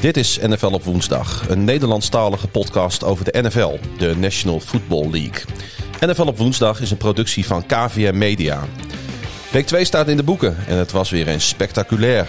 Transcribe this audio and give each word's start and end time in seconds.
Dit 0.00 0.16
is 0.16 0.38
NFL 0.42 0.66
op 0.66 0.84
woensdag, 0.84 1.48
een 1.48 1.64
Nederlandstalige 1.64 2.48
podcast 2.48 3.04
over 3.04 3.24
de 3.24 3.40
NFL, 3.42 3.78
de 3.98 4.16
National 4.16 4.60
Football 4.60 5.10
League. 5.10 5.44
NFL 6.00 6.22
op 6.22 6.38
woensdag 6.38 6.80
is 6.80 6.90
een 6.90 6.96
productie 6.96 7.46
van 7.46 7.66
KVM 7.66 8.18
Media. 8.18 8.64
Week 9.50 9.66
2 9.66 9.84
staat 9.84 10.08
in 10.08 10.16
de 10.16 10.22
boeken 10.22 10.56
en 10.66 10.76
het 10.76 10.92
was 10.92 11.10
weer 11.10 11.28
eens 11.28 11.48
spectaculair. 11.48 12.28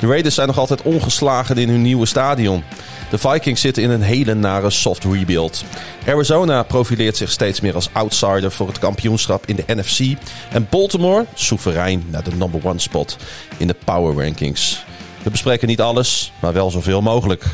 De 0.00 0.06
Raiders 0.06 0.34
zijn 0.34 0.46
nog 0.46 0.58
altijd 0.58 0.82
ongeslagen 0.82 1.56
in 1.56 1.68
hun 1.68 1.82
nieuwe 1.82 2.06
stadion. 2.06 2.64
De 3.10 3.18
Vikings 3.18 3.60
zitten 3.60 3.82
in 3.82 3.90
een 3.90 4.02
hele 4.02 4.34
nare 4.34 4.70
soft 4.70 5.04
rebuild. 5.04 5.64
Arizona 6.06 6.62
profileert 6.62 7.16
zich 7.16 7.30
steeds 7.30 7.60
meer 7.60 7.74
als 7.74 7.88
outsider 7.92 8.50
voor 8.50 8.66
het 8.66 8.78
kampioenschap 8.78 9.46
in 9.46 9.56
de 9.56 9.64
NFC. 9.66 10.18
En 10.50 10.66
Baltimore 10.70 11.26
soeverein 11.34 12.04
naar 12.10 12.24
de 12.24 12.34
number 12.34 12.60
one 12.64 12.78
spot 12.78 13.16
in 13.56 13.66
de 13.66 13.76
power 13.84 14.24
rankings. 14.24 14.84
We 15.26 15.32
bespreken 15.32 15.68
niet 15.68 15.80
alles, 15.80 16.32
maar 16.40 16.52
wel 16.52 16.70
zoveel 16.70 17.00
mogelijk. 17.00 17.44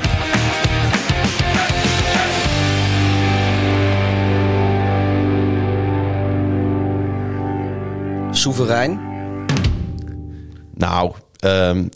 Soeverein? 8.31 9.01
Nou, 10.75 11.13
um, 11.45 11.89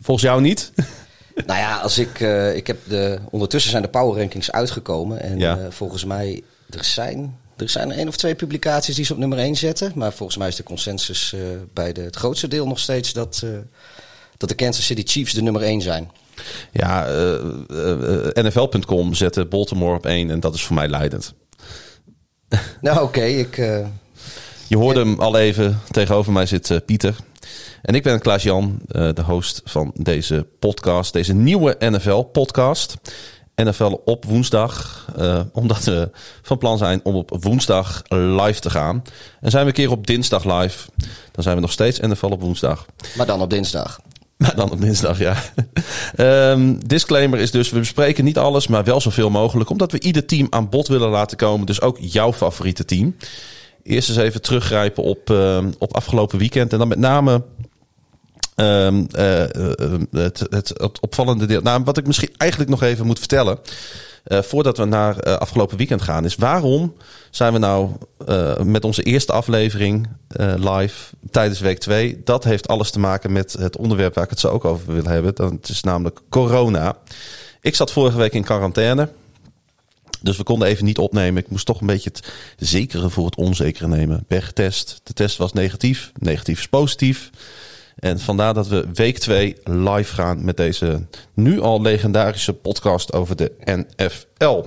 volgens 0.00 0.26
jou 0.26 0.40
niet? 0.40 0.72
nou 1.46 1.58
ja, 1.58 1.76
als 1.76 1.98
ik, 1.98 2.20
uh, 2.20 2.56
ik 2.56 2.66
heb 2.66 2.78
de, 2.88 3.18
ondertussen 3.30 3.70
zijn 3.70 3.82
de 3.82 3.88
power 3.88 4.18
rankings 4.18 4.52
uitgekomen. 4.52 5.20
En 5.20 5.38
ja. 5.38 5.58
uh, 5.58 5.66
volgens 5.68 6.04
mij, 6.04 6.42
er 6.70 6.84
zijn, 6.84 7.38
er 7.56 7.68
zijn 7.68 7.92
één 7.92 8.08
of 8.08 8.16
twee 8.16 8.34
publicaties 8.34 8.94
die 8.94 9.04
ze 9.04 9.12
op 9.12 9.18
nummer 9.18 9.38
1 9.38 9.56
zetten. 9.56 9.92
Maar 9.94 10.12
volgens 10.12 10.38
mij 10.38 10.48
is 10.48 10.56
de 10.56 10.62
consensus 10.62 11.32
uh, 11.32 11.40
bij 11.72 11.92
de, 11.92 12.00
het 12.00 12.16
grootste 12.16 12.48
deel 12.48 12.66
nog 12.66 12.78
steeds 12.78 13.12
dat, 13.12 13.44
dat 14.40 14.48
de 14.48 14.54
Kansas 14.54 14.86
City 14.86 15.02
Chiefs 15.04 15.32
de 15.32 15.42
nummer 15.42 15.62
1 15.62 15.80
zijn. 15.80 16.10
Ja, 16.72 17.06
NFL.com 18.32 19.14
zette 19.14 19.44
Baltimore 19.44 19.96
op 19.96 20.06
1 20.06 20.30
en 20.30 20.40
dat 20.40 20.54
is 20.54 20.62
voor 20.62 20.74
mij 20.74 20.88
leidend. 20.88 21.34
Nou 22.80 22.96
oké, 22.96 23.04
okay, 23.04 23.38
ik... 23.38 23.56
Je 24.66 24.76
hoorde 24.76 25.00
hem 25.00 25.20
al 25.20 25.36
even. 25.38 25.80
Tegenover 25.90 26.32
mij 26.32 26.46
zit 26.46 26.80
Pieter. 26.86 27.16
En 27.82 27.94
ik 27.94 28.02
ben 28.02 28.20
Klaas-Jan, 28.20 28.80
de 28.86 29.22
host 29.26 29.60
van 29.64 29.90
deze 29.94 30.46
podcast. 30.58 31.12
Deze 31.12 31.34
nieuwe 31.34 31.76
NFL-podcast. 31.78 32.96
NFL 33.64 34.00
op 34.04 34.24
woensdag. 34.24 35.06
Uh, 35.18 35.40
omdat 35.52 35.84
we 35.84 36.10
van 36.42 36.58
plan 36.58 36.78
zijn 36.78 37.00
om 37.02 37.14
op 37.14 37.36
woensdag 37.40 38.02
live 38.08 38.60
te 38.60 38.70
gaan. 38.70 39.02
En 39.40 39.50
zijn 39.50 39.62
we 39.62 39.68
een 39.68 39.74
keer 39.74 39.90
op 39.90 40.06
dinsdag 40.06 40.44
live. 40.44 40.88
Dan 41.30 41.42
zijn 41.42 41.54
we 41.54 41.60
nog 41.60 41.72
steeds 41.72 41.98
NFL 41.98 42.26
op 42.26 42.40
woensdag. 42.40 42.86
Maar 43.16 43.26
dan 43.26 43.40
op 43.40 43.50
dinsdag. 43.50 44.00
Maar 44.40 44.56
dan 44.56 44.70
op 44.70 44.80
dinsdag, 44.80 45.18
ja. 45.18 45.36
um, 46.52 46.88
disclaimer 46.88 47.38
is 47.38 47.50
dus, 47.50 47.70
we 47.70 47.78
bespreken 47.78 48.24
niet 48.24 48.38
alles, 48.38 48.66
maar 48.66 48.84
wel 48.84 49.00
zoveel 49.00 49.30
mogelijk. 49.30 49.70
Omdat 49.70 49.92
we 49.92 50.00
ieder 50.00 50.26
team 50.26 50.46
aan 50.50 50.68
bod 50.68 50.88
willen 50.88 51.08
laten 51.08 51.36
komen. 51.36 51.66
Dus 51.66 51.80
ook 51.80 51.96
jouw 52.00 52.32
favoriete 52.32 52.84
team. 52.84 53.16
Eerst 53.82 54.08
eens 54.08 54.18
even 54.18 54.42
teruggrijpen 54.42 55.02
op, 55.02 55.30
uh, 55.30 55.58
op 55.78 55.94
afgelopen 55.94 56.38
weekend. 56.38 56.72
En 56.72 56.78
dan 56.78 56.88
met 56.88 56.98
name 56.98 57.42
Um, 58.56 59.06
uh, 59.18 59.44
het, 60.10 60.46
het, 60.50 60.68
het, 60.68 61.00
opvallende 61.00 61.46
deel. 61.46 61.60
Nou, 61.60 61.82
wat 61.84 61.96
ik 61.96 62.06
misschien 62.06 62.30
eigenlijk 62.36 62.70
nog 62.70 62.82
even 62.82 63.06
moet 63.06 63.18
vertellen. 63.18 63.58
Uh, 64.26 64.42
voordat 64.42 64.76
we 64.76 64.84
naar 64.84 65.26
uh, 65.26 65.34
afgelopen 65.36 65.76
weekend 65.76 66.02
gaan, 66.02 66.24
is 66.24 66.34
waarom 66.34 66.94
zijn 67.30 67.52
we 67.52 67.58
nou 67.58 67.90
met 68.62 68.84
onze 68.84 69.02
eerste 69.02 69.32
aflevering 69.32 70.08
live 70.56 71.14
tijdens 71.30 71.60
week 71.60 71.78
2? 71.78 72.20
Dat 72.24 72.44
heeft 72.44 72.68
alles 72.68 72.90
te 72.90 72.98
maken 72.98 73.32
met 73.32 73.52
het 73.52 73.76
onderwerp 73.76 74.14
waar 74.14 74.24
ik 74.24 74.30
het 74.30 74.40
zo 74.40 74.48
ook 74.48 74.64
over 74.64 74.92
wil 74.92 75.04
hebben. 75.04 75.34
Dat 75.34 75.68
is 75.68 75.82
namelijk 75.82 76.20
corona. 76.28 76.96
Ik 77.60 77.74
zat 77.74 77.92
vorige 77.92 78.16
week 78.16 78.32
in 78.32 78.44
quarantaine. 78.44 79.08
Dus 80.22 80.36
we 80.36 80.42
konden 80.42 80.68
even 80.68 80.84
niet 80.84 80.98
opnemen. 80.98 81.42
Ik 81.42 81.50
moest 81.50 81.66
toch 81.66 81.80
een 81.80 81.86
beetje 81.86 82.10
het 82.10 82.32
zekere 82.68 83.10
voor 83.10 83.24
het 83.24 83.36
onzekere 83.36 83.88
nemen. 83.88 84.24
Ben 84.28 84.42
getest. 84.42 85.00
De 85.02 85.12
test 85.12 85.36
was 85.36 85.52
negatief. 85.52 86.12
Negatief 86.18 86.58
is 86.58 86.68
positief. 86.68 87.30
En 88.00 88.18
vandaar 88.18 88.54
dat 88.54 88.68
we 88.68 88.86
week 88.94 89.18
2 89.18 89.56
live 89.64 90.14
gaan 90.14 90.44
met 90.44 90.56
deze 90.56 91.06
nu 91.34 91.60
al 91.60 91.82
legendarische 91.82 92.52
podcast 92.52 93.12
over 93.12 93.36
de 93.36 93.52
NFL. 93.64 94.64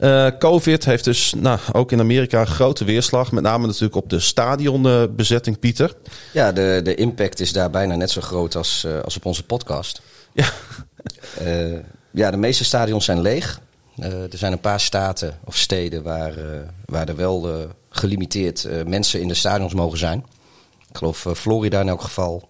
Uh, 0.00 0.26
Covid 0.38 0.84
heeft 0.84 1.04
dus 1.04 1.34
nou, 1.36 1.58
ook 1.72 1.92
in 1.92 2.00
Amerika 2.00 2.40
een 2.40 2.46
grote 2.46 2.84
weerslag. 2.84 3.32
Met 3.32 3.42
name 3.42 3.66
natuurlijk 3.66 3.94
op 3.94 4.10
de 4.10 4.20
stadionbezetting, 4.20 5.58
Pieter. 5.58 5.94
Ja, 6.32 6.52
de, 6.52 6.80
de 6.84 6.94
impact 6.94 7.40
is 7.40 7.52
daar 7.52 7.70
bijna 7.70 7.94
net 7.96 8.10
zo 8.10 8.20
groot 8.20 8.54
als, 8.54 8.84
uh, 8.86 9.00
als 9.00 9.16
op 9.16 9.24
onze 9.24 9.42
podcast. 9.42 10.02
Ja. 10.32 10.48
Uh, 11.42 11.78
ja, 12.10 12.30
de 12.30 12.36
meeste 12.36 12.64
stadions 12.64 13.04
zijn 13.04 13.20
leeg. 13.20 13.60
er 13.98 14.28
zijn 14.30 14.52
een 14.52 14.60
paar 14.60 14.80
staten 14.80 15.38
of 15.44 15.56
steden 15.56 16.02
waar, 16.02 16.34
waar 16.84 17.08
er 17.08 17.16
wel 17.16 17.68
gelimiteerd 17.90 18.68
mensen 18.86 19.20
in 19.20 19.28
de 19.28 19.34
stadions 19.34 19.74
mogen 19.74 19.98
zijn. 19.98 20.24
Ik 20.96 21.02
geloof 21.02 21.38
Florida 21.38 21.80
in 21.80 21.88
elk 21.88 22.02
geval. 22.02 22.48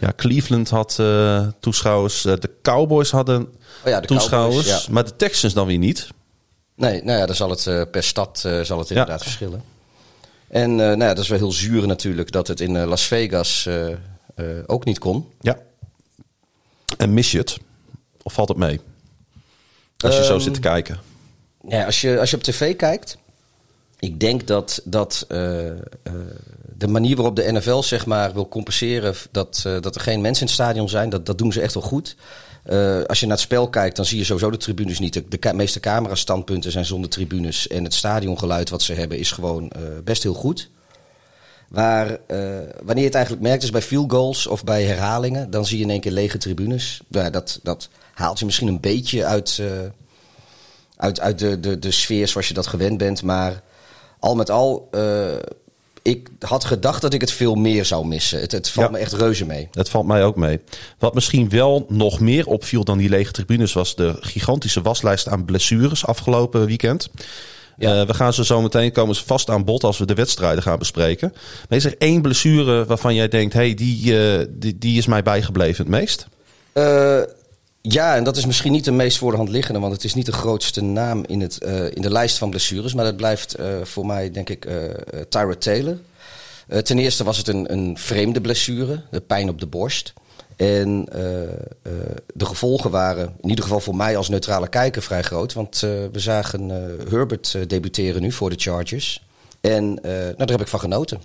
Ja, 0.00 0.12
Cleveland 0.16 0.70
had 0.70 0.96
uh, 1.00 1.46
toeschouwers. 1.60 2.24
Uh, 2.24 2.32
de 2.38 2.50
Cowboys 2.62 3.10
hadden 3.10 3.42
oh 3.42 3.90
ja, 3.90 4.00
de 4.00 4.06
toeschouwers. 4.06 4.66
Cowboys, 4.66 4.84
ja. 4.84 4.92
Maar 4.92 5.04
de 5.04 5.16
Texans 5.16 5.54
dan 5.54 5.66
weer 5.66 5.78
niet. 5.78 6.08
Nee, 6.74 7.02
nou 7.02 7.18
ja, 7.18 7.26
dan 7.26 7.34
zal 7.34 7.50
het 7.50 7.66
uh, 7.66 7.82
per 7.90 8.02
stad 8.02 8.38
zal 8.62 8.78
het 8.78 8.90
inderdaad 8.90 9.18
ja. 9.18 9.24
verschillen. 9.24 9.62
En 10.48 10.74
nou 10.74 10.98
ja, 10.98 11.14
dat 11.14 11.18
is 11.18 11.28
wel 11.28 11.38
heel 11.38 11.52
zuur 11.52 11.86
natuurlijk 11.86 12.32
dat 12.32 12.46
het 12.46 12.60
in 12.60 12.84
Las 12.84 13.02
Vegas 13.02 13.68
ook 14.66 14.84
niet 14.84 14.98
kon. 14.98 15.32
Ja. 15.40 15.58
En 16.96 17.14
mis 17.14 17.32
je 17.32 17.38
het? 17.38 17.58
Of 18.22 18.32
valt 18.32 18.48
het 18.48 18.58
mee? 18.58 18.80
Als 19.96 20.14
je 20.14 20.20
um, 20.20 20.26
zo 20.26 20.38
zit 20.38 20.54
te 20.54 20.60
kijken. 20.60 21.00
Ja, 21.68 21.84
als 21.84 22.00
je, 22.00 22.20
als 22.20 22.30
je 22.30 22.36
op 22.36 22.42
tv 22.42 22.76
kijkt. 22.76 23.16
Ik 23.98 24.20
denk 24.20 24.46
dat, 24.46 24.80
dat 24.84 25.26
de 26.82 26.88
manier 26.88 27.16
waarop 27.16 27.36
de 27.36 27.52
NFL 27.52 27.82
zeg 27.82 28.06
maar, 28.06 28.32
wil 28.32 28.48
compenseren 28.48 29.14
dat, 29.30 29.64
uh, 29.66 29.80
dat 29.80 29.94
er 29.94 30.00
geen 30.00 30.20
mensen 30.20 30.40
in 30.42 30.46
het 30.46 30.56
stadion 30.56 30.88
zijn, 30.88 31.08
dat, 31.08 31.26
dat 31.26 31.38
doen 31.38 31.52
ze 31.52 31.60
echt 31.60 31.74
wel 31.74 31.82
goed. 31.82 32.16
Uh, 32.70 33.02
als 33.02 33.20
je 33.20 33.26
naar 33.26 33.34
het 33.34 33.44
spel 33.44 33.68
kijkt, 33.68 33.96
dan 33.96 34.04
zie 34.04 34.18
je 34.18 34.24
sowieso 34.24 34.50
de 34.50 34.56
tribunes 34.56 34.98
niet. 34.98 35.22
De, 35.28 35.36
ka 35.36 35.52
meeste 35.52 35.80
camerastandpunten 35.80 36.70
zijn 36.72 36.84
zonder 36.84 37.10
tribunes. 37.10 37.68
En 37.68 37.84
het 37.84 37.94
stadiongeluid 37.94 38.70
wat 38.70 38.82
ze 38.82 38.92
hebben 38.92 39.18
is 39.18 39.30
gewoon 39.30 39.72
uh, 39.76 39.82
best 40.04 40.22
heel 40.22 40.34
goed. 40.34 40.70
Waar, 41.68 42.18
wanneer 42.82 42.98
je 42.98 43.04
het 43.04 43.14
eigenlijk 43.14 43.44
merkt 43.44 43.62
is 43.62 43.70
bij 43.70 43.82
field 43.82 44.10
goals 44.10 44.46
of 44.46 44.64
bij 44.64 44.84
herhalingen, 44.84 45.50
dan 45.50 45.66
zie 45.66 45.78
je 45.78 45.84
in 45.84 45.90
één 45.90 46.00
keer 46.00 46.12
lege 46.12 46.38
tribunes. 46.38 47.00
Ja, 47.08 47.30
dat, 47.30 47.60
dat 47.62 47.88
haalt 48.14 48.38
je 48.38 48.44
misschien 48.44 48.68
een 48.68 48.80
beetje 48.80 49.24
uit, 49.24 49.62
uit, 50.96 51.20
uit 51.20 51.38
de, 51.38 51.60
de, 51.60 51.78
de 51.78 51.90
sfeer 51.90 52.28
zoals 52.28 52.48
je 52.48 52.54
dat 52.54 52.66
gewend 52.66 52.98
bent. 52.98 53.22
Maar 53.22 53.62
al 54.18 54.34
met 54.34 54.50
al 54.50 54.88
ik 56.02 56.28
had 56.38 56.64
gedacht 56.64 57.02
dat 57.02 57.14
ik 57.14 57.20
het 57.20 57.32
veel 57.32 57.54
meer 57.54 57.84
zou 57.84 58.06
missen. 58.06 58.40
Het, 58.40 58.52
het 58.52 58.68
valt 58.68 58.86
ja. 58.86 58.92
me 58.92 58.98
echt 58.98 59.12
reuze 59.12 59.46
mee. 59.46 59.68
Het 59.70 59.88
valt 59.88 60.06
mij 60.06 60.24
ook 60.24 60.36
mee. 60.36 60.60
Wat 60.98 61.14
misschien 61.14 61.48
wel 61.48 61.86
nog 61.88 62.20
meer 62.20 62.46
opviel 62.46 62.84
dan 62.84 62.98
die 62.98 63.08
lege 63.08 63.32
tribunes... 63.32 63.72
was 63.72 63.96
de 63.96 64.16
gigantische 64.20 64.82
waslijst 64.82 65.28
aan 65.28 65.44
blessures 65.44 66.06
afgelopen 66.06 66.66
weekend. 66.66 67.10
Ja. 67.76 68.00
Uh, 68.00 68.06
we 68.06 68.14
gaan 68.14 68.32
ze 68.32 68.44
zo 68.44 68.60
meteen 68.60 68.92
komen 68.92 69.14
ze 69.14 69.24
vast 69.24 69.50
aan 69.50 69.64
bod 69.64 69.84
als 69.84 69.98
we 69.98 70.06
de 70.06 70.14
wedstrijden 70.14 70.62
gaan 70.62 70.78
bespreken. 70.78 71.32
Maar 71.68 71.78
is 71.78 71.84
er 71.84 71.94
één 71.98 72.22
blessure 72.22 72.84
waarvan 72.84 73.14
jij 73.14 73.28
denkt... 73.28 73.54
hey, 73.54 73.74
die, 73.74 74.12
uh, 74.12 74.46
die, 74.48 74.78
die 74.78 74.98
is 74.98 75.06
mij 75.06 75.22
bijgebleven 75.22 75.84
het 75.84 75.94
meest? 75.94 76.26
Uh, 76.74 77.20
ja, 77.82 78.16
en 78.16 78.24
dat 78.24 78.36
is 78.36 78.46
misschien 78.46 78.72
niet 78.72 78.84
de 78.84 78.92
meest 78.92 79.18
voor 79.18 79.30
de 79.30 79.36
hand 79.36 79.48
liggende, 79.48 79.80
want 79.80 79.92
het 79.92 80.04
is 80.04 80.14
niet 80.14 80.26
de 80.26 80.32
grootste 80.32 80.82
naam 80.82 81.24
in, 81.26 81.40
het, 81.40 81.58
uh, 81.62 81.84
in 81.84 82.02
de 82.02 82.10
lijst 82.10 82.38
van 82.38 82.50
blessures. 82.50 82.94
Maar 82.94 83.04
dat 83.04 83.16
blijft 83.16 83.60
uh, 83.60 83.66
voor 83.82 84.06
mij, 84.06 84.30
denk 84.30 84.48
ik, 84.48 84.66
uh, 84.66 85.54
Taylor. 85.58 85.98
ten 86.82 86.98
eerste 86.98 87.24
was 87.24 87.36
het 87.36 87.48
een, 87.48 87.72
een 87.72 87.98
vreemde 87.98 88.40
blessure, 88.40 89.02
de 89.10 89.20
pijn 89.20 89.48
op 89.48 89.60
de 89.60 89.66
borst. 89.66 90.12
En 90.56 91.04
de 92.34 92.44
gevolgen 92.44 92.90
waren, 92.90 93.34
in 93.40 93.48
ieder 93.48 93.64
geval 93.64 93.80
voor 93.80 93.96
mij 93.96 94.16
als 94.16 94.28
neutrale 94.28 94.68
kijker, 94.68 95.02
vrij 95.02 95.22
groot. 95.22 95.52
Want 95.52 95.80
we 95.80 96.10
zagen 96.18 96.68
Herbert 97.08 97.56
debuteren 97.68 98.22
nu 98.22 98.32
voor 98.32 98.50
de 98.50 98.56
Chargers. 98.58 99.26
En 99.60 99.84
nou, 99.94 100.36
daar 100.36 100.50
heb 100.50 100.60
ik 100.60 100.68
van 100.68 100.80
genoten. 100.80 101.20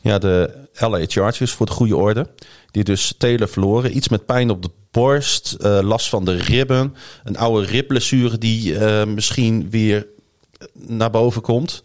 Ja, 0.00 0.18
de 0.18 0.50
LA 0.74 1.04
Chargers 1.06 1.52
voor 1.52 1.66
de 1.66 1.72
goede 1.72 1.96
orde. 1.96 2.26
Die 2.70 2.84
dus 2.84 3.14
Taylor 3.18 3.48
verloren. 3.48 3.96
Iets 3.96 4.08
met 4.08 4.26
pijn 4.26 4.50
op 4.50 4.62
de 4.62 4.70
borst, 4.90 5.56
uh, 5.60 5.78
last 5.82 6.08
van 6.08 6.24
de 6.24 6.34
ribben. 6.36 6.94
Een 7.24 7.36
oude 7.36 7.66
ribblessure 7.66 8.38
die 8.38 8.72
uh, 8.72 9.04
misschien 9.04 9.70
weer 9.70 10.06
naar 10.72 11.10
boven 11.10 11.42
komt. 11.42 11.82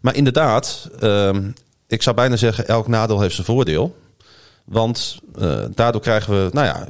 Maar 0.00 0.14
inderdaad, 0.14 0.90
uh, 1.02 1.36
ik 1.86 2.02
zou 2.02 2.16
bijna 2.16 2.36
zeggen, 2.36 2.68
elk 2.68 2.88
nadeel 2.88 3.20
heeft 3.20 3.34
zijn 3.34 3.46
voordeel. 3.46 3.96
Want 4.64 5.18
daardoor 5.74 6.00
krijgen 6.00 6.44
we 6.44 6.50
nou 6.52 6.66
ja, 6.66 6.88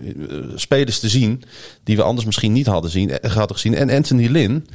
spelers 0.55 0.99
te 0.99 1.09
zien 1.09 1.43
die 1.85 1.97
we 1.97 2.03
anders 2.03 2.27
misschien 2.27 2.53
niet 2.53 2.67
hadden, 2.67 2.91
zien, 2.91 3.19
hadden 3.23 3.57
gezien. 3.57 3.75
En 3.75 3.91
Anthony 3.91 4.27
Lynn, 4.27 4.67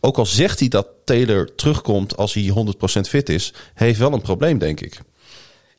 ook 0.00 0.18
al 0.18 0.26
zegt 0.26 0.58
hij 0.58 0.68
dat 0.68 0.86
Taylor 1.04 1.54
terugkomt 1.54 2.16
als 2.16 2.34
hij 2.34 2.52
100% 2.98 3.00
fit 3.00 3.28
is, 3.28 3.52
heeft 3.74 3.98
wel 3.98 4.12
een 4.12 4.20
probleem, 4.20 4.58
denk 4.58 4.80
ik. 4.80 5.00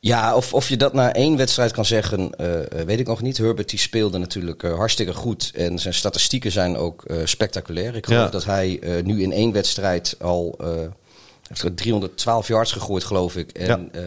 Ja, 0.03 0.35
of, 0.35 0.53
of 0.53 0.69
je 0.69 0.77
dat 0.77 0.93
na 0.93 1.13
één 1.13 1.37
wedstrijd 1.37 1.71
kan 1.71 1.85
zeggen, 1.85 2.29
uh, 2.41 2.81
weet 2.85 2.99
ik 2.99 3.07
nog 3.07 3.21
niet. 3.21 3.37
Herbert 3.37 3.69
die 3.69 3.79
speelde 3.79 4.17
natuurlijk 4.17 4.63
uh, 4.63 4.75
hartstikke 4.75 5.13
goed. 5.13 5.51
En 5.55 5.79
zijn 5.79 5.93
statistieken 5.93 6.51
zijn 6.51 6.77
ook 6.77 7.03
uh, 7.07 7.17
spectaculair. 7.23 7.95
Ik 7.95 8.05
geloof 8.05 8.23
ja. 8.23 8.29
dat 8.29 8.45
hij 8.45 8.79
nu 9.03 9.21
in 9.21 9.31
één 9.31 9.51
wedstrijd 9.51 10.15
al 10.19 10.57
heeft 11.47 11.77
312 11.77 12.47
yards 12.47 12.71
gegooid, 12.71 13.03
geloof 13.03 13.35
ik. 13.35 13.51
En 13.51 13.89
ja. 13.93 14.01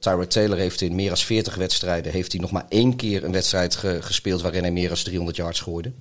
Tyrod 0.00 0.30
Taylor 0.30 0.58
heeft 0.58 0.80
in 0.80 0.94
meer 0.94 1.08
dan 1.08 1.16
40 1.16 1.54
wedstrijden... 1.54 2.12
heeft 2.12 2.32
hij 2.32 2.40
nog 2.40 2.50
maar 2.50 2.66
één 2.68 2.96
keer 2.96 3.24
een 3.24 3.32
wedstrijd 3.32 3.76
ge 3.76 3.98
gespeeld... 4.00 4.42
waarin 4.42 4.62
hij 4.62 4.72
meer 4.72 4.88
dan 4.88 4.96
300 4.96 5.36
yards 5.36 5.60
gooide. 5.60 5.92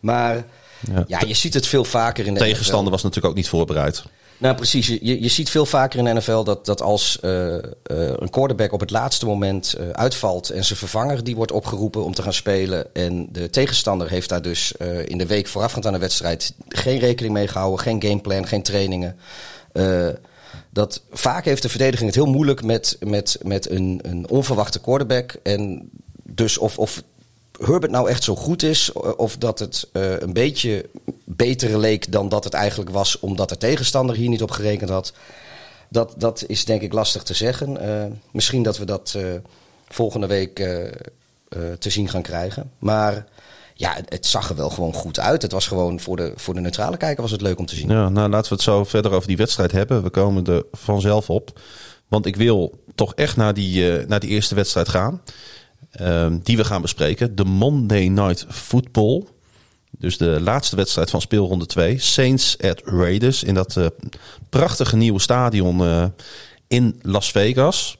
Maar 0.00 0.44
ja, 0.92 1.04
ja 1.06 1.20
je 1.26 1.34
ziet 1.34 1.54
het 1.54 1.66
veel 1.66 1.84
vaker 1.84 2.26
in 2.26 2.34
de 2.34 2.40
Tegenstander 2.40 2.92
was 2.92 3.02
natuurlijk 3.02 3.30
ook 3.30 3.38
niet 3.38 3.48
voorbereid. 3.48 4.04
Nou, 4.42 4.54
precies. 4.54 4.86
Je, 4.86 5.22
je 5.22 5.28
ziet 5.28 5.50
veel 5.50 5.66
vaker 5.66 5.98
in 5.98 6.04
de 6.04 6.12
NFL 6.12 6.42
dat, 6.42 6.66
dat 6.66 6.82
als 6.82 7.18
uh, 7.24 7.54
uh, 7.54 7.60
een 7.86 8.30
quarterback 8.30 8.72
op 8.72 8.80
het 8.80 8.90
laatste 8.90 9.26
moment 9.26 9.76
uh, 9.78 9.88
uitvalt 9.90 10.50
en 10.50 10.64
zijn 10.64 10.78
vervanger 10.78 11.24
die 11.24 11.36
wordt 11.36 11.52
opgeroepen 11.52 12.04
om 12.04 12.14
te 12.14 12.22
gaan 12.22 12.32
spelen. 12.32 12.94
En 12.94 13.28
de 13.32 13.50
tegenstander 13.50 14.10
heeft 14.10 14.28
daar 14.28 14.42
dus 14.42 14.72
in 15.04 15.18
de 15.18 15.26
week 15.26 15.46
voorafgaand 15.46 15.86
aan 15.86 15.92
de 15.92 15.98
wedstrijd 15.98 16.54
geen 16.68 16.98
rekening 16.98 17.34
mee 17.34 17.48
gehouden, 17.48 17.80
geen 17.80 18.02
gameplan, 18.02 18.46
geen 18.46 18.62
trainingen. 18.62 19.16
dat 20.70 21.02
vaak 21.10 21.44
heeft 21.44 21.62
de 21.62 21.68
verdediging 21.68 22.06
het 22.06 22.18
heel 22.18 22.32
moeilijk 22.32 22.62
met, 22.62 22.96
met, 23.00 23.38
met 23.42 23.70
een, 23.70 24.00
een 24.02 24.28
onverwachte 24.28 24.80
quarterback. 24.80 25.34
En 25.42 25.90
dus 26.22 26.58
of, 26.58 26.78
of 26.78 27.02
Herbert 27.60 27.92
nou 27.92 28.08
echt 28.08 28.22
zo 28.22 28.36
goed 28.36 28.62
is, 28.62 28.92
of 28.92 29.36
dat 29.36 29.58
het 29.58 29.88
uh, 29.92 30.20
een 30.20 30.32
beetje 30.32 30.88
beter 31.24 31.78
leek 31.78 32.12
dan 32.12 32.28
dat 32.28 32.44
het 32.44 32.54
eigenlijk 32.54 32.90
was, 32.90 33.18
omdat 33.18 33.48
de 33.48 33.56
tegenstander 33.56 34.16
hier 34.16 34.28
niet 34.28 34.42
op 34.42 34.50
gerekend 34.50 34.90
had. 34.90 35.12
Dat, 35.88 36.14
dat 36.16 36.44
is 36.46 36.64
denk 36.64 36.82
ik 36.82 36.92
lastig 36.92 37.22
te 37.22 37.34
zeggen. 37.34 37.84
Uh, 37.84 38.04
misschien 38.30 38.62
dat 38.62 38.78
we 38.78 38.84
dat 38.84 39.18
volgende 39.88 40.26
week 40.26 40.54
te 41.78 41.90
zien 41.90 42.08
gaan 42.08 42.22
krijgen. 42.22 42.70
Maar 42.78 43.26
ja, 43.74 43.96
het 44.08 44.26
zag 44.26 44.48
er 44.48 44.56
wel 44.56 44.70
gewoon 44.70 44.94
goed 44.94 45.20
uit. 45.20 45.42
Het 45.42 45.52
was 45.52 45.66
gewoon 45.66 46.00
voor 46.00 46.16
de, 46.16 46.32
voor 46.36 46.54
de 46.54 46.60
neutrale 46.60 46.96
kijker 46.96 47.22
was 47.22 47.30
het 47.30 47.40
leuk 47.40 47.58
om 47.58 47.66
te 47.66 47.74
zien. 47.74 47.88
Ja, 47.88 48.08
nou 48.08 48.30
laten 48.30 48.48
we 48.48 48.54
het 48.54 48.64
zo 48.64 48.84
verder 48.84 49.12
over 49.12 49.28
die 49.28 49.36
wedstrijd 49.36 49.72
hebben. 49.72 50.02
We 50.02 50.10
komen 50.10 50.44
er 50.44 50.64
vanzelf 50.72 51.30
op. 51.30 51.60
Want 52.08 52.26
ik 52.26 52.36
wil 52.36 52.82
toch 52.94 53.14
echt 53.14 53.36
naar 53.36 53.54
die, 53.54 54.06
naar 54.06 54.20
die 54.20 54.30
eerste 54.30 54.54
wedstrijd 54.54 54.88
gaan. 54.88 55.22
Um, 56.00 56.40
die 56.42 56.56
we 56.56 56.64
gaan 56.64 56.82
bespreken. 56.82 57.34
De 57.34 57.44
Monday 57.44 58.06
Night 58.06 58.46
Football. 58.48 59.24
Dus 59.98 60.16
de 60.16 60.40
laatste 60.40 60.76
wedstrijd 60.76 61.10
van 61.10 61.20
speelronde 61.20 61.66
2. 61.66 61.98
Saints 61.98 62.56
at 62.60 62.80
Raiders. 62.84 63.42
In 63.42 63.54
dat 63.54 63.76
uh, 63.76 63.86
prachtige 64.50 64.96
nieuwe 64.96 65.20
stadion 65.20 65.80
uh, 65.80 66.04
in 66.68 66.98
Las 67.02 67.30
Vegas. 67.30 67.94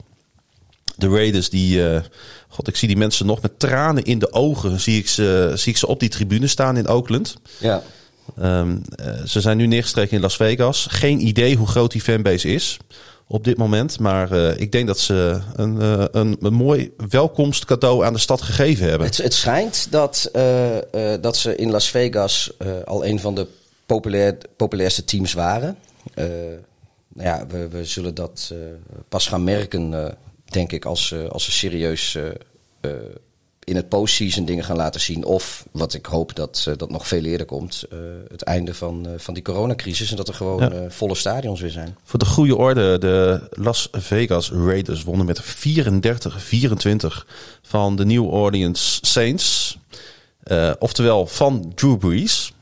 De 0.95 1.07
Raiders 1.07 1.49
die... 1.49 1.77
Uh, 1.77 2.01
God, 2.47 2.67
ik 2.67 2.75
zie 2.75 2.87
die 2.87 2.97
mensen 2.97 3.25
nog 3.25 3.41
met 3.41 3.59
tranen 3.59 4.03
in 4.03 4.19
de 4.19 4.33
ogen. 4.33 4.79
Zie 4.79 4.99
ik 4.99 5.07
ze, 5.07 5.51
zie 5.55 5.71
ik 5.71 5.77
ze 5.77 5.87
op 5.87 5.99
die 5.99 6.09
tribune 6.09 6.47
staan 6.47 6.77
in 6.77 6.87
Oakland. 6.87 7.35
Ja. 7.59 7.83
Um, 8.39 8.81
ze 9.25 9.41
zijn 9.41 9.57
nu 9.57 9.67
neergestreken 9.67 10.15
in 10.15 10.21
Las 10.21 10.35
Vegas. 10.35 10.87
Geen 10.89 11.27
idee 11.27 11.55
hoe 11.55 11.67
groot 11.67 11.91
die 11.91 12.01
fanbase 12.01 12.47
is 12.47 12.79
op 13.33 13.43
dit 13.43 13.57
moment. 13.57 13.99
Maar 13.99 14.31
uh, 14.31 14.59
ik 14.59 14.71
denk 14.71 14.87
dat 14.87 14.99
ze 14.99 15.39
een, 15.55 15.75
uh, 15.75 16.05
een, 16.11 16.37
een, 16.39 16.53
mooi 16.53 16.93
welkomstcadeau 17.09 18.05
aan 18.05 18.13
de 18.13 18.19
stad 18.19 18.41
gegeven 18.41 18.89
hebben. 18.89 19.07
Het, 19.07 19.17
het 19.17 19.33
schijnt 19.33 19.87
dat, 19.89 20.29
uh, 20.35 20.77
dat 21.21 21.37
ze 21.37 21.55
in 21.55 21.71
Las 21.71 21.89
Vegas 21.89 22.51
al 22.85 23.05
een 23.05 23.19
van 23.19 23.35
de 23.35 23.47
populair, 23.85 24.37
populairste 24.55 25.05
teams 25.05 25.33
waren. 25.33 25.77
nou 27.13 27.27
ja, 27.29 27.47
we, 27.47 27.67
we 27.67 27.85
zullen 27.85 28.15
dat 28.15 28.53
pas 29.09 29.27
gaan 29.27 29.43
merken, 29.43 30.15
denk 30.45 30.71
ik, 30.71 30.85
als, 30.85 31.15
als 31.29 31.43
ze 31.43 31.51
serieus 31.51 32.17
in 33.63 33.75
het 33.75 33.89
postseason 33.89 34.45
dingen 34.45 34.63
gaan 34.63 34.75
laten 34.75 35.01
zien. 35.01 35.23
Of 35.23 35.65
wat 35.71 35.93
ik 35.93 36.05
hoop 36.05 36.35
dat 36.35 36.65
uh, 36.67 36.73
dat 36.77 36.89
nog 36.89 37.07
veel 37.07 37.23
eerder 37.23 37.45
komt. 37.45 37.85
Uh, 37.93 37.99
het 38.27 38.41
einde 38.41 38.73
van, 38.73 39.07
uh, 39.07 39.13
van 39.17 39.33
die 39.33 39.43
coronacrisis. 39.43 40.11
En 40.11 40.17
dat 40.17 40.27
er 40.27 40.33
gewoon 40.33 40.59
ja. 40.59 40.89
volle 40.89 41.15
stadions 41.15 41.61
weer 41.61 41.69
zijn. 41.69 41.97
Voor 42.03 42.19
de 42.19 42.25
goede 42.25 42.55
orde. 42.55 42.97
De 42.97 43.47
Las 43.51 43.87
Vegas 43.91 44.51
Raiders 44.51 45.03
wonnen 45.03 45.25
met 45.25 45.41
34-24 45.43 45.45
van 47.61 47.95
de 47.95 48.05
New 48.05 48.33
Orleans 48.33 48.99
Saints. 49.01 49.77
oftewel 50.79 51.27
van 51.27 51.71
Drew 51.75 51.97
Brees. 51.97 52.53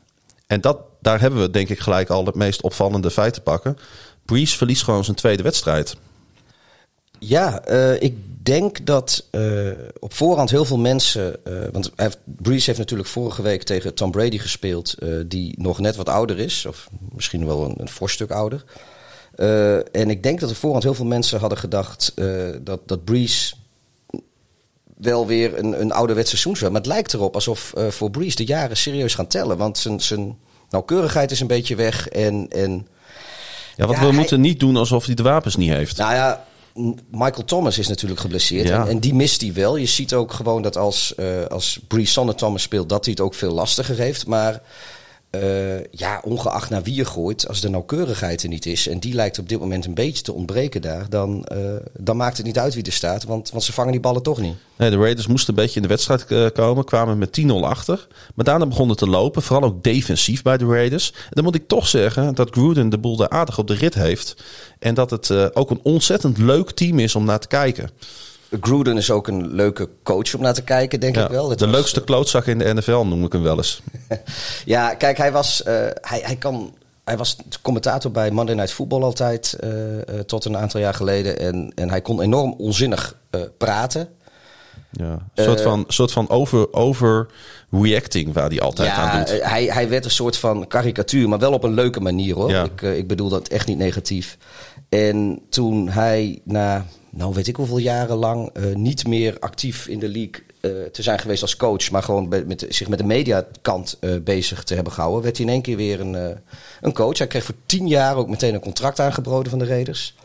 En 0.48 0.62
dat, 0.62 0.77
daar 1.01 1.19
hebben 1.19 1.42
we 1.42 1.50
denk 1.50 1.69
ik 1.69 1.80
gelijk 1.80 2.09
al 2.09 2.25
het 2.25 2.36
meest 2.36 2.62
opvallende 2.62 3.12
feit 3.12 3.33
te 3.33 3.42
pakken. 3.42 3.77
Brees 4.25 4.56
verliest 4.56 4.83
gewoon 4.83 5.03
zijn 5.03 5.18
tweede 5.18 5.44
wedstrijd. 5.44 5.95
Ja, 7.19 7.65
ik 8.00 8.15
denk 8.43 8.85
dat 8.85 9.27
uh, 9.31 9.71
op 9.99 10.13
voorhand 10.13 10.49
heel 10.49 10.65
veel 10.65 10.77
mensen. 10.77 11.35
Uh, 11.47 11.53
want 11.71 11.91
hij 11.95 12.05
heeft, 12.05 12.19
Breeze 12.23 12.65
heeft 12.65 12.79
natuurlijk 12.79 13.09
vorige 13.09 13.41
week 13.41 13.63
tegen 13.63 13.93
Tom 13.93 14.11
Brady 14.11 14.38
gespeeld. 14.38 14.95
Uh, 14.99 15.23
die 15.27 15.61
nog 15.61 15.79
net 15.79 15.95
wat 15.95 16.09
ouder 16.09 16.39
is. 16.39 16.65
Of 16.65 16.89
misschien 17.13 17.45
wel 17.45 17.65
een, 17.65 17.75
een 17.77 17.89
forstuk 17.89 18.31
ouder. 18.31 18.63
en 19.91 20.09
ik 20.09 20.23
denk 20.23 20.39
dat 20.39 20.49
er 20.49 20.55
voorhand 20.55 20.83
heel 20.83 20.93
veel 20.93 21.05
mensen 21.05 21.39
hadden 21.39 21.57
gedacht 21.57 22.13
dat, 22.61 22.88
dat 22.88 23.03
Breeze 23.03 23.53
wel 24.97 25.27
weer 25.27 25.57
een, 25.57 25.81
een 25.81 25.91
ouderwets 25.91 26.29
seizoen 26.29 26.57
zou 26.57 26.71
Maar 26.71 26.81
het 26.81 26.89
lijkt 26.89 27.13
erop 27.13 27.35
alsof 27.35 27.73
voor 27.89 28.11
Breeze 28.11 28.35
de 28.35 28.45
jaren 28.45 28.77
serieus 28.77 29.15
gaan 29.15 29.27
tellen. 29.27 29.57
Want 29.57 29.77
zijn, 29.77 29.99
zijn 29.99 30.38
nauwkeurigheid 30.69 31.31
is 31.31 31.39
een 31.39 31.47
beetje 31.47 31.75
weg. 31.75 32.07
En, 32.07 32.47
en 32.49 32.88
ja, 33.75 33.85
want 33.85 33.97
ja, 33.97 34.03
we 34.03 34.09
hij, 34.09 34.15
moeten 34.15 34.41
niet 34.41 34.59
doen 34.59 34.75
alsof 34.75 35.05
hij 35.05 35.15
de 35.15 35.23
wapens 35.23 35.55
niet 35.55 35.69
heeft. 35.69 35.97
Nou 35.97 36.13
ja, 36.13 36.45
Michael 37.12 37.45
Thomas 37.45 37.77
is 37.77 37.88
natuurlijk 37.88 38.19
geblesseerd. 38.19 38.68
Ja. 38.68 38.81
En, 38.81 38.88
en, 38.88 39.00
die 39.00 39.13
mist 39.13 39.41
hij 39.41 39.53
wel. 39.53 39.75
Je 39.75 39.85
ziet 39.85 40.13
ook 40.13 40.33
gewoon 40.33 40.62
dat 40.62 40.77
als, 40.77 41.13
uh, 41.19 41.45
als 41.45 41.79
Brees 41.88 42.13
Thomas 42.13 42.62
speelt, 42.62 42.89
dat 42.89 43.06
hij 43.06 43.13
het 43.13 43.23
ook 43.23 43.33
veel 43.33 43.51
lastiger 43.51 43.97
heeft. 43.97 44.27
Maar 44.27 44.62
uh, 45.31 45.83
ja, 45.83 46.21
ongeacht 46.23 46.69
naar 46.69 46.83
wie 46.83 46.95
je 46.95 47.05
gooit, 47.05 47.47
als 47.47 47.61
de 47.61 47.69
nauwkeurigheid 47.69 48.43
er 48.43 48.49
niet 48.49 48.65
is, 48.65 48.87
en 48.87 48.99
die 48.99 49.13
lijkt 49.13 49.39
op 49.39 49.49
dit 49.49 49.59
moment 49.59 49.85
een 49.85 49.93
beetje 49.93 50.23
te 50.23 50.33
ontbreken 50.33 50.81
daar, 50.81 51.09
dan, 51.09 51.45
uh, 51.53 51.57
dan 51.97 52.17
maakt 52.17 52.37
het 52.37 52.45
niet 52.45 52.59
uit 52.59 52.73
wie 52.73 52.83
er 52.83 52.91
staat, 52.91 53.23
want, 53.23 53.51
want 53.51 53.63
ze 53.63 53.73
vangen 53.73 53.91
die 53.91 54.01
ballen 54.01 54.23
toch 54.23 54.39
niet. 54.39 54.55
Nee, 54.77 54.89
de 54.89 54.97
Raiders 54.97 55.27
moesten 55.27 55.49
een 55.49 55.63
beetje 55.63 55.75
in 55.75 55.81
de 55.81 55.87
wedstrijd 55.87 56.25
uh, 56.29 56.47
komen, 56.53 56.85
kwamen 56.85 57.17
met 57.17 57.41
10-0 57.41 57.51
achter. 57.61 58.07
Maar 58.35 58.45
daarna 58.45 58.65
begonnen 58.65 58.95
te 58.95 59.07
lopen, 59.07 59.41
vooral 59.41 59.69
ook 59.69 59.83
defensief 59.83 60.41
bij 60.41 60.57
de 60.57 60.65
Raiders. 60.65 61.11
En 61.11 61.29
dan 61.29 61.43
moet 61.43 61.55
ik 61.55 61.67
toch 61.67 61.87
zeggen 61.87 62.35
dat 62.35 62.49
Gruden 62.51 62.89
de 62.89 62.97
boel 62.97 63.15
daar 63.15 63.29
aardig 63.29 63.57
op 63.57 63.67
de 63.67 63.73
rit 63.73 63.93
heeft. 63.93 64.35
En 64.79 64.93
dat 64.93 65.09
het 65.09 65.55
ook 65.55 65.69
een 65.69 65.79
ontzettend 65.83 66.38
leuk 66.38 66.71
team 66.71 67.00
is 67.00 67.15
om 67.15 67.25
naar 67.25 67.39
te 67.39 67.47
kijken. 67.47 67.89
Gruden 68.60 68.98
is 68.98 69.12
ook 69.12 69.27
een 69.27 69.53
leuke 69.53 69.89
coach 70.03 70.36
om 70.36 70.41
naar 70.41 70.53
te 70.53 70.62
kijken, 70.63 71.00
denk 71.00 71.15
ja, 71.15 71.24
ik 71.24 71.29
wel. 71.29 71.50
Het 71.50 71.60
de 71.60 71.65
was, 71.65 71.75
leukste 71.75 72.03
klootzak 72.03 72.46
in 72.46 72.58
de 72.58 72.74
NFL 72.74 72.91
noem 72.91 73.24
ik 73.24 73.31
hem 73.31 73.41
wel 73.41 73.58
eens. 73.58 73.81
ja, 74.65 74.93
kijk, 74.93 75.17
hij 75.17 75.31
was, 75.31 75.62
uh, 75.62 75.74
hij, 76.01 76.22
hij 76.24 76.36
kan 76.36 76.74
hij 77.03 77.17
was 77.17 77.36
commentator 77.62 78.12
bij 78.12 78.31
Monday 78.31 78.55
Night 78.55 78.72
Football 78.72 79.03
altijd 79.03 79.58
uh, 79.63 79.70
uh, 79.70 80.00
tot 80.25 80.46
een 80.46 80.58
aantal 80.58 80.79
jaar 80.79 80.93
geleden. 80.93 81.39
En, 81.39 81.72
en 81.75 81.89
hij 81.89 82.01
kon 82.01 82.22
enorm 82.22 82.53
onzinnig 82.58 83.15
uh, 83.31 83.41
praten. 83.58 84.10
Ja, 84.91 85.17
een 85.36 85.43
soort 85.43 85.62
van, 85.62 85.84
soort 85.88 86.12
van 86.12 86.29
over, 86.29 86.74
overreacting 86.74 88.34
waar 88.34 88.50
hij 88.50 88.62
altijd 88.62 88.88
ja, 88.88 88.96
aan 88.96 89.17
doet. 89.17 89.43
Hij, 89.43 89.65
hij 89.65 89.89
werd 89.89 90.05
een 90.05 90.12
soort 90.12 90.38
van 90.38 90.67
karikatuur, 90.67 91.29
maar 91.29 91.39
wel 91.39 91.53
op 91.53 91.63
een 91.63 91.74
leuke 91.74 92.00
manier 92.00 92.36
hoor. 92.36 92.50
Ja. 92.50 92.63
Ik, 92.63 92.81
ik 92.81 93.08
bedoel 93.08 93.29
dat 93.29 93.48
echt 93.48 93.67
niet 93.67 93.77
negatief. 93.77 94.38
En 94.89 95.41
toen 95.50 95.89
hij 95.89 96.39
na 96.43 96.86
nou 97.12 97.34
weet 97.34 97.48
ik 97.48 97.56
hoeveel 97.56 97.77
jaren 97.77 98.15
lang 98.15 98.50
uh, 98.58 98.75
niet 98.75 99.08
meer 99.08 99.39
actief 99.39 99.88
in 99.88 100.00
de 100.00 100.10
league 100.10 100.44
uh, 100.62 100.72
te 100.91 101.01
zijn 101.01 101.20
geweest 101.20 101.41
als 101.41 101.58
coach, 101.58 101.91
maar 101.91 102.03
gewoon 102.03 102.27
met, 102.27 102.65
zich 102.70 102.88
met 102.88 103.00
de 103.00 103.06
mediakant 103.06 103.98
uh, 104.01 104.22
bezig 104.24 104.63
te 104.63 104.74
hebben 104.74 104.94
gehouden, 104.94 105.24
werd 105.24 105.38
hij 105.38 105.46
in 105.46 105.51
één 105.51 105.62
keer 105.62 105.77
weer 105.77 106.00
een, 106.00 106.38
een 106.82 106.94
coach. 106.94 107.18
Hij 107.18 107.27
kreeg 107.27 107.44
voor 107.44 107.56
tien 107.65 107.88
jaar 107.88 108.15
ook 108.15 108.30
meteen 108.30 108.53
een 108.53 108.60
contract 108.60 109.00
aangeboden 109.00 109.50
van 109.50 109.60
de 109.60 109.65
Raiders. 109.65 110.15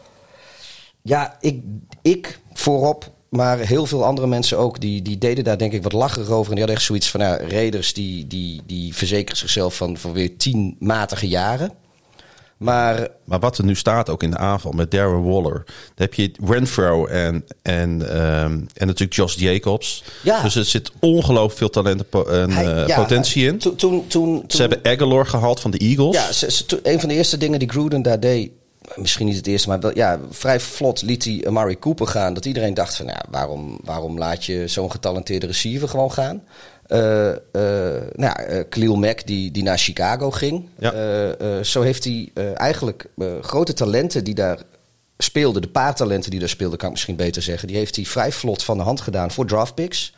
Ja, 1.02 1.36
ik, 1.40 1.62
ik 2.02 2.38
voorop, 2.52 3.12
maar 3.28 3.58
heel 3.58 3.86
veel 3.86 4.04
andere 4.04 4.26
mensen 4.26 4.58
ook, 4.58 4.80
die, 4.80 5.02
die 5.02 5.18
deden 5.18 5.44
daar 5.44 5.58
denk 5.58 5.72
ik 5.72 5.82
wat 5.82 5.92
lacherig 5.92 6.28
over. 6.28 6.50
En 6.50 6.56
die 6.56 6.58
hadden 6.58 6.76
echt 6.76 6.84
zoiets 6.84 7.10
van, 7.10 7.20
ja, 7.20 7.36
Raiders 7.36 7.94
die, 7.94 8.26
die, 8.26 8.62
die 8.66 8.94
verzekeren 8.94 9.36
zichzelf 9.36 9.76
van, 9.76 9.96
van 9.96 10.12
weer 10.12 10.36
tien 10.36 10.76
matige 10.78 11.28
jaren. 11.28 11.72
Maar, 12.56 13.08
maar 13.24 13.38
wat 13.38 13.58
er 13.58 13.64
nu 13.64 13.74
staat 13.74 14.10
ook 14.10 14.22
in 14.22 14.30
de 14.30 14.36
aanval 14.36 14.72
met 14.72 14.90
Darren 14.90 15.22
Waller. 15.22 15.62
Dan 15.64 15.74
heb 15.94 16.14
je 16.14 16.30
Renfro 16.44 17.06
en, 17.06 17.44
en, 17.62 17.90
um, 17.90 18.66
en 18.74 18.86
natuurlijk 18.86 19.12
Josh 19.12 19.34
Jacobs. 19.34 20.04
Ja. 20.22 20.42
Dus 20.42 20.54
er 20.54 20.64
zit 20.64 20.90
ongelooflijk 21.00 21.58
veel 21.58 21.70
talent 21.70 22.04
en 22.10 22.50
Hij, 22.50 22.64
uh, 22.64 22.86
ja, 22.86 22.96
potentie 22.96 23.46
in. 23.46 23.58
Toen, 23.58 23.76
toen, 23.76 24.06
toen, 24.06 24.44
ze 24.48 24.60
hebben 24.60 24.80
Aguilar 24.82 25.26
gehaald 25.26 25.60
van 25.60 25.70
de 25.70 25.78
Eagles. 25.78 26.16
Ja, 26.16 26.32
ze, 26.32 26.50
ze, 26.50 26.80
een 26.82 27.00
van 27.00 27.08
de 27.08 27.14
eerste 27.14 27.36
dingen 27.36 27.58
die 27.58 27.70
Gruden 27.70 28.02
daar 28.02 28.20
deed... 28.20 28.50
Misschien 28.94 29.26
niet 29.26 29.36
het 29.36 29.46
eerste, 29.46 29.68
maar 29.68 29.96
ja, 29.96 30.20
vrij 30.30 30.60
vlot 30.60 31.02
liet 31.02 31.24
hij 31.24 31.44
Amari 31.46 31.78
Cooper 31.78 32.06
gaan. 32.06 32.34
Dat 32.34 32.44
iedereen 32.44 32.74
dacht 32.74 32.96
van, 32.96 33.06
ja, 33.06 33.24
waarom, 33.30 33.78
waarom 33.84 34.18
laat 34.18 34.44
je 34.44 34.68
zo'n 34.68 34.90
getalenteerde 34.90 35.46
receiver 35.46 35.88
gewoon 35.88 36.12
gaan? 36.12 36.42
Uh, 36.88 36.98
uh, 37.28 37.34
nou 38.12 38.16
ja, 38.16 38.48
uh, 38.48 38.64
Khalil 38.68 38.96
Mack 38.96 39.26
die, 39.26 39.50
die 39.50 39.62
naar 39.62 39.78
Chicago 39.78 40.30
ging. 40.30 40.68
Ja. 40.78 41.62
zo 41.62 41.82
heeft 41.82 42.04
hij 42.04 42.30
eigenlijk 42.54 43.06
grote 43.40 43.72
talenten 43.72 44.24
die 44.24 44.34
daar 44.34 44.58
speelde, 45.18 45.60
de 45.60 45.68
paar 45.68 45.94
talenten 45.94 46.30
die 46.30 46.40
daar 46.40 46.48
speelden, 46.48 46.78
kan 46.78 46.86
ik 46.86 46.92
misschien 46.92 47.16
beter 47.16 47.42
zeggen, 47.42 47.68
die 47.68 47.76
heeft 47.76 47.96
hij 47.96 48.04
vrij 48.04 48.32
vlot 48.32 48.62
van 48.62 48.76
de 48.76 48.82
hand 48.82 49.00
gedaan 49.00 49.30
voor 49.30 49.46
draftpicks. 49.46 50.14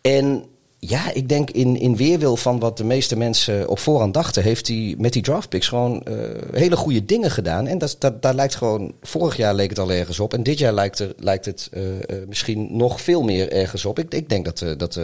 En 0.00 0.44
ja, 0.80 1.12
ik 1.12 1.28
denk 1.28 1.50
in, 1.50 1.76
in 1.76 1.96
weerwil 1.96 2.36
van 2.36 2.58
wat 2.58 2.76
de 2.76 2.84
meeste 2.84 3.16
mensen 3.16 3.68
op 3.68 3.78
voorhand 3.78 4.14
dachten, 4.14 4.42
heeft 4.42 4.68
hij 4.68 4.94
met 4.98 5.12
die 5.12 5.22
draftpicks 5.22 5.68
gewoon 5.68 6.02
uh, 6.08 6.14
hele 6.52 6.76
goede 6.76 7.04
dingen 7.04 7.30
gedaan. 7.30 7.66
En 7.66 7.78
dat, 7.78 7.96
dat, 7.98 8.22
daar 8.22 8.34
lijkt 8.34 8.54
gewoon, 8.54 8.94
vorig 9.02 9.36
jaar 9.36 9.54
leek 9.54 9.68
het 9.68 9.78
al 9.78 9.92
ergens 9.92 10.20
op. 10.20 10.34
En 10.34 10.42
dit 10.42 10.58
jaar 10.58 10.72
lijkt, 10.72 10.98
er, 10.98 11.12
lijkt 11.16 11.44
het 11.44 11.70
uh, 11.72 11.82
uh, 11.82 11.98
misschien 12.28 12.76
nog 12.76 13.00
veel 13.00 13.22
meer 13.22 13.52
ergens 13.52 13.84
op. 13.84 13.98
Ik, 13.98 14.14
ik 14.14 14.28
denk 14.28 14.44
dat, 14.44 14.78
dat, 14.78 15.00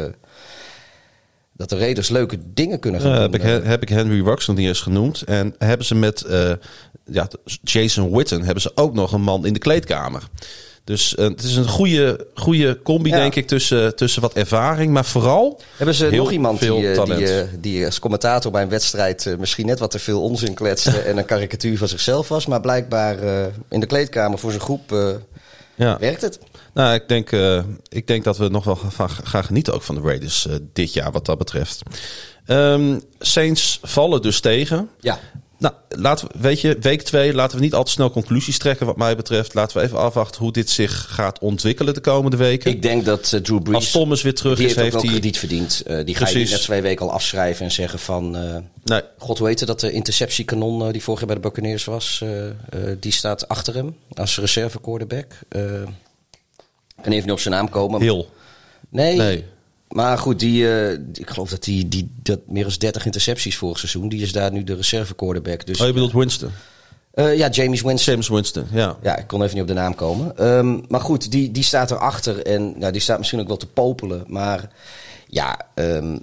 dat 1.52 1.68
de 1.68 1.78
Raiders 1.78 2.08
leuke 2.08 2.38
dingen 2.54 2.78
kunnen 2.78 3.00
gaan 3.00 3.12
doen. 3.12 3.20
Heb 3.20 3.34
ik, 3.34 3.64
heb 3.64 3.82
ik 3.82 3.88
Henry 3.88 4.24
Rux 4.24 4.46
nog 4.46 4.56
niet 4.56 4.68
eens 4.68 4.80
genoemd. 4.80 5.22
En 5.22 5.54
hebben 5.58 5.86
ze 5.86 5.94
met 5.94 6.26
ja, 7.04 7.28
Jason 7.62 8.16
Witten 8.16 8.42
hebben 8.42 8.62
ze 8.62 8.72
ook 8.74 8.94
nog 8.94 9.12
een 9.12 9.22
man 9.22 9.46
in 9.46 9.52
de 9.52 9.58
kleedkamer. 9.58 10.28
Dus 10.86 11.14
uh, 11.18 11.24
het 11.28 11.42
is 11.42 11.56
een 11.56 11.68
goede, 11.68 12.26
goede 12.34 12.82
combi, 12.82 13.10
denk 13.10 13.34
ik, 13.34 13.46
tussen, 13.46 13.96
tussen 13.96 14.22
wat 14.22 14.34
ervaring, 14.34 14.92
maar 14.92 15.04
vooral. 15.04 15.60
Hebben 15.76 15.94
ze 15.94 16.10
nog 16.10 16.30
iemand 16.30 16.60
die, 16.60 16.92
eh, 16.92 17.04
die, 17.04 17.20
uh, 17.20 17.42
die, 17.60 17.84
als 17.84 17.98
commentator 17.98 18.52
bij 18.52 18.62
een 18.62 18.68
wedstrijd 18.68 19.36
misschien 19.38 19.66
net 19.66 19.78
wat 19.78 19.90
te 19.90 19.98
veel 19.98 20.22
onzin 20.22 20.54
kletste 20.54 20.98
en 21.08 21.16
een 21.16 21.24
karikatuur 21.24 21.78
van 21.78 21.88
zichzelf 21.88 22.28
was, 22.28 22.46
maar 22.46 22.60
blijkbaar 22.60 23.18
in 23.68 23.80
de 23.80 23.86
kleedkamer 23.86 24.38
voor 24.38 24.50
zijn 24.50 24.62
groep 24.62 24.94
ja. 25.74 25.98
werkt 25.98 26.22
het? 26.22 26.38
Nou, 26.74 26.94
ik 26.94 27.08
denk, 27.08 27.30
ik 27.88 28.06
denk 28.06 28.24
dat 28.24 28.36
we 28.36 28.48
nog 28.48 28.64
wel 28.64 28.76
gaan, 28.76 29.10
gaan 29.10 29.44
genieten 29.44 29.74
ook 29.74 29.82
van 29.82 29.94
de 29.94 30.00
Raiders 30.00 30.46
dit 30.72 30.92
jaar, 30.92 31.12
wat 31.12 31.26
dat 31.26 31.38
betreft. 31.38 31.82
Um, 32.46 33.00
Saints 33.18 33.78
vallen 33.82 34.22
dus 34.22 34.40
tegen. 34.40 34.90
Ja. 35.00 35.18
Nou, 35.58 35.74
laten 35.88 36.28
we, 36.28 36.34
weet 36.38 36.60
je, 36.60 36.76
week 36.80 37.02
twee 37.02 37.34
laten 37.34 37.56
we 37.56 37.64
niet 37.64 37.74
al 37.74 37.84
te 37.84 37.90
snel 37.90 38.10
conclusies 38.10 38.58
trekken 38.58 38.86
wat 38.86 38.96
mij 38.96 39.16
betreft. 39.16 39.54
Laten 39.54 39.76
we 39.76 39.82
even 39.82 39.98
afwachten 39.98 40.42
hoe 40.42 40.52
dit 40.52 40.70
zich 40.70 41.06
gaat 41.10 41.38
ontwikkelen 41.38 41.94
de 41.94 42.00
komende 42.00 42.36
weken. 42.36 42.70
Ik 42.70 42.82
denk 42.82 43.04
dat 43.04 43.32
uh, 43.34 43.40
Drew 43.40 43.62
Brees... 43.62 43.74
Als 43.74 43.90
Thomas 43.90 44.22
weer 44.22 44.34
terug 44.34 44.58
is, 44.58 44.64
heeft, 44.64 44.78
heeft 44.78 44.94
hij... 44.94 45.10
krediet 45.10 45.38
verdiend. 45.38 45.82
Uh, 45.86 46.04
die 46.04 46.14
ga 46.14 46.28
je 46.28 46.38
niet 46.38 46.50
na 46.50 46.58
twee 46.58 46.82
weken 46.82 47.06
al 47.06 47.12
afschrijven 47.12 47.64
en 47.64 47.70
zeggen 47.70 47.98
van... 47.98 48.36
Uh, 48.36 48.56
nee. 48.84 49.02
God 49.18 49.38
weet 49.38 49.66
dat 49.66 49.80
de 49.80 49.92
interceptiekanon 49.92 50.92
die 50.92 51.02
vorig 51.02 51.20
jaar 51.20 51.28
bij 51.28 51.36
de 51.36 51.48
Buccaneers 51.48 51.84
was... 51.84 52.24
die 53.00 53.12
staat 53.12 53.48
achter 53.48 53.74
hem 53.74 53.96
als 54.12 54.38
reserve 54.38 54.80
quarterback. 54.80 55.32
ik 55.48 57.02
kan 57.02 57.12
even 57.12 57.24
niet 57.24 57.30
op 57.30 57.40
zijn 57.40 57.54
naam 57.54 57.68
komen. 57.68 58.00
Heel. 58.00 58.30
Nee. 58.88 59.16
nee. 59.16 59.44
Maar 59.88 60.18
goed, 60.18 60.38
die, 60.38 60.62
uh, 60.62 60.92
ik 60.92 61.30
geloof 61.30 61.50
dat 61.50 61.64
die, 61.64 61.88
die, 61.88 62.10
dat 62.22 62.40
meer 62.46 62.62
dan 62.62 62.72
30 62.78 63.04
intercepties 63.04 63.56
vorig 63.56 63.78
seizoen. 63.78 64.08
Die 64.08 64.22
is 64.22 64.32
daar 64.32 64.52
nu 64.52 64.64
de 64.64 64.74
reserve 64.74 65.14
quarterback. 65.14 65.66
Dus, 65.66 65.80
oh, 65.80 65.86
je 65.86 65.92
bedoelt 65.92 66.12
Winston? 66.12 66.50
Uh, 67.14 67.36
ja, 67.36 67.48
James 67.48 67.82
Winston. 67.82 68.12
James 68.12 68.28
Winston, 68.28 68.66
ja. 68.70 68.96
Ja, 69.02 69.16
ik 69.16 69.26
kon 69.26 69.42
even 69.42 69.54
niet 69.54 69.62
op 69.62 69.68
de 69.68 69.74
naam 69.74 69.94
komen. 69.94 70.46
Um, 70.48 70.84
maar 70.88 71.00
goed, 71.00 71.30
die, 71.30 71.50
die 71.50 71.62
staat 71.62 71.90
erachter. 71.90 72.42
En 72.42 72.74
ja, 72.78 72.90
die 72.90 73.00
staat 73.00 73.18
misschien 73.18 73.40
ook 73.40 73.46
wel 73.46 73.56
te 73.56 73.66
popelen. 73.66 74.24
Maar 74.26 74.70
ja, 75.26 75.60
um, 75.74 76.22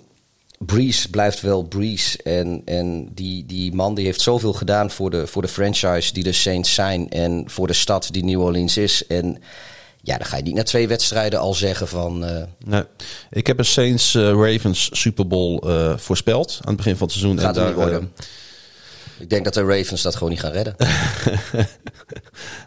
Breeze 0.58 1.10
blijft 1.10 1.42
wel 1.42 1.64
Breeze. 1.64 2.24
En, 2.24 2.62
en 2.66 3.10
die, 3.14 3.46
die 3.46 3.74
man 3.74 3.96
die 3.96 4.06
heeft 4.06 4.22
zoveel 4.22 4.54
gedaan 4.54 4.92
voor 4.92 5.10
de, 5.10 5.28
voor 5.28 5.42
de 5.42 5.48
franchise 5.48 6.14
die 6.14 6.24
de 6.24 6.32
Saints 6.32 6.74
zijn. 6.74 7.10
En 7.10 7.44
voor 7.48 7.68
de 7.68 7.74
stad 7.74 8.10
die 8.12 8.24
New 8.24 8.42
Orleans 8.42 8.78
is. 8.78 9.08
En 9.08 9.38
ja, 10.06 10.18
dan 10.18 10.28
ga 10.28 10.38
je 10.38 10.44
niet 10.44 10.56
na 10.56 10.64
twee 10.64 10.88
wedstrijden 10.88 11.40
al 11.40 11.54
zeggen 11.54 11.88
van... 11.88 12.24
Uh... 12.24 12.44
Nee. 12.66 12.84
Ik 13.30 13.48
heb 13.48 13.60
een 13.60 13.66
Saints 13.66 14.14
uh, 14.14 14.24
Ravens 14.24 14.90
Super 14.92 15.28
Bowl 15.28 15.68
uh, 15.68 15.98
voorspeld 15.98 16.60
aan 16.62 16.68
het 16.68 16.78
begin 16.78 16.96
van 16.96 17.08
het 17.08 17.16
seizoen. 17.16 17.40
Gaat 17.40 17.58
en 17.58 17.76
daar, 17.76 18.02
ik 19.20 19.30
denk 19.30 19.44
dat 19.44 19.54
de 19.54 19.64
Ravens 19.64 20.02
dat 20.02 20.16
gewoon 20.16 20.30
niet 20.30 20.40
gaan 20.40 20.52
redden. 20.52 20.76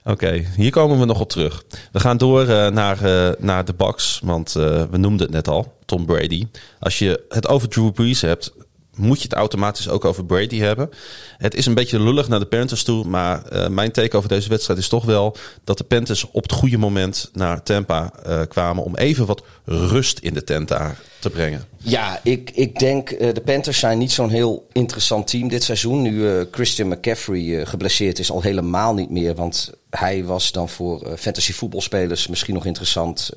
Oké, 0.04 0.10
okay, 0.10 0.46
hier 0.56 0.70
komen 0.70 0.98
we 0.98 1.04
nog 1.04 1.20
op 1.20 1.28
terug. 1.28 1.64
We 1.92 2.00
gaan 2.00 2.16
door 2.16 2.46
naar, 2.72 2.98
naar 3.38 3.64
de 3.64 3.74
Bucks, 3.74 4.20
want 4.24 4.52
we 4.52 4.88
noemden 4.90 5.26
het 5.26 5.30
net 5.30 5.48
al, 5.48 5.72
Tom 5.84 6.06
Brady. 6.06 6.46
Als 6.78 6.98
je 6.98 7.24
het 7.28 7.48
over 7.48 7.68
Drew 7.68 7.92
Brees 7.92 8.20
hebt, 8.20 8.52
moet 8.96 9.18
je 9.18 9.28
het 9.28 9.32
automatisch 9.32 9.88
ook 9.88 10.04
over 10.04 10.24
Brady 10.24 10.58
hebben. 10.58 10.90
Het 11.38 11.54
is 11.54 11.66
een 11.66 11.74
beetje 11.74 12.00
lullig 12.00 12.28
naar 12.28 12.38
de 12.38 12.46
Panthers 12.46 12.82
toe. 12.82 13.04
Maar 13.04 13.42
uh, 13.52 13.68
mijn 13.68 13.92
take 13.92 14.16
over 14.16 14.28
deze 14.28 14.48
wedstrijd 14.48 14.78
is 14.78 14.88
toch 14.88 15.04
wel 15.04 15.36
dat 15.64 15.78
de 15.78 15.84
Panthers 15.84 16.30
op 16.30 16.42
het 16.42 16.52
goede 16.52 16.78
moment 16.78 17.30
naar 17.32 17.62
Tampa 17.62 18.12
uh, 18.26 18.40
kwamen. 18.48 18.84
om 18.84 18.96
even 18.96 19.26
wat 19.26 19.42
rust 19.64 20.18
in 20.18 20.34
de 20.34 20.44
tent 20.44 20.68
daar 20.68 21.00
te 21.18 21.30
brengen. 21.30 21.64
Ja, 21.78 22.20
ik, 22.22 22.50
ik 22.54 22.78
denk 22.78 23.10
uh, 23.10 23.18
de 23.34 23.40
Panthers 23.40 23.78
zijn 23.78 23.98
niet 23.98 24.12
zo'n 24.12 24.30
heel 24.30 24.66
interessant 24.72 25.26
team 25.26 25.48
dit 25.48 25.62
seizoen. 25.62 26.02
Nu 26.02 26.44
Christian 26.50 26.88
McCaffrey 26.88 27.66
geblesseerd 27.66 28.18
is, 28.18 28.30
al 28.30 28.42
helemaal 28.42 28.94
niet 28.94 29.10
meer. 29.10 29.34
Want 29.34 29.72
hij 29.90 30.24
was 30.24 30.52
dan 30.52 30.68
voor 30.68 31.16
fantasy 31.18 31.52
voetbalspelers 31.52 32.26
misschien 32.26 32.54
nog 32.54 32.66
interessant. 32.66 33.30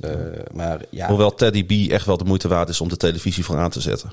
maar 0.53 0.79
ja. 0.89 1.07
Hoewel 1.07 1.35
Teddy 1.35 1.65
B 1.65 1.91
echt 1.91 2.05
wel 2.05 2.17
de 2.17 2.23
moeite 2.23 2.47
waard 2.47 2.69
is 2.69 2.81
om 2.81 2.89
de 2.89 2.97
televisie 2.97 3.45
voor 3.45 3.57
aan 3.57 3.69
te 3.69 3.81
zetten. 3.81 4.11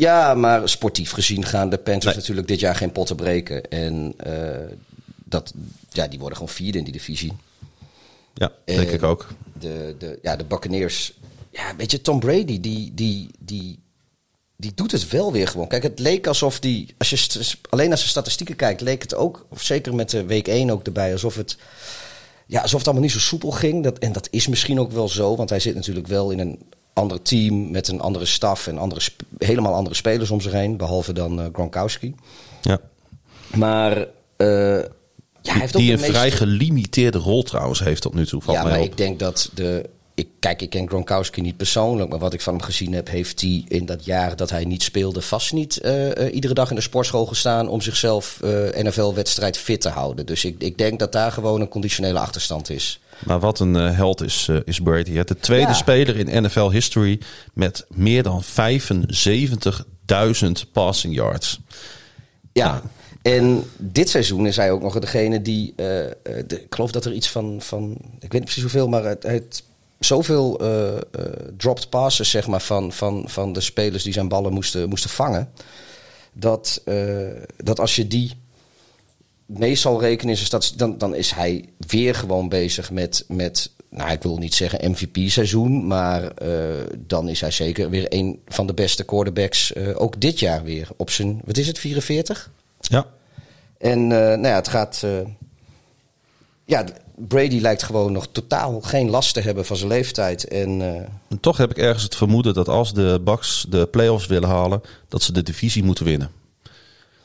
Ja, 0.00 0.34
maar 0.34 0.68
sportief 0.68 1.10
gezien 1.10 1.44
gaan 1.44 1.70
de 1.70 1.78
Panthers 1.78 2.14
natuurlijk 2.14 2.48
dit 2.48 2.60
jaar 2.60 2.76
geen 2.76 2.92
potten 2.92 3.16
breken. 3.16 3.70
En 3.70 4.14
uh, 4.26 4.32
dat, 5.24 5.52
ja, 5.90 6.08
die 6.08 6.18
worden 6.18 6.38
gewoon 6.38 6.54
vierde 6.54 6.78
in 6.78 6.84
die 6.84 6.92
divisie. 6.92 7.32
Ja, 8.34 8.52
denk 8.64 8.90
ik 8.90 9.02
ook. 9.02 9.28
De, 9.58 9.94
de, 9.98 10.18
ja, 10.22 10.36
de 10.36 10.44
Buccaneers. 10.44 11.12
Ja, 11.50 11.76
weet 11.76 11.90
je, 11.90 12.00
Tom 12.00 12.20
Brady, 12.20 12.60
die, 12.60 12.94
die, 12.94 13.30
die, 13.38 13.78
die 14.56 14.74
doet 14.74 14.92
het 14.92 15.08
wel 15.08 15.32
weer 15.32 15.48
gewoon. 15.48 15.68
Kijk, 15.68 15.82
het 15.82 15.98
leek 15.98 16.26
alsof 16.26 16.60
die, 16.60 16.94
als 16.98 17.10
je 17.10 17.56
alleen 17.70 17.88
naar 17.88 17.98
zijn 17.98 18.10
statistieken 18.10 18.56
kijkt, 18.56 18.80
leek 18.80 19.02
het 19.02 19.14
ook, 19.14 19.46
of 19.48 19.62
zeker 19.62 19.94
met 19.94 20.10
de 20.10 20.24
week 20.24 20.48
1 20.48 20.70
ook 20.70 20.86
erbij, 20.86 21.12
alsof 21.12 21.36
het, 21.36 21.56
ja, 22.46 22.60
alsof 22.60 22.78
het 22.78 22.88
allemaal 22.88 23.04
niet 23.04 23.14
zo 23.14 23.18
soepel 23.18 23.50
ging. 23.50 23.84
Dat, 23.84 23.98
en 23.98 24.12
dat 24.12 24.28
is 24.30 24.48
misschien 24.48 24.80
ook 24.80 24.92
wel 24.92 25.08
zo, 25.08 25.36
want 25.36 25.50
hij 25.50 25.60
zit 25.60 25.74
natuurlijk 25.74 26.06
wel 26.06 26.30
in 26.30 26.38
een 26.38 26.58
ander 27.00 27.22
team 27.22 27.70
met 27.70 27.88
een 27.88 28.00
andere 28.00 28.24
staf 28.24 28.66
en 28.66 28.78
andere 28.78 29.00
helemaal 29.38 29.74
andere 29.74 29.96
spelers 29.96 30.30
om 30.30 30.40
zich 30.40 30.52
heen, 30.52 30.76
behalve 30.76 31.12
dan 31.12 31.40
uh, 31.40 31.46
Gronkowski. 31.52 32.14
Ja. 32.62 32.80
Maar 33.54 33.96
uh, 33.96 34.06
ja, 34.36 35.52
hij 35.52 35.60
heeft 35.60 35.76
die 35.76 35.92
ook 35.92 35.98
een 35.98 36.04
vrij 36.04 36.30
gelimiteerde 36.30 37.18
rol 37.18 37.42
trouwens 37.42 37.80
heeft 37.80 38.02
tot 38.02 38.14
nu 38.14 38.26
toe. 38.26 38.42
Ja, 38.46 38.62
maar 38.62 38.80
ik 38.80 38.96
denk 38.96 39.18
dat 39.18 39.50
de 39.54 39.88
ik, 40.14 40.28
kijk, 40.38 40.62
ik 40.62 40.70
ken 40.70 40.88
Gronkowski 40.88 41.40
niet 41.40 41.56
persoonlijk, 41.56 42.10
maar 42.10 42.18
wat 42.18 42.32
ik 42.32 42.40
van 42.40 42.54
hem 42.54 42.62
gezien 42.62 42.92
heb, 42.92 43.08
heeft 43.08 43.40
hij 43.40 43.64
in 43.68 43.86
dat 43.86 44.04
jaar 44.04 44.36
dat 44.36 44.50
hij 44.50 44.64
niet 44.64 44.82
speelde, 44.82 45.20
vast 45.20 45.52
niet 45.52 45.80
uh, 45.82 46.06
uh, 46.06 46.34
iedere 46.34 46.54
dag 46.54 46.70
in 46.70 46.76
de 46.76 46.82
sportschool 46.82 47.26
gestaan 47.26 47.68
om 47.68 47.80
zichzelf 47.80 48.40
NFL-wedstrijd 48.72 49.58
fit 49.58 49.80
te 49.80 49.88
houden. 49.88 50.26
Dus 50.26 50.44
ik, 50.44 50.62
ik 50.62 50.78
denk 50.78 50.98
dat 50.98 51.12
daar 51.12 51.32
gewoon 51.32 51.60
een 51.60 51.68
conditionele 51.68 52.18
achterstand 52.18 52.70
is. 52.70 53.00
Maar 53.24 53.40
wat 53.40 53.60
een 53.60 53.74
uh, 53.74 53.96
held 53.96 54.22
is, 54.22 54.46
uh, 54.50 54.58
is 54.64 54.80
Brady. 54.80 55.22
De 55.22 55.36
tweede 55.36 55.66
ja. 55.66 55.72
speler 55.72 56.16
in 56.16 56.42
NFL 56.42 56.70
history 56.70 57.20
met 57.54 57.86
meer 57.88 58.22
dan 58.22 58.42
75.000 58.44 58.48
passing 60.72 61.14
yards. 61.14 61.60
Ja. 62.52 62.70
Nou. 62.70 62.82
En 63.22 63.64
dit 63.76 64.08
seizoen 64.08 64.46
is 64.46 64.56
hij 64.56 64.70
ook 64.70 64.82
nog 64.82 64.98
degene 64.98 65.42
die. 65.42 65.70
Uh, 65.70 65.76
de, 65.76 66.44
ik 66.46 66.74
geloof 66.74 66.90
dat 66.90 67.04
er 67.04 67.12
iets 67.12 67.30
van. 67.30 67.56
van 67.60 67.90
ik 68.14 68.20
weet 68.20 68.32
niet 68.32 68.44
precies 68.44 68.62
hoeveel, 68.62 68.88
maar 68.88 69.04
het, 69.04 69.22
het 69.22 69.62
zoveel 69.98 70.62
uh, 70.62 70.92
uh, 70.92 71.00
dropped 71.56 71.88
passes 71.88 72.30
zeg 72.30 72.46
maar, 72.46 72.60
van, 72.60 72.92
van, 72.92 73.24
van 73.26 73.52
de 73.52 73.60
spelers 73.60 74.02
die 74.02 74.12
zijn 74.12 74.28
ballen 74.28 74.52
moesten, 74.52 74.88
moesten 74.88 75.10
vangen. 75.10 75.52
Dat, 76.32 76.82
dat 77.56 77.80
als 77.80 77.96
je 77.96 78.06
die 78.06 78.39
meestal 79.58 80.00
rekenen, 80.00 80.34
is 80.34 80.50
dat, 80.50 80.72
dan, 80.76 80.98
dan 80.98 81.14
is 81.14 81.30
hij 81.30 81.64
weer 81.86 82.14
gewoon 82.14 82.48
bezig 82.48 82.90
met, 82.90 83.24
met 83.28 83.70
nou, 83.90 84.10
ik 84.10 84.22
wil 84.22 84.38
niet 84.38 84.54
zeggen 84.54 84.90
MVP-seizoen, 84.90 85.86
maar 85.86 86.32
dan 87.06 87.28
is 87.28 87.40
hij 87.40 87.50
zeker 87.50 87.90
weer 87.90 88.06
een 88.08 88.40
van 88.46 88.66
de 88.66 88.74
beste 88.74 89.04
quarterbacks. 89.04 89.76
ook 89.94 90.20
dit 90.20 90.38
jaar 90.38 90.62
weer 90.62 90.88
op 90.96 91.10
zijn, 91.10 91.40
wat 91.44 91.56
is 91.56 91.66
het, 91.66 91.78
44? 91.78 92.50
Ja. 92.80 93.06
En 93.78 94.06
nou 94.06 94.42
ja, 94.42 94.54
het 94.54 94.68
gaat. 94.68 95.04
ja, 96.64 96.84
Brady 97.28 97.60
lijkt 97.60 97.82
gewoon 97.82 98.12
nog 98.12 98.28
totaal 98.32 98.80
geen 98.80 99.10
last 99.10 99.34
te 99.34 99.40
hebben 99.40 99.66
van 99.66 99.76
zijn 99.76 99.88
leeftijd. 99.88 100.48
En, 100.48 100.80
uh... 100.80 100.86
en 101.28 101.40
toch 101.40 101.56
heb 101.56 101.70
ik 101.70 101.78
ergens 101.78 102.02
het 102.02 102.16
vermoeden 102.16 102.54
dat 102.54 102.68
als 102.68 102.94
de 102.94 103.20
Bucks 103.24 103.66
de 103.68 103.86
playoffs 103.86 104.26
willen 104.26 104.48
halen, 104.48 104.82
dat 105.08 105.22
ze 105.22 105.32
de 105.32 105.42
divisie 105.42 105.84
moeten 105.84 106.04
winnen. 106.04 106.30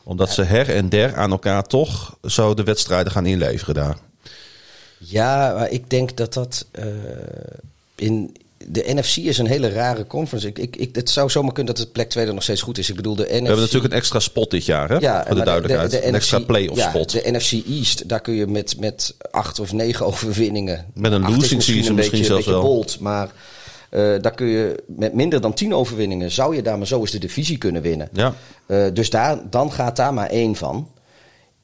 Omdat 0.08 0.30
ze 0.30 0.44
her 0.44 0.70
en 0.70 0.90
der 0.90 1.16
aan 1.16 1.32
elkaar 1.32 1.64
toch 1.64 2.18
zo 2.24 2.54
de 2.54 2.64
wedstrijden 2.64 3.12
gaan 3.12 3.26
inleveren 3.26 3.76
daar. 3.76 3.98
Ja, 4.98 5.54
maar 5.54 5.70
ik 5.70 5.90
denk 5.90 6.18
dat 6.18 6.34
dat 6.34 6.66
uh, 6.80 6.86
in, 7.96 8.36
de 8.68 8.84
NFC 8.94 9.16
is 9.16 9.38
een 9.38 9.48
hele 9.48 9.70
rare 9.70 10.08
conference. 10.08 10.48
Ik, 10.48 10.60
ik, 10.60 10.76
ik, 10.76 10.96
het 10.96 11.10
zou 11.10 11.30
zomaar 11.30 11.54
kunnen 11.54 11.74
dat 11.74 11.84
het 11.84 11.94
plek 11.94 12.10
2 12.10 12.26
er 12.26 12.34
nog 12.34 12.44
steeds 12.44 12.62
goed 12.62 12.78
is. 12.78 12.90
Ik 12.90 12.96
bedoel, 12.96 13.16
de 13.16 13.24
NFC... 13.24 13.30
We 13.30 13.36
hebben 13.36 13.60
natuurlijk 13.60 13.94
een 13.94 14.00
extra 14.00 14.20
spot 14.20 14.52
dit 14.52 14.66
jaar, 14.66 14.90
hè? 14.90 14.98
Ja, 14.98 15.26
voor 15.28 15.36
de 15.36 15.44
duidelijkheid. 15.44 15.92
De, 15.92 15.96
de, 15.96 16.02
de 16.02 16.08
een 16.08 16.16
extra 16.16 16.40
play-off 16.40 16.80
ja, 16.80 16.90
spot. 16.90 17.12
De 17.12 17.32
NFC 17.32 17.52
East, 17.68 18.10
daar 18.10 18.22
kun 18.22 18.34
je 18.34 18.48
met, 18.48 18.80
met 18.80 19.16
acht 19.32 19.60
of 19.60 19.74
negen 19.74 20.06
overwinningen... 20.06 20.86
Met 20.94 21.12
een 21.12 21.36
losing 21.36 21.64
season 21.64 21.96
misschien, 21.96 22.24
zelfs 22.24 22.46
wel. 22.46 22.62
Bold, 22.62 23.00
maar 23.00 23.30
uh, 23.96 24.22
daar 24.22 24.36
kun 24.36 24.48
je 24.48 24.84
met 24.88 25.14
minder 25.14 25.42
dan 25.42 25.54
tien 25.54 25.74
overwinningen... 25.74 26.32
zou 26.32 26.56
je 26.56 26.62
daar 26.62 26.78
maar 26.78 26.88
zo 26.88 27.00
eens 27.00 27.12
de 27.12 27.20
divisie 27.20 27.58
kunnen 27.58 27.82
winnen. 27.82 28.10
Ja. 28.12 28.34
Uh, 28.68 28.86
dus 28.94 29.10
daar, 29.10 29.50
dan 29.50 29.72
gaat 29.72 29.96
daar 29.96 30.14
maar 30.14 30.30
één 30.30 30.56
van. 30.56 30.88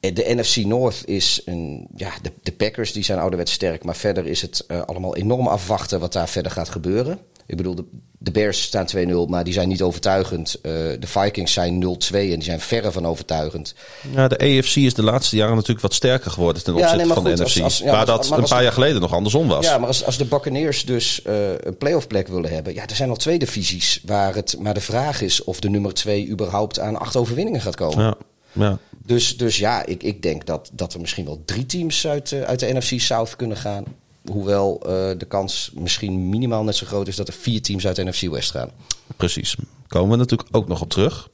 Eh, 0.02 0.14
De 0.14 0.34
NFC 0.34 0.56
North 0.56 1.02
is 1.04 1.42
een. 1.44 1.86
Ja, 1.96 2.10
de, 2.22 2.32
de 2.42 2.52
Packers 2.52 2.92
die 2.92 3.04
zijn 3.04 3.18
ouderwets 3.18 3.52
sterk. 3.52 3.84
Maar 3.84 3.96
verder 3.96 4.26
is 4.26 4.42
het 4.42 4.64
eh, 4.66 4.80
allemaal 4.80 5.16
enorm 5.16 5.46
afwachten 5.46 6.00
wat 6.00 6.12
daar 6.12 6.28
verder 6.28 6.52
gaat 6.52 6.68
gebeuren. 6.68 7.18
Ik 7.52 7.58
bedoel, 7.58 7.74
de, 7.74 7.84
de 8.18 8.30
Bears 8.30 8.62
staan 8.62 8.86
2-0, 8.96 9.28
maar 9.28 9.44
die 9.44 9.52
zijn 9.52 9.68
niet 9.68 9.82
overtuigend. 9.82 10.54
Eh, 10.54 10.72
de 10.72 11.06
Vikings 11.06 11.52
zijn 11.52 11.84
0-2 11.84 11.86
en 12.10 12.20
die 12.28 12.42
zijn 12.42 12.60
verre 12.60 12.92
van 12.92 13.06
overtuigend. 13.06 13.74
Ja, 14.14 14.28
de 14.28 14.38
AFC 14.38 14.76
is 14.76 14.94
de 14.94 15.02
laatste 15.02 15.36
jaren 15.36 15.54
natuurlijk 15.54 15.80
wat 15.80 15.94
sterker 15.94 16.30
geworden 16.30 16.62
ten 16.64 16.72
Ja, 16.74 16.78
opzichte 16.80 17.04
nee, 17.04 17.14
van 17.14 17.16
goed, 17.26 17.36
de 17.36 17.42
NFC. 17.44 17.60
als- 17.62 17.78
ja, 17.78 17.90
waar 17.90 18.06
dat 18.06 18.28
maar 18.28 18.38
een 18.38 18.44
paar 18.48 18.62
jaar 18.62 18.72
geleden 18.72 19.00
nog 19.00 19.12
andersom 19.12 19.48
was. 19.48 19.64
Ja, 19.66 19.78
maar 19.78 19.88
als, 19.88 20.04
als 20.04 20.16
de 20.18 20.24
Buccaneers 20.24 20.84
dus 20.84 21.22
eh, 21.22 21.34
een 21.60 21.76
playoff 21.76 22.06
plek 22.06 22.28
willen 22.28 22.50
hebben. 22.50 22.74
Ja, 22.74 22.86
er 22.86 22.96
zijn 22.96 23.08
al 23.10 23.16
twee 23.16 23.38
divisies 23.38 24.00
waar 24.06 24.34
het. 24.34 24.56
Maar 24.60 24.74
de 24.74 24.80
vraag 24.80 25.20
is 25.20 25.44
of 25.44 25.60
de 25.60 25.70
nummer 25.70 25.94
2 25.94 26.28
überhaupt 26.28 26.78
aan 26.78 26.98
acht 26.98 27.16
overwinningen 27.16 27.60
gaat 27.60 27.76
komen. 27.76 28.04
ja, 28.04 28.14
ja. 28.52 28.78
Dus, 29.06 29.36
dus 29.36 29.58
ja, 29.58 29.86
ik, 29.86 30.02
ik 30.02 30.22
denk 30.22 30.46
dat, 30.46 30.70
dat 30.72 30.94
er 30.94 31.00
misschien 31.00 31.24
wel 31.24 31.42
drie 31.44 31.66
teams 31.66 32.06
uit, 32.06 32.32
eh, 32.32 32.42
uit 32.42 32.60
de 32.60 32.72
NFC 32.72 33.00
South 33.00 33.36
kunnen 33.36 33.56
gaan. 33.56 33.84
Hoewel 34.30 34.80
eh, 34.80 35.18
de 35.18 35.26
kans 35.28 35.70
misschien 35.74 36.28
minimaal 36.28 36.64
net 36.64 36.76
zo 36.76 36.86
groot 36.86 37.08
is 37.08 37.16
dat 37.16 37.28
er 37.28 37.34
vier 37.34 37.62
teams 37.62 37.86
uit 37.86 37.96
de 37.96 38.04
NFC 38.04 38.28
West 38.28 38.50
gaan. 38.50 38.70
Precies. 39.16 39.56
Komen 39.86 40.10
we 40.10 40.16
natuurlijk 40.16 40.48
ook 40.52 40.68
nog 40.68 40.80
op 40.80 40.90
terug. 40.90 41.28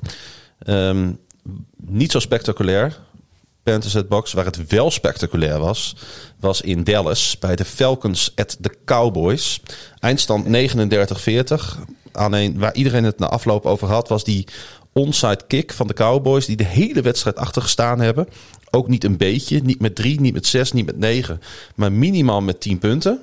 Ehm, 0.58 1.12
niet 1.76 2.10
zo 2.10 2.18
spectaculair. 2.18 3.00
Panthers 3.62 3.96
at 3.96 4.08
Box, 4.08 4.32
waar 4.32 4.44
het 4.44 4.66
wel 4.66 4.90
spectaculair 4.90 5.58
was, 5.58 5.96
was 6.40 6.60
in 6.60 6.84
Dallas 6.84 7.38
bij 7.38 7.56
de 7.56 7.64
Falcons 7.64 8.32
at 8.34 8.56
the 8.60 8.70
Cowboys. 8.84 9.60
Eindstand 9.98 10.46
39-40. 10.46 11.78
Alleen 12.12 12.58
waar 12.58 12.74
iedereen 12.74 13.04
het 13.04 13.18
na 13.18 13.28
afloop 13.28 13.66
over 13.66 13.88
had, 13.88 14.08
was 14.08 14.24
die 14.24 14.46
onside 14.92 15.40
kick 15.46 15.72
van 15.72 15.86
de 15.86 15.94
Cowboys, 15.94 16.46
die 16.46 16.56
de 16.56 16.64
hele 16.64 17.00
wedstrijd 17.00 17.36
achter 17.36 17.62
gestaan 17.62 18.00
hebben. 18.00 18.28
Ook 18.70 18.88
niet 18.88 19.04
een 19.04 19.16
beetje, 19.16 19.60
niet 19.62 19.80
met 19.80 19.94
drie, 19.94 20.20
niet 20.20 20.34
met 20.34 20.46
zes, 20.46 20.72
niet 20.72 20.86
met 20.86 20.98
negen, 20.98 21.40
maar 21.74 21.92
minimaal 21.92 22.40
met 22.40 22.60
tien 22.60 22.78
punten. 22.78 23.22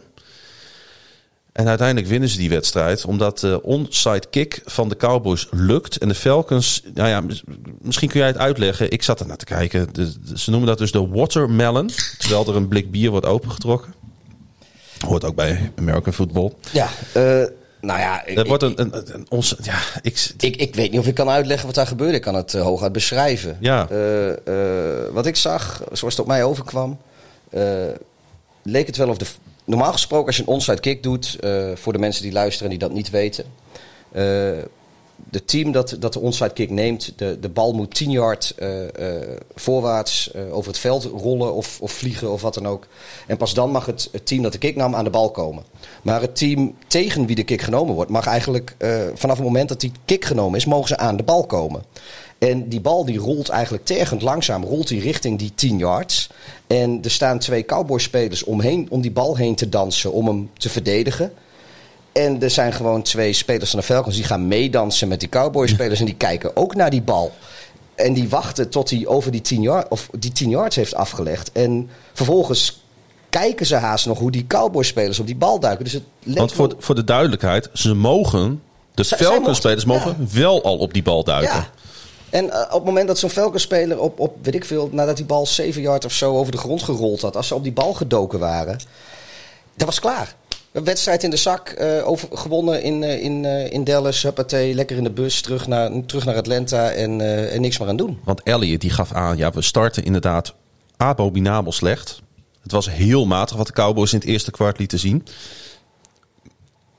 En 1.52 1.68
uiteindelijk 1.68 2.08
winnen 2.08 2.30
ze 2.30 2.38
die 2.38 2.50
wedstrijd 2.50 3.06
omdat 3.06 3.40
de 3.40 3.62
onside 3.64 4.24
kick 4.30 4.62
van 4.66 4.90
de 4.90 4.98
Cowboys 4.98 5.48
lukt. 5.52 5.98
En 5.98 6.08
de 6.08 6.16
Falcons, 6.16 6.84
nou 6.94 7.10
ja, 7.10 7.22
mis- 7.22 7.44
misschien 7.82 8.10
kun 8.10 8.20
jij 8.20 8.28
het 8.28 8.38
uitleggen. 8.38 8.92
Ik 8.92 9.04
zat 9.04 9.20
er 9.20 9.28
naar 9.28 9.38
te 9.38 9.46
kijken. 9.46 9.88
Ze 10.36 10.50
noemen 10.50 10.68
dat 10.70 10.78
dus 10.78 10.92
de 10.92 11.08
watermelon. 11.08 11.90
Terwijl 12.18 12.48
er 12.48 12.56
een 12.56 12.68
blik 12.68 12.92
bier 12.92 13.10
wordt 13.10 13.26
opengetrokken. 13.26 13.94
Hoort 15.06 15.24
ook 15.24 15.36
bij 15.36 15.72
American 15.76 16.14
football. 16.14 16.52
Ja, 16.72 16.90
eh, 17.14 17.44
nou 17.86 18.00
ja, 18.00 18.26
ik, 18.26 18.38
Er 18.38 18.48
wordt 18.48 18.64
een, 18.64 18.82
een, 18.82 19.14
een, 19.14 19.26
ons, 19.30 19.56
ja, 19.62 19.80
ik, 20.02 20.32
ik, 20.40 20.56
ik 20.56 20.76
weet 20.76 20.92
niet 20.92 21.00
of 21.00 21.08
ik 21.08 21.14
kan 21.14 21.30
uitleggen 21.30 21.66
wat 21.66 21.76
daar 21.76 21.88
gebeurde. 21.88 22.16
Ik 22.16 22.22
kan 22.22 22.36
het 22.36 22.54
eh, 22.54 22.62
hooguit 22.62 22.92
beschrijven. 22.92 23.58
Ja. 23.60 23.88
Eh, 23.90 24.30
eh, 24.30 25.14
wat 25.14 25.26
ik 25.26 25.36
zag, 25.36 25.84
zoals 25.92 26.14
het 26.14 26.20
op 26.20 26.28
mij 26.28 26.44
overkwam, 26.44 26.98
leek 28.64 28.88
het 28.88 28.98
wel 28.98 29.10
of 29.10 29.18
de. 29.18 29.26
Normaal 29.68 29.92
gesproken, 29.92 30.28
als 30.28 30.36
je 30.36 30.42
een 30.42 30.48
onside 30.48 30.80
kick 30.80 31.04
doet, 31.04 31.38
voor 31.74 31.94
de 31.94 32.00
mensen 32.00 32.24
die 32.24 32.32
luisteren 32.32 32.72
en 32.72 32.78
die 32.78 32.88
dat 32.88 32.98
niet 32.98 33.10
weten. 33.10 33.46
De 35.30 35.46
team 35.46 35.72
dat, 35.72 35.96
dat 36.00 36.14
de 36.14 36.20
onside 36.20 36.54
kick 36.54 36.70
neemt, 36.70 37.14
de, 37.16 37.38
de 37.40 37.50
bal 37.50 37.74
moet 37.74 37.96
10 37.96 38.12
yard 38.12 38.54
eh, 38.58 38.84
eh, 38.84 39.40
voorwaarts 39.56 40.32
eh, 40.32 40.56
over 40.56 40.72
het 40.72 40.80
veld 40.80 41.04
rollen 41.04 41.54
of, 41.54 41.82
of 41.82 41.92
vliegen 41.92 42.32
of 42.32 42.42
wat 42.42 42.54
dan 42.54 42.68
ook. 42.68 42.88
En 43.28 43.38
pas 43.38 43.54
dan 43.54 43.72
mag 43.72 43.86
het, 43.86 44.10
team 44.24 44.42
dat 44.44 44.52
de 44.52 44.58
kick 44.58 44.76
nam 44.76 44.96
aan 44.96 45.04
de 45.04 45.10
bal 45.10 45.32
komen. 45.32 45.64
Maar 46.02 46.22
het 46.22 46.36
team 46.36 46.76
tegen 46.88 47.26
wie 47.26 47.36
de 47.36 47.44
kick 47.44 47.62
genomen 47.62 47.96
wordt, 47.96 48.12
mag 48.12 48.26
eigenlijk 48.26 48.76
vanaf 49.14 49.36
het 49.36 49.46
moment 49.46 49.70
dat 49.70 49.80
die 49.80 49.92
kick 50.06 50.26
genomen 50.26 50.60
is, 50.60 50.66
mogen 50.66 50.88
ze 50.88 50.98
aan 50.98 51.18
de 51.18 51.24
bal 51.24 51.46
komen. 51.46 51.84
En 52.38 52.70
die 52.70 52.82
bal 52.82 53.06
die 53.06 53.18
rolt 53.18 53.50
eigenlijk 53.50 53.86
tergend 53.86 54.22
langzaam, 54.22 54.64
rolt 54.64 54.88
die 54.88 55.02
richting 55.02 55.40
die 55.40 55.52
10 55.56 55.78
yards. 55.78 56.30
En 56.68 57.00
er 57.04 57.12
staan 57.12 57.40
twee 57.40 57.66
cowboy-spelers 57.66 58.44
omheen, 58.44 58.88
om 58.90 59.02
die 59.02 59.12
bal 59.12 59.38
heen 59.38 59.56
te 59.56 59.70
dansen, 59.70 60.12
om 60.12 60.28
hem 60.28 60.50
te 60.58 60.70
verdedigen. 60.70 61.32
En 62.16 62.42
er 62.42 62.50
zijn 62.50 62.74
gewoon 62.74 63.02
twee 63.02 63.34
spelers 63.34 63.70
van 63.70 63.80
de 63.80 63.86
Falcons 63.86 64.16
die 64.16 64.24
gaan 64.24 64.48
meedansen 64.48 65.08
met 65.08 65.20
die 65.20 65.30
cowboy-spelers. 65.30 66.00
En 66.00 66.06
die 66.06 66.16
kijken 66.16 66.56
ook 66.56 66.76
naar 66.76 66.90
die 66.90 67.02
bal. 67.02 67.32
En 67.96 68.14
die 68.14 68.30
wachten 68.30 68.70
tot 68.70 68.90
hij 68.90 69.08
over 69.08 69.32
die 69.32 69.42
10, 69.42 69.62
yard, 69.62 69.88
of 69.88 70.10
die 70.20 70.32
10 70.32 70.50
yards 70.50 70.76
heeft 70.76 70.96
afgelegd. 70.96 71.52
En 71.52 71.90
vervolgens 72.14 72.84
kijken 73.30 73.66
ze 73.66 73.76
haast 73.76 74.06
nog 74.06 74.20
hoe 74.20 74.32
die 74.32 74.48
cowboy-spelers 74.48 75.20
op 75.20 75.26
die 75.26 75.36
bal 75.36 75.60
duiken. 75.60 75.84
Dus 75.84 75.94
het 75.94 76.04
want 76.24 76.52
voor, 76.54 76.68
wel- 76.68 76.78
voor 76.80 76.96
de 76.96 77.04
duidelijkheid, 77.04 77.70
ze 77.74 77.94
mogen, 77.94 78.62
de 78.94 79.06
Falcons-spelers 79.06 79.86
mogen 79.86 80.30
wel 80.34 80.64
al 80.64 80.78
op 80.78 80.94
die 80.94 81.04
bal 81.04 81.24
duiken. 81.24 81.56
Ja. 81.56 81.70
En 82.30 82.52
eh, 82.52 82.60
op 82.62 82.72
het 82.74 82.84
moment 82.84 83.08
dat 83.08 83.20
zo'n 83.20 83.30
Falcons-speler 83.30 84.00
op, 84.00 84.20
op, 84.20 84.36
weet 84.42 84.56
ik 84.56 84.66
veel, 84.66 84.90
nadat 84.92 85.18
die 85.18 85.26
bal 85.26 85.46
7 85.46 85.82
yard 85.82 86.06
of 86.06 86.12
zo 86.14 86.38
over 86.38 86.52
de 86.52 86.58
grond 86.58 86.84
gerold 86.84 87.22
had, 87.22 87.36
als 87.36 87.48
ze 87.48 87.56
op 87.56 87.64
die 87.64 87.72
bal 87.74 87.94
gedoken 87.94 88.40
waren, 88.40 88.80
dat 89.76 89.88
was 89.88 90.00
klaar. 90.00 90.36
Een 90.76 90.84
wedstrijd 90.84 91.24
in 91.24 91.30
de 91.30 91.38
zak, 91.38 91.70
eh, 91.70 92.08
over, 92.08 92.28
gewonnen 92.32 92.82
in, 92.82 93.04
eh, 93.04 93.24
in, 93.24 93.46
eh, 93.46 93.72
in 93.72 93.84
Dallas, 93.84 94.22
huppatee, 94.22 94.74
lekker 94.74 94.98
in 94.98 95.04
de 95.04 95.12
bus, 95.12 95.42
terug 95.42 95.68
naar, 95.68 96.06
terug 96.06 96.26
naar 96.26 96.36
Atlanta 96.36 96.92
en, 96.92 97.22
en 97.52 97.62
niks 97.62 97.78
meer 97.78 97.88
aan 97.88 97.96
doen. 97.98 98.20
Want 98.24 98.44
Elliot 98.44 98.82
die 98.82 98.90
gaf 98.90 99.12
aan, 99.12 99.38
ja, 99.38 99.52
we 99.52 99.62
starten 99.62 100.04
inderdaad 100.04 100.54
abominabel 100.98 101.72
slecht. 101.72 102.22
Het 102.62 102.72
was 102.72 102.90
heel 102.90 103.26
matig 103.26 103.58
wat 103.58 103.68
de 103.68 103.74
Cowboys 103.74 104.14
in 104.14 104.20
het 104.20 104.28
eerste 104.28 104.52
kwart 104.52 104.80
lieten 104.80 105.00
zien. 105.00 105.28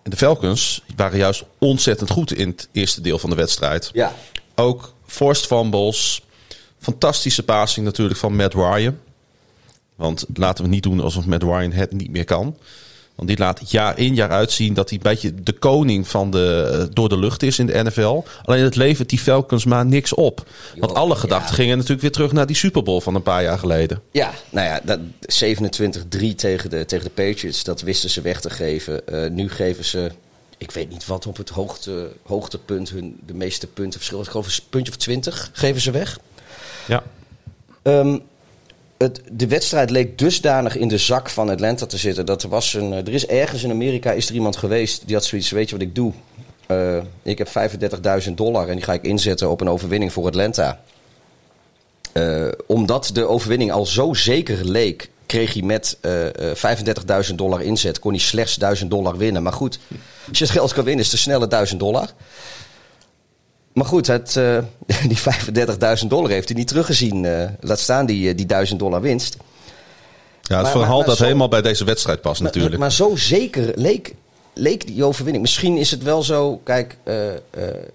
En 0.02 0.10
de 0.10 0.16
Falcons 0.16 0.82
waren 0.96 1.18
juist 1.18 1.44
ontzettend 1.58 2.10
goed 2.10 2.32
in 2.32 2.48
het 2.48 2.68
eerste 2.72 3.00
deel 3.00 3.18
van 3.18 3.30
de 3.30 3.36
wedstrijd. 3.36 3.90
Ja. 3.92 4.14
Ook 4.54 4.94
forced 5.06 5.46
fumbles. 5.46 6.22
Fantastische 6.78 7.42
passing 7.42 7.86
natuurlijk 7.86 8.18
van 8.18 8.36
Matt 8.36 8.54
Ryan. 8.54 8.98
Want 9.96 10.24
laten 10.34 10.64
we 10.64 10.70
niet 10.70 10.82
doen 10.82 11.00
alsof 11.00 11.26
Matt 11.26 11.42
Ryan 11.42 11.72
het 11.72 11.92
niet 11.92 12.10
meer 12.10 12.24
kan. 12.24 12.56
Want 13.16 13.28
die 13.28 13.38
laat 13.38 13.70
jaar 13.70 13.98
in 13.98 14.14
jaar 14.14 14.30
uit 14.30 14.52
zien 14.52 14.74
dat 14.74 14.88
hij 14.88 14.98
een 14.98 15.10
beetje 15.10 15.34
de 15.42 15.52
koning 15.52 16.08
van 16.08 16.30
de, 16.30 16.70
eh, 16.72 16.94
door 16.94 17.08
de 17.08 17.18
lucht 17.18 17.42
is 17.42 17.58
in 17.58 17.66
de 17.66 17.82
NFL. 17.82 18.22
Alleen 18.42 18.62
het 18.62 18.76
levert 18.76 19.08
die 19.08 19.18
Falcons 19.18 19.64
maar 19.64 19.86
niks 19.86 20.14
op. 20.14 20.46
Want 20.76 20.94
alle 20.94 21.14
gedachten 21.14 21.50
ja. 21.50 21.54
gingen 21.54 21.74
natuurlijk 21.74 22.02
weer 22.02 22.12
terug 22.12 22.32
naar 22.32 22.46
die 22.46 22.56
Super 22.56 22.82
Bowl 22.82 23.00
van 23.00 23.14
een 23.14 23.22
paar 23.22 23.42
jaar 23.42 23.58
geleden. 23.58 24.02
Ja, 24.10 24.30
nou 24.50 24.66
ja, 24.66 24.80
dat 24.84 24.98
27-3 25.26 26.34
tegen 26.34 26.70
de, 26.70 26.84
tegen 26.84 27.04
de 27.04 27.10
Patriots, 27.10 27.64
dat 27.64 27.80
wisten 27.80 28.10
ze 28.10 28.20
weg 28.20 28.40
te 28.40 28.50
geven. 28.50 29.06
Eh, 29.06 29.30
nu 29.30 29.48
geven 29.50 29.84
ze, 29.84 30.10
ik 30.58 30.70
weet 30.70 30.90
niet 30.90 31.06
wat 31.06 31.26
op 31.26 31.36
het 31.36 31.48
hoogte, 31.48 32.12
hoogtepunt, 32.22 32.90
hun 32.90 33.20
de 33.26 33.34
meeste 33.34 33.66
punten 33.66 33.98
verschil. 33.98 34.20
Ik 34.20 34.28
geloof 34.28 34.46
een 34.46 34.62
puntje 34.70 34.92
of 34.92 34.98
20 34.98 35.50
geven 35.52 35.80
ze 35.80 35.90
weg. 35.90 36.18
Ja. 36.86 37.02
Ehm, 37.82 38.18
het, 38.98 39.20
de 39.32 39.46
wedstrijd 39.46 39.90
leek 39.90 40.18
dusdanig 40.18 40.76
in 40.76 40.88
de 40.88 40.98
zak 40.98 41.30
van 41.30 41.50
Atlanta 41.50 41.86
te 41.86 41.96
zitten. 41.96 42.26
Dat 42.26 42.42
er, 42.42 42.48
was 42.48 42.74
een, 42.74 42.92
eh, 42.92 42.98
er 42.98 43.12
is 43.12 43.26
ergens 43.26 43.62
in 43.62 43.70
Amerika 43.70 44.12
is 44.12 44.28
er 44.28 44.34
iemand 44.34 44.56
geweest 44.56 45.02
die 45.06 45.14
had 45.14 45.24
zoiets, 45.24 45.50
weet 45.50 45.68
je 45.68 45.76
wat 45.76 45.84
ik 45.84 45.94
doe? 45.94 46.12
Eh, 46.66 46.96
ik 47.22 47.38
heb 47.38 47.48
35.000 47.48 48.36
dollar 48.36 48.68
en 48.68 48.74
die 48.74 48.84
ga 48.84 48.92
ik 48.92 49.02
inzetten 49.02 49.50
op 49.50 49.60
een 49.60 49.68
overwinning 49.68 50.12
voor 50.12 50.26
Atlanta. 50.26 50.80
Eh, 52.16 52.48
omdat 52.66 53.10
de 53.12 53.28
overwinning 53.28 53.72
al 53.72 53.86
zo 53.86 54.14
zeker 54.14 54.64
leek, 54.64 55.10
kreeg 55.26 55.52
hij 55.52 55.62
met 55.62 55.98
eh, 56.00 56.50
eh, 56.50 56.56
35.000 56.56 57.34
dollar 57.34 57.62
inzet, 57.62 57.98
kon 57.98 58.10
hij 58.10 58.20
slechts 58.20 58.56
1000 58.56 58.90
dollar 58.90 59.16
winnen. 59.16 59.42
Maar 59.42 59.52
goed, 59.52 59.78
als 60.28 60.38
je 60.38 60.44
het 60.44 60.52
geld 60.52 60.72
kan 60.72 60.84
winnen, 60.84 61.04
is 61.04 61.10
het 61.10 61.20
snelle 61.20 61.46
1000 61.46 61.80
dollar. 61.80 62.10
Maar 63.76 63.86
goed, 63.86 64.06
het, 64.06 64.36
eh, 64.36 64.58
die 65.08 65.18
35.000 66.02 66.06
dollar 66.08 66.30
heeft 66.30 66.48
hij 66.48 66.56
niet 66.56 66.68
teruggezien. 66.68 67.24
eh, 67.24 67.48
laat 67.60 67.78
staan 67.78 68.06
die, 68.06 68.28
eh, 68.30 68.36
die 68.36 68.46
1000 68.46 68.78
dollar 68.78 69.00
winst. 69.00 69.36
Ja, 70.42 70.54
het 70.54 70.62
Maar- 70.62 70.70
verhaal 70.70 70.88
maar- 70.88 70.96
maar 70.96 71.06
dat 71.06 71.16
zo- 71.16 71.24
helemaal 71.24 71.48
bij 71.48 71.62
deze 71.62 71.84
wedstrijd 71.84 72.20
past 72.20 72.42
natuurlijk. 72.42 72.78
Maar, 72.78 72.92
zo 72.92 73.16
zeker 73.16 73.72
leek, 73.74 74.14
leek 74.54 74.86
die 74.86 75.04
overwinning. 75.04 75.42
Misschien 75.44 75.76
is 75.76 75.90
het 75.90 76.02
wel 76.02 76.22
zo. 76.22 76.60
Kijk, 76.64 76.96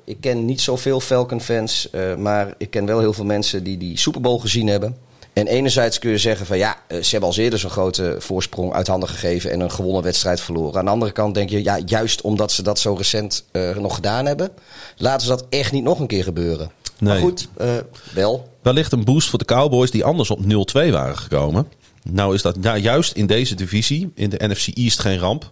ik 0.03 0.17
ken 0.19 0.45
niet 0.45 0.61
zoveel 0.61 0.99
Falcon-fans. 0.99 1.89
eh, 1.89 2.15
maar 2.15 2.53
ik 2.57 2.69
ken 2.69 2.85
wel 2.85 2.99
heel 2.99 3.13
veel 3.13 3.25
mensen 3.25 3.63
die 3.63 3.77
die 3.77 3.97
Super 3.97 4.21
Bowl 4.21 4.39
gezien 4.39 4.67
hebben. 4.67 4.97
En 5.33 5.47
enerzijds 5.47 5.99
kun 5.99 6.11
je 6.11 6.17
zeggen 6.17 6.45
van 6.45 6.57
ja, 6.57 6.77
eh, 6.87 7.01
ze 7.01 7.09
hebben 7.11 7.29
al 7.29 7.35
eerder 7.37 7.59
zo'n 7.59 7.69
grote 7.69 8.15
voorsprong 8.19 8.73
uit 8.73 8.87
handen 8.87 9.09
gegeven 9.09 9.51
en 9.51 9.59
een 9.59 9.71
gewonnen 9.71 10.03
wedstrijd 10.03 10.41
verloren. 10.41 10.79
Aan 10.79 10.85
de 10.85 10.91
andere 10.91 11.11
kant 11.11 11.35
denk 11.35 11.49
je, 11.49 11.63
ja, 11.63 11.79
juist 11.85 12.21
omdat 12.21 12.51
ze 12.51 12.63
dat 12.63 12.79
zo 12.79 12.93
recent 12.93 13.43
eh, 13.51 13.75
nog 13.75 13.95
gedaan 13.95 14.25
hebben, 14.25 14.49
laten 14.97 15.21
ze 15.21 15.27
dat 15.27 15.45
echt 15.49 15.71
niet 15.71 15.83
nog 15.83 15.99
een 15.99 16.07
keer 16.07 16.23
gebeuren. 16.23 16.71
Maar 16.99 17.13
Nee. 17.13 17.21
goed, 17.21 17.47
eh, 17.57 17.69
wel. 18.13 18.49
Wellicht 18.61 18.91
een 18.91 19.03
boost 19.03 19.29
voor 19.29 19.39
de 19.39 19.45
Cowboys 19.45 19.91
die 19.91 20.03
anders 20.03 20.29
op 20.29 20.39
0-2 20.45 20.91
waren 20.91 21.17
gekomen. 21.17 21.67
Nou 22.03 22.35
is 22.35 22.41
dat 22.41 22.57
ja, 22.61 22.77
juist 22.77 23.13
in 23.13 23.27
deze 23.27 23.55
divisie, 23.55 24.11
in 24.15 24.29
de 24.29 24.47
NFC 24.47 24.67
East, 24.67 24.99
geen 24.99 25.17
ramp. 25.17 25.49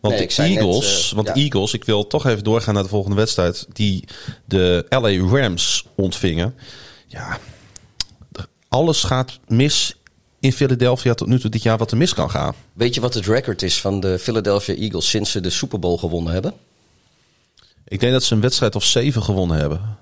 Want 0.00 0.14
Nee, 0.14 0.26
de 0.26 0.42
net, 0.42 0.56
Eagles, 0.56 1.12
want 1.14 1.26
ja. 1.26 1.32
de 1.32 1.40
Eagles, 1.40 1.72
ik 1.72 1.84
wil 1.84 2.06
toch 2.06 2.26
even 2.26 2.44
doorgaan 2.44 2.74
naar 2.74 2.82
de 2.82 2.88
volgende 2.88 3.16
wedstrijd, 3.16 3.66
die 3.72 4.04
de 4.44 4.86
LA 4.88 5.38
Rams 5.40 5.86
ontvingen. 5.96 6.54
Ja, 7.06 7.38
alles 8.68 9.02
gaat 9.02 9.38
mis 9.46 9.96
in 10.40 10.52
Philadelphia 10.52 11.14
tot 11.14 11.28
nu 11.28 11.40
toe 11.40 11.50
dit 11.50 11.62
jaar 11.62 11.78
wat 11.78 11.90
er 11.90 11.96
mis 11.96 12.14
kan 12.14 12.30
gaan. 12.30 12.54
Weet 12.72 12.94
je 12.94 13.00
wat 13.00 13.14
het 13.14 13.26
record 13.26 13.62
is 13.62 13.80
van 13.80 14.00
de 14.00 14.18
Philadelphia 14.18 14.74
Eagles 14.74 15.08
sinds 15.10 15.30
ze 15.30 15.40
de 15.40 15.50
Super 15.50 15.78
Bowl 15.78 15.96
gewonnen 15.96 16.32
hebben? 16.32 16.52
Ik 17.84 18.00
denk 18.00 18.12
dat 18.12 18.22
ze 18.22 18.34
een 18.34 18.40
wedstrijd 18.40 18.74
of 18.74 18.84
zeven 18.84 19.22
gewonnen 19.22 19.56
hebben. 19.58 19.98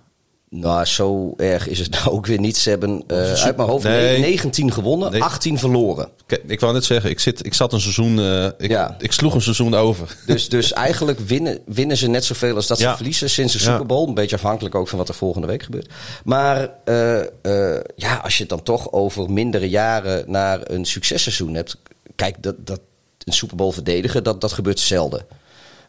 Nou, 0.51 0.85
zo 0.85 1.35
erg 1.37 1.69
is 1.69 1.79
het 1.79 1.91
nou 1.97 2.11
ook 2.11 2.27
weer 2.27 2.39
niet. 2.41 2.57
Ze 2.57 2.69
hebben 2.71 3.05
uh, 3.07 3.33
uit 3.33 3.57
mijn 3.57 3.69
hoofd 3.69 3.85
Nee. 3.85 4.19
19 4.21 4.73
gewonnen, 4.73 5.11
Nee. 5.13 5.23
18 5.23 5.59
verloren. 5.59 6.09
Ik, 6.27 6.43
ik 6.47 6.61
wou 6.61 6.73
net 6.73 6.85
zeggen, 6.85 7.11
ik, 7.11 7.21
zit, 7.21 7.47
ik 7.47 7.55
zat 7.55 7.73
een 7.73 7.81
seizoen. 7.81 8.19
eh, 8.19 8.45
ik, 8.59 8.71
Ja. 8.71 8.97
ik 8.99 9.13
sloeg 9.13 9.35
een 9.35 9.43
seizoen 9.43 9.75
over. 9.75 10.17
Dus, 10.27 10.49
dus 10.49 10.73
eigenlijk 10.73 11.19
winnen, 11.21 11.59
winnen 11.67 11.97
ze 11.97 12.07
net 12.09 12.25
zoveel 12.25 12.55
als 12.55 12.67
dat 12.67 12.79
ze 12.79 12.93
verliezen 12.97 13.31
sinds 13.31 13.53
de. 13.53 13.59
Super 13.59 13.87
Bowl. 13.87 14.09
Een 14.09 14.15
beetje 14.15 14.37
afhankelijk 14.37 14.75
ook 14.75 14.89
van 14.89 14.99
wat 14.99 15.09
er 15.09 15.15
volgende 15.15 15.47
week 15.47 15.63
gebeurt. 15.63 15.93
Maar 16.25 16.71
eh, 16.85 17.21
eh, 17.21 17.81
ja, 17.97 18.17
als 18.17 18.35
je 18.35 18.41
het 18.41 18.49
dan 18.51 18.63
toch 18.63 18.93
over 18.93 19.31
mindere 19.31 19.69
jaren 19.69 20.25
naar 20.31 20.61
een 20.71 20.85
successeizoen 20.85 21.55
hebt. 21.55 21.77
Kijk, 22.15 22.43
dat, 22.43 22.55
dat 22.59 22.81
een 23.25 23.33
Super 23.33 23.57
Bowl 23.57 23.71
verdedigen, 23.73 24.25
dat, 24.25 24.41
dat 24.41 24.53
gebeurt 24.53 24.81
zelden. 24.81 25.27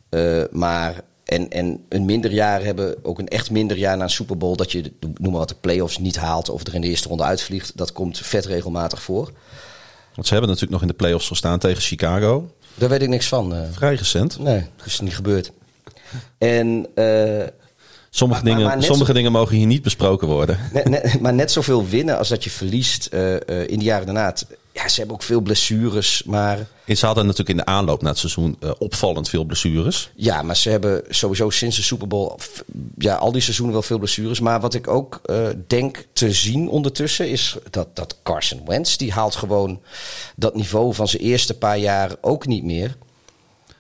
Eh, 0.10 0.44
maar 0.52 1.02
en, 1.28 1.50
en 1.50 1.86
een 1.90 2.06
minder 2.06 2.32
jaar 2.32 2.64
hebben, 2.64 2.96
ook 3.06 3.20
een 3.20 3.28
echt 3.28 3.52
minder 3.52 3.78
jaar 3.78 3.98
na 3.98 4.04
een 4.04 4.10
Super 4.10 4.38
Bowl, 4.38 4.56
dat 4.56 4.72
je, 4.72 4.92
noem 5.00 5.16
maar 5.32 5.40
wat, 5.40 5.50
de 5.50 5.56
playoffs 5.62 5.98
niet 5.98 6.16
haalt 6.18 6.50
of 6.50 6.68
er 6.68 6.74
in 6.76 6.82
de 6.82 6.88
eerste 6.88 7.08
ronde 7.08 7.24
uitvliegt. 7.24 7.72
Dat 7.78 7.92
komt 7.92 8.18
vet 8.20 8.46
regelmatig 8.46 9.02
voor. 9.02 9.32
Want 10.16 10.28
ze 10.28 10.34
hebben 10.34 10.50
natuurlijk 10.54 10.72
nog 10.72 10.82
in 10.82 10.88
de 10.88 11.04
playoffs 11.04 11.28
gestaan 11.28 11.60
tegen 11.60 11.82
Chicago. 11.82 12.52
Daar 12.76 12.90
weet 12.90 13.02
ik 13.02 13.10
niks 13.10 13.28
van. 13.28 13.56
eh. 13.56 13.62
Vrij 13.72 13.96
recent. 13.96 14.40
nee, 14.40 14.66
dat 14.78 14.86
is 14.86 15.00
niet 15.00 15.16
gebeurd. 15.16 15.52
En 16.38 16.88
eh, 16.96 17.48
Sommige, 18.10 18.44
Maar- 18.44 18.54
dingen, 18.56 18.68
maar 18.68 18.84
sommige 18.84 19.06
zo- 19.06 19.14
dingen 19.14 19.32
mogen 19.32 19.56
hier 19.56 19.66
niet 19.66 19.82
besproken 19.82 20.28
worden. 20.28 20.58
Net, 20.74 20.90
net- 20.90 21.22
maar 21.22 21.34
net 21.34 21.52
zoveel 21.52 21.88
winnen 21.88 22.18
als 22.18 22.28
dat 22.30 22.44
je 22.44 22.50
verliest 22.50 23.06
eh, 23.06 23.34
in 23.68 23.80
de 23.80 23.86
jaren 23.86 24.06
daarna. 24.06 24.26
Het- 24.26 24.46
Ja, 24.78 24.88
ze 24.88 24.96
hebben 25.00 25.16
ook 25.16 25.24
veel 25.24 25.42
blessures, 25.42 26.24
maar 26.26 26.68
Ze 26.96 27.06
hadden 27.06 27.24
natuurlijk 27.24 27.50
in 27.50 27.66
de 27.66 27.66
aanloop 27.66 28.02
naar 28.02 28.10
het 28.10 28.20
seizoen 28.20 28.58
eh, 28.60 28.72
opvallend 28.78 29.30
veel 29.30 29.44
blessures. 29.44 30.12
ja, 30.16 30.42
maar 30.42 30.56
ze 30.56 30.70
hebben 30.70 31.04
sowieso 31.10 31.50
sinds 31.50 31.76
de 31.76 31.82
Super 31.82 32.08
Bowl, 32.08 32.36
ja, 32.98 33.16
al 33.16 33.32
die 33.32 33.42
seizoenen 33.42 33.74
wel 33.74 33.84
veel 33.84 33.98
blessures. 33.98 34.40
Maar 34.40 34.60
wat 34.60 34.74
ik 34.74 34.88
ook 34.88 35.20
eh, 35.26 35.48
denk 35.68 36.06
te 36.14 36.32
zien 36.32 36.70
ondertussen 36.70 37.30
is 37.30 37.56
dat, 37.70 37.96
dat 37.96 38.18
Carson 38.24 38.62
Wentz, 38.66 38.96
die 38.96 39.12
haalt 39.12 39.36
gewoon 39.36 39.82
dat 40.36 40.56
niveau 40.56 40.94
van 40.94 41.08
zijn 41.08 41.22
eerste 41.24 41.54
paar 41.58 41.78
jaar 41.78 42.16
ook 42.22 42.46
niet 42.48 42.64
meer. 42.64 42.96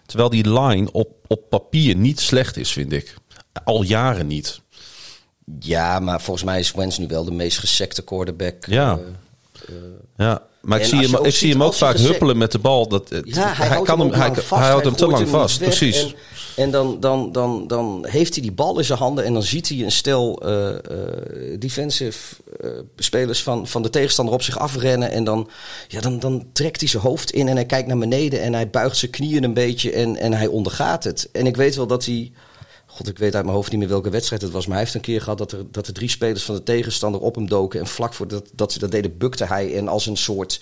Terwijl 0.05 0.29
die 0.29 0.49
line 0.59 0.91
op, 0.91 1.09
op 1.27 1.49
papier 1.49 1.95
niet 1.95 2.19
slecht 2.19 2.57
is, 2.57 2.71
vind 2.71 2.91
ik. 2.91 3.15
Al 3.63 3.81
jaren 3.83 4.27
niet. 4.27 4.61
Ja, 5.59 5.99
maar 5.99 6.21
volgens 6.21 6.45
mij 6.45 6.59
is 6.59 6.71
Wentz 6.71 6.97
nu 6.97 7.07
wel 7.07 7.23
de 7.23 7.31
meest 7.31 7.57
gesekte 7.57 8.03
quarterback. 8.03 8.65
Ja. 8.65 8.91
eh, 8.91 8.97
Ja, 10.17 10.41
maar 10.61 10.79
ik 10.79 10.85
zie 10.85 10.99
hem, 10.99 11.25
ik 11.25 11.33
zie 11.33 11.51
hem 11.51 11.63
ook 11.63 11.73
vaak 11.73 11.97
huppelen 11.97 12.37
met 12.37 12.51
de 12.51 12.59
bal. 12.59 12.87
Dat, 12.87 13.09
Ja, 13.23 13.53
hij, 13.53 13.67
houdt 13.67 13.87
kan 13.87 13.99
hem, 13.99 14.11
hij, 14.11 14.31
hij 14.49 14.69
houdt 14.69 14.85
hem 14.85 14.95
te 14.95 15.07
lang 15.07 15.29
vast. 15.29 15.59
Precies. 15.59 16.03
En, 16.03 16.15
en 16.55 16.71
dan, 16.71 16.99
dan, 16.99 17.31
dan, 17.31 17.67
dan 17.67 18.05
heeft 18.07 18.33
hij 18.33 18.43
die 18.43 18.51
bal 18.51 18.77
in 18.77 18.85
zijn 18.85 18.99
handen 18.99 19.25
en 19.25 19.33
dan 19.33 19.43
ziet 19.43 19.69
hij 19.69 19.83
een 19.83 19.91
stel 19.91 20.41
eh, 20.41 20.69
eh, 20.69 20.79
defensive 21.59 22.35
eh, 22.59 22.69
spelers 22.95 23.43
van, 23.43 23.67
van 23.67 23.81
de 23.81 23.89
tegenstander 23.89 24.33
op 24.33 24.41
zich 24.41 24.59
afrennen. 24.59 25.11
En 25.11 25.23
dan, 25.23 25.49
ja, 25.87 26.01
dan, 26.01 26.19
dan 26.19 26.45
trekt 26.53 26.79
hij 26.79 26.89
zijn 26.89 27.03
hoofd 27.03 27.31
in 27.31 27.47
en 27.47 27.55
hij 27.55 27.65
kijkt 27.65 27.87
naar 27.87 27.97
beneden 27.97 28.41
en 28.41 28.53
hij 28.53 28.69
buigt 28.69 28.97
zijn 28.97 29.11
knieën 29.11 29.43
een 29.43 29.53
beetje 29.53 29.91
en, 29.91 30.17
en 30.17 30.33
hij 30.33 30.47
ondergaat 30.47 31.03
het. 31.03 31.29
En 31.31 31.45
ik 31.45 31.55
weet 31.55 31.75
wel 31.75 31.87
dat 31.87 32.05
hij. 32.05 32.31
God, 32.97 33.07
ik 33.07 33.17
weet 33.17 33.35
uit 33.35 33.43
mijn 33.43 33.55
hoofd 33.55 33.71
niet 33.71 33.79
meer 33.79 33.89
welke 33.89 34.09
wedstrijd 34.09 34.41
het 34.41 34.51
was. 34.51 34.65
Maar 34.65 34.75
hij 34.75 34.83
heeft 34.83 34.95
een 34.95 35.01
keer 35.01 35.21
gehad 35.21 35.37
dat 35.37 35.51
er, 35.51 35.65
dat 35.71 35.87
er 35.87 35.93
drie 35.93 36.09
spelers 36.09 36.43
van 36.43 36.55
de 36.55 36.63
tegenstander 36.63 37.21
op 37.21 37.35
hem 37.35 37.47
doken. 37.47 37.79
En 37.79 37.87
vlak 37.87 38.13
voordat 38.13 38.49
dat 38.53 38.71
ze 38.71 38.79
dat 38.79 38.91
deden, 38.91 39.17
bukte 39.17 39.45
hij. 39.45 39.75
En 39.75 39.87
als 39.87 40.05
een 40.05 40.17
soort 40.17 40.61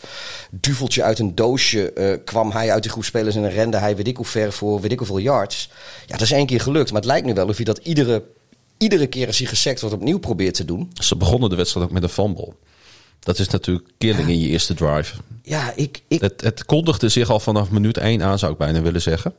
duveltje 0.52 1.04
uit 1.04 1.20
een 1.20 1.36
doosje 1.36 1.94
eh, 1.94 2.18
kwam 2.26 2.52
hij 2.52 2.72
uit 2.72 2.82
die 2.84 2.92
groep 2.92 3.04
spelers. 3.04 3.36
En 3.36 3.42
dan 3.42 3.52
rende 3.52 3.78
hij 3.78 3.96
weet 3.96 4.08
ik 4.08 4.18
hoe 4.18 4.26
ver 4.26 4.54
voor 4.54 4.82
weet 4.82 4.92
ik 4.92 4.98
hoeveel 4.98 5.20
yards. 5.20 5.70
Ja, 6.06 6.14
dat 6.14 6.22
is 6.22 6.32
één 6.32 6.46
keer 6.46 6.62
gelukt. 6.62 6.92
Maar 6.92 7.02
het 7.02 7.10
lijkt 7.10 7.26
nu 7.26 7.34
wel 7.34 7.48
of 7.48 7.56
hij 7.56 7.66
dat 7.66 7.78
iedere, 7.78 8.24
iedere 8.78 9.08
keer 9.08 9.28
als 9.28 9.38
hij 9.38 9.48
gesekt 9.48 9.82
wordt 9.82 9.96
opnieuw 9.96 10.20
probeert 10.20 10.56
te 10.56 10.66
doen. 10.66 10.92
Ze 10.94 11.16
begonnen 11.16 11.50
de 11.50 11.56
wedstrijd 11.56 11.86
ook 11.86 11.94
met 11.94 12.04
een 12.04 12.10
fumble. 12.10 12.54
Dat 13.26 13.40
is 13.40 13.48
natuurlijk 13.50 13.88
killing 13.98 14.30
in 14.30 14.40
je 14.40 14.48
eerste 14.48 14.74
drive. 14.74 15.16
Ja, 15.42 15.74
ik, 15.76 16.02
ik, 16.08 16.22
Het, 16.22 16.42
het 16.42 16.66
kondigde 16.66 17.10
zich 17.10 17.30
al 17.30 17.40
vanaf 17.40 17.70
minuut 17.70 17.98
1 17.98 18.24
aan, 18.24 18.40
zou 18.40 18.52
ik 18.52 18.58
bijna 18.58 18.82
willen 18.82 19.02
zeggen. 19.02 19.34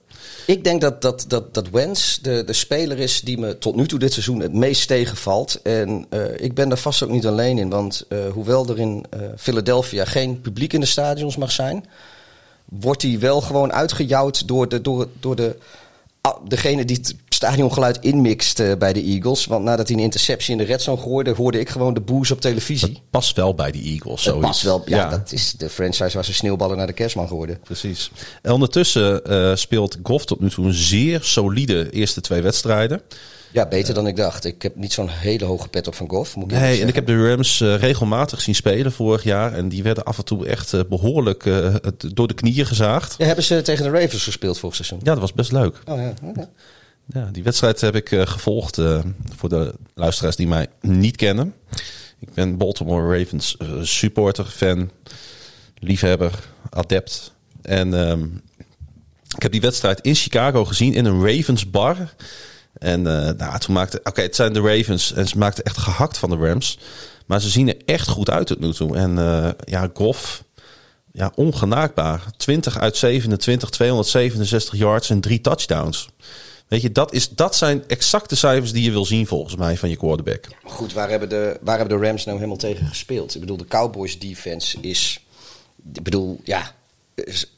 Ik 0.46 0.64
denk 0.64 0.80
dat, 0.80 1.02
dat, 1.02 1.24
dat, 1.28 1.54
dat 1.54 1.70
Wens 1.70 2.18
de, 2.22 2.44
de 2.44 2.52
speler 2.52 2.98
is 2.98 3.20
die 3.20 3.38
me 3.38 3.58
tot 3.58 3.76
nu 3.76 3.86
toe 3.86 3.98
dit 3.98 4.12
seizoen 4.12 4.40
het 4.40 4.52
meest 4.52 4.88
tegenvalt. 4.88 5.62
En 5.62 6.06
eh, 6.10 6.20
ik 6.36 6.54
ben 6.54 6.68
daar 6.68 6.78
vast 6.78 7.02
ook 7.02 7.10
niet 7.10 7.26
alleen 7.26 7.58
in. 7.58 7.68
Want 7.68 8.04
eh, 8.08 8.18
hoewel 8.32 8.68
er 8.68 8.78
in 8.78 9.06
eh, 9.10 9.20
Philadelphia 9.36 10.04
geen 10.04 10.40
publiek 10.40 10.72
in 10.72 10.80
de 10.80 10.86
stadions 10.86 11.36
mag 11.36 11.50
zijn, 11.50 11.84
wordt 12.64 13.02
hij 13.02 13.18
wel 13.18 13.40
gewoon 13.40 13.72
uitgejouwd 13.72 14.48
door, 14.48 14.68
de, 14.68 14.80
door, 14.80 15.08
door 15.20 15.36
de, 15.36 15.56
ah, 16.20 16.36
degene 16.48 16.84
die 16.84 16.96
het 16.96 17.14
stadiongeluid 17.36 17.98
inmixt 18.00 18.60
eh, 18.60 18.76
bij 18.78 18.92
de 18.92 19.02
Eagles. 19.02 19.46
Want 19.46 19.64
nadat 19.64 19.88
hij 19.88 19.96
een 19.96 20.02
interceptie 20.02 20.52
in 20.52 20.58
de 20.58 20.64
red 20.64 20.82
zone 20.82 21.00
gooide, 21.00 21.30
hoorde 21.30 21.60
ik 21.60 21.68
gewoon 21.68 21.94
de 21.94 22.00
boos 22.00 22.30
op 22.30 22.40
televisie. 22.40 23.02
Past 23.10 23.36
wel 23.36 23.54
bij 23.54 23.70
die 23.70 23.92
Eagles. 23.92 24.24
Het 24.24 24.34
Zoiets. 24.34 24.46
past 24.46 24.62
wel. 24.62 24.82
Ja, 24.86 25.10
dat 25.10 25.32
is 25.32 25.52
de 25.52 25.68
franchise 25.68 26.14
waar 26.14 26.24
ze 26.24 26.34
sneeuwballen 26.34 26.76
naar 26.76 26.86
de 26.86 26.92
kerstman 26.92 27.28
geworden. 27.28 27.58
Precies. 27.64 28.10
En 28.42 28.52
ondertussen 28.52 29.24
eh, 29.24 29.54
speelt 29.54 29.98
Goff 30.02 30.24
tot 30.24 30.40
nu 30.40 30.50
toe 30.50 30.66
een 30.66 30.72
zeer 30.72 31.22
solide 31.22 31.90
eerste 31.90 32.20
twee 32.20 32.42
wedstrijden. 32.42 33.02
Ja, 33.56 33.66
beter 33.66 33.94
dan 33.94 34.06
ik 34.06 34.16
dacht. 34.16 34.44
Ik 34.44 34.62
heb 34.62 34.76
niet 34.76 34.92
zo'n 34.92 35.08
hele 35.08 35.44
hoge 35.44 35.68
pet 35.68 35.86
op 35.86 35.94
van 35.94 36.08
Goff. 36.08 36.36
Moet 36.36 36.52
ik 36.52 36.58
Nee, 36.58 36.80
en 36.80 36.88
ik 36.88 36.94
heb 36.94 37.06
de 37.06 37.28
Rams 37.28 37.60
eh, 37.60 37.76
regelmatig 37.76 38.40
zien 38.40 38.54
spelen 38.54 38.92
vorig 38.92 39.22
jaar. 39.22 39.52
En 39.52 39.68
die 39.68 39.82
werden 39.82 40.04
af 40.04 40.18
en 40.18 40.24
toe 40.24 40.46
echt 40.46 40.72
eh, 40.72 40.80
behoorlijk 40.88 41.46
eh, 41.46 41.74
door 42.14 42.28
de 42.28 42.34
knieën 42.34 42.66
gezaagd. 42.66 43.14
Ja, 43.18 43.26
hebben 43.26 43.44
ze 43.44 43.62
tegen 43.62 43.84
de 43.84 44.00
Ravens 44.00 44.24
gespeeld 44.24 44.58
vorig 44.58 44.74
seizoen? 44.74 45.00
Ja, 45.02 45.12
dat 45.12 45.20
was 45.20 45.32
best 45.32 45.52
leuk. 45.52 45.80
Oh 45.84 45.98
ja, 45.98 46.12
oké. 46.22 46.48
Ja, 47.12 47.28
die 47.32 47.42
wedstrijd 47.42 47.80
heb 47.80 47.94
ik 47.94 48.12
eh, 48.12 48.26
gevolgd 48.26 48.78
eh, 48.78 49.00
voor 49.36 49.48
de 49.48 49.74
luisteraars 49.94 50.36
die 50.36 50.48
mij 50.48 50.66
niet 50.80 51.16
kennen. 51.16 51.54
Ik 52.18 52.34
ben 52.34 52.56
Baltimore 52.56 53.18
Ravens 53.18 53.56
eh, 53.56 53.68
supporter, 53.82 54.44
fan, 54.44 54.90
liefhebber, 55.78 56.32
adept. 56.70 57.32
En 57.62 57.94
ehm, 57.94 58.24
ik 59.36 59.42
heb 59.42 59.52
die 59.52 59.60
wedstrijd 59.60 60.00
in 60.00 60.14
Chicago 60.14 60.64
gezien 60.64 60.94
in 60.94 61.04
een 61.04 61.26
Ravens 61.26 61.70
bar. 61.70 62.14
En 62.72 63.02
nou, 63.02 63.58
toen 63.58 63.74
maakte... 63.74 64.00
Oké, 64.04 64.22
het 64.22 64.36
zijn 64.36 64.52
de 64.52 64.60
Ravens 64.60 65.12
en 65.12 65.28
ze 65.28 65.38
maakten 65.38 65.64
echt 65.64 65.78
gehakt 65.78 66.18
van 66.18 66.30
de 66.30 66.36
Rams. 66.36 66.78
Maar 67.26 67.40
ze 67.40 67.48
zien 67.48 67.68
er 67.68 67.76
echt 67.84 68.08
goed 68.08 68.30
uit 68.30 68.46
tot 68.46 68.60
nu 68.60 68.72
toe. 68.72 68.96
En 68.96 69.16
ja, 69.64 69.90
Goff, 69.94 70.44
ja, 71.12 71.32
ongenaakbaar. 71.34 72.22
20 72.36 72.78
uit 72.78 72.96
27, 72.96 73.70
267 73.70 74.78
yards 74.78 75.10
en 75.10 75.20
drie 75.20 75.40
touchdowns. 75.40 76.08
Weet 76.68 76.82
je, 76.82 76.92
dat, 76.92 77.12
is, 77.12 77.28
dat 77.28 77.56
zijn 77.56 77.84
exacte 77.86 78.36
cijfers 78.36 78.72
die 78.72 78.82
je 78.82 78.90
wil 78.90 79.04
zien 79.04 79.26
volgens 79.26 79.56
mij 79.56 79.76
van 79.76 79.88
je 79.88 79.96
quarterback. 79.96 80.46
Maar 80.62 80.72
goed, 80.72 80.92
waar 80.92 81.10
hebben, 81.10 81.28
de, 81.28 81.58
waar 81.60 81.78
hebben 81.78 81.98
de 81.98 82.06
Rams 82.06 82.24
nou 82.24 82.36
helemaal 82.36 82.58
tegen 82.58 82.86
gespeeld? 82.86 83.34
Ik 83.34 83.40
bedoel, 83.40 83.56
de 83.56 83.66
Cowboys 83.66 84.18
defense 84.18 84.80
is... 84.80 85.24
Ik 85.94 86.02
bedoel, 86.02 86.40
ja... 86.44 86.74
is 87.14 87.50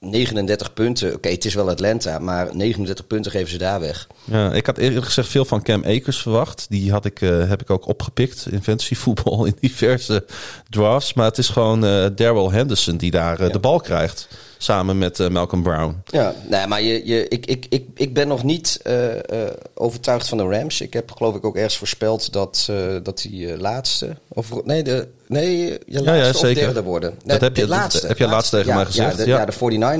39 0.00 0.72
punten. 0.72 1.14
Oké, 1.14 1.28
het 1.28 1.44
is 1.44 1.54
wel 1.54 1.70
Atlanta, 1.70 2.18
maar 2.18 2.56
39 2.56 3.06
punten 3.06 3.30
geven 3.30 3.50
ze 3.50 3.58
daar 3.58 3.80
weg. 3.80 4.06
Ja, 4.24 4.52
ik 4.52 4.66
had 4.66 4.78
eerlijk 4.78 5.06
gezegd 5.06 5.28
veel 5.28 5.44
van 5.44 5.62
Cam 5.62 5.84
Akers 5.84 6.22
verwacht. 6.22 6.66
Die 6.68 6.90
had 6.90 7.04
ik, 7.04 7.20
eh, 7.20 7.48
heb 7.48 7.60
ik 7.60 7.70
ook 7.70 7.86
opgepikt 7.86 8.46
in 8.50 8.62
fantasy 8.62 8.94
voetbal 8.94 9.44
in 9.44 9.56
diverse 9.60 10.24
drafts. 10.68 11.14
Maar 11.14 11.26
het 11.26 11.38
is 11.38 11.48
gewoon 11.48 11.84
eh 11.84 12.06
Daryl 12.14 12.52
Henderson 12.52 12.96
die 12.96 13.10
daar 13.10 13.40
eh, 13.40 13.52
de 13.52 13.58
bal 13.58 13.80
krijgt. 13.80 14.28
Samen 14.62 14.98
met 14.98 15.20
eh, 15.20 15.28
Malcolm 15.28 15.62
Brown. 15.62 16.02
Ja, 16.04 16.34
nee, 16.48 16.66
maar 16.66 16.82
je, 16.82 17.06
je, 17.06 17.28
ik, 17.28 17.46
ik, 17.46 17.66
ik, 17.68 17.86
ik 17.94 18.14
ben 18.14 18.28
nog 18.28 18.42
niet 18.44 18.80
eh, 18.82 19.16
eh, 19.16 19.50
overtuigd 19.74 20.28
van 20.28 20.38
de 20.38 20.44
Rams. 20.44 20.80
Ik 20.80 20.92
heb 20.92 21.10
geloof 21.12 21.34
ik 21.34 21.44
ook 21.44 21.56
ergens 21.56 21.76
voorspeld 21.76 22.32
dat, 22.32 22.68
dat 23.02 23.18
die 23.18 23.56
laatste... 23.58 24.16
Of, 24.28 24.64
nee, 24.64 24.82
de, 24.82 25.08
nee, 25.26 25.56
je 25.66 25.80
ja, 25.86 26.00
laatste 26.02 26.34
of 26.34 26.40
zeker. 26.40 26.62
derde 26.62 26.82
worden. 26.82 27.10
Nee, 27.10 27.18
Dat 27.38 27.40
heb 27.40 27.54
je- 27.56 27.60
dat 27.60 27.70
laatste. 27.70 28.06
heb 28.06 28.18
je 28.18 28.26
laatst 28.26 28.50
tegen 28.50 28.68
ja, 28.68 28.74
mij 28.74 28.84
gezegd, 28.84 29.10
Ja, 29.10 29.24
de, 29.24 29.30
ja. 29.30 29.38
ja, 29.38 29.44
de 29.44 29.52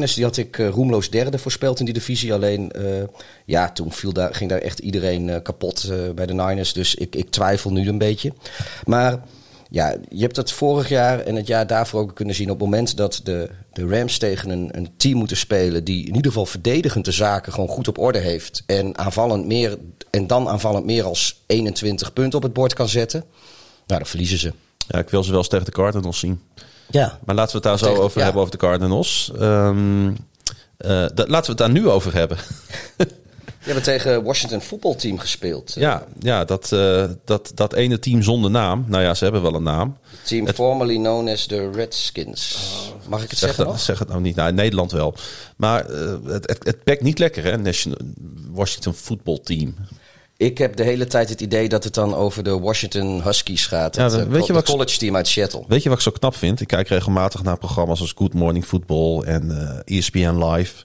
49ers 0.08 0.14
die 0.14 0.24
had 0.24 0.36
ik 0.36 0.58
eh, 0.58 0.68
roemloos 0.68 1.10
derde 1.10 1.38
voorspeld 1.38 1.78
in 1.78 1.84
die 1.84 1.94
divisie. 1.94 2.32
Alleen, 2.34 2.72
ja, 3.44 3.70
toen 3.72 3.92
viel 3.92 4.12
daar, 4.12 4.34
ging 4.34 4.50
daar 4.50 4.60
echt 4.60 4.78
iedereen 4.78 5.42
kapot 5.42 5.92
bij 6.14 6.26
de 6.26 6.34
Niners. 6.34 6.72
Dus 6.72 6.94
ik, 6.94 7.16
ik 7.16 7.30
twijfel 7.30 7.72
nu 7.72 7.88
een 7.88 7.98
beetje. 7.98 8.32
Maar... 8.84 9.20
Ja, 9.72 9.96
je 10.08 10.22
hebt 10.22 10.36
het 10.36 10.52
vorig 10.52 10.88
jaar 10.88 11.20
en 11.20 11.36
het 11.36 11.46
jaar 11.46 11.66
daarvoor 11.66 12.00
ook 12.00 12.14
kunnen 12.14 12.34
zien. 12.34 12.50
Op 12.50 12.60
het 12.60 12.68
moment 12.70 12.96
dat 12.96 13.20
de, 13.24 13.48
de 13.72 13.86
Rams 13.86 14.18
tegen 14.18 14.50
een, 14.50 14.68
een 14.72 14.88
team 14.96 15.16
moeten 15.16 15.36
spelen. 15.36 15.84
die 15.84 16.00
in 16.00 16.14
ieder 16.14 16.30
geval 16.30 16.46
verdedigend 16.46 17.04
de 17.04 17.12
zaken 17.12 17.52
gewoon 17.52 17.68
goed 17.68 17.88
op 17.88 17.98
orde 17.98 18.18
heeft. 18.18 18.62
en, 18.66 18.98
aanvallend 18.98 19.46
meer, 19.46 19.78
en 20.10 20.26
dan 20.26 20.48
aanvallend 20.48 20.84
meer 20.84 21.04
als 21.04 21.42
21 21.46 22.12
punten 22.12 22.38
op 22.38 22.42
het 22.44 22.52
bord 22.52 22.74
kan 22.74 22.88
zetten. 22.88 23.24
Nou, 23.86 24.00
dan 24.00 24.06
verliezen 24.10 24.38
ze. 24.38 24.52
Ja, 24.88 24.98
ik 24.98 25.10
wil 25.10 25.22
ze 25.22 25.30
wel 25.30 25.38
eens 25.38 25.48
tegen 25.48 25.64
de 25.64 25.70
Cardinals 25.70 26.18
zien. 26.18 26.40
Ja. 26.90 27.18
Maar 27.24 27.34
laten 27.34 27.50
we 27.50 27.56
het 27.56 27.66
daar 27.66 27.78
zo 27.78 27.86
Tegen- 27.86 28.02
over 28.02 28.18
ja. 28.18 28.24
hebben, 28.24 28.42
over 28.42 28.58
de 28.58 28.60
Cardinals. 28.66 29.32
Ehm, 29.38 30.08
eh, 30.76 31.06
dat, 31.14 31.28
laten 31.28 31.42
we 31.42 31.48
het 31.48 31.58
daar 31.58 31.70
nu 31.70 31.88
over 31.88 32.14
hebben. 32.14 32.38
Je 33.64 33.72
hebt 33.72 33.84
tegen 33.84 34.22
Washington 34.24 34.60
voetbalteam 34.60 35.18
gespeeld. 35.18 35.74
Ja, 35.74 36.04
ja 36.18 36.44
dat, 36.44 36.72
eh, 36.72 37.04
dat, 37.24 37.52
dat 37.54 37.72
ene 37.74 37.98
team 37.98 38.22
zonder 38.22 38.50
naam. 38.50 38.84
Nou 38.88 39.02
ja, 39.02 39.14
ze 39.14 39.24
hebben 39.24 39.42
wel 39.42 39.54
een 39.54 39.62
naam. 39.62 39.96
Team 40.24 40.48
formerly 40.48 40.96
known 40.96 41.28
as 41.28 41.46
the 41.46 41.70
Redskins. 41.70 42.58
Mag 43.08 43.22
ik 43.22 43.30
het 43.30 43.38
Zeg, 43.38 43.48
zeggen 43.48 43.64
dat, 43.64 43.72
nog? 43.74 43.82
zeg 43.82 43.98
het 43.98 44.08
nou 44.08 44.20
niet. 44.20 44.36
Nou, 44.36 44.48
in 44.48 44.54
Nederland 44.54 44.92
wel. 44.92 45.14
Maar 45.56 45.84
eh, 45.86 46.14
het, 46.24 46.48
het, 46.48 46.64
het 46.64 46.84
pakt 46.84 47.02
niet 47.02 47.18
lekker, 47.18 47.44
hè? 47.44 47.58
National, 47.58 47.98
Washington 48.50 48.94
Football 48.94 49.38
Team. 49.44 49.74
Ik 50.36 50.58
heb 50.58 50.76
de 50.76 50.84
hele 50.84 51.06
tijd 51.06 51.28
het 51.28 51.40
idee 51.40 51.68
dat 51.68 51.84
het 51.84 51.94
dan 51.94 52.14
over 52.14 52.42
de 52.42 52.58
Washington 52.58 53.22
Huskies 53.22 53.66
gaat. 53.66 53.96
Ja, 53.96 54.02
het, 54.02 54.12
weet 54.14 54.26
eh, 54.26 54.40
je 54.40 54.46
co- 54.46 54.52
wat- 54.52 54.64
college 54.64 54.98
team 54.98 55.16
uit 55.16 55.28
Seattle. 55.28 55.64
Weet 55.68 55.82
je 55.82 55.88
wat 55.88 55.98
ik 55.98 56.04
zo 56.04 56.10
knap 56.10 56.36
vind? 56.36 56.60
Ik 56.60 56.66
kijk 56.66 56.88
regelmatig 56.88 57.42
naar 57.42 57.58
programma's 57.58 58.00
als 58.00 58.12
Good 58.16 58.34
Morning 58.34 58.64
Football 58.64 59.22
en 59.22 59.50
ESPN 59.84 60.44
Live. 60.44 60.84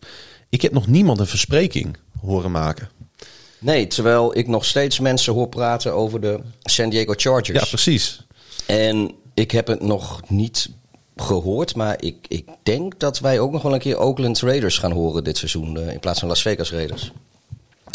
Ik 0.50 0.62
heb 0.62 0.72
nog 0.72 0.88
niemand 0.88 1.20
een 1.20 1.28
verspreking 1.28 1.98
horen 2.26 2.52
maken. 2.52 2.90
Nee, 3.60 3.88
terwijl 3.88 4.38
ik 4.38 4.48
nog 4.48 4.66
steeds 4.66 5.00
mensen 5.00 5.34
hoor 5.34 5.48
praten 5.48 5.94
over 5.94 6.22
de 6.22 6.40
San 6.64 6.90
Diego 6.90 7.14
Chargers. 7.16 7.60
Ja, 7.60 7.66
precies. 7.66 8.26
En 8.66 9.12
ik 9.34 9.52
heb 9.52 9.68
het 9.68 9.82
nog 9.82 10.22
niet 10.28 10.70
gehoord, 11.16 11.76
maar 11.76 11.96
ik, 12.00 12.16
ik 12.28 12.48
denk 12.64 13.00
dat 13.00 13.20
wij 13.20 13.40
ook 13.40 13.52
nog 13.52 13.62
wel 13.62 13.74
een 13.74 13.80
keer 13.80 14.00
Oakland 14.00 14.40
Raiders 14.40 14.78
gaan 14.78 14.92
horen 14.92 15.24
dit 15.24 15.38
seizoen 15.38 15.78
eh, 15.78 15.94
in 15.94 16.00
plaats 16.00 16.20
van 16.20 16.28
Las 16.28 16.42
Vegas 16.42 16.72
Raiders. 16.72 17.12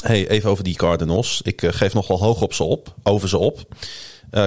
Hey, 0.02 0.28
even 0.28 0.50
over 0.50 0.64
die 0.64 0.76
Cardinals. 0.76 1.40
Ik 1.44 1.62
eh, 1.62 1.72
geef 1.72 1.94
nog 1.94 2.08
wel 2.08 2.18
hoog 2.18 2.42
op 2.42 2.54
ze 2.54 2.64
op, 2.64 2.94
over 3.02 3.28
ze 3.28 3.38
op. 3.38 3.60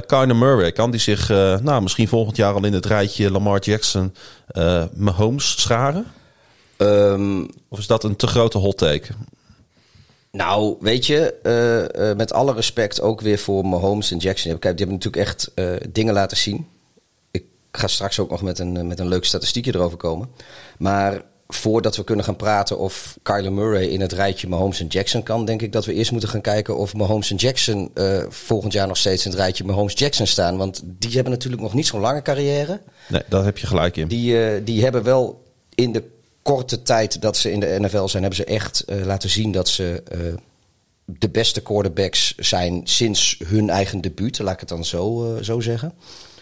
Kyler 0.05 0.35
Murray, 0.35 0.71
kan 0.71 0.91
die 0.91 0.99
zich 0.99 1.29
eh, 1.29 1.59
nou, 1.59 1.81
misschien 1.81 2.07
volgend 2.07 2.35
jaar 2.35 2.53
al 2.53 2.65
in 2.65 2.73
het 2.73 2.85
rijtje 2.85 3.31
Lamar 3.31 3.59
Jackson, 3.59 4.13
Mahomes 4.93 5.61
scharen? 5.61 6.05
Ehm, 6.77 7.43
Of 7.69 7.79
is 7.79 7.87
dat 7.87 8.03
een 8.03 8.15
te 8.15 8.27
grote 8.27 8.57
hot 8.57 8.77
take? 8.77 9.07
Nou, 10.37 10.75
weet 10.79 11.05
je, 11.05 11.33
eh, 11.43 12.09
eh, 12.09 12.17
met 12.17 12.33
alle 12.33 12.53
respect 12.53 13.01
ook 13.01 13.21
weer 13.21 13.37
voor 13.37 13.65
Mahomes 13.65 14.11
en 14.11 14.17
Jackson. 14.17 14.59
Kijk, 14.59 14.77
die 14.77 14.85
hebben 14.85 14.95
natuurlijk 14.95 15.27
echt 15.27 15.51
eh, 15.55 15.65
dingen 15.89 16.13
laten 16.13 16.37
zien. 16.37 16.67
Ik 17.31 17.43
ga 17.71 17.87
straks 17.87 18.19
ook 18.19 18.29
nog 18.29 18.41
met 18.41 18.59
een, 18.59 18.87
met 18.87 18.99
een 18.99 19.07
leuk 19.07 19.25
statistiekje 19.25 19.75
erover 19.75 19.97
komen. 19.97 20.29
Maar 20.77 21.21
voordat 21.47 21.95
we 21.95 22.03
kunnen 22.03 22.25
gaan 22.25 22.35
praten 22.35 22.79
of 22.79 23.17
Kyler 23.21 23.53
Murray 23.53 23.85
in 23.85 24.01
het 24.01 24.11
rijtje 24.11 24.47
Mahomes 24.47 24.79
en 24.79 24.87
Jackson 24.87 25.23
kan, 25.23 25.45
denk 25.45 25.61
ik 25.61 25.71
dat 25.71 25.85
we 25.85 25.93
eerst 25.93 26.11
moeten 26.11 26.29
gaan 26.29 26.41
kijken 26.41 26.77
of 26.77 26.93
Mahomes 26.93 27.31
en 27.31 27.35
Jackson 27.35 27.91
volgend 28.29 28.73
jaar 28.73 28.87
nog 28.87 28.97
steeds 28.97 29.25
in 29.25 29.31
het 29.31 29.39
rijtje 29.39 29.63
Mahomes-Jackson 29.63 30.27
staan. 30.27 30.57
Want 30.57 30.81
die 30.85 31.11
hebben 31.11 31.31
natuurlijk 31.31 31.61
nog 31.61 31.73
niet 31.73 31.87
zo'n 31.87 31.99
lange 32.01 32.21
carrière. 32.21 32.81
Nee, 33.07 33.21
daar 33.29 33.43
heb 33.43 33.57
je 33.57 33.67
gelijk 33.67 33.97
in. 33.97 34.07
Die, 34.07 34.63
die 34.63 34.83
hebben 34.83 35.03
wel 35.03 35.43
in 35.75 35.91
de 35.91 36.03
korte 36.43 36.81
tijd 36.81 37.21
dat 37.21 37.37
ze 37.37 37.51
in 37.51 37.59
de 37.59 37.77
NFL 37.79 38.07
zijn, 38.07 38.23
hebben 38.23 38.45
ze 38.45 38.45
echt 38.45 38.81
eh, 38.81 39.05
laten 39.05 39.29
zien 39.29 39.51
dat 39.51 39.67
ze 39.67 40.03
eh, 40.11 40.19
de 41.05 41.29
beste 41.29 41.61
quarterbacks 41.61 42.33
zijn 42.37 42.81
sinds 42.83 43.39
hun 43.47 43.69
eigen 43.69 44.01
debuut. 44.01 44.39
Laat 44.39 44.53
ik 44.53 44.59
het 44.59 44.69
dan 44.69 44.85
zo, 44.85 45.35
eh, 45.35 45.43
zo 45.43 45.59
zeggen. 45.59 45.93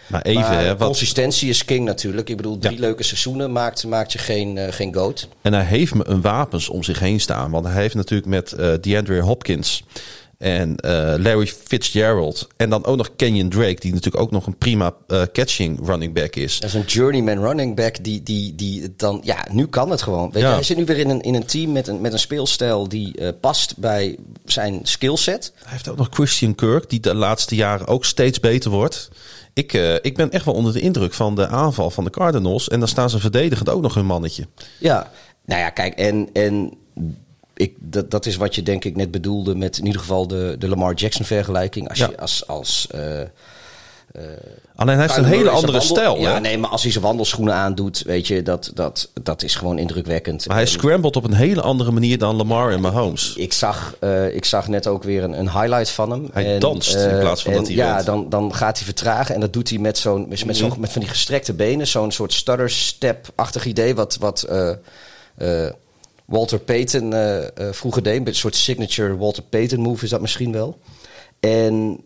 Maar 0.07 0.21
even, 0.21 0.41
maar 0.41 0.63
hè, 0.63 0.77
wat, 0.77 0.87
consistentie 0.87 1.49
is 1.49 1.65
king 1.65 1.85
natuurlijk. 1.85 2.29
Ik 2.29 2.37
bedoel, 2.37 2.57
drie 2.57 2.73
Ja. 2.75 2.79
leuke 2.79 3.03
seizoenen 3.03 3.51
maakt, 3.51 3.85
maakt 3.85 4.11
je 4.11 4.17
geen, 4.19 4.73
geen 4.73 4.93
goat. 4.93 5.27
En 5.41 5.53
hij 5.53 5.63
heeft 5.63 5.93
me 5.93 6.07
een 6.07 6.21
wapens 6.21 6.69
om 6.69 6.83
zich 6.83 6.99
heen 6.99 7.19
staan. 7.19 7.51
Want 7.51 7.65
hij 7.65 7.81
heeft 7.81 7.95
natuurlijk 7.95 8.29
met 8.29 8.55
DeAndre 8.83 9.21
Hopkins 9.21 9.83
en 10.41 10.75
eh, 10.75 10.91
Larry 11.17 11.47
Fitzgerald. 11.47 12.47
En 12.57 12.69
dan 12.69 12.85
ook 12.85 12.97
nog 12.97 13.15
Kenyon 13.15 13.49
Drake, 13.49 13.79
die 13.79 13.93
natuurlijk 13.93 14.23
ook 14.23 14.31
nog 14.31 14.45
een 14.47 14.57
prima 14.57 14.93
eh, 15.07 15.21
catching 15.33 15.79
running 15.87 16.13
back 16.13 16.35
is. 16.35 16.59
Dat 16.59 16.69
is 16.69 16.75
een 16.75 16.85
journeyman 16.85 17.39
running 17.39 17.75
back 17.75 18.03
die, 18.03 18.23
die, 18.23 18.55
die 18.55 18.93
dan... 18.97 19.19
Ja, 19.23 19.45
nu 19.51 19.67
kan 19.67 19.89
het 19.89 20.01
gewoon. 20.01 20.31
Weet 20.31 20.41
Ja. 20.41 20.47
je, 20.49 20.53
hij 20.55 20.63
zit 20.63 20.77
nu 20.77 20.85
weer 20.85 20.97
in 20.97 21.09
een, 21.09 21.21
in 21.21 21.33
een 21.33 21.45
team 21.45 21.71
met 21.71 21.87
een, 21.87 22.01
met 22.01 22.13
een 22.13 22.19
speelstijl 22.19 22.87
die 22.87 23.17
eh, 23.17 23.29
past 23.39 23.77
bij 23.77 24.17
zijn 24.45 24.79
skillset. 24.83 25.53
Hij 25.55 25.71
heeft 25.71 25.89
ook 25.89 25.97
nog 25.97 26.07
Christian 26.11 26.55
Kirk, 26.55 26.89
die 26.89 26.99
de 26.99 27.15
laatste 27.15 27.55
jaren 27.55 27.87
ook 27.87 28.05
steeds 28.05 28.39
beter 28.39 28.71
wordt. 28.71 29.09
Ik, 29.53 29.73
ik 30.01 30.15
ben 30.15 30.31
echt 30.31 30.45
wel 30.45 30.53
onder 30.53 30.73
de 30.73 30.79
indruk 30.81 31.13
van 31.13 31.35
de 31.35 31.47
aanval 31.47 31.89
van 31.89 32.03
de 32.03 32.09
Cardinals. 32.09 32.69
En 32.69 32.79
dan 32.79 32.87
staan 32.87 33.09
ze 33.09 33.19
verdedigend 33.19 33.69
ook 33.69 33.81
nog 33.81 33.93
hun 33.93 34.05
mannetje. 34.05 34.47
Ja, 34.79 35.11
nou 35.45 35.59
ja, 35.61 35.69
kijk, 35.69 35.93
en, 35.93 36.29
en 36.33 36.73
ik, 37.53 37.75
dat, 37.79 38.11
dat 38.11 38.25
is 38.25 38.35
wat 38.35 38.55
je 38.55 38.63
denk 38.63 38.85
ik 38.85 38.95
net 38.95 39.11
bedoelde 39.11 39.55
met 39.55 39.77
in 39.77 39.85
ieder 39.85 40.01
geval 40.01 40.27
de, 40.27 40.55
de 40.59 40.67
Lamar 40.67 40.93
Jackson 40.93 41.25
vergelijking. 41.25 41.89
Als 41.89 41.97
Ja. 41.97 42.07
je 42.09 42.17
als, 42.17 42.47
als 42.47 42.87
eh, 42.91 43.01
Alleen 44.75 44.95
hij 44.97 45.05
heeft 45.05 45.17
een 45.17 45.23
hele 45.25 45.49
andere 45.49 45.71
wandel- 45.71 45.81
stijl. 45.95 46.17
Ja, 46.17 46.33
hè? 46.33 46.39
nee, 46.39 46.57
maar 46.57 46.69
als 46.69 46.81
hij 46.83 46.91
zijn 46.91 47.03
wandelschoenen 47.03 47.53
aandoet, 47.53 48.01
weet 48.05 48.27
je, 48.27 48.41
dat, 48.43 48.71
dat, 48.73 49.09
dat 49.23 49.43
is 49.43 49.55
gewoon 49.55 49.77
indrukwekkend. 49.79 50.47
Maar 50.47 50.55
hij 50.55 50.65
En 50.65 50.71
scrambled 50.71 51.15
op 51.15 51.23
een 51.23 51.33
hele 51.33 51.61
andere 51.61 51.91
manier 51.91 52.17
dan 52.17 52.35
Lamar 52.35 52.71
en 52.71 52.81
Mahomes. 52.81 53.33
ik 53.35 53.53
zag, 53.53 53.95
eh, 53.99 54.35
ik 54.35 54.45
zag 54.45 54.67
net 54.67 54.87
ook 54.87 55.03
weer 55.03 55.23
een, 55.23 55.39
een 55.39 55.51
highlight 55.51 55.89
van 55.89 56.11
hem. 56.11 56.29
Hij 56.33 56.59
danst 56.59 56.95
in 56.95 57.09
eh, 57.09 57.19
plaats 57.19 57.41
van 57.41 57.51
en 57.51 57.57
dat 57.57 57.67
hij 57.67 57.75
Ja, 57.75 57.93
rent. 57.93 58.05
dan, 58.05 58.29
dan 58.29 58.55
gaat 58.55 58.75
hij 58.77 58.85
vertragen. 58.85 59.35
En 59.35 59.41
dat 59.41 59.53
doet 59.53 59.69
hij 59.69 59.77
met, 59.77 59.97
zo'n, 59.97 60.25
met, 60.29 60.45
met, 60.45 60.57
zo'n, 60.57 60.73
met 60.79 60.91
van 60.91 61.01
die 61.01 61.09
gestrekte 61.09 61.53
benen. 61.53 61.87
Zo'n 61.87 62.11
soort 62.11 62.33
stutter-step-achtig 62.33 63.65
idee. 63.65 63.95
Wat, 63.95 64.17
wat 64.19 64.41
eh, 64.41 64.69
eh, 65.37 65.71
Walter 66.31 66.59
Payton 66.59 67.13
eh, 67.13 67.43
eh, 67.43 67.73
vroeger 67.73 68.03
deed. 68.03 68.27
Een 68.27 68.35
soort 68.35 68.55
signature 68.55 69.17
Walter 69.17 69.43
Payton 69.43 69.79
move 69.79 70.03
is 70.03 70.09
dat 70.09 70.21
misschien 70.21 70.51
wel. 70.51 70.79
En 71.39 71.99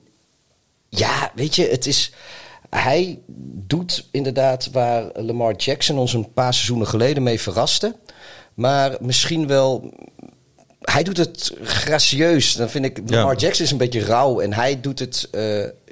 ja, 0.89 1.31
weet 1.35 1.55
je, 1.55 1.67
het 1.67 1.85
is. 1.85 2.11
Hij 2.69 3.19
doet 3.67 4.07
inderdaad 4.11 4.69
waar 4.71 5.09
Lamar 5.13 5.55
Jackson 5.55 5.97
ons 5.97 6.13
een 6.13 6.33
paar 6.33 6.53
seizoenen 6.53 6.87
geleden 6.87 7.23
mee 7.23 7.41
verraste. 7.41 7.95
Maar 8.53 8.97
misschien 8.99 9.47
wel. 9.47 9.93
Hij 10.81 11.03
doet 11.03 11.17
het 11.17 11.53
gracieus. 11.61 12.53
Dan 12.53 12.69
vind 12.69 12.85
ik. 12.85 12.97
Ja. 13.05 13.17
Lamar 13.17 13.37
Jackson 13.37 13.65
is 13.65 13.71
een 13.71 13.77
beetje 13.77 14.05
rauw. 14.05 14.39
En 14.39 14.53
hij 14.53 14.81
doet 14.81 14.99
het. 14.99 15.29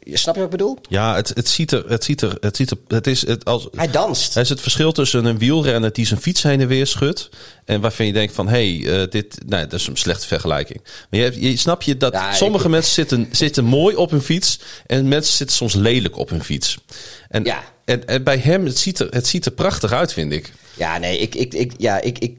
Eh, 0.06 0.16
snap 0.16 0.34
je 0.36 0.42
wat 0.42 0.52
ik 0.52 0.58
bedoel? 0.58 0.78
Ja, 0.90 1.16
het, 1.16 1.32
het 1.34 1.48
ziet 1.48 1.72
er, 1.72 1.84
het 1.88 2.04
ziet 2.04 2.22
er, 2.22 2.38
het 2.40 2.56
ziet 2.56 2.72
er, 2.72 2.78
het 2.88 3.08
is 3.08 3.28
het 3.28 3.46
als. 3.46 3.68
Hij 3.76 3.92
danst. 3.92 4.34
Het 4.34 4.44
is 4.44 4.50
het 4.50 4.62
verschil 4.62 4.92
tussen 4.92 5.26
een 5.26 5.38
wielrenner 5.38 5.94
die 5.94 6.06
zijn 6.06 6.22
fiets 6.22 6.44
heen 6.44 6.62
en 6.62 6.68
weer 6.68 6.88
schudt. 6.88 7.30
En 7.66 7.82
waarvan 7.82 8.06
je 8.06 8.14
denkt 8.14 8.34
van, 8.34 8.48
hé, 8.48 8.78
hey, 8.80 9.02
eh, 9.02 9.10
dit, 9.10 9.38
nee, 9.46 9.68
dat 9.68 9.80
is 9.80 9.88
een 9.88 9.98
slechte 9.98 10.28
vergelijking. 10.28 10.82
Maar 11.10 11.20
je, 11.20 11.42
je 11.42 11.58
snap 11.58 11.82
je 11.82 11.98
dat 11.98 12.14
Ja, 12.14 12.34
sommige 12.34 12.64
ik- 12.66 12.70
mensen 12.72 12.94
zitten, 12.94 13.28
zitten 13.32 13.64
mooi 13.64 13.96
op 13.96 14.12
hun 14.12 14.22
fiets. 14.22 14.60
En 14.86 15.08
mensen 15.08 15.36
zitten 15.36 15.56
soms 15.56 15.74
lelijk 15.74 16.18
op 16.18 16.30
hun 16.30 16.44
fiets. 16.44 16.78
En, 17.30 17.44
Ja. 17.44 17.64
en, 17.86 18.08
en 18.08 18.24
bij 18.24 18.38
hem, 18.38 18.66
het 18.66 18.78
ziet, 18.78 19.00
er, 19.00 19.08
het 19.10 19.28
ziet 19.28 19.46
er 19.46 19.52
prachtig 19.52 19.92
uit, 19.92 20.14
vind 20.14 20.32
ik. 20.32 20.52
Ja, 20.78 20.98
nee, 20.98 21.18
ik. 21.18 21.36
ik, 21.36 21.54
ik 21.54 21.72
ja, 21.78 22.02
ik, 22.02 22.20
ik 22.20 22.38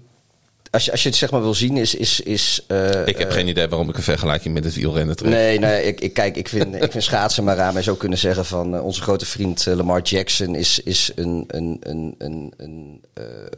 als, 0.75 0.85
je, 0.85 0.91
als 0.91 1.03
je 1.03 1.09
het 1.09 1.19
zeg 1.19 1.31
maar 1.31 1.41
wil 1.43 1.55
zien, 1.55 1.77
is. 1.77 1.95
is, 1.95 2.21
is 2.21 2.65
eh, 2.67 3.07
Ik 3.07 3.19
heb 3.19 3.31
geen 3.31 3.49
idee 3.49 3.69
waarom 3.69 3.89
ik 3.89 3.97
een 3.97 4.03
vergelijking 4.03 4.55
met 4.55 4.65
het 4.65 4.75
wielrennen 4.75 5.17
trek. 5.17 5.31
Nee, 5.31 5.59
nee, 5.59 5.85
ik, 5.85 6.01
ik, 6.01 6.13
kijk, 6.15 6.37
ik 6.37 6.49
vind, 6.49 6.75
ik 6.75 6.91
vind 6.91 7.05
schaatsen 7.05 7.45
maar 7.45 7.61
aan. 7.61 7.75
Wij 7.75 7.83
zo 7.83 7.95
kunnen 7.95 8.19
zeggen 8.19 8.45
van 8.45 8.75
eh, 8.75 8.85
onze 8.85 9.03
grote 9.03 9.27
vriend 9.27 9.67
eh, 9.67 9.75
Lamar 9.75 10.03
Jackson 10.03 10.55
is, 10.55 10.81
is 10.85 11.11
een, 11.15 11.45
een, 11.49 11.77
een, 11.81 12.15
een, 12.19 12.53
een 12.57 13.01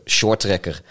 shorttrekker. 0.07 0.83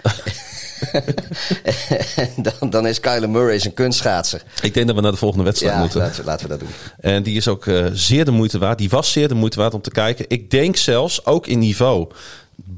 dan, 2.60 2.70
dan 2.70 2.88
is 2.88 3.00
Kyler 3.00 3.30
Murray 3.30 3.60
een 3.64 3.74
kunstschaatser. 3.74 4.44
Ik 4.62 4.74
denk 4.74 4.88
dat 4.88 4.96
we 4.96 5.02
naar 5.02 5.12
de 5.12 5.18
volgende 5.18 5.44
wedstrijd 5.44 5.74
Ja, 5.74 5.80
moeten. 5.80 6.00
laten, 6.00 6.20
we- 6.22 6.26
laten 6.26 6.44
we 6.46 6.52
dat 6.52 6.60
doen. 6.60 6.70
En 7.00 7.24
die 7.24 7.38
is 7.38 7.48
ook 7.48 7.66
zeer 7.94 8.26
de 8.26 8.32
moeite 8.32 8.58
waard. 8.58 8.78
Die 8.78 8.90
was 8.90 9.12
zeer 9.12 9.28
de 9.28 9.34
moeite 9.34 9.58
waard 9.60 9.74
om 9.74 9.82
te 9.82 9.92
kijken. 9.92 10.26
Ik 10.28 10.52
denk 10.52 10.76
zelfs 10.76 11.26
ook 11.26 11.48
in 11.48 11.60
niveau. 11.60 12.08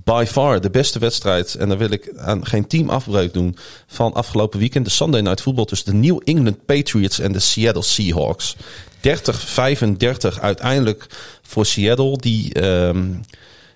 By 0.07 0.25
far 0.27 0.61
de 0.61 0.69
beste 0.69 0.99
wedstrijd. 0.99 1.55
En 1.55 1.69
daar 1.69 1.77
wil 1.77 1.91
ik 1.91 2.13
aan 2.17 2.45
geen 2.45 2.67
team 2.67 2.89
afbreuk 2.89 3.33
doen. 3.33 3.57
Van 3.87 4.13
afgelopen 4.13 4.59
weekend. 4.59 4.85
De 4.85 4.91
Sunday 4.91 5.21
Night 5.21 5.41
Football 5.41 5.65
tussen 5.65 5.91
de 5.91 5.97
New 5.97 6.21
England 6.23 6.65
Patriots 6.65 7.19
en 7.19 7.31
de 7.31 7.39
Seattle 7.39 7.83
Seahawks. 7.83 8.55
30-35 9.01 10.39
uiteindelijk 10.41 11.07
voor 11.41 11.65
Seattle. 11.65 12.17
Die, 12.17 12.53
ehm, 12.53 13.05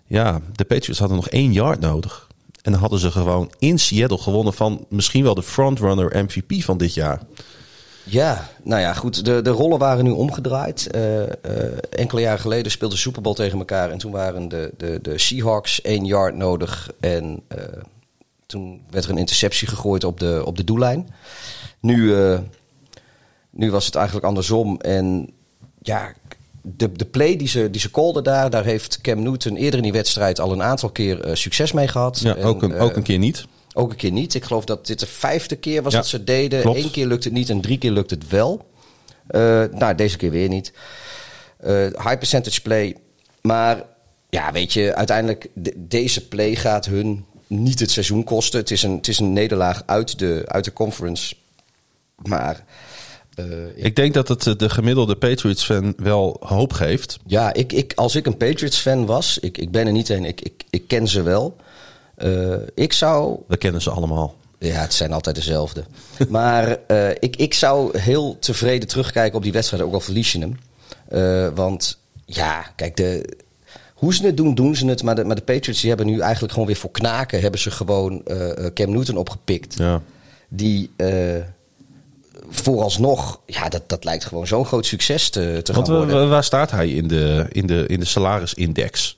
ja, 0.07 0.41
de 0.55 0.63
Patriots 0.63 0.99
hadden 0.99 1.17
nog 1.17 1.29
één 1.29 1.53
yard 1.53 1.79
nodig. 1.79 2.27
En 2.61 2.71
dan 2.71 2.81
hadden 2.81 2.99
ze 2.99 3.11
gewoon 3.11 3.51
in 3.59 3.79
Seattle 3.79 4.17
gewonnen 4.17 4.53
van 4.53 4.85
misschien 4.89 5.23
wel 5.23 5.35
de 5.35 5.43
frontrunner 5.43 6.23
MVP 6.23 6.63
van 6.63 6.77
dit 6.77 6.93
jaar. 6.93 7.21
Ja, 8.03 8.49
nou 8.63 8.81
ja, 8.81 8.93
goed. 8.93 9.25
De, 9.25 9.41
de 9.41 9.49
rollen 9.49 9.79
waren 9.79 10.03
nu 10.03 10.11
omgedraaid. 10.11 10.87
Eh, 10.87 11.23
eh, 11.23 11.31
enkele 11.89 12.21
jaren 12.21 12.39
geleden 12.39 12.71
speelden 12.71 12.97
de 12.97 13.03
Super 13.03 13.21
Bowl 13.21 13.35
tegen 13.35 13.59
elkaar. 13.59 13.91
En 13.91 13.97
toen 13.97 14.11
waren 14.11 14.47
de, 14.47 14.73
de, 14.77 14.99
de 15.01 15.17
Seahawks 15.17 15.81
één 15.81 16.05
yard 16.05 16.35
nodig. 16.35 16.91
En 16.99 17.41
eh, 17.47 17.57
toen 18.45 18.81
werd 18.89 19.05
er 19.05 19.11
een 19.11 19.17
interceptie 19.17 19.67
gegooid 19.67 20.03
op 20.03 20.19
de, 20.19 20.41
op 20.45 20.57
de 20.57 20.63
doellijn. 20.63 21.09
Nu, 21.79 22.15
nu 23.49 23.71
was 23.71 23.85
het 23.85 23.95
eigenlijk 23.95 24.25
andersom. 24.25 24.79
En 24.79 25.29
ja, 25.81 26.13
de, 26.61 26.91
de 26.91 27.05
play 27.05 27.35
die 27.35 27.47
ze, 27.47 27.69
die 27.69 27.81
ze 27.81 27.91
callden 27.91 28.23
daar, 28.23 28.49
daar 28.49 28.63
heeft 28.63 29.01
Cam 29.01 29.23
Newton 29.23 29.55
eerder 29.55 29.77
in 29.77 29.83
die 29.83 29.91
wedstrijd 29.91 30.39
al 30.39 30.51
een 30.51 30.63
aantal 30.63 30.89
keer 30.89 31.29
succes 31.33 31.71
mee 31.71 31.87
gehad. 31.87 32.19
Ja, 32.19 32.35
En, 32.35 32.43
ook, 32.43 32.63
een, 32.63 32.79
ook 32.79 32.95
een 32.95 33.03
keer 33.03 33.19
niet. 33.19 33.45
Ook 33.73 33.89
een 33.91 33.95
keer 33.97 34.11
niet. 34.11 34.33
Ik 34.33 34.43
geloof 34.43 34.65
dat 34.65 34.85
dit 34.87 34.99
de 34.99 35.05
vijfde 35.07 35.55
keer 35.55 35.81
was 35.83 35.91
Ja, 35.93 35.99
dat 35.99 36.07
ze 36.07 36.23
deden. 36.23 36.61
klopt. 36.61 36.77
Eén 36.83 36.91
keer 36.91 37.07
lukt 37.07 37.23
het 37.23 37.33
niet 37.33 37.49
en 37.49 37.61
drie 37.61 37.77
keer 37.77 37.91
lukt 37.91 38.09
het 38.09 38.27
wel. 38.29 38.65
Eh, 39.27 39.63
nou, 39.71 39.95
deze 39.95 40.17
keer 40.17 40.31
weer 40.31 40.49
niet. 40.49 40.73
Eh, 41.57 41.73
high 41.75 42.17
percentage 42.17 42.61
play. 42.61 42.95
Maar 43.41 43.83
ja, 44.29 44.51
weet 44.51 44.73
je, 44.73 44.95
uiteindelijk 44.95 45.47
de- 45.53 45.73
deze 45.77 46.27
play 46.27 46.55
gaat 46.55 46.85
hun 46.85 47.25
niet 47.47 47.79
het 47.79 47.91
seizoen 47.91 48.23
kosten. 48.23 48.59
Het 48.59 48.71
is 48.71 48.83
een, 48.83 48.95
het 48.95 49.07
is 49.07 49.19
een 49.19 49.33
nederlaag 49.33 49.83
uit 49.85 50.19
de, 50.19 50.43
uit 50.47 50.63
de 50.65 50.73
conference. 50.73 51.35
Maar 52.15 52.63
eh, 53.35 53.45
ik- 53.67 53.75
Ik 53.85 53.95
denk 53.95 54.13
dat 54.13 54.27
het 54.27 54.59
de 54.59 54.69
gemiddelde 54.69 55.15
Patriots-fan 55.15 55.93
wel 55.97 56.37
hoop 56.45 56.73
geeft. 56.73 57.17
ja, 57.25 57.53
ik, 57.53 57.73
ik, 57.73 57.93
als 57.95 58.15
ik 58.15 58.25
een 58.25 58.37
Patriots-fan 58.37 59.05
was, 59.05 59.37
ik, 59.39 59.57
ik 59.57 59.71
ben 59.71 59.85
er 59.85 59.91
niet 59.93 60.09
een, 60.09 60.25
ik, 60.25 60.41
ik, 60.41 60.63
ik 60.69 60.87
ken 60.87 61.07
ze 61.07 61.21
wel. 61.21 61.55
Eh, 62.21 62.53
ik 62.73 62.93
zou 62.93 63.39
We 63.47 63.57
kennen 63.57 63.81
ze 63.81 63.89
allemaal. 63.89 64.35
Ja, 64.59 64.81
het 64.81 64.93
zijn 64.93 65.13
altijd 65.13 65.35
dezelfde. 65.35 65.83
maar 66.29 66.77
uh, 66.87 67.09
ik, 67.09 67.35
ik 67.35 67.53
zou 67.53 67.97
heel 67.97 68.37
tevreden 68.39 68.87
terugkijken 68.87 69.37
op 69.37 69.43
die 69.43 69.51
wedstrijd, 69.51 69.83
ook 69.83 69.93
al 69.93 69.99
verlies 69.99 70.31
je 70.31 70.39
hem. 70.39 70.59
Uh, 71.11 71.55
want 71.55 71.99
ja, 72.25 72.61
kijk, 72.75 72.95
de, 72.95 73.37
hoe 73.93 74.13
ze 74.13 74.25
het 74.25 74.37
doen, 74.37 74.55
doen 74.55 74.75
ze 74.75 74.85
het. 74.85 75.03
Maar 75.03 75.15
de, 75.15 75.23
maar 75.23 75.35
de 75.35 75.41
Patriots 75.41 75.79
die 75.79 75.89
hebben 75.89 76.07
nu 76.07 76.19
eigenlijk 76.19 76.53
gewoon 76.53 76.67
weer 76.67 76.77
voor 76.77 76.91
knaken... 76.91 77.41
hebben 77.41 77.59
ze 77.59 77.71
gewoon 77.71 78.23
Cam 78.73 78.91
Newton 78.91 79.17
opgepikt. 79.17 79.77
Ja. 79.77 80.01
Die 80.47 80.91
vooralsnog, 82.49 83.39
ja, 83.45 83.69
dat, 83.69 83.89
dat 83.89 84.03
lijkt 84.03 84.25
gewoon 84.25 84.47
zo'n 84.47 84.65
groot 84.65 84.85
succes 84.85 85.29
te, 85.29 85.59
te 85.63 85.73
Want 85.73 85.87
gaan 85.87 85.97
worden. 85.97 86.29
waar 86.29 86.43
staat 86.43 86.71
hij 86.71 86.89
in 86.89 87.07
de, 87.07 87.45
in 87.49 87.67
de, 87.67 87.85
in 87.87 87.99
de 87.99 88.05
salarisindex? 88.05 89.15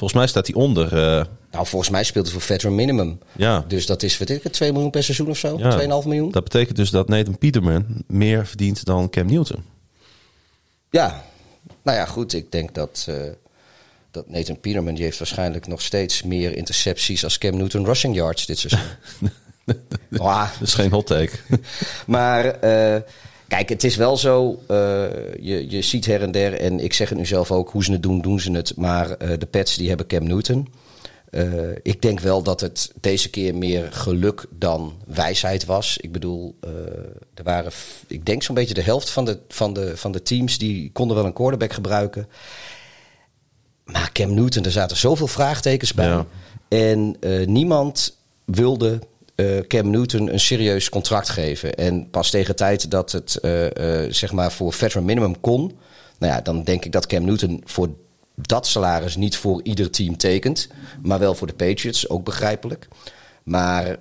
Volgens 0.00 0.20
mij 0.20 0.28
staat 0.28 0.46
hij 0.46 0.56
onder. 0.56 0.92
Uh... 0.92 1.24
Nou, 1.50 1.66
volgens 1.66 1.90
mij 1.90 2.04
speelt 2.04 2.24
hij 2.24 2.34
voor 2.34 2.42
veteran 2.42 2.74
minimum. 2.74 3.18
Ja. 3.36 3.64
Dus 3.68 3.86
dat 3.86 4.02
is, 4.02 4.18
weet 4.18 4.30
ik 4.30 4.42
het, 4.42 4.52
2 4.52 4.72
miljoen 4.72 4.90
per 4.90 5.02
seizoen 5.02 5.28
of 5.28 5.38
zo? 5.38 5.58
Ja. 5.58 5.78
2,5 5.80 5.86
miljoen? 5.86 6.30
Dat 6.30 6.44
betekent 6.44 6.76
dus 6.76 6.90
dat 6.90 7.08
Nathan 7.08 7.38
Peterman 7.38 7.84
meer 8.06 8.46
verdient 8.46 8.84
dan 8.84 9.10
Cam 9.10 9.26
Newton. 9.26 9.64
Ja. 10.90 11.24
Nou 11.82 11.98
ja, 11.98 12.06
goed. 12.06 12.32
Ik 12.32 12.52
denk 12.52 12.74
dat, 12.74 13.06
uh, 13.08 13.16
dat 14.10 14.28
Nathan 14.28 14.60
Peterman... 14.60 14.94
die 14.94 15.04
heeft 15.04 15.18
waarschijnlijk 15.18 15.66
nog 15.66 15.82
steeds 15.82 16.22
meer 16.22 16.56
intercepties... 16.56 17.24
als 17.24 17.38
Cam 17.38 17.56
Newton 17.56 17.84
rushing 17.84 18.14
yards 18.14 18.46
dit 18.46 18.58
seizoen. 18.58 18.88
wow. 20.08 20.46
Dat 20.58 20.68
is 20.68 20.74
geen 20.74 20.90
hot 20.90 21.06
take. 21.06 21.32
maar... 22.06 22.64
Uh, 22.64 23.00
Kijk, 23.50 23.68
het 23.68 23.84
is 23.84 23.96
wel 23.96 24.16
zo, 24.16 24.62
uh, 24.68 24.76
je, 25.40 25.70
je 25.70 25.82
ziet 25.82 26.06
her 26.06 26.22
en 26.22 26.30
der, 26.30 26.60
en 26.60 26.80
ik 26.80 26.92
zeg 26.92 27.08
het 27.08 27.18
nu 27.18 27.26
zelf 27.26 27.50
ook, 27.50 27.70
hoe 27.70 27.84
ze 27.84 27.92
het 27.92 28.02
doen, 28.02 28.20
doen 28.20 28.40
ze 28.40 28.52
het. 28.52 28.76
Maar 28.76 29.08
uh, 29.08 29.38
de 29.38 29.46
Pets 29.46 29.76
die 29.76 29.88
hebben 29.88 30.06
Cam 30.06 30.26
Newton. 30.26 30.68
Uh, 31.30 31.70
ik 31.82 32.02
denk 32.02 32.20
wel 32.20 32.42
dat 32.42 32.60
het 32.60 32.92
deze 33.00 33.30
keer 33.30 33.54
meer 33.54 33.92
geluk 33.92 34.46
dan 34.50 34.94
wijsheid 35.06 35.64
was. 35.64 35.96
Ik 35.96 36.12
bedoel, 36.12 36.56
er 37.34 37.42
waren, 37.42 37.72
ik 38.06 38.26
denk 38.26 38.42
zo'n 38.42 38.54
beetje 38.54 38.74
de 38.74 38.82
helft 38.82 39.10
van 39.10 39.24
de, 39.24 39.38
van, 39.48 39.72
de, 39.72 39.96
van 39.96 40.12
de 40.12 40.22
teams 40.22 40.58
die 40.58 40.90
konden 40.92 41.16
wel 41.16 41.24
een 41.26 41.32
quarterback 41.32 41.72
gebruiken. 41.72 42.28
Maar 43.84 44.10
Cam 44.12 44.34
Newton, 44.34 44.64
er 44.64 44.70
zaten 44.70 44.96
zoveel 44.96 45.26
vraagtekens 45.26 45.94
bij. 45.94 46.06
Ja. 46.06 46.26
En 46.68 47.16
niemand 47.46 48.16
wilde 48.44 48.98
Cam 49.66 49.90
Newton 49.90 50.32
een 50.32 50.40
serieus 50.40 50.88
contract 50.88 51.28
geven. 51.28 51.74
En 51.74 52.10
pas 52.10 52.30
tegen 52.30 52.56
tijd 52.56 52.90
dat 52.90 53.12
het 53.12 53.38
uh, 53.42 53.62
uh, 53.62 53.70
zeg 54.12 54.32
maar 54.32 54.52
voor 54.52 54.72
veteran 54.72 55.04
minimum 55.04 55.40
kon, 55.40 55.78
nou 56.18 56.32
ja, 56.32 56.40
dan 56.40 56.62
denk 56.62 56.84
ik 56.84 56.92
dat 56.92 57.06
Cam 57.06 57.24
Newton 57.24 57.62
voor 57.64 57.88
dat 58.34 58.66
salaris 58.66 59.16
niet 59.16 59.36
voor 59.36 59.60
ieder 59.62 59.90
team 59.90 60.16
tekent, 60.16 60.68
maar 61.02 61.18
wel 61.18 61.34
voor 61.34 61.46
de 61.46 61.52
Patriots, 61.52 62.08
ook 62.08 62.24
begrijpelijk. 62.24 62.88
Maar 63.42 63.96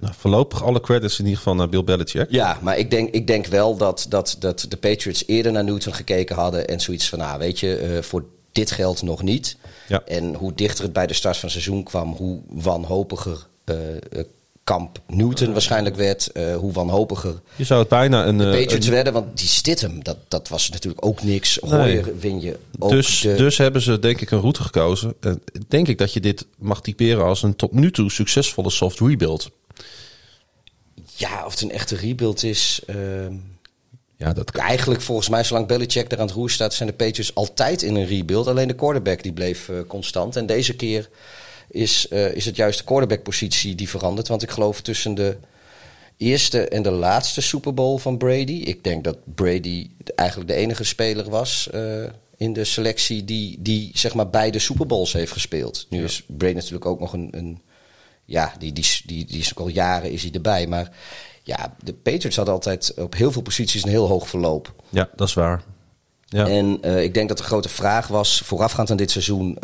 nou, 0.00 0.14
voorlopig 0.18 0.64
alle 0.64 0.80
credits 0.80 1.18
in 1.18 1.24
ieder 1.24 1.38
geval 1.38 1.54
naar 1.54 1.68
Bill 1.68 1.84
Belichick. 1.84 2.26
Ja, 2.30 2.58
maar 2.60 2.78
ik 2.78 2.90
denk, 2.90 3.10
ik 3.10 3.26
denk 3.26 3.46
wel 3.46 3.76
dat, 3.76 4.06
dat, 4.08 4.36
dat 4.38 4.66
de 4.68 4.76
Patriots 4.76 5.26
eerder 5.26 5.52
naar 5.52 5.64
Newton 5.64 5.94
gekeken 5.94 6.36
hadden 6.36 6.68
en 6.68 6.80
zoiets 6.80 7.08
van, 7.08 7.18
nou, 7.18 7.38
weet 7.38 7.60
je, 7.60 7.98
voor 8.02 8.24
dit 8.52 8.70
geld 8.70 9.02
nog 9.02 9.22
niet. 9.22 9.56
Ja. 9.88 10.02
En 10.04 10.34
hoe 10.34 10.54
dichter 10.54 10.84
het 10.84 10.92
bij 10.92 11.06
de 11.06 11.14
start 11.14 11.36
van 11.36 11.48
het 11.48 11.62
seizoen 11.62 11.84
kwam, 11.84 12.12
hoe 12.12 12.40
wanhopiger 12.48 13.46
kamp 14.72 15.00
Newton 15.06 15.52
waarschijnlijk 15.52 15.96
werd, 15.96 16.30
uh, 16.34 16.56
hoe 16.56 16.72
wanhopiger 16.72 17.40
je 17.56 17.64
zou 17.64 17.80
het 17.80 17.88
bijna 17.88 18.26
een, 18.26 18.38
de 18.38 18.44
Patriots 18.44 18.86
een... 18.86 18.92
werden. 18.92 19.12
Want 19.12 19.38
die 19.38 19.48
Stidham, 19.48 20.04
dat, 20.04 20.16
dat 20.28 20.48
was 20.48 20.70
natuurlijk 20.70 21.06
ook 21.06 21.22
niks. 21.22 21.58
Gooier 21.62 22.04
nee. 22.04 22.14
win 22.14 22.40
je 22.40 22.58
ook 22.78 22.90
dus, 22.90 23.20
de... 23.20 23.34
dus 23.34 23.58
hebben 23.58 23.82
ze 23.82 23.98
denk 23.98 24.20
ik 24.20 24.30
een 24.30 24.40
route 24.40 24.62
gekozen. 24.62 25.14
Uh, 25.20 25.32
denk 25.68 25.88
ik 25.88 25.98
dat 25.98 26.12
je 26.12 26.20
dit 26.20 26.46
mag 26.58 26.80
typeren 26.80 27.24
als 27.24 27.42
een 27.42 27.56
tot 27.56 27.72
nu 27.72 27.90
toe 27.90 28.10
succesvolle 28.10 28.70
soft 28.70 29.00
rebuild. 29.00 29.50
Ja, 31.14 31.44
of 31.46 31.52
het 31.52 31.60
een 31.60 31.70
echte 31.70 31.96
rebuild 31.96 32.42
is... 32.42 32.80
Uh... 32.86 32.96
Ja, 34.16 34.32
dat 34.32 34.50
kan. 34.50 34.64
Eigenlijk 34.64 35.00
volgens 35.00 35.28
mij, 35.28 35.44
zolang 35.44 35.66
Belichick 35.66 36.12
er 36.12 36.18
aan 36.18 36.26
het 36.26 36.34
roer 36.34 36.50
staat... 36.50 36.74
zijn 36.74 36.88
de 36.88 36.94
Patriots 36.94 37.34
altijd 37.34 37.82
in 37.82 37.94
een 37.94 38.06
rebuild. 38.06 38.46
Alleen 38.46 38.68
de 38.68 38.74
quarterback 38.74 39.22
die 39.22 39.32
bleef 39.32 39.68
uh, 39.68 39.76
constant. 39.86 40.36
En 40.36 40.46
deze 40.46 40.76
keer 40.76 41.08
is, 41.72 42.06
uh, 42.10 42.34
is 42.34 42.44
het 42.44 42.56
juist 42.56 42.78
de 42.78 42.84
quarterback-positie 42.84 43.74
die 43.74 43.88
verandert. 43.88 44.28
Want 44.28 44.42
ik 44.42 44.50
geloof 44.50 44.80
tussen 44.80 45.14
de 45.14 45.36
eerste 46.16 46.68
en 46.68 46.82
de 46.82 46.90
laatste 46.90 47.40
Super 47.40 47.74
Bowl 47.74 47.98
van 47.98 48.18
Brady. 48.18 48.52
Ik 48.52 48.84
denk 48.84 49.04
dat 49.04 49.18
Brady 49.34 49.90
eigenlijk 50.14 50.50
de 50.50 50.56
enige 50.56 50.84
speler 50.84 51.30
was 51.30 51.68
uh, 51.74 52.04
in 52.36 52.52
de 52.52 52.64
selectie 52.64 53.24
die, 53.24 53.56
die 53.60 53.90
zeg 53.94 54.14
maar 54.14 54.30
beide 54.30 54.58
Super 54.58 54.86
Bowls 54.86 55.12
heeft 55.12 55.32
gespeeld. 55.32 55.86
Nu 55.90 55.98
ja. 55.98 56.04
is 56.04 56.22
Brady 56.26 56.54
natuurlijk 56.54 56.86
ook 56.86 57.00
nog 57.00 57.12
een. 57.12 57.28
een 57.30 57.62
ja, 58.24 58.52
die, 58.58 58.72
die, 58.72 58.86
die, 59.06 59.24
die 59.24 59.38
is 59.38 59.50
ook 59.50 59.60
al 59.60 59.68
jaren 59.68 60.10
is 60.10 60.22
hij 60.22 60.32
erbij. 60.32 60.66
Maar 60.66 60.90
ja, 61.42 61.76
de 61.82 61.92
Patriots 61.92 62.36
hadden 62.36 62.54
altijd 62.54 62.94
op 62.94 63.14
heel 63.14 63.32
veel 63.32 63.42
posities 63.42 63.82
een 63.82 63.88
heel 63.88 64.08
hoog 64.08 64.28
verloop. 64.28 64.74
Ja, 64.88 65.10
dat 65.16 65.28
is 65.28 65.34
waar. 65.34 65.62
Ja. 66.24 66.46
En 66.46 66.78
uh, 66.84 67.02
ik 67.02 67.14
denk 67.14 67.28
dat 67.28 67.38
de 67.38 67.44
grote 67.44 67.68
vraag 67.68 68.08
was, 68.08 68.40
voorafgaand 68.44 68.90
aan 68.90 68.96
dit 68.96 69.10
seizoen 69.10 69.58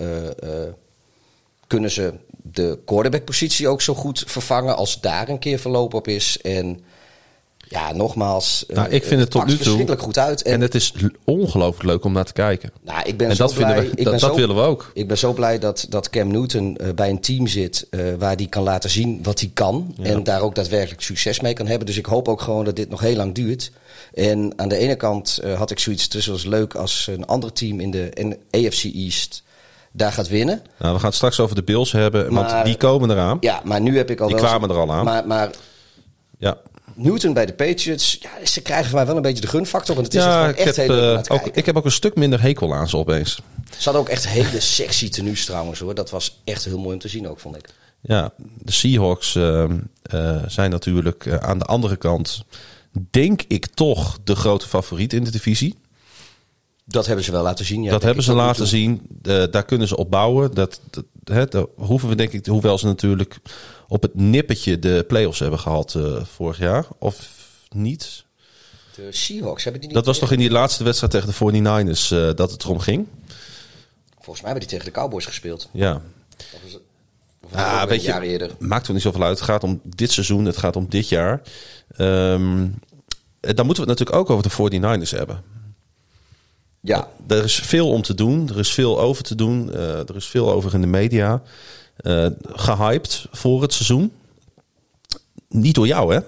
kunnen 1.69 1.91
ze 1.91 2.13
de 2.53 2.79
quarterback-positie 2.85 3.69
ook 3.69 3.83
zo 3.83 3.95
goed 3.95 4.25
vervangen 4.27 4.77
als 4.77 5.01
daar 5.01 5.29
een 5.29 5.39
keer 5.39 5.59
verloop 5.59 5.95
op 5.95 6.09
is. 6.09 6.41
En 6.41 6.81
ja, 7.69 7.93
nogmaals, 7.93 8.65
nou, 8.69 8.89
ik 8.89 9.05
vind 9.05 9.21
het, 9.21 9.31
tot 9.31 9.45
nu 9.45 9.49
toe 9.49 9.63
verschrikkelijk 9.63 10.03
goed 10.03 10.19
uit. 10.19 10.43
En, 10.43 10.53
en 10.53 10.61
het 10.61 10.75
is 10.75 10.93
ongelooflijk 11.25 11.89
leuk 11.89 12.05
om 12.05 12.13
naar 12.13 12.25
te 12.25 12.33
kijken. 12.33 12.73
Nou, 12.83 13.03
ik 13.05 13.17
ben 13.17 13.29
en 13.29 13.37
zo 13.37 13.47
dat, 13.47 13.55
blij, 13.55 13.67
vinden 13.67 13.85
we, 13.85 13.91
ik 13.91 14.05
dat, 14.05 14.13
ben 14.13 14.21
dat 14.21 14.31
zo, 14.31 14.37
willen 14.37 14.57
we 14.57 14.63
ook. 14.63 14.91
Ik 14.95 15.09
ben 15.09 15.19
zo 15.19 15.33
blij 15.33 15.59
dat, 15.59 15.87
dat 15.89 16.11
Cam 16.11 16.31
Newton 16.31 16.79
uh, 16.81 16.89
bij 16.95 17.11
een 17.11 17.21
team 17.21 17.47
zit 17.47 17.87
uh, 17.91 18.15
waar 18.19 18.37
hij 18.37 18.47
kan 18.47 18.63
laten 18.63 18.91
zien 18.91 19.23
wat 19.23 19.41
hij 19.41 19.51
kan. 19.55 19.95
Ja. 19.97 20.05
En 20.05 20.25
daar 20.25 20.41
ook 20.41 20.55
daadwerkelijk 20.55 21.03
succes 21.03 21.41
mee 21.41 21.53
kan 21.53 21.67
hebben. 21.67 21.87
Dus 21.87 21.97
ik 21.97 22.07
hoop 22.07 22.29
ook 22.29 22.41
gewoon 22.41 22.65
dat 22.65 22.77
dit 22.77 22.89
nog 22.89 23.01
heel 23.01 23.17
lang 23.17 23.35
duurt. 23.35 23.71
En 24.15 24.53
aan 24.57 24.69
de 24.69 24.77
ene 24.77 24.97
kant 24.97 25.41
uh, 25.45 25.59
had 25.59 25.71
ik 25.71 25.79
zoiets 25.79 26.09
tussen 26.09 26.33
was 26.33 26.45
leuk 26.45 26.75
als 26.75 27.09
een 27.11 27.27
ander 27.27 27.53
team 27.53 27.81
in 27.81 27.91
de 27.91 28.09
in 28.15 28.37
AFC 28.51 28.85
East 28.85 29.43
daar 29.93 30.13
gaat 30.13 30.29
winnen. 30.29 30.63
Nou, 30.79 30.93
we 30.93 30.99
gaan 30.99 31.09
het 31.09 31.15
straks 31.15 31.41
over 31.41 31.55
de 31.57 31.63
Bills 31.63 31.93
hebben, 31.93 32.33
Maar- 32.33 32.51
want 32.53 32.65
die 32.65 32.77
komen 32.77 33.11
eraan. 33.11 33.37
Ja, 33.41 33.61
maar 33.65 33.81
nu 33.81 33.97
heb 33.97 34.11
ik 34.11 34.21
al 34.21 34.27
Die 34.27 34.37
wel... 34.37 34.45
kwamen 34.45 34.71
er 34.71 34.77
al 34.77 34.93
aan. 34.93 35.05
Maar, 35.05 35.27
maar 35.27 35.51
Ja, 36.39 36.57
Newton 36.95 37.33
bij 37.33 37.47
de 37.47 37.53
Patriots, 37.53 38.19
ja, 38.21 38.47
ze 38.47 38.61
krijgen 38.63 38.95
mij 38.95 39.07
wel 39.07 39.17
een 39.17 39.23
beetje 39.23 39.41
de 39.41 39.47
gunfactor. 39.47 39.95
Want 39.95 40.07
het 40.07 40.17
is 40.17 40.23
ja 40.25 40.33
gewoon 40.33 40.49
ik, 40.49 40.57
echt 40.57 40.77
heb, 40.77 40.87
heel 40.89 40.97
leuk 40.97 41.27
eh, 41.27 41.37
ook, 41.37 41.47
ik 41.53 41.67
heb 41.67 41.77
ook 41.77 41.85
een 41.85 41.91
stuk 41.91 42.15
minder 42.17 42.43
hekel 42.43 42.75
aan 42.75 42.89
ze 42.89 42.97
opeens. 42.97 43.35
Ze 43.71 43.85
hadden 43.85 44.03
ook 44.03 44.09
echt 44.09 44.29
hele 44.29 44.61
sexy 44.61 45.09
tenues 45.11 45.45
trouwens 45.45 45.81
hoor. 45.81 45.95
Dat 45.95 46.11
was 46.11 46.41
echt 46.45 46.65
heel 46.65 46.79
mooi 46.79 46.95
om 46.95 47.01
te 47.01 47.09
zien 47.09 47.29
ook, 47.29 47.41
vond 47.41 47.57
ik. 47.57 47.69
Ja, 48.01 48.31
de 48.59 48.73
Seahawks 48.73 49.35
ehm, 49.35 49.79
eh, 50.03 50.37
zijn 50.47 50.71
natuurlijk 50.71 51.27
eh, 51.27 51.37
aan 51.37 51.59
de 51.59 51.65
andere 51.65 51.97
kant, 51.97 52.45
denk 53.11 53.43
ik 53.49 53.67
toch, 53.67 54.19
de 54.25 54.35
grote 54.37 54.67
favoriet 54.69 55.13
in 55.13 55.25
de 55.25 55.31
divisie. 55.31 55.75
Dat 56.89 57.07
hebben 57.07 57.25
ze 57.25 57.31
wel 57.33 57.43
laten 57.43 57.65
zien. 57.65 57.83
Ja, 57.83 57.91
dat 57.91 58.03
hebben 58.03 58.25
ze 58.25 58.33
laten 58.33 58.67
zien. 58.67 59.07
Eh, 59.23 59.43
daar 59.51 59.65
kunnen 59.65 59.89
ze 59.89 59.97
op 59.97 60.11
bouwen. 60.11 60.55
Dat, 60.55 60.81
dat, 60.91 61.05
hè, 61.25 61.47
daar 61.47 61.65
hoeven 61.77 62.09
we 62.09 62.15
denk 62.15 62.33
ik, 62.33 62.47
hoewel 62.47 62.79
ze 62.79 62.87
natuurlijk 62.87 63.39
op 63.89 64.03
het 64.03 64.15
nippertje 64.15 64.79
de 64.79 65.05
play-offs 65.09 65.39
hebben 65.39 65.59
gehad 65.59 65.95
eh, 65.95 66.25
vorig 66.25 66.59
jaar. 66.59 66.87
Of 66.99 67.29
niet? 67.69 68.25
De 68.95 69.09
Seahawks 69.13 69.63
hebben 69.63 69.81
die 69.81 69.91
niet... 69.91 69.99
Dat 69.99 70.07
was 70.07 70.19
toch 70.19 70.33
in 70.33 70.39
die 70.39 70.51
laatste 70.51 70.85
wedstrijd 70.85 71.13
tegen 71.13 71.29
de 71.53 71.61
49ers 71.95 72.09
eh, 72.17 72.35
dat 72.35 72.51
het 72.51 72.63
erom 72.65 72.79
ging? 72.79 73.07
Volgens 74.15 74.41
mij 74.41 74.51
hebben 74.51 74.69
die 74.69 74.79
tegen 74.79 74.85
de 74.95 75.01
Cowboys 75.01 75.27
gespeeld. 75.27 75.69
Ja. 75.73 76.03
Of 76.55 76.61
is 76.67 76.73
het- 76.73 76.83
of 77.45 77.53
Ah, 77.55 77.83
weet 77.85 78.01
je, 78.03 78.07
jaar 78.09 78.23
eerder. 78.23 78.51
Maakt 78.59 78.87
er 78.87 78.93
niet 78.93 79.03
zoveel 79.03 79.23
uit. 79.23 79.39
Het 79.39 79.49
gaat 79.49 79.63
om 79.65 79.81
dit 79.85 80.13
seizoen, 80.13 80.45
het 80.45 80.57
gaat 80.57 80.77
om 80.77 80.87
dit 80.89 81.09
jaar. 81.09 81.43
Ehm, 81.97 82.67
eh, 83.41 83.55
dan 83.55 83.67
moeten 83.67 83.85
we 83.85 83.91
het 83.91 83.99
natuurlijk 83.99 84.17
ook 84.17 84.31
over 84.31 84.43
de 84.43 84.51
49ers 84.51 85.11
hebben. 85.11 85.43
Ja, 86.81 87.09
Er 87.29 87.45
is 87.45 87.55
veel 87.55 87.89
om 87.91 88.03
te 88.03 88.15
doen. 88.15 88.49
Er 88.49 88.59
is 88.59 88.73
veel 88.73 89.01
over 89.01 89.23
te 89.23 89.35
doen. 89.35 89.73
eh, 89.73 90.09
er 90.09 90.17
is 90.17 90.27
veel 90.27 90.53
over 90.53 90.75
in 90.75 90.81
de 90.81 90.87
media. 90.87 91.43
Eh, 91.97 92.27
gehyped 92.43 93.27
voor 93.31 93.63
het 93.63 93.73
seizoen. 93.73 94.13
Niet 95.49 95.75
door 95.75 95.87
jou, 95.87 96.15
hè? 96.15 96.21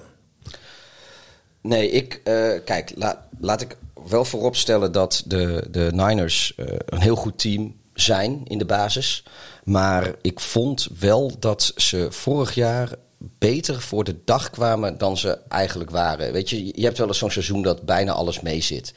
Nee, 1.61 1.91
ik, 1.91 2.21
eh, 2.25 2.51
kijk, 2.65 2.93
la- 2.97 3.27
laat 3.41 3.61
ik 3.61 3.77
wel 4.09 4.25
vooropstellen 4.25 4.93
dat 4.93 5.23
de, 5.27 5.67
de 5.71 5.89
Niners 5.93 6.53
een 6.87 7.01
heel 7.01 7.17
goed 7.17 7.39
team 7.39 7.75
zijn 7.95 8.41
in 8.45 8.59
de 8.59 8.65
basis. 8.65 9.25
Maar 9.65 10.15
ik 10.23 10.41
vond 10.41 10.89
wel 10.99 11.33
dat 11.39 11.73
ze 11.77 12.07
vorig 12.11 12.55
jaar 12.55 12.91
beter 13.19 13.81
voor 13.81 14.05
de 14.05 14.17
dag 14.25 14.51
kwamen 14.51 14.99
dan 14.99 15.17
ze 15.17 15.39
eigenlijk 15.49 15.91
waren. 15.91 16.33
Weet 16.33 16.51
je, 16.51 16.65
je 16.67 16.85
hebt 16.85 16.99
wel 16.99 17.07
eens 17.07 17.19
zo'n 17.19 17.31
seizoen 17.31 17.63
dat 17.63 17.83
bijna 17.83 18.13
alles 18.13 18.41
mee 18.41 18.61
zit. 18.61 18.95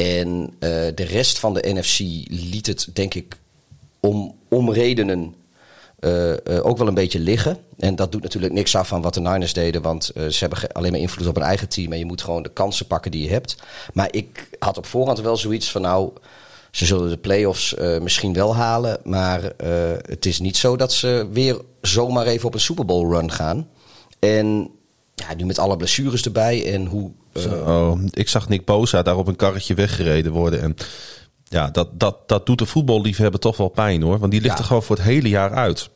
En 0.00 0.54
eh, 0.58 0.70
de 0.94 1.04
rest 1.04 1.38
van 1.38 1.54
de 1.54 1.72
NFC 1.72 1.98
liet 2.28 2.66
het, 2.66 2.88
denk 2.92 3.14
ik, 3.14 3.36
om, 4.00 4.36
om 4.48 4.72
redenen 4.72 5.34
eh, 5.98 6.32
eh, 6.32 6.66
ook 6.66 6.78
wel 6.78 6.86
een 6.86 6.94
beetje 6.94 7.18
liggen. 7.18 7.58
En 7.78 7.96
dat 7.96 8.12
doet 8.12 8.22
natuurlijk 8.22 8.52
niks 8.52 8.76
af 8.76 8.88
van 8.88 9.02
wat 9.02 9.14
de 9.14 9.20
Niners 9.20 9.52
deden. 9.52 9.82
Want 9.82 10.04
ze 10.04 10.36
hebben 10.38 10.72
alleen 10.72 10.90
maar 10.90 11.00
invloed 11.00 11.26
op 11.26 11.34
hun 11.34 11.44
eigen 11.44 11.68
team. 11.68 11.92
En 11.92 11.98
je 11.98 12.04
moet 12.04 12.22
gewoon 12.22 12.42
de 12.42 12.52
kansen 12.52 12.86
pakken 12.86 13.10
die 13.10 13.22
je 13.22 13.30
hebt. 13.30 13.56
Maar 13.92 14.08
ik 14.10 14.48
had 14.58 14.78
op 14.78 14.86
voorhand 14.86 15.20
wel 15.20 15.36
zoiets 15.36 15.70
van 15.70 15.82
nou... 15.82 16.12
Ze 16.70 16.86
zullen 16.86 17.08
de 17.08 17.16
play-offs 17.16 17.74
misschien 18.00 18.32
wel 18.32 18.54
halen. 18.54 19.00
Maar 19.04 19.52
het 20.06 20.26
is 20.26 20.40
niet 20.40 20.56
zo 20.56 20.76
dat 20.76 20.92
ze 20.92 21.28
weer 21.32 21.60
zomaar 21.80 22.26
even 22.26 22.46
op 22.46 22.54
een 22.54 22.60
Super 22.60 22.84
Bowl 22.84 23.12
run 23.12 23.30
gaan. 23.30 23.68
En 24.18 24.70
ja, 25.14 25.34
nu 25.36 25.44
met 25.44 25.58
alle 25.58 25.76
blessures 25.76 26.22
erbij 26.22 26.72
en 26.72 26.86
hoe... 26.86 27.10
eh, 27.32 27.42
Zo, 27.42 27.98
ik 28.10 28.28
zag 28.28 28.48
Nick 28.48 28.64
Bosa 28.64 29.02
daar 29.02 29.16
op 29.16 29.26
een 29.26 29.36
karretje 29.36 29.74
weggereden 29.74 30.32
worden. 30.32 30.60
En 30.60 30.76
ja, 31.44 31.70
dat, 31.70 31.88
dat, 32.00 32.28
dat 32.28 32.46
doet 32.46 32.58
de 32.58 32.66
voetballiefhebber 32.66 33.40
toch 33.40 33.56
wel 33.56 33.68
pijn 33.68 34.02
hoor. 34.02 34.18
Want 34.18 34.32
die 34.32 34.40
ligt 34.40 34.54
Ja. 34.54 34.60
er 34.60 34.66
gewoon 34.66 34.82
voor 34.82 34.96
het 34.96 35.04
hele 35.04 35.28
jaar 35.28 35.54
uit. 35.54 35.88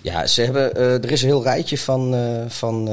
Ja, 0.00 0.26
ze 0.26 0.42
hebben, 0.42 0.74
eh, 0.76 0.92
er 0.92 1.10
is 1.10 1.22
een 1.22 1.28
heel 1.28 1.42
rijtje 1.42 1.78
van, 1.78 2.14
eh, 2.14 2.44
van, 2.48 2.88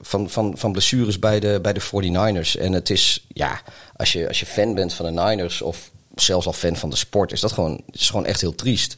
van, 0.00 0.30
van, 0.30 0.58
van 0.58 0.72
blessures 0.72 1.18
bij 1.18 1.40
de, 1.40 1.58
bij 1.62 1.72
de 1.72 1.80
49ers. 1.80 2.56
En 2.56 2.72
het 2.72 2.90
is, 2.90 3.26
ja, 3.28 3.60
als 3.96 4.12
je, 4.12 4.28
als 4.28 4.40
je 4.40 4.46
fan 4.46 4.74
bent 4.74 4.92
van 4.92 5.06
de 5.14 5.22
Niners 5.22 5.62
of 5.62 5.90
zelfs 6.14 6.46
al 6.46 6.52
fan 6.52 6.76
van 6.76 6.90
de 6.90 6.96
sport, 6.96 7.32
is 7.32 7.40
dat 7.40 7.52
gewoon, 7.52 7.80
is 7.90 8.10
gewoon 8.10 8.26
echt 8.26 8.40
heel 8.40 8.54
triest. 8.54 8.96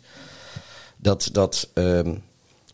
Dat, 0.96 1.28
dat 1.32 1.68
ehm, 1.74 2.14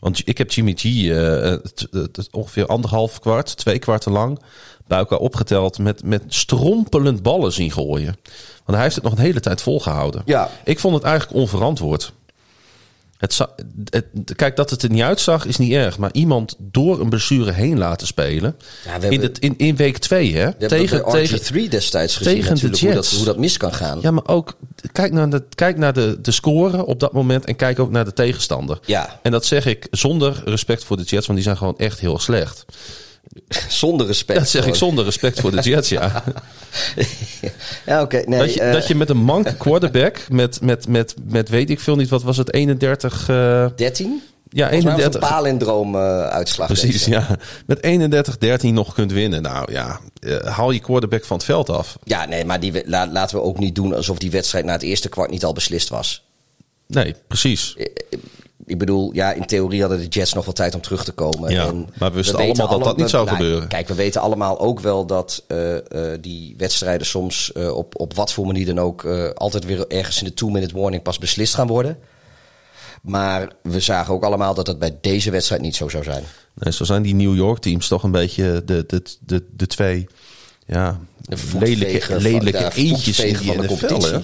Want 0.07 0.23
ik 0.25 0.39
heb 0.39 0.51
Jimmy 0.51 0.75
G 0.77 0.85
eh, 0.85 1.41
het- 1.41 1.87
het 1.91 2.29
ongeveer 2.31 2.67
anderhalf 2.67 3.19
kwart, 3.21 3.57
twee 3.57 3.79
kwarten 3.79 4.13
lang 4.13 4.39
bij 4.87 4.99
elkaar 4.99 5.19
opgeteld 5.19 5.79
met, 5.79 6.05
met 6.05 6.23
strompelend 6.29 7.23
ballen 7.23 7.53
zien 7.53 7.71
gooien. 7.73 8.17
Want 8.65 8.73
hij 8.79 8.83
heeft 8.83 8.95
het 8.95 9.05
nog 9.05 9.13
een 9.13 9.19
hele 9.19 9.41
tijd 9.41 9.63
volgehouden. 9.63 10.23
Ja. 10.25 10.51
Ik 10.65 10.79
vond 10.79 10.95
het 10.95 11.05
eigenlijk 11.05 11.39
onverantwoord. 11.39 12.13
Het, 13.17 13.47
kijk, 14.37 14.57
dat 14.57 14.71
het 14.71 14.83
er 14.83 14.91
niet 14.91 15.03
uitzag 15.03 15.47
is 15.47 15.57
niet 15.57 15.73
erg. 15.73 15.99
Maar 15.99 16.13
iemand 16.13 16.55
door 16.59 17.01
een 17.01 17.09
blessure 17.09 17.53
heen 17.53 17.79
laten 17.79 18.07
spelen. 18.07 18.57
Ja, 18.85 19.09
in, 19.09 19.23
het, 19.23 19.39
in, 19.39 19.55
in 19.57 19.77
week 19.77 19.99
twee, 19.99 20.37
hè? 20.37 20.45
we 20.45 20.55
hebben 20.59 20.69
Tegen, 20.69 21.05
tegen, 21.05 21.39
RG3 21.39 21.69
destijds 21.69 22.17
gezien 22.17 22.35
tegen 22.35 22.55
de 22.55 22.63
natuurlijk, 22.63 22.83
hoe 22.83 22.93
dat, 22.95 23.05
Jets. 23.05 23.17
hoe 23.17 23.25
dat 23.25 23.39
mis 23.39 23.57
kan 23.57 23.73
gaan. 23.73 23.99
ja, 24.01 24.11
maar 24.11 24.27
ook 24.27 24.57
kijk 24.93 25.13
naar, 25.13 25.31
de, 25.31 25.45
kijk 25.55 25.77
naar 25.77 25.93
de, 25.93 26.19
de 26.21 26.31
score 26.31 26.87
op 26.87 27.01
dat 27.01 27.13
moment. 27.13 27.45
En 27.45 27.57
kijk 27.57 27.79
ook 27.79 27.91
naar 27.91 28.05
de 28.05 28.13
tegenstander. 28.13 28.79
Ja. 28.85 29.21
En 29.23 29.31
dat 29.31 29.45
zeg 29.45 29.67
ik 29.67 29.87
zonder 29.91 30.43
respect 30.45 30.85
voor 30.85 30.97
de 30.97 31.03
Jets, 31.03 31.27
want 31.27 31.39
die 31.39 31.49
zijn 31.49 31.57
gewoon 31.57 31.79
echt 31.79 32.01
heel 32.01 32.19
slecht. 32.19 32.65
Zonder 33.69 34.07
respect. 34.07 34.39
Dat 34.39 34.49
zeg 34.49 34.67
ik 34.67 34.75
zonder 34.75 35.05
respect 35.05 35.41
voor 35.41 35.51
de 35.51 35.61
Jets, 35.61 35.89
ja. 35.89 36.23
Ja, 37.87 38.03
oké. 38.03 38.23
nee, 38.27 38.39
dat, 38.39 38.55
je, 38.55 38.61
eh, 38.61 38.73
dat 38.73 38.87
je 38.87 38.95
met 38.95 39.11
een 39.11 39.17
mank 39.25 39.55
quarterback, 39.59 40.27
met, 40.29 40.61
met, 40.61 40.89
met, 40.89 41.15
met 41.29 41.49
weet 41.49 41.71
ik 41.71 41.81
veel 41.81 41.97
niet, 41.97 42.09
wat 42.09 42.23
was 42.23 42.37
het, 42.37 42.53
31... 42.53 43.29
eh 43.29 43.67
13? 43.77 44.23
ja, 44.49 44.69
Volgens 44.69 44.85
mij 44.85 44.95
was 44.95 45.05
het 45.05 45.15
31. 45.15 45.23
een 45.23 45.29
palindroom 45.29 45.95
eh 45.95 46.27
uitslag. 46.27 46.67
Precies, 46.67 47.05
deze. 47.05 47.11
ja. 47.11 47.37
Met 47.67 48.63
31-13 48.67 48.69
nog 48.73 48.95
kunt 48.95 49.13
winnen. 49.13 49.43
Nou 49.43 49.73
ja, 49.73 50.01
eh, 50.21 50.37
haal 50.57 50.71
je 50.71 50.81
quarterback 50.81 51.25
van 51.25 51.37
het 51.37 51.47
veld 51.47 51.71
af. 51.71 51.97
Ja, 52.05 52.25
nee, 52.25 52.45
maar 52.45 52.61
die, 52.61 52.83
la- 52.89 53.09
laten 53.13 53.37
we 53.37 53.43
ook 53.43 53.59
niet 53.59 53.75
doen 53.75 53.95
alsof 53.95 54.19
die 54.19 54.31
wedstrijd 54.31 54.65
na 54.65 54.73
het 54.73 54.83
eerste 54.83 55.09
kwart 55.09 55.31
niet 55.31 55.45
al 55.45 55.53
beslist 55.53 55.89
was. 55.89 56.25
Nee, 56.87 57.15
precies. 57.29 57.77
Ik 58.67 58.79
bedoel, 58.79 59.15
ja, 59.15 59.33
in 59.33 59.47
theorie 59.47 59.81
hadden 59.81 59.99
de 59.99 60.07
Jets 60.07 60.33
nog 60.33 60.45
wel 60.45 60.55
tijd 60.55 60.75
om 60.75 60.81
terug 60.81 61.05
te 61.05 61.13
komen. 61.13 61.51
Ja, 61.51 61.67
en 61.67 61.89
maar 61.99 62.11
we 62.11 62.17
wisten 62.17 62.39
allemaal 62.39 62.69
dat 62.69 62.85
dat 62.85 62.97
niet 62.97 63.11
zou 63.11 63.29
gebeuren. 63.29 63.69
Kijk, 63.69 63.89
we 63.89 63.95
weten 63.95 64.21
allemaal 64.21 64.61
ook 64.61 64.81
wel 64.81 65.07
dat 65.07 65.45
eh, 65.47 65.77
eh, 65.77 66.19
die 66.21 66.55
wedstrijden 66.57 67.07
soms 67.07 67.53
eh, 67.53 67.77
op, 67.77 68.01
op 68.01 68.15
wat 68.15 68.33
voor 68.33 68.47
manier 68.47 68.67
dan 68.67 68.79
ook... 68.79 69.07
altijd 69.35 69.65
weer 69.65 69.87
ergens 69.87 70.19
in 70.19 70.25
de 70.25 70.35
two-minute 70.35 70.79
warning 70.79 71.03
pas 71.03 71.19
beslist 71.19 71.55
gaan 71.55 71.67
worden. 71.67 71.99
Maar 73.03 73.53
we 73.63 73.81
zagen 73.81 74.15
ook 74.15 74.25
allemaal 74.25 74.55
dat 74.55 74.67
het 74.67 74.79
bij 74.79 74.99
deze 75.01 75.31
wedstrijd 75.31 75.63
niet 75.63 75.77
zo 75.77 75.89
zou 75.89 76.05
zijn. 76.05 76.25
Nee, 76.55 76.73
zo 76.73 76.85
zijn 76.85 77.03
die 77.03 77.15
New 77.15 77.37
York 77.37 77.59
teams 77.59 77.89
toch 77.89 78.03
een 78.03 78.11
beetje 78.11 78.63
de, 78.65 78.85
de, 78.87 79.03
de, 79.21 79.47
de 79.57 79.67
twee 79.67 80.07
ja, 80.67 81.01
De 81.19 81.37
lelijke, 81.59 82.21
lelijke 82.21 82.71
eentjes 82.75 83.21
in 83.21 83.37
die 83.39 83.53
van 83.53 83.67
de 83.67 83.75
NFL. 83.75 84.21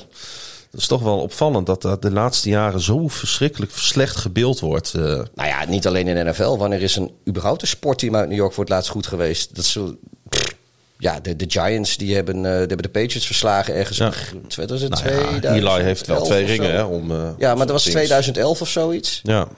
Dat 0.72 0.80
is 0.80 0.86
toch 0.86 1.02
wel 1.02 1.18
opvallend 1.18 1.66
dat 1.66 1.82
dat 1.82 2.02
de 2.02 2.10
laatste 2.10 2.48
jaren 2.48 2.80
zo 2.80 3.08
verschrikkelijk 3.08 3.72
slecht 3.74 4.16
gebeeld 4.16 4.60
wordt. 4.60 4.94
eh. 4.94 5.02
Nou 5.02 5.48
ja, 5.48 5.64
niet 5.68 5.86
alleen 5.86 6.08
in 6.08 6.14
de 6.14 6.30
NFL. 6.30 6.56
Wanneer 6.56 6.82
is 6.82 6.96
een 6.96 7.10
überhaupt 7.28 7.62
een 7.62 7.68
sportteam 7.68 8.16
uit 8.16 8.28
New 8.28 8.38
York 8.38 8.52
voor 8.52 8.64
het 8.64 8.72
laatst 8.72 8.90
goed 8.90 9.06
geweest? 9.06 9.54
Dat 9.54 9.64
is 9.64 9.72
zo, 9.72 9.96
pff, 10.28 10.54
ja, 10.98 11.20
de, 11.20 11.36
de 11.36 11.44
Giants 11.48 11.96
die 11.96 12.14
hebben, 12.14 12.36
eh, 12.36 12.42
die 12.42 12.50
hebben 12.58 12.82
de 12.82 12.88
Patriots 12.88 13.26
verslagen 13.26 13.74
ergens 13.74 13.98
Ja. 13.98 14.12
in 14.32 14.46
2002. 14.48 15.14
nou 15.14 15.40
ja, 15.42 15.52
Eli 15.52 15.82
heeft 15.82 16.06
wel 16.06 16.22
twee 16.24 16.44
ringen 16.44 16.72
hè, 16.74 16.82
om... 16.82 17.10
eh, 17.10 17.16
Ja, 17.38 17.48
maar 17.54 17.66
dat 17.66 17.70
was 17.74 17.82
teams. 17.82 17.96
2011 17.96 18.60
of 18.60 18.68
zoiets. 18.68 19.20
Ja, 19.22 19.48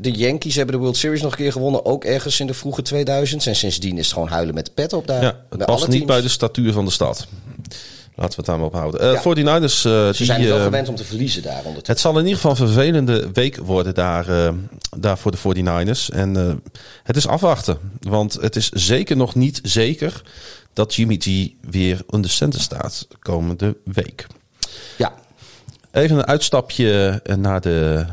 de 0.00 0.10
Yankees 0.12 0.54
hebben 0.54 0.74
de 0.74 0.80
World 0.80 0.96
Series 0.96 1.22
nog 1.22 1.30
een 1.30 1.36
keer 1.38 1.52
gewonnen. 1.52 1.84
Ook 1.84 2.04
ergens 2.04 2.40
in 2.40 2.46
de 2.46 2.54
vroege 2.54 2.82
2000's. 2.82 3.46
En 3.46 3.56
sindsdien 3.56 3.98
is 3.98 4.04
het 4.04 4.12
gewoon 4.14 4.28
huilen 4.28 4.54
met 4.54 4.66
de 4.66 4.72
pet 4.74 4.92
op 4.92 5.06
daar. 5.06 5.22
ja 5.22 5.40
het 5.50 5.64
past 5.64 5.88
niet 5.88 6.06
bij 6.06 6.20
de 6.20 6.28
statuur 6.28 6.72
van 6.72 6.84
de 6.84 6.90
stad. 6.90 7.26
Laten 8.16 8.30
we 8.30 8.36
het 8.36 8.46
daar 8.46 8.56
maar 8.56 8.66
op 8.66 8.72
houden. 8.72 9.00
Eh 9.00 9.12
Ja. 9.12 9.20
49ers, 9.20 9.84
eh, 9.84 9.92
Ze 9.92 10.12
die, 10.16 10.26
zijn 10.26 10.44
wel 10.44 10.56
eh, 10.58 10.64
gewend 10.64 10.88
om 10.88 10.94
te 10.94 11.04
verliezen 11.04 11.42
daar. 11.42 11.62
Het 11.82 12.00
zal 12.00 12.12
in 12.18 12.24
ieder 12.26 12.34
geval 12.34 12.50
een 12.50 12.56
vervelende 12.56 13.30
week 13.32 13.56
worden 13.56 13.94
daar, 13.94 14.52
daar 14.96 15.18
voor 15.18 15.30
de 15.30 15.38
49ers. 15.38 16.10
En 16.10 16.62
het 17.02 17.16
is 17.16 17.26
afwachten. 17.26 17.78
Want 18.00 18.32
het 18.40 18.56
is 18.56 18.68
zeker 18.68 19.16
nog 19.16 19.34
niet 19.34 19.60
zeker 19.62 20.22
dat 20.72 20.94
Jimmy 20.94 21.16
G 21.20 21.48
weer 21.70 22.00
in 22.08 22.22
de 22.22 22.28
center 22.28 22.60
staat 22.60 23.06
komende 23.18 23.76
week. 23.84 24.26
Ja, 24.96 25.12
Even 25.92 26.16
een 26.16 26.26
uitstapje 26.26 27.20
naar 27.36 27.60
de 27.60 28.06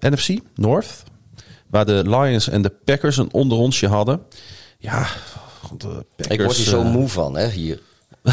NFC 0.00 0.28
North. 0.54 1.02
Waar 1.66 1.86
de 1.86 2.02
Lions 2.06 2.48
en 2.48 2.62
de 2.62 2.72
Packers 2.84 3.16
een 3.16 3.32
onderrondje 3.32 3.88
hadden. 3.88 4.20
Ja, 4.78 5.06
de 5.78 6.06
Packers, 6.16 6.28
ik 6.28 6.40
word 6.40 6.56
hier 6.56 6.66
zo 6.66 6.82
moe 6.82 7.08
van, 7.08 7.36
hè, 7.36 7.48
hier. 7.48 7.80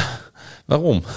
Waarom? 0.71 1.03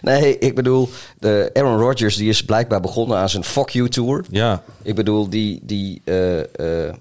Nee, 0.00 0.38
ik 0.38 0.54
bedoel, 0.54 0.88
de 1.18 1.50
Aaron 1.52 1.78
Rodgers 1.78 2.16
die 2.16 2.28
is 2.28 2.44
blijkbaar 2.44 2.80
begonnen 2.80 3.18
aan 3.18 3.28
zijn 3.28 3.44
Fuck 3.44 3.68
You 3.68 3.88
Tour. 3.88 4.24
Ja, 4.30 4.62
Ik 4.82 4.94
bedoel, 4.94 5.28
die, 5.28 5.60
die, 5.62 6.02
eh, 6.04 6.38
eh, 6.40 6.94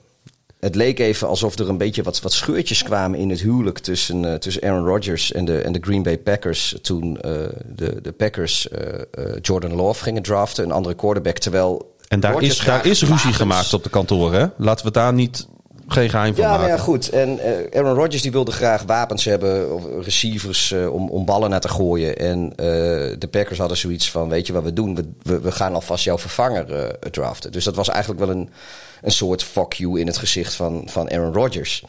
het 0.59 0.75
leek 0.75 0.99
even 0.99 1.27
alsof 1.27 1.57
er 1.57 1.69
een 1.69 1.77
beetje 1.77 2.03
wat, 2.03 2.21
wat 2.21 2.34
scheurtjes 2.34 2.84
kwamen 2.84 3.19
in 3.19 3.29
het 3.29 3.41
huwelijk 3.41 3.79
tussen, 3.79 4.25
eh, 4.25 4.34
tussen 4.34 4.63
Aaron 4.63 4.86
Rodgers 4.86 5.32
en 5.32 5.45
de, 5.45 5.57
en 5.57 5.71
de 5.71 5.79
Green 5.82 6.03
Bay 6.03 6.17
Packers. 6.17 6.75
Toen 6.82 7.13
de, 7.13 7.99
de 8.01 8.11
Packers 8.11 8.67
Jordan 9.41 9.75
Love 9.75 10.03
gingen 10.03 10.21
draften, 10.21 10.63
een 10.63 10.71
andere 10.71 10.95
quarterback. 10.95 11.38
Terwijl 11.38 11.95
en 12.07 12.19
daar 12.19 12.32
Rodgers 12.32 12.59
is, 12.59 12.65
daar 12.65 12.86
is 12.86 13.03
ruzie 13.03 13.34
gemaakt 13.34 13.73
op 13.73 13.84
de 13.84 13.89
kantoren. 13.89 14.53
Laten 14.57 14.86
we 14.86 14.91
daar 14.91 15.13
niet 15.13 15.47
geen 15.92 16.10
geheim 16.10 16.36
van 16.36 16.44
Ja, 16.44 16.52
maken. 16.52 16.68
ja, 16.68 16.78
goed. 16.78 17.10
En 17.10 17.39
eh, 17.39 17.80
Aaron 17.80 17.96
Rodgers 17.96 18.22
die 18.22 18.32
wilde 18.32 18.52
graag 18.52 18.84
wapens 18.84 19.26
hebben, 19.26 19.74
of 19.74 19.84
receivers 20.04 20.72
eh, 20.72 20.94
om, 20.94 21.10
om 21.10 21.26
ballen 21.26 21.50
naar 21.50 21.60
te 21.60 21.68
gooien. 21.70 22.18
En 22.18 22.50
eh, 22.56 22.66
de 23.20 23.28
Packers 23.32 23.60
hadden 23.60 23.78
zoiets 23.78 24.12
van, 24.12 24.30
weet 24.30 24.48
je 24.48 24.54
wat 24.54 24.64
we 24.64 24.74
doen? 24.74 24.96
We, 24.96 25.10
we, 25.22 25.39
we 25.39 25.52
gaan 25.52 25.74
alvast 25.74 26.04
jouw 26.04 26.18
vervanger 26.18 26.96
draften. 27.12 27.52
Dus 27.52 27.64
dat 27.64 27.76
was 27.76 27.89
eigenlijk 27.89 28.26
wel 28.26 28.30
een, 28.36 28.50
een 29.02 29.12
soort 29.12 29.44
fuck 29.44 29.74
you 29.74 30.00
in 30.00 30.08
het 30.08 30.18
gezicht 30.18 30.54
van, 30.54 30.84
van 30.86 31.10
Aaron 31.12 31.34
Rodgers. 31.34 31.84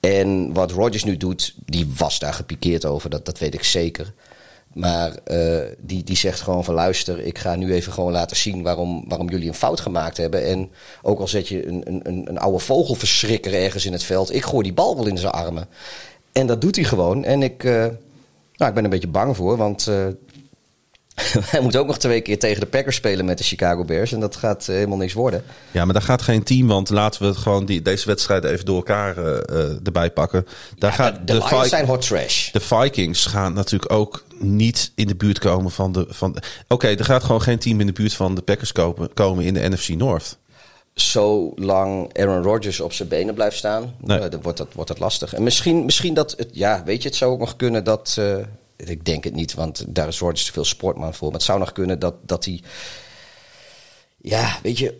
En 0.00 0.52
wat 0.52 0.70
Rodgers 0.70 1.04
nu 1.04 1.16
doet, 1.16 1.54
die 1.66 1.92
was 1.96 2.18
daar 2.18 2.34
gepikeerd 2.34 2.84
over, 2.84 3.10
dat, 3.10 3.24
dat 3.24 3.38
weet 3.38 3.54
ik 3.54 3.64
zeker. 3.64 4.12
Maar 4.74 5.14
eh, 5.24 5.58
die, 5.78 6.04
die 6.04 6.16
zegt 6.16 6.40
gewoon 6.40 6.64
van 6.64 6.74
luister, 6.74 7.20
ik 7.20 7.38
ga 7.38 7.54
nu 7.54 7.72
even 7.72 7.92
gewoon 7.92 8.12
laten 8.12 8.36
zien 8.36 8.62
waarom, 8.62 9.04
waarom 9.08 9.28
jullie 9.30 9.48
een 9.48 9.54
fout 9.54 9.80
gemaakt 9.80 10.16
hebben. 10.16 10.44
En 10.46 10.70
ook 11.02 11.20
al 11.20 11.28
zet 11.28 11.48
je 11.48 11.66
een, 11.66 11.82
een, 11.84 12.28
een, 12.28 12.38
oude 12.38 12.58
vogelverschrikker 12.58 13.54
ergens 13.54 13.86
in 13.86 13.92
het 13.92 14.02
veld, 14.02 14.34
ik 14.34 14.44
gooi 14.44 14.62
die 14.62 14.72
bal 14.72 14.96
wel 14.96 15.06
in 15.06 15.18
zijn 15.18 15.32
armen. 15.32 15.68
En 16.32 16.46
dat 16.46 16.60
doet 16.60 16.76
hij 16.76 16.84
gewoon. 16.84 17.24
En 17.24 17.42
ik, 17.42 17.64
eh, 17.64 17.72
nou, 18.56 18.68
ik 18.68 18.74
ben 18.74 18.84
een 18.84 18.90
beetje 18.90 19.08
bang 19.08 19.36
voor, 19.36 19.56
want 19.56 19.86
eh, 19.86 20.06
hij 21.44 21.60
moet 21.60 21.76
ook 21.76 21.86
nog 21.86 21.98
twee 21.98 22.20
keer 22.20 22.38
tegen 22.38 22.60
de 22.60 22.66
Packers 22.66 22.96
spelen 22.96 23.24
met 23.24 23.38
de 23.38 23.44
Chicago 23.44 23.84
Bears. 23.84 24.12
En 24.12 24.20
dat 24.20 24.36
gaat 24.36 24.68
eh, 24.68 24.74
helemaal 24.74 24.96
niks 24.98 25.12
worden. 25.12 25.42
Ja, 25.70 25.84
maar 25.84 25.94
daar 25.94 26.02
gaat 26.02 26.22
geen 26.22 26.42
team, 26.42 26.66
want 26.66 26.90
laten 26.90 27.22
we 27.22 27.28
het 27.28 27.36
gewoon 27.36 27.64
die, 27.66 27.82
deze 27.82 28.06
wedstrijden 28.06 28.50
even 28.50 28.64
door 28.64 28.76
elkaar 28.76 29.16
eh, 29.18 29.36
eh, 29.60 29.76
erbij 29.84 30.10
pakken. 30.10 30.46
Daar 30.78 30.90
Ja, 30.90 30.96
gaat 30.96 31.14
de, 31.16 31.24
de 31.24 31.32
Lions 31.32 31.62
Vi- 31.62 31.68
zijn 31.68 31.86
hot 31.86 32.06
trash. 32.06 32.50
de 32.50 32.60
Vikings 32.60 33.26
gaan 33.26 33.52
natuurlijk 33.52 33.92
ook 33.92 34.24
niet 34.38 34.92
in 34.94 35.06
de 35.06 35.16
buurt 35.16 35.38
komen 35.38 35.70
van 35.70 35.92
de. 35.92 36.06
Van, 36.08 36.36
Oké, 36.68 36.86
er 36.88 37.04
gaat 37.04 37.24
gewoon 37.24 37.42
geen 37.42 37.58
team 37.58 37.80
in 37.80 37.86
de 37.86 37.92
buurt 37.92 38.14
van 38.14 38.34
de 38.34 38.42
Packers 38.42 38.72
kopen, 38.72 39.14
komen 39.14 39.44
in 39.44 39.54
de 39.54 39.68
NFC 39.68 39.88
North. 39.88 40.38
zolang 40.94 42.18
Aaron 42.18 42.42
Rodgers 42.42 42.80
op 42.80 42.92
zijn 42.92 43.08
benen 43.08 43.34
blijft 43.34 43.56
staan, 43.56 43.94
Nee. 44.00 44.28
dan 44.28 44.42
wordt 44.42 44.58
dat, 44.58 44.68
wordt 44.72 44.88
dat 44.90 44.98
lastig. 44.98 45.34
En 45.34 45.42
misschien, 45.42 45.84
misschien 45.84 46.14
dat, 46.14 46.34
het, 46.36 46.48
ja, 46.52 46.82
weet 46.84 47.02
je, 47.02 47.08
het 47.08 47.16
zou 47.18 47.32
ook 47.32 47.38
nog 47.38 47.56
kunnen 47.56 47.84
dat, 47.84 48.20
ik 48.76 49.04
denk 49.04 49.24
het 49.24 49.34
niet, 49.34 49.54
want 49.54 49.84
daar 49.88 50.08
is 50.08 50.18
Rodgers 50.18 50.46
te 50.46 50.52
veel 50.52 50.64
sportman 50.64 51.14
voor, 51.14 51.26
maar 51.26 51.36
het 51.36 51.46
zou 51.46 51.58
nog 51.58 51.72
kunnen 51.72 51.98
dat, 51.98 52.14
dat 52.22 52.44
hij, 52.44 52.62
ja, 54.20 54.58
weet 54.62 54.78
je, 54.78 54.96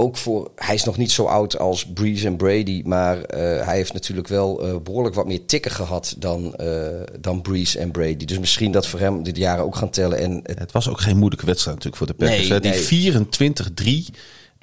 ook 0.00 0.16
voor, 0.16 0.50
hij 0.56 0.74
is 0.74 0.84
nog 0.84 0.96
niet 0.96 1.10
zo 1.10 1.24
oud 1.24 1.58
als 1.58 1.86
Breeze 1.86 2.26
en 2.26 2.36
Brady, 2.36 2.82
maar 2.84 3.22
eh, 3.22 3.66
hij 3.66 3.76
heeft 3.76 3.92
natuurlijk 3.92 4.28
wel 4.28 4.62
eh, 4.62 4.76
behoorlijk 4.82 5.14
wat 5.14 5.26
meer 5.26 5.44
tikken 5.46 5.70
gehad 5.70 6.14
dan, 6.18 6.54
eh, 6.54 6.88
dan 7.20 7.42
Breeze 7.42 7.78
en 7.78 7.90
Brady. 7.90 8.24
Dus 8.24 8.38
misschien 8.38 8.72
dat 8.72 8.86
voor 8.86 9.00
hem 9.00 9.22
dit 9.22 9.36
jaren 9.36 9.64
ook 9.64 9.76
gaan 9.76 9.90
tellen. 9.90 10.18
En 10.18 10.40
het, 10.42 10.58
Het 10.58 10.72
was 10.72 10.88
ook 10.88 11.00
geen 11.00 11.16
moeilijke 11.16 11.46
wedstrijd 11.46 11.76
natuurlijk 11.76 12.02
voor 12.04 12.16
de 12.16 12.24
Packers. 12.24 12.48
Nee, 12.48 12.60
die 12.60 14.12
24-3 14.12 14.14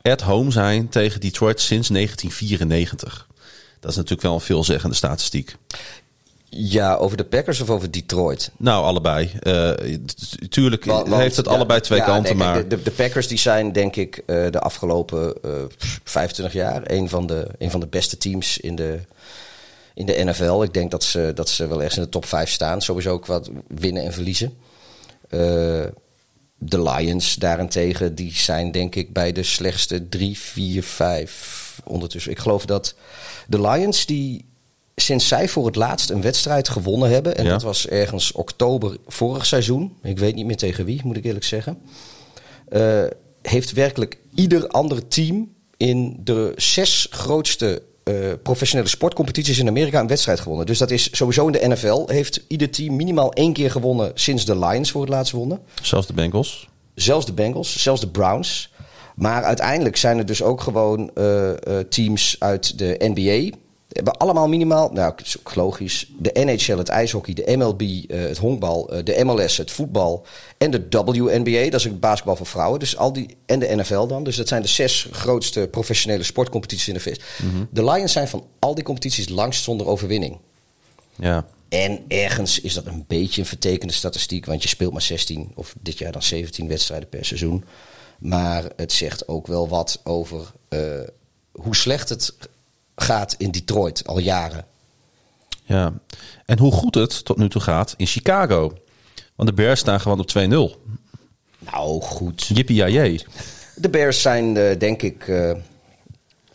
at 0.02 0.22
home 0.22 0.52
zijn 0.52 0.90
tegen 0.90 1.20
Detroit 1.20 1.62
sinds 1.62 1.88
1994. 1.88 3.28
Dat 3.80 3.92
is 3.92 3.98
natuurlijk 3.98 4.24
wel 4.24 4.34
een 4.34 4.42
veelzeggende 4.42 4.96
statistiek. 4.96 5.56
Ja, 6.50 6.96
over 6.96 7.18
de 7.18 7.26
Packers 7.26 7.62
of 7.62 7.70
over 7.70 7.92
Detroit? 7.92 8.52
Nou, 8.58 8.84
allebei. 8.84 9.32
Uh, 9.42 9.72
tuurlijk 10.50 10.86
want, 10.86 11.16
heeft 11.16 11.36
het 11.36 11.48
allebei 11.48 11.80
twee 11.80 12.02
kanten, 12.02 12.38
maar... 12.38 12.68
De, 12.68 12.82
de, 12.82 12.92
Packers 12.92 13.28
die 13.28 13.38
zijn 13.38 13.72
denk 13.72 13.96
ik 13.96 14.18
uh, 14.26 14.52
de 14.52 14.60
afgelopen 14.60 15.34
uh, 15.46 15.52
25 16.04 16.54
jaar 16.54 16.82
een 16.84 17.10
van, 17.10 17.28
de, 17.28 17.48
een 17.58 17.72
van 17.72 17.80
de 17.80 17.88
beste 17.88 18.18
teams 18.18 18.58
in 18.58 18.76
de, 18.76 19.00
in 19.94 20.06
de 20.06 20.24
NFL. 20.24 20.62
Ik 20.62 20.74
denk 20.74 20.92
dat 20.92 21.04
ze, 21.04 21.32
dat 21.36 21.50
ze 21.50 21.68
wel 21.68 21.78
ergens 21.78 21.98
in 21.98 22.04
de 22.04 22.10
top 22.10 22.26
5 22.26 22.50
staan. 22.50 22.82
Sowieso 22.82 23.12
ook 23.12 23.26
wat 23.26 23.50
winnen 23.68 24.04
en 24.04 24.14
verliezen. 24.14 24.58
de 26.58 26.82
Lions 26.82 27.36
daarentegen, 27.36 28.16
die 28.16 28.34
zijn 28.34 28.72
denk 28.72 28.96
ik 28.96 29.14
bij 29.14 29.32
de 29.32 29.44
slechtste 29.44 30.10
3, 30.10 30.38
4, 30.38 30.84
5 30.84 31.82
ondertussen. 31.84 32.32
Ik 32.32 32.40
geloof 32.40 32.66
dat 32.66 32.96
de 33.48 33.62
Lions 33.62 34.06
die 34.06 34.47
sinds 35.02 35.28
zij 35.28 35.48
voor 35.48 35.66
het 35.66 35.76
laatst 35.76 36.10
een 36.10 36.22
wedstrijd 36.22 36.70
gewonnen 36.70 37.10
hebben. 37.10 37.38
En 37.38 37.46
dat 37.46 37.64
was 37.64 37.88
ergens 37.88 38.32
oktober 38.32 38.98
vorig 39.08 39.46
seizoen. 39.46 39.98
Ik 40.04 40.20
weet 40.20 40.36
niet 40.36 40.46
meer 40.46 40.58
tegen 40.58 40.86
wie, 40.86 41.02
moet 41.04 41.18
ik 41.18 41.26
eerlijk 41.26 41.46
zeggen. 41.46 41.78
Uh, 42.70 43.04
heeft 43.42 43.72
werkelijk 43.72 44.18
ieder 44.36 44.68
ander 44.68 45.08
team 45.08 45.54
in 45.78 46.20
de 46.24 46.54
zes 46.56 47.08
grootste 47.10 47.82
uh, 48.04 48.16
professionele 48.44 48.90
sportcompetities 48.90 49.60
in 49.60 49.68
Amerika 49.68 50.00
een 50.00 50.08
wedstrijd 50.08 50.40
gewonnen. 50.40 50.66
Dus 50.66 50.78
dat 50.78 50.92
is 50.92 51.10
sowieso 51.12 51.46
in 51.46 51.52
de 51.52 51.68
NFL. 51.68 52.04
Heeft 52.08 52.44
ieder 52.48 52.70
team 52.70 52.96
minimaal 52.96 53.34
één 53.34 53.54
keer 53.54 53.72
gewonnen 53.72 54.12
sinds 54.14 54.46
de 54.46 54.60
Lions 54.60 54.92
voor 54.92 55.02
het 55.02 55.10
laatst 55.10 55.32
wonnen. 55.34 55.60
Zelfs 55.82 56.08
de 56.08 56.14
Bengals? 56.14 56.70
Zelfs 56.96 57.26
de 57.26 57.34
Bengals, 57.34 57.82
zelfs 57.82 58.02
de 58.02 58.10
Browns. 58.10 58.74
Maar 59.16 59.44
uiteindelijk 59.44 59.98
zijn 59.98 60.18
er 60.18 60.26
dus 60.26 60.44
ook 60.44 60.62
gewoon 60.62 61.12
uh, 61.16 61.52
teams 61.90 62.36
uit 62.40 62.78
de 62.78 62.96
NBA 63.00 63.58
hebben 63.88 64.18
allemaal 64.18 64.48
minimaal, 64.48 64.90
nou 64.92 65.14
logisch, 65.54 66.12
de 66.18 66.32
NHL, 66.34 66.78
het 66.78 66.90
ijshockey, 66.90 67.34
de 67.34 67.58
MLB, 67.58 67.82
uh, 67.82 68.04
eh, 68.24 68.28
het 68.28 68.38
honkbal, 68.38 68.94
uh, 68.94 69.04
de 69.04 69.24
MLS, 69.24 69.58
het 69.58 69.72
voetbal 69.72 70.26
en 70.58 70.72
de 70.72 70.88
WNBA, 70.90 71.64
dat 71.64 71.80
is 71.80 71.86
een 71.86 72.00
basketbal 72.00 72.36
voor 72.36 72.46
vrouwen. 72.46 72.80
Dus 72.80 72.98
al 72.98 73.14
die, 73.14 73.38
en 73.46 73.60
de 73.60 73.76
NFL 73.76 74.06
dan. 74.06 74.24
Dus 74.24 74.36
dat 74.36 74.48
zijn 74.48 74.62
de 74.62 74.68
zes 74.68 75.08
grootste 75.12 75.68
professionele 75.72 76.24
sportcompetities 76.24 76.88
in 76.88 76.94
de 76.94 77.00
VS. 77.00 77.20
Mm 77.44 77.68
De 77.72 77.84
Lions 77.84 78.12
zijn 78.12 78.28
van 78.28 78.46
al 78.60 78.76
die 78.76 78.84
competities 78.84 79.30
langst 79.30 79.64
zonder 79.64 79.88
overwinning. 79.88 80.38
Ja. 81.16 81.46
En 81.70 82.06
ergens 82.08 82.60
is 82.60 82.74
dat 82.74 82.86
een 82.86 83.06
beetje 83.08 83.42
een 83.42 83.48
vertekende 83.48 83.94
statistiek, 83.94 84.46
want 84.46 84.64
je 84.64 84.70
speelt 84.70 84.92
maar 84.92 85.02
16 85.02 85.52
of 85.56 85.76
dit 85.82 85.98
jaar 85.98 86.12
dan 86.12 86.24
17 86.24 86.68
wedstrijden 86.68 87.10
per 87.10 87.26
seizoen. 87.26 87.64
Maar 88.20 88.64
het 88.76 88.92
zegt 88.92 89.28
ook 89.28 89.48
wel 89.48 89.68
wat 89.68 90.00
over 90.04 90.52
uh, 90.70 90.80
hoe 91.52 91.76
slecht 91.76 92.10
het 92.10 92.34
gaat 93.02 93.36
in 93.38 93.52
Detroit 93.52 94.08
al 94.08 94.20
jaren. 94.20 94.66
Ja, 95.64 95.94
en 96.46 96.60
hoe 96.60 96.72
goed 96.72 96.96
het 96.96 97.26
tot 97.26 97.38
nu 97.38 97.50
toe 97.50 97.62
gaat 97.62 97.94
in 97.98 98.08
Chicago. 98.08 98.74
Want 99.36 99.50
de 99.50 99.56
Bears 99.56 99.80
staan 99.80 100.00
gewoon 100.00 100.20
op 100.20 100.30
2-0. 100.30 100.34
Nou, 101.60 102.02
goed. 102.02 102.46
Jippie 102.46 102.84
De 103.76 103.90
Bears 103.90 104.22
zijn, 104.22 104.56
uh, 104.56 104.80
denk 104.80 105.02
ik... 105.02 105.28
Uh, 105.28 105.52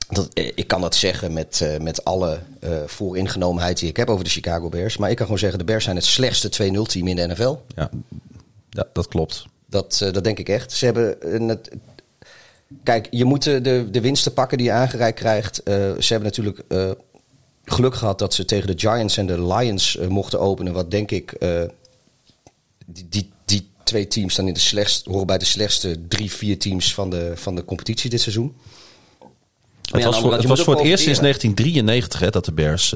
dat, 0.09 0.29
eh, 0.33 0.53
ik 0.55 0.67
kan 0.67 0.81
dat 0.81 0.95
zeggen 0.95 1.33
met, 1.33 1.61
uh, 1.63 1.77
met 1.79 2.05
alle 2.05 2.41
vooringenomenheid 2.87 3.79
die 3.79 3.89
ik 3.89 3.97
heb 3.97 4.11
over 4.11 4.25
de 4.25 4.31
Chicago 4.31 4.69
Bears. 4.69 4.97
Maar 4.97 5.11
ik 5.11 5.17
kan 5.17 5.25
gewoon 5.25 5.41
zeggen, 5.41 5.59
de 5.59 5.65
Bears 5.65 5.85
zijn 5.85 5.97
het 5.97 6.05
slechtste 6.05 6.73
2-0 6.75 6.83
team 6.83 7.07
in 7.07 7.17
de 7.17 7.27
NFL. 7.27 7.57
Ja, 7.75 7.91
ja 8.71 8.87
dat 8.93 9.09
klopt. 9.09 9.47
Dat, 9.67 9.99
dat 10.13 10.25
denk 10.25 10.39
ik 10.39 10.49
echt. 10.49 10.73
Ze 10.73 10.85
hebben 10.85 11.49
het, 11.49 11.71
Kijk, 12.83 13.09
je 13.11 13.25
moet 13.25 13.43
de, 13.43 13.89
de 13.91 14.01
winsten 14.01 14.33
pakken 14.33 14.59
die 14.59 14.67
je 14.67 14.73
aangereikt 14.73 15.19
krijgt. 15.19 15.61
Uh, 15.65 15.75
ze 15.75 16.13
hebben 16.13 16.23
natuurlijk 16.23 16.63
uh, 16.69 16.91
geluk 17.65 17.95
gehad 17.95 18.19
dat 18.19 18.35
ze 18.35 18.45
tegen 18.45 18.67
de 18.67 18.89
Giants 18.89 19.17
en 19.17 19.27
de 19.27 19.47
Lions 19.47 19.97
uh, 19.97 20.07
mochten 20.07 20.41
openen. 20.41 20.73
Wat 20.73 20.91
denk 20.91 21.11
ik, 21.11 21.37
die, 22.87 23.07
die, 23.09 23.31
die, 23.45 23.71
twee 23.85 24.07
teams 24.07 24.35
dan 24.35 24.49
in 24.49 24.55
de 24.55 24.61
slechtste, 24.61 25.11
horen 25.11 25.27
bij 25.27 25.39
de 25.39 25.45
slechtste 25.45 26.09
drie, 26.09 26.33
vier 26.33 26.59
teams 26.59 26.95
van 26.95 27.11
de, 27.11 27.33
van 27.35 27.55
de 27.55 27.65
competitie 27.65 28.11
dit 28.11 28.21
seizoen. 28.21 28.55
Het 29.91 30.05
was, 30.05 30.21
voor, 30.21 30.33
het, 30.33 30.45
was 30.45 30.61
voor 30.61 30.75
het 30.75 30.85
eerst 30.85 31.05
sinds 31.05 31.21
1993 31.21 32.21
hè, 32.21 32.31
dat 32.31 32.45
de 32.45 32.53
Bears 32.53 32.95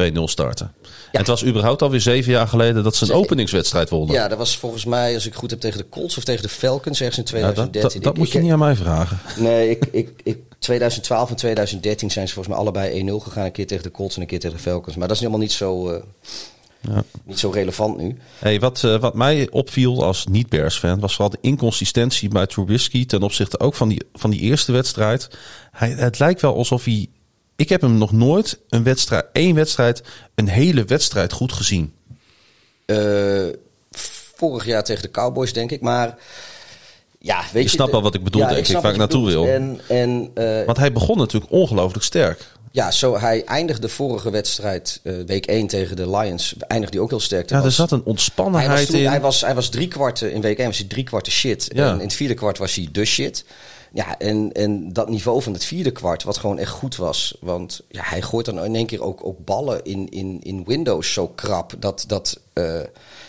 2-0 0.00 0.12
starten. 0.24 0.74
En 1.12 1.18
het 1.18 1.26
was 1.26 1.44
überhaupt 1.44 1.82
alweer 1.82 2.00
zeven 2.00 2.32
jaar 2.32 2.48
geleden 2.48 2.82
dat 2.82 2.96
ze 2.96 3.04
een 3.04 3.12
openingswedstrijd 3.12 3.90
wonnen. 3.90 4.14
Ja, 4.14 4.28
dat 4.28 4.38
was 4.38 4.56
volgens 4.56 4.84
mij, 4.84 5.14
als 5.14 5.26
ik 5.26 5.34
goed 5.34 5.50
heb, 5.50 5.60
tegen 5.60 5.78
de 5.78 5.88
Colts 5.88 6.16
of 6.16 6.24
tegen 6.24 6.42
de 6.42 6.48
Falcons 6.48 7.00
ergens 7.00 7.18
in 7.18 7.24
2013. 7.24 8.00
dat, 8.00 8.02
dat, 8.02 8.16
moet 8.16 8.32
je 8.32 8.38
niet 8.38 8.52
aan 8.52 8.58
mij 8.58 8.76
vragen. 8.76 9.18
Nee, 9.36 9.70
ik, 9.70 9.86
ik, 9.90 10.10
ik, 10.22 10.38
2012 10.58 11.30
en 11.30 11.36
2013 11.36 12.10
zijn 12.10 12.28
ze 12.28 12.34
volgens 12.34 12.54
mij 12.54 12.64
allebei 12.64 13.10
1-0 13.10 13.14
gegaan. 13.22 13.44
Een 13.44 13.52
keer 13.52 13.66
tegen 13.66 13.82
de 13.82 13.90
Colts 13.90 14.14
en 14.14 14.20
een 14.20 14.26
keer 14.26 14.40
tegen 14.40 14.56
de 14.56 14.62
Falcons. 14.62 14.96
Maar 14.96 15.06
dat 15.08 15.16
is 15.16 15.22
helemaal 15.22 15.42
niet 15.42 15.52
zo... 15.52 15.90
Uh, 15.90 15.96
ja. 16.80 17.04
Niet 17.24 17.38
zo 17.38 17.50
relevant 17.50 17.96
nu. 17.96 18.16
Hey, 18.38 18.60
wat, 18.60 18.82
uh, 18.82 19.00
wat 19.00 19.14
mij 19.14 19.48
opviel 19.50 20.04
als 20.04 20.26
niet-Bears-fan 20.26 21.00
was 21.00 21.12
vooral 21.12 21.30
de 21.30 21.38
inconsistentie 21.40 22.28
bij 22.28 22.46
Trubisky 22.46 23.06
ten 23.06 23.22
opzichte 23.22 23.60
ook 23.60 23.74
van 23.74 23.88
die, 23.88 24.02
van 24.12 24.30
die 24.30 24.40
eerste 24.40 24.72
wedstrijd. 24.72 25.28
Hij, 25.72 25.90
het 25.90 26.18
lijkt 26.18 26.40
wel 26.40 26.56
alsof 26.56 26.84
hij 26.84 27.08
ik 27.62 27.68
heb 27.68 27.80
hem 27.80 27.98
nog 27.98 28.12
nooit 28.12 28.58
een 28.68 28.82
wedstrijd, 28.82 29.24
één 29.32 29.54
wedstrijd, 29.54 30.02
een 30.34 30.48
hele 30.48 30.84
wedstrijd 30.84 31.32
goed 31.32 31.52
gezien. 31.52 31.92
Uh, 32.86 33.48
vorig 34.36 34.66
jaar 34.66 34.84
tegen 34.84 35.02
de 35.02 35.10
Cowboys, 35.10 35.52
denk 35.52 35.70
ik. 35.70 35.80
Maar 35.80 36.18
ja, 37.18 37.40
weet 37.40 37.52
je... 37.52 37.62
Je 37.62 37.68
snapt 37.68 37.92
wel 37.92 38.02
wat 38.02 38.14
ik 38.14 38.24
bedoel, 38.24 38.42
ja, 38.42 38.48
denk 38.48 38.68
ik, 38.68 38.78
waar 38.78 38.92
ik 38.92 38.98
naartoe 38.98 39.26
wil. 39.26 39.46
En, 39.46 39.80
en, 39.88 40.30
uh, 40.34 40.64
Want 40.64 40.78
hij 40.78 40.92
begon 40.92 41.18
natuurlijk 41.18 41.52
ongelooflijk 41.52 42.04
sterk. 42.04 42.46
Ja, 42.70 42.90
zo, 42.90 43.18
hij 43.18 43.44
eindigde 43.44 43.88
vorige 43.88 44.30
wedstrijd, 44.30 45.00
uh, 45.02 45.14
week 45.26 45.46
1 45.46 45.66
tegen 45.66 45.96
de 45.96 46.10
Lions, 46.10 46.54
eindigde 46.58 46.94
hij 46.94 47.04
ook 47.04 47.10
heel 47.10 47.20
sterk. 47.20 47.50
Ja, 47.50 47.64
er 47.64 47.72
zat 47.72 47.90
een 47.90 48.04
ontspannenheid 48.04 48.70
hij 48.70 48.86
was 48.86 48.94
in. 48.94 49.06
Hij 49.06 49.20
was, 49.20 49.40
hij 49.40 49.54
was 49.54 49.68
drie 49.68 49.88
kwarten, 49.88 50.32
in 50.32 50.40
week 50.40 50.58
1 50.58 50.66
was 50.66 50.78
hij 50.78 50.86
drie 50.86 51.04
kwarten 51.04 51.32
shit. 51.32 51.68
Ja. 51.74 51.88
En 51.88 51.94
in 51.94 52.06
het 52.06 52.14
vierde 52.14 52.34
kwart 52.34 52.58
was 52.58 52.74
hij 52.74 52.88
de 52.92 53.04
shit. 53.04 53.44
Ja, 53.94 54.18
en, 54.18 54.52
en 54.52 54.92
dat 54.92 55.08
niveau 55.08 55.42
van 55.42 55.52
het 55.52 55.64
vierde 55.64 55.90
kwart, 55.90 56.22
wat 56.22 56.38
gewoon 56.38 56.58
echt 56.58 56.70
goed 56.70 56.96
was. 56.96 57.36
Want 57.40 57.80
ja, 57.88 58.02
hij 58.04 58.22
gooit 58.22 58.46
dan 58.46 58.64
in 58.64 58.74
één 58.74 58.86
keer 58.86 59.02
ook, 59.02 59.26
ook 59.26 59.44
ballen 59.44 59.84
in, 59.84 60.08
in, 60.08 60.38
in 60.42 60.64
Windows 60.64 61.12
zo 61.12 61.28
krap. 61.28 61.74
Dat, 61.78 62.04
dat, 62.06 62.40
uh, 62.54 62.80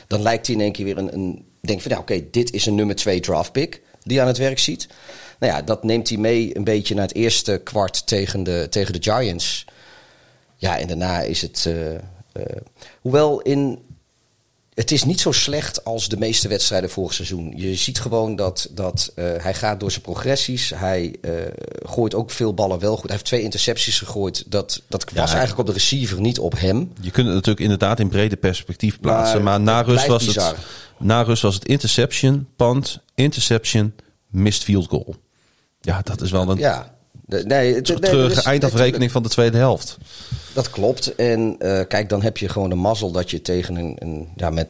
dan 0.08 0.22
lijkt 0.22 0.48
hij 0.48 0.56
in 0.56 0.62
één 0.62 0.72
keer 0.72 0.86
weer 0.86 0.98
een. 0.98 1.14
een 1.14 1.46
denk 1.62 1.82
van 1.82 1.92
ja, 1.92 2.00
oké, 2.00 2.30
dit 2.32 2.52
is 2.52 2.66
een 2.66 2.76
nummer 2.76 2.96
twee 2.96 3.20
draft 3.20 3.52
pick 3.52 3.82
die 4.02 4.22
aan 4.22 4.28
het 4.28 4.38
werk 4.38 4.60
ziet. 4.60 4.88
Nou 5.40 5.54
ja, 5.54 5.62
dat 5.62 5.84
neemt 5.84 6.10
hij 6.10 6.18
mee 6.18 6.58
een 6.58 6.64
beetje 6.64 6.96
naar 6.96 7.08
het 7.08 7.16
eerste 7.16 7.62
kwart 7.64 8.08
tegen 8.08 8.44
de, 8.44 8.68
tegen 8.70 8.94
de 8.94 9.12
Giants. 9.12 9.66
Ja, 10.56 10.80
en 10.80 10.88
daarna 10.88 11.22
is 11.22 11.42
het. 11.42 11.66
Uh, 11.68 11.92
uh, 11.92 11.98
hoewel 13.02 13.42
in 13.42 13.80
het 14.74 14.92
is 14.92 15.04
niet 15.04 15.22
zo 15.22 15.32
slecht 15.32 15.86
als 15.86 16.08
de 16.08 16.18
meeste 16.18 16.48
wedstrijden 16.48 16.90
vorig 16.90 17.14
seizoen. 17.14 17.54
Je 17.56 17.76
ziet 17.76 18.00
gewoon 18.00 18.36
dat, 18.36 18.68
dat 18.72 19.12
uh, 19.16 19.26
hij 19.38 19.54
gaat 19.54 19.80
door 19.80 19.92
zijn 19.92 20.04
progressies. 20.04 20.70
Hij 20.76 21.16
uh, 21.22 21.32
gooit 21.84 22.16
ook 22.16 22.32
veel 22.32 22.54
ballen 22.54 22.80
wel 22.80 22.94
goed. 22.96 23.04
Hij 23.04 23.14
heeft 23.14 23.26
twee 23.26 23.42
intercepties 23.42 24.00
gegooid. 24.00 24.44
Dat, 24.48 24.82
dat 24.88 25.06
was 25.14 25.30
eigenlijk 25.30 25.60
op 25.60 25.66
de 25.66 25.74
receiver, 25.74 26.22
niet 26.22 26.40
op 26.40 26.60
hem. 26.60 26.92
Je 27.02 27.12
kunt 27.12 27.26
het 27.26 27.36
natuurlijk 27.36 27.64
inderdaad 27.64 28.00
in 28.00 28.10
brede 28.10 28.36
perspectief 28.36 29.00
plaatsen. 29.00 29.44
Maar, 29.44 29.62
maar 29.62 29.76
na, 29.76 29.82
rust 29.82 30.08
was 30.08 30.26
het, 30.26 30.56
na 31.00 31.22
rust 31.22 31.42
was 31.42 31.54
het 31.54 31.66
interception, 31.66 32.48
punt, 32.56 33.00
interception, 33.16 33.94
missed 34.28 34.64
field 34.64 34.88
goal. 34.88 35.16
Ja, 35.82 36.02
dat 36.04 36.22
is 36.22 36.32
wel 36.32 36.50
een... 36.50 36.58
Ja. 36.58 36.96
Nee, 37.26 37.76
het, 37.76 37.86
treurige 37.86 38.42
eindafrekening 38.42 39.12
van 39.12 39.24
de 39.24 39.30
tweede 39.30 39.58
helft. 39.58 39.98
Dat 40.54 40.70
klopt. 40.70 41.16
En 41.16 41.56
uh, 41.60 41.82
kijk, 41.88 42.10
dan 42.10 42.22
heb 42.22 42.38
je 42.38 42.50
gewoon 42.50 42.70
de 42.70 42.76
mazzel 42.76 43.12
dat 43.12 43.32
je 43.32 43.42
tegen 43.42 43.76
een, 43.76 43.96
een 44.00 44.28
ja, 44.36 44.50
met 44.50 44.68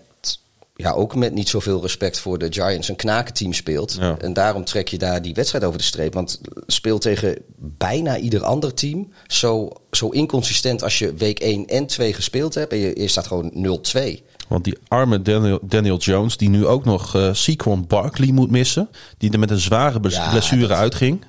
ja, 0.76 0.92
ook 0.92 1.16
met 1.16 1.34
niet 1.34 1.50
zoveel 1.50 1.82
respect 1.82 2.20
voor 2.20 2.38
de 2.38 2.48
Giants 2.50 2.90
een 2.90 2.96
knakenteam 2.96 3.54
speelt. 3.54 3.98
Ja. 4.00 4.18
En 4.20 4.34
daarom 4.34 4.64
trek 4.64 4.88
je 4.88 4.98
daar 4.98 5.22
die 5.22 5.34
wedstrijd 5.34 5.64
over 5.64 5.78
de 5.78 5.84
streep. 5.84 6.14
Want 6.14 6.42
speelt 6.68 7.02
tegen 7.02 7.38
bijna 7.58 8.18
ieder 8.18 8.44
ander 8.44 8.74
team 8.74 9.12
zo, 9.28 9.70
zo 9.92 10.10
inconsistent 10.10 10.84
als 10.84 11.00
je 11.00 11.14
week 11.14 11.40
1 11.40 11.68
en 11.68 11.86
2 11.86 12.14
gespeeld 12.14 12.54
hebt. 12.54 12.72
En 12.72 12.78
je, 12.78 13.00
je 13.00 13.08
staat 13.08 13.28
gewoon 13.28 13.82
0-2. 13.98 14.00
Want 14.48 14.64
die 14.64 14.78
arme 14.88 15.22
Daniel, 15.22 15.60
Daniel, 15.62 15.98
Jones, 15.98 16.38
die 16.38 16.50
nu 16.50 16.66
ook 16.66 16.86
nog 16.86 17.16
uh, 17.16 17.34
Sequon 17.34 17.88
Barkley 17.88 18.32
moet 18.32 18.52
missen. 18.52 18.90
Die 19.18 19.32
er 19.32 19.40
met 19.40 19.52
een 19.52 19.60
zware 19.60 20.00
blessure 20.00 20.68
ja, 20.68 20.76
uitging. 20.76 21.26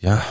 Ja, 0.00 0.24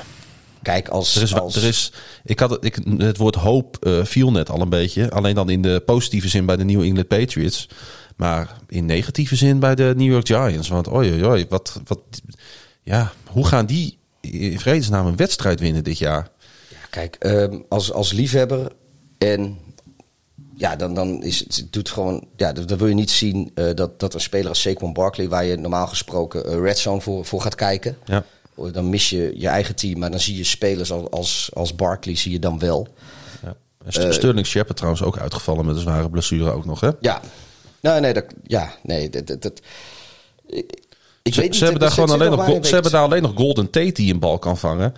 Kijk, 0.61 0.87
als 0.87 1.15
er 1.15 1.21
is, 1.21 1.35
als... 1.35 1.55
Er 1.55 1.63
is, 1.63 1.91
ik 2.23 2.39
had, 2.39 2.65
ik, 2.65 2.79
het 2.97 3.17
woord 3.17 3.35
hoop 3.35 3.77
uh, 3.81 4.05
viel 4.05 4.31
net 4.31 4.49
al 4.49 4.61
een 4.61 4.69
beetje. 4.69 5.09
Alleen 5.09 5.35
dan 5.35 5.49
in 5.49 5.61
de 5.61 5.81
positieve 5.85 6.27
zin 6.27 6.45
bij 6.45 6.55
de 6.55 6.63
New 6.63 6.81
England 6.81 7.07
Patriots. 7.07 7.69
Maar 8.15 8.57
in 8.67 8.85
negatieve 8.85 9.35
zin 9.35 9.59
bij 9.59 9.75
de 9.75 9.93
New 9.97 10.11
York 10.11 10.27
Giants. 10.27 10.67
Want 10.67 10.87
oi, 10.87 11.25
oi, 11.25 11.45
wat, 11.49 11.81
wat, 11.83 12.01
ja, 12.83 13.11
hoe 13.27 13.47
gaan 13.47 13.65
die 13.65 13.97
in 14.21 14.59
vredesnaam 14.59 15.05
een 15.05 15.15
wedstrijd 15.15 15.59
winnen 15.59 15.83
dit 15.83 15.97
jaar? 15.97 16.29
Ja, 16.69 16.77
kijk, 16.89 17.15
um, 17.25 17.65
als, 17.69 17.91
als 17.91 18.11
liefhebber 18.11 18.71
en 19.17 19.57
ja, 20.55 20.75
dan, 20.75 20.93
dan 20.93 21.23
is 21.23 21.39
het, 21.39 21.67
doet 21.69 21.89
gewoon. 21.89 22.27
Ja, 22.35 22.51
dan 22.51 22.77
wil 22.77 22.87
je 22.87 22.93
niet 22.93 23.11
zien 23.11 23.51
uh, 23.55 23.73
dat, 23.75 23.99
dat 23.99 24.13
een 24.13 24.21
speler 24.21 24.49
als 24.49 24.61
Saquon 24.61 24.93
Barkley, 24.93 25.29
waar 25.29 25.45
je 25.45 25.57
normaal 25.57 25.87
gesproken 25.87 26.49
uh, 26.49 26.61
red 26.61 26.77
zone 26.77 27.01
voor, 27.01 27.25
voor 27.25 27.41
gaat 27.41 27.55
kijken. 27.55 27.97
Ja. 28.05 28.25
Dan 28.71 28.89
mis 28.89 29.09
je 29.09 29.33
je 29.35 29.47
eigen 29.47 29.75
team, 29.75 29.99
maar 29.99 30.11
dan 30.11 30.19
zie 30.19 30.37
je 30.37 30.43
spelers 30.43 30.91
als, 30.91 31.09
als, 31.09 31.49
als 31.53 31.75
Barkley 31.75 32.15
zie 32.15 32.31
je 32.31 32.39
dan 32.39 32.59
wel. 32.59 32.87
Ja. 33.43 33.55
St- 33.87 34.13
Sterling 34.13 34.45
Shepard 34.47 34.75
trouwens 34.77 35.03
ook 35.03 35.17
uitgevallen 35.17 35.65
met 35.65 35.75
een 35.75 35.81
zware 35.81 36.09
blessure 36.09 36.51
ook 36.51 36.65
nog, 36.65 36.79
hè? 36.79 36.89
Ja. 36.99 37.21
Nou, 37.81 38.01
nee, 38.01 38.13
dat, 38.13 38.25
ja, 38.43 38.73
nee, 38.83 39.09
dat, 39.09 39.27
dat, 39.27 39.41
dat- 39.41 39.61
ik, 40.47 40.79
ik 41.23 41.33
Ze, 41.33 41.39
weet 41.39 41.49
niet. 41.49 41.57
ze 41.57 41.63
hebben 41.63 41.81
daar 41.81 41.91
gewoon 41.91 42.09
alleen 42.09 42.31
nog 42.31 42.65
ze 42.65 42.73
hebben 42.73 42.91
daar 42.91 43.03
alleen 43.03 43.21
nog 43.21 43.31
Golden 43.35 43.69
Tate 43.69 43.91
die 43.91 44.13
een 44.13 44.19
bal 44.19 44.39
kan 44.39 44.57
vangen. 44.57 44.93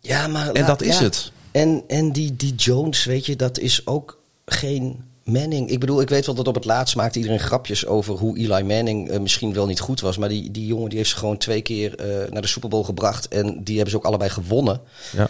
Ja, 0.00 0.26
maar 0.26 0.46
En 0.50 0.58
laat- 0.60 0.66
dat 0.66 0.82
is 0.82 0.98
ja. 0.98 1.04
het. 1.04 1.32
En, 1.50 1.82
en 1.88 2.12
die, 2.12 2.36
die 2.36 2.54
Jones, 2.54 3.04
weet 3.04 3.26
je, 3.26 3.36
dat 3.36 3.58
is 3.58 3.86
ook 3.86 4.18
geen 4.46 5.04
Manning. 5.32 5.70
Ik 5.70 5.80
bedoel, 5.80 6.00
ik 6.00 6.08
weet 6.08 6.26
wel 6.26 6.34
dat 6.34 6.48
op 6.48 6.54
het 6.54 6.64
laatst 6.64 6.96
maakte 6.96 7.18
iedereen 7.18 7.40
grapjes 7.40 7.86
over 7.86 8.14
hoe 8.14 8.38
Eli 8.38 8.62
Manning 8.62 9.10
eh, 9.10 9.20
misschien 9.20 9.52
wel 9.52 9.66
niet 9.66 9.80
goed 9.80 10.00
was. 10.00 10.18
Maar 10.18 10.28
die, 10.28 10.50
die 10.50 10.66
jongen 10.66 10.88
die 10.88 10.98
heeft 10.98 11.10
ze 11.10 11.16
gewoon 11.16 11.36
twee 11.36 11.62
keer 11.62 11.94
eh, 11.94 12.30
naar 12.30 12.42
de 12.42 12.48
Super 12.48 12.68
Bowl 12.68 12.84
gebracht. 12.84 13.28
En 13.28 13.64
die 13.64 13.74
hebben 13.74 13.90
ze 13.90 13.96
ook 13.96 14.04
allebei 14.04 14.30
gewonnen. 14.30 14.80
Ja. 15.12 15.28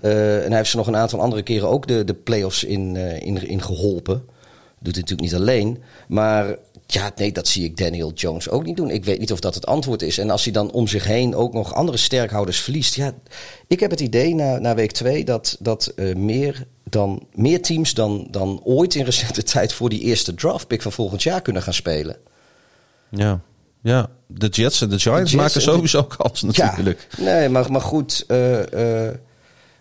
Eh, 0.00 0.36
en 0.36 0.48
hij 0.48 0.56
heeft 0.56 0.70
ze 0.70 0.76
nog 0.76 0.86
een 0.86 0.96
aantal 0.96 1.20
andere 1.20 1.42
keren 1.42 1.68
ook 1.68 1.86
de, 1.86 2.04
de 2.04 2.14
playoffs 2.14 2.64
in, 2.64 2.96
in, 2.96 3.48
in 3.48 3.62
geholpen. 3.62 4.24
Doet 4.80 4.94
hij 4.94 5.02
natuurlijk 5.02 5.30
niet 5.30 5.40
alleen. 5.40 5.82
Maar 6.08 6.56
ja, 6.86 7.10
nee, 7.16 7.32
dat 7.32 7.48
zie 7.48 7.64
ik 7.64 7.76
Daniel 7.76 8.12
Jones 8.12 8.48
ook 8.48 8.64
niet 8.64 8.76
doen. 8.76 8.90
Ik 8.90 9.04
weet 9.04 9.18
niet 9.18 9.32
of 9.32 9.40
dat 9.40 9.54
het 9.54 9.66
antwoord 9.66 10.02
is. 10.02 10.18
En 10.18 10.30
als 10.30 10.44
hij 10.44 10.52
dan 10.52 10.70
om 10.70 10.88
zich 10.88 11.04
heen 11.04 11.34
ook 11.34 11.52
nog 11.52 11.74
andere 11.74 11.98
sterkhouders 11.98 12.60
verliest. 12.60 12.94
Ja, 12.94 13.12
ik 13.66 13.80
heb 13.80 13.90
het 13.90 14.00
idee 14.00 14.34
na, 14.34 14.58
na 14.58 14.74
week 14.74 14.92
twee 14.92 15.24
dat, 15.24 15.56
dat 15.60 15.92
meer, 16.16 16.66
dan, 16.90 17.26
meer 17.34 17.62
teams 17.62 17.94
dan, 17.94 18.26
dan 18.30 18.60
ooit 18.64 18.94
in 18.94 19.04
recente 19.04 19.42
tijd 19.52 19.72
voor 19.72 19.88
die 19.88 20.00
eerste 20.00 20.34
draftpick 20.34 20.82
van 20.82 20.92
volgend 20.92 21.22
jaar 21.22 21.42
kunnen 21.42 21.62
gaan 21.62 21.74
spelen. 21.74 22.16
Ja. 23.10 23.40
ja, 23.82 24.10
de 24.26 24.46
Jets 24.48 24.80
en 24.80 24.88
de 24.88 24.98
Giants 24.98 25.34
maken 25.34 25.52
de- 25.52 25.60
sowieso 25.60 26.02
kans 26.18 26.42
natuurlijk. 26.42 27.06
Ja, 27.16 27.22
nee, 27.24 27.48
maar, 27.48 27.72
maar 27.72 27.80
goed. 27.80 28.24
eh, 28.26 29.06
eh, 29.06 29.14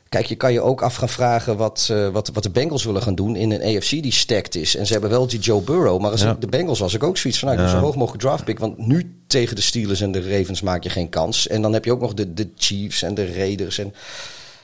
kijk, 0.09 0.25
je 0.25 0.35
kan 0.35 0.53
je 0.53 0.61
ook 0.61 0.81
af 0.81 0.95
gaan 0.95 1.09
vragen 1.09 1.57
wat, 1.57 1.87
eh, 1.91 2.07
wat, 2.09 2.29
wat 2.33 2.43
de 2.43 2.49
Bengals 2.49 2.83
willen 2.83 3.01
gaan 3.01 3.15
doen 3.15 3.35
in 3.35 3.51
een 3.51 3.75
AFC 3.77 3.89
die 3.89 4.11
stacked 4.11 4.55
is. 4.55 4.75
En 4.75 4.85
ze 4.85 4.91
hebben 4.91 5.09
wel 5.09 5.27
die 5.27 5.39
Joe 5.39 5.61
Burrow. 5.61 6.01
Maar 6.01 6.11
als 6.11 6.21
Ja. 6.21 6.31
ik 6.31 6.41
de 6.41 6.47
Bengals 6.47 6.79
was 6.79 6.93
ik 6.93 7.03
ook 7.03 7.17
zoiets 7.17 7.39
van, 7.39 7.47
nou, 7.49 7.59
ik 7.61 7.65
Ja. 7.65 7.71
doe 7.71 7.81
zo 7.81 7.85
hoog 7.87 7.97
mogelijk 7.97 8.23
draftpick. 8.23 8.59
Want 8.59 8.77
nu 8.77 9.15
tegen 9.27 9.55
de 9.55 9.61
Steelers 9.61 10.01
en 10.01 10.11
de 10.11 10.37
Ravens 10.37 10.61
maak 10.61 10.83
je 10.83 10.89
geen 10.89 11.09
kans. 11.09 11.47
En 11.47 11.61
dan 11.61 11.73
heb 11.73 11.85
je 11.85 11.91
ook 11.91 12.01
nog 12.01 12.13
de, 12.13 12.33
de 12.33 12.49
Chiefs 12.55 13.01
en 13.01 13.13
de 13.13 13.33
Raiders. 13.33 13.77
En, 13.77 13.93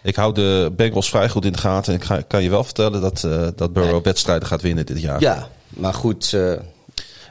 Ik 0.04 0.16
hou 0.16 0.34
de 0.34 0.72
Bengals 0.76 1.10
vrij 1.10 1.30
goed 1.30 1.46
in 1.46 1.52
de 1.52 1.58
gaten. 1.58 1.94
En 1.94 2.00
ik 2.00 2.06
ga, 2.06 2.22
kan 2.22 2.44
je 2.44 2.50
wel 2.50 2.64
vertellen 2.64 3.02
dat, 3.02 3.24
eh, 3.24 3.48
dat 3.56 3.74
Burrow 3.74 4.04
wedstrijden 4.04 4.48
gaat 4.48 4.62
winnen 4.62 4.86
dit 4.86 5.02
jaar. 5.02 5.22
ja, 5.22 5.50
maar 5.70 5.94
goed. 5.94 6.34
eh, 6.34 6.54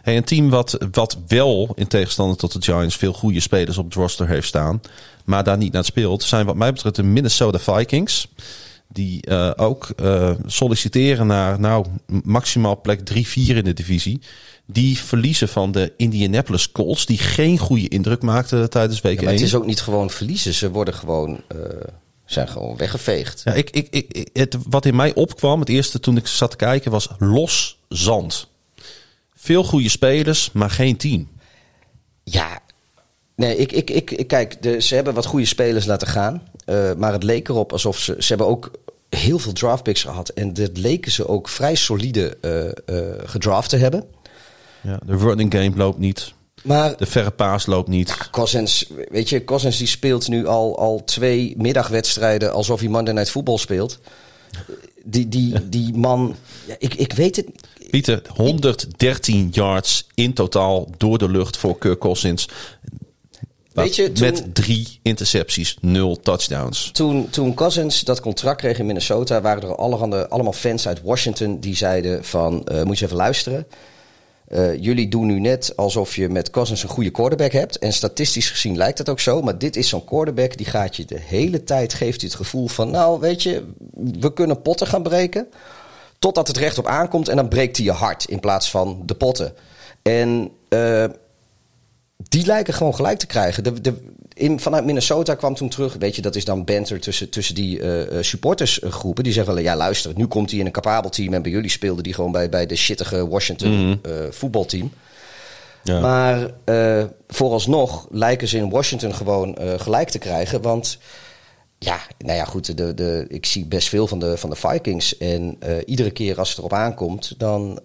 Hey, 0.03 0.17
een 0.17 0.25
team 0.25 0.51
wat, 0.51 0.79
wat 0.93 1.19
wel, 1.27 1.73
in 1.75 1.87
tegenstelling 1.87 2.39
tot 2.39 2.53
de 2.53 2.73
Giants, 2.73 2.97
veel 2.97 3.13
goede 3.13 3.41
spelers 3.41 3.79
op 3.79 3.85
het 3.85 3.95
roster 3.95 4.29
heeft 4.29 4.47
staan. 4.49 4.81
Maar 5.25 5.45
daar 5.45 5.57
niet 5.57 5.73
naar 5.73 5.85
speelt, 5.85 6.23
zijn 6.23 6.47
wat 6.47 6.57
mij 6.57 6.73
betreft 6.73 6.95
de 6.97 7.03
Minnesota 7.03 7.59
Vikings. 7.59 8.29
Die 8.89 9.23
eh, 9.23 9.51
ook 9.57 9.89
solliciteren 10.47 11.27
naar 11.27 11.61
nou, 11.61 11.87
maximaal 12.25 12.81
plek 12.81 13.01
3-4 13.13 13.57
in 13.57 13.65
de 13.65 13.73
divisie. 13.73 14.21
Die 14.67 14.99
verliezen 14.99 15.49
van 15.49 15.73
de 15.73 15.93
Indianapolis 15.97 16.73
Colts. 16.73 17.07
Die 17.07 17.19
geen 17.19 17.59
goede 17.59 17.89
indruk 17.89 18.23
maakten 18.23 18.71
tijdens 18.71 19.01
week 19.01 19.17
ja, 19.17 19.23
maar 19.23 19.33
1. 19.33 19.39
het 19.41 19.49
is 19.49 19.55
ook 19.55 19.67
niet 19.67 19.81
gewoon 19.81 20.11
verliezen. 20.11 20.55
Ze 20.55 20.71
worden 20.71 20.95
gewoon, 20.95 21.41
zijn 22.25 22.49
gewoon 22.49 22.77
weggeveegd. 22.77 23.41
Ja, 23.45 23.53
ik, 23.53 23.71
ik, 23.71 23.87
ik, 23.91 24.29
het, 24.33 24.57
wat 24.69 24.85
in 24.87 24.97
mij 24.97 25.15
opkwam, 25.15 25.61
het 25.61 25.69
eerste 25.69 26.01
toen 26.01 26.17
ik 26.17 26.27
zat 26.27 26.51
te 26.51 26.57
kijken, 26.57 26.91
was 26.91 27.09
los 27.19 27.79
zand. 27.89 28.49
Veel 29.35 29.65
goede 29.65 29.89
spelers, 29.89 30.51
maar 30.53 30.71
geen 30.71 30.97
team. 30.97 31.29
Ja, 32.25 32.59
nee, 33.37 33.57
ik, 33.57 33.73
ik, 33.73 33.91
ik, 33.91 34.11
ik- 34.11 34.27
kijk, 34.27 34.63
de, 34.63 34.81
ze 34.81 34.95
hebben 34.95 35.15
wat 35.15 35.27
goede 35.27 35.47
spelers 35.47 35.85
laten 35.85 36.09
gaan. 36.09 36.43
eh, 36.65 36.93
maar 36.95 37.13
het 37.13 37.23
leek 37.23 37.49
erop 37.49 37.73
alsof 37.73 37.99
ze. 37.99 38.15
Ze 38.19 38.29
hebben 38.29 38.47
ook 38.47 38.71
heel 39.09 39.39
veel 39.39 39.53
draftpicks 39.53 40.03
gehad. 40.03 40.29
En 40.29 40.53
dat 40.53 40.77
leken 40.79 41.13
ze 41.13 41.29
ook 41.29 41.49
vrij 41.49 41.75
solide 41.75 42.37
eh, 42.37 43.29
gedraft 43.29 43.71
te 43.71 43.77
hebben. 43.77 44.05
Ja, 44.81 44.99
de 45.07 45.17
running 45.17 45.55
game 45.55 45.77
loopt 45.77 45.99
niet. 45.99 46.33
Maar 46.63 46.97
De 46.97 47.07
verre 47.07 47.31
paas 47.31 47.67
loopt 47.67 47.89
niet. 47.89 48.17
Cousins, 48.31 48.87
weet 49.09 49.29
je, 49.29 49.45
Cousins 49.45 49.77
die 49.79 49.87
speelt 49.87 50.29
nu 50.29 50.47
al, 50.47 50.79
al 50.79 51.03
twee 51.05 51.55
middagwedstrijden 51.57 52.53
alsof 52.53 52.81
hij 52.81 52.89
Monday 52.89 53.15
Night 53.15 53.31
Football 53.31 53.59
speelt. 53.59 53.99
Die, 55.05 55.29
die, 55.29 55.69
die 55.69 55.95
man, 55.95 56.37
ja, 56.67 56.75
ik, 56.79 56.95
ik 56.95 57.13
weet 57.13 57.37
het. 57.37 57.47
Pieter, 57.91 58.23
113 58.37 59.49
yards 59.53 60.07
in 60.15 60.33
totaal 60.35 60.89
door 60.97 61.19
de 61.19 61.29
lucht 61.29 61.57
voor 61.57 61.79
Kirk 61.79 61.99
Cousins. 62.01 62.49
Weet 63.73 63.97
je, 63.97 64.13
toen- 64.13 64.27
Met 64.27 64.55
drie 64.55 64.99
intercepties, 65.03 65.77
nul 65.81 66.21
touchdowns. 66.21 66.91
Toen, 66.93 67.31
toen 67.31 67.55
Cousins 67.55 68.01
dat 68.01 68.21
contract 68.21 68.61
kreeg 68.61 68.79
in 68.79 68.87
Minnesota, 68.87 69.41
waren 69.41 69.63
er 69.63 69.77
allerhande, 69.77 70.29
allemaal 70.29 70.53
fans 70.53 70.87
uit 70.89 71.03
Washington 71.03 71.61
die 71.61 71.77
zeiden 71.77 72.25
van, 72.25 72.65
eh, 72.67 72.83
moet 72.83 72.99
je 72.99 73.05
even 73.05 73.17
luisteren. 73.17 73.67
Eh, 74.53 74.83
jullie 74.83 75.09
doen 75.09 75.27
nu 75.27 75.41
net 75.41 75.73
alsof 75.77 76.17
je 76.17 76.29
met 76.29 76.51
Cousins 76.51 76.83
een 76.83 76.89
goede 76.89 77.11
quarterback 77.11 77.53
hebt. 77.53 77.79
En 77.79 77.93
statistisch 77.93 78.51
gezien 78.51 78.77
lijkt 78.77 78.99
het 78.99 79.09
ook 79.09 79.21
zo. 79.21 79.43
Maar 79.43 79.59
dit 79.59 79.77
is 79.77 79.89
zo'n 79.89 80.05
quarterback 80.05 80.57
die 80.57 80.67
gaat 80.67 80.97
je 80.97 81.05
de 81.05 81.19
hele 81.21 81.65
tijd, 81.65 81.95
geeft 81.95 82.21
je 82.21 82.27
het 82.27 82.37
gevoel 82.37 82.69
van, 82.69 82.91
nou 82.91 83.21
weet 83.21 83.43
je, 83.43 83.65
we 84.21 84.33
kunnen 84.33 84.63
potten 84.63 84.87
gaan 84.87 85.03
breken. 85.03 85.49
Totdat 86.19 86.49
het 86.49 86.57
recht 86.57 86.79
op 86.79 86.87
aankomt 86.87 87.29
en 87.29 87.37
dan 87.37 87.49
breekt 87.49 87.77
hij 87.77 87.87
je 87.87 87.93
hart 87.93 88.25
in 88.25 88.41
plaats 88.41 88.71
van 88.71 89.03
de 89.07 89.15
potten. 89.15 89.55
En 90.03 90.51
eh, 90.69 91.05
die 92.17 92.47
lijken 92.47 92.75
gewoon 92.75 92.95
gelijk 92.95 93.19
te 93.19 93.27
krijgen. 93.27 93.65
De, 93.65 93.81
de, 93.81 93.95
in, 94.35 94.61
vanuit 94.61 94.85
Minnesota 94.85 95.35
kwam 95.35 95.55
toen 95.55 95.69
terug, 95.69 95.97
weet 95.99 96.17
je, 96.17 96.23
dat 96.23 96.37
is 96.37 96.45
dan 96.45 96.65
banter 96.65 97.01
tussen, 97.01 97.31
tussen 97.31 97.55
die 97.55 97.81
eh, 97.81 98.23
supportersgroepen. 98.23 99.25
Die 99.25 99.33
zeggen 99.33 99.55
wel, 99.55 99.63
ja 99.63 99.77
luister, 99.77 100.13
nu 100.17 100.27
komt 100.27 100.51
hij 100.51 100.59
in 100.59 100.67
een 100.67 100.73
capabel 100.73 101.11
team 101.11 101.35
en 101.35 101.43
bij 101.43 101.51
jullie 101.51 101.71
speelde 101.71 102.03
die 102.03 102.15
gewoon 102.15 102.33
bij, 102.33 102.49
bij 102.49 102.67
de 102.67 102.77
shittige 102.77 103.29
Washington 103.29 103.99
eh, 104.03 104.13
voetbalteam. 104.31 104.93
Ja. 105.83 106.01
Maar 106.01 106.51
vooralsnog 107.29 108.07
lijken 108.11 108.49
ze 108.49 108.57
in 108.57 108.71
Washington 108.71 109.15
gewoon 109.15 109.57
gelijk 109.77 110.09
te 110.09 110.19
krijgen. 110.19 110.63
Want 110.63 110.99
ja, 111.79 112.01
nou 112.19 112.37
ja, 112.37 112.45
goed, 112.45 112.77
de, 112.77 112.95
de, 112.95 113.25
ik 113.29 113.47
zie 113.47 113.67
best 113.67 113.89
veel 113.89 114.07
van 114.07 114.19
de, 114.19 114.37
van 114.37 114.51
de 114.51 114.57
Vikings. 114.57 115.19
En 115.19 115.59
iedere 115.87 116.11
keer 116.11 116.39
als 116.39 116.49
het 116.49 116.59
erop 116.59 116.73
aankomt, 116.73 117.35
dan, 117.39 117.79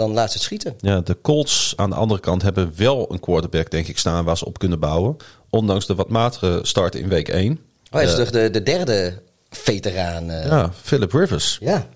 dan 0.00 0.12
laat 0.12 0.26
ze 0.30 0.34
het 0.36 0.42
schieten. 0.42 0.74
Ja, 0.80 1.00
de 1.00 1.16
Colts 1.22 1.72
aan 1.76 1.90
de 1.90 1.96
andere 1.96 2.20
kant 2.20 2.42
hebben 2.42 2.72
wel 2.76 3.12
een 3.12 3.20
quarterback, 3.20 3.70
denk 3.70 3.86
ik, 3.86 3.98
staan 3.98 4.24
waar 4.24 4.36
ze 4.38 4.44
op 4.44 4.58
kunnen 4.58 4.78
bouwen. 4.80 5.16
Ondanks 5.50 5.86
de 5.86 5.94
wat 5.94 6.08
matige 6.08 6.58
start 6.62 6.94
in 6.94 7.08
week 7.08 7.28
1. 7.28 7.52
Oh, 7.52 7.58
hij 7.90 8.04
is 8.04 8.14
toch 8.14 8.30
de, 8.30 8.50
de 8.50 8.62
derde 8.62 9.22
veteraan. 9.50 10.30
eh, 10.30 10.46
Ja, 10.46 10.70
Philip 10.82 11.12
Rivers. 11.12 11.58
Ja. 11.60 11.86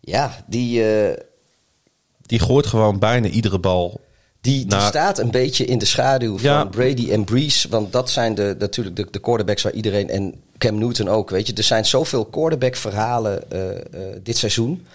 Ja, 0.00 0.44
die, 0.46 0.84
eh, 0.94 1.16
Die 2.22 2.38
gooit 2.38 2.66
gewoon 2.66 2.98
bijna 2.98 3.26
iedere 3.28 3.58
bal. 3.58 4.00
die, 4.40 4.54
die 4.58 4.66
Nou- 4.66 4.88
staat 4.88 5.18
een 5.18 5.30
beetje 5.30 5.64
in 5.64 5.78
de 5.78 5.84
schaduw 5.84 6.38
van. 6.38 6.68
Brady 6.70 7.10
en 7.10 7.24
Breeze. 7.24 7.68
Want 7.68 7.92
dat 7.92 8.10
zijn 8.10 8.34
de, 8.34 8.56
natuurlijk 8.58 8.96
de, 8.96 9.06
de 9.10 9.18
quarterbacks 9.18 9.62
waar 9.62 9.72
iedereen... 9.72 10.08
En 10.10 10.34
Cam 10.58 10.78
Newton 10.78 11.08
ook, 11.08 11.30
weet 11.30 11.46
je. 11.46 11.52
Er 11.54 11.62
zijn 11.62 11.84
zoveel 11.84 12.24
quarterback 12.24 12.76
verhalen 12.76 13.50
eh, 13.50 13.70
eh, 13.70 13.80
dit 14.22 14.36
seizoen... 14.36 14.86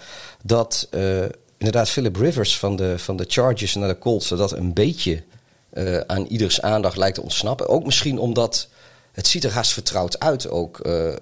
dat 0.42 0.86
eh, 0.90 1.24
inderdaad 1.56 1.88
Philip 1.88 2.16
Rivers 2.16 2.58
van 2.58 2.76
de, 2.76 2.98
van 2.98 3.16
de 3.16 3.24
Chargers 3.28 3.74
naar 3.74 3.88
de 3.88 3.98
Colts... 3.98 4.28
dat 4.28 4.52
een 4.52 4.72
beetje 4.72 5.22
eh, 5.70 5.98
aan 5.98 6.24
ieders 6.26 6.60
aandacht 6.60 6.96
lijkt 6.96 7.14
te 7.14 7.22
ontsnappen. 7.22 7.68
Ook 7.68 7.84
misschien 7.84 8.18
omdat... 8.18 8.68
Het 9.12 9.26
ziet 9.26 9.44
er 9.44 9.52
haast 9.52 9.72
vertrouwd 9.72 10.18
uit 10.18 10.50
ook. 10.50 10.78
eh, 10.80 11.14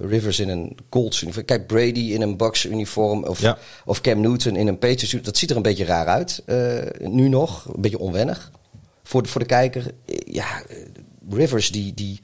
Rivers 0.00 0.38
in 0.40 0.48
een 0.48 0.76
Colts 0.88 1.22
uniform. 1.22 1.44
Kijk, 1.44 1.66
Brady 1.66 2.12
in 2.12 2.22
een 2.22 2.36
Bucks 2.36 2.64
uniform. 2.64 3.24
Of, 3.24 3.40
Ja. 3.40 3.58
of 3.84 4.00
Cam 4.00 4.20
Newton 4.20 4.56
in 4.56 4.66
een 4.66 4.78
Patriots 4.78 5.02
uniform. 5.02 5.24
Dat 5.24 5.36
ziet 5.36 5.50
er 5.50 5.56
een 5.56 5.62
beetje 5.62 5.84
raar 5.84 6.06
uit. 6.06 6.42
nu 6.98 7.28
nog. 7.28 7.64
Een 7.74 7.80
beetje 7.80 7.98
onwennig. 7.98 8.50
Voor 9.02 9.22
de, 9.22 9.28
voor 9.28 9.40
de 9.40 9.46
kijker. 9.46 9.94
Ja, 10.26 10.62
Rivers 11.30 11.70
die, 11.70 11.94
die, 11.94 12.20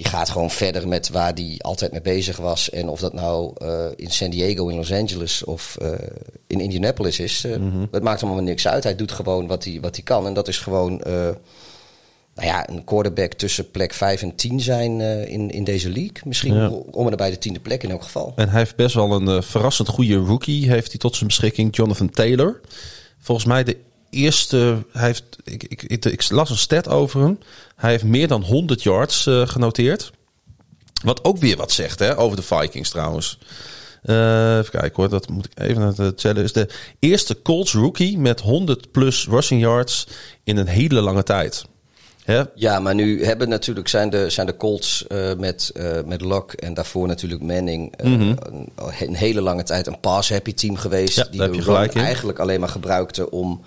die 0.00 0.08
gaat 0.08 0.30
gewoon 0.30 0.50
verder 0.50 0.88
met 0.88 1.08
waar 1.08 1.32
hij 1.32 1.54
altijd 1.58 1.92
mee 1.92 2.00
bezig 2.00 2.36
was. 2.36 2.70
En 2.70 2.88
of 2.88 3.00
dat 3.00 3.12
nou 3.12 3.52
eh, 3.58 3.84
in 3.96 4.10
San 4.10 4.30
Diego, 4.30 4.68
in 4.68 4.76
Los 4.76 4.92
Angeles 4.92 5.44
of 5.44 5.76
eh, 5.80 5.92
in 6.46 6.60
Indianapolis 6.60 7.18
is. 7.20 7.44
eh, 7.44 7.56
Dat 7.90 8.02
maakt 8.02 8.20
hem 8.20 8.30
allemaal 8.30 8.48
niks 8.48 8.68
uit. 8.68 8.84
Hij 8.84 8.96
doet 8.96 9.12
gewoon 9.12 9.46
wat 9.46 9.64
hij, 9.64 9.78
wat 9.80 9.94
hij 9.94 10.04
kan. 10.04 10.26
En 10.26 10.34
dat 10.34 10.48
is 10.48 10.58
gewoon... 10.58 11.00
nou 12.34 12.46
ja, 12.48 12.68
een 12.68 12.84
quarterback 12.84 13.32
tussen 13.32 13.70
plek 13.70 13.92
5 13.94 14.22
en 14.22 14.34
10 14.34 14.60
zijn 14.60 15.00
in, 15.28 15.50
in 15.50 15.64
deze 15.64 15.88
league. 15.90 16.16
Misschien 16.24 16.54
Ja. 16.54 16.68
om 16.70 17.08
en 17.08 17.16
bij 17.16 17.30
de 17.30 17.38
tiende 17.38 17.60
plek 17.60 17.82
in 17.82 17.90
elk 17.90 18.02
geval. 18.02 18.32
En 18.36 18.48
hij 18.48 18.58
heeft 18.58 18.76
best 18.76 18.94
wel 18.94 19.12
een 19.12 19.42
verrassend 19.42 19.88
goede 19.88 20.16
rookie 20.16 20.68
heeft 20.70 20.90
hij 20.90 20.98
tot 20.98 21.14
zijn 21.14 21.26
beschikking. 21.26 21.76
Jonathan 21.76 22.10
Taylor. 22.10 22.60
Volgens 23.18 23.46
mij 23.46 23.64
de 23.64 23.76
eerste... 24.10 24.84
Hij 24.92 25.06
heeft, 25.06 25.24
ik, 25.44 25.62
ik, 25.62 25.82
ik, 25.82 26.04
ik 26.04 26.30
las 26.30 26.50
een 26.50 26.56
stat 26.56 26.88
over 26.88 27.20
hem. 27.20 27.38
Hij 27.76 27.90
heeft 27.90 28.04
meer 28.04 28.28
dan 28.28 28.42
100 28.42 28.82
yards 28.82 29.26
eh, 29.26 29.48
genoteerd. 29.48 30.10
Wat 31.04 31.24
ook 31.24 31.38
weer 31.38 31.56
wat 31.56 31.72
zegt 31.72 31.98
hè, 31.98 32.18
over 32.18 32.36
de 32.36 32.42
Vikings 32.42 32.90
trouwens. 32.90 33.38
Eh, 34.02 34.58
even 34.58 34.70
kijken 34.70 34.92
hoor, 34.94 35.08
dat 35.08 35.28
moet 35.28 35.44
ik 35.44 35.60
even 35.60 35.80
naar 35.80 35.92
het 35.96 36.18
tellen. 36.18 36.42
Is 36.42 36.52
de 36.52 36.68
eerste 36.98 37.42
Colts 37.42 37.72
rookie 37.72 38.18
met 38.18 38.40
100 38.40 38.90
plus 38.90 39.26
rushing 39.26 39.60
yards 39.60 40.06
in 40.44 40.56
een 40.56 40.66
hele 40.66 41.00
lange 41.00 41.22
tijd. 41.22 41.64
Hè? 42.24 42.42
Ja, 42.54 42.80
maar 42.80 42.94
nu 42.94 43.24
hebben 43.24 43.48
natuurlijk 43.48 43.88
zijn 43.88 44.10
de, 44.10 44.30
zijn 44.30 44.46
de 44.46 44.56
Colts 44.56 45.04
uh, 45.08 45.32
met, 45.38 45.72
uh, 45.76 45.84
met 46.06 46.20
Locke 46.20 46.56
en 46.56 46.74
daarvoor 46.74 47.06
natuurlijk 47.06 47.42
Manning 47.42 47.94
uh, 48.04 48.10
mm 48.10 48.18
-hmm. 48.18 48.36
een, 48.38 48.68
een, 49.00 49.14
hele 49.14 49.40
lange 49.40 49.62
tijd 49.62 49.86
een 49.86 50.00
pass-happy 50.00 50.54
team 50.54 50.76
geweest. 50.76 51.16
Ja, 51.16 51.26
die 51.30 51.40
heb 51.40 51.54
je 51.54 51.62
gelijk 51.62 51.94
in. 51.94 52.00
eigenlijk 52.00 52.38
alleen 52.38 52.60
maar 52.60 52.68
gebruikte 52.68 53.30
om 53.30 53.60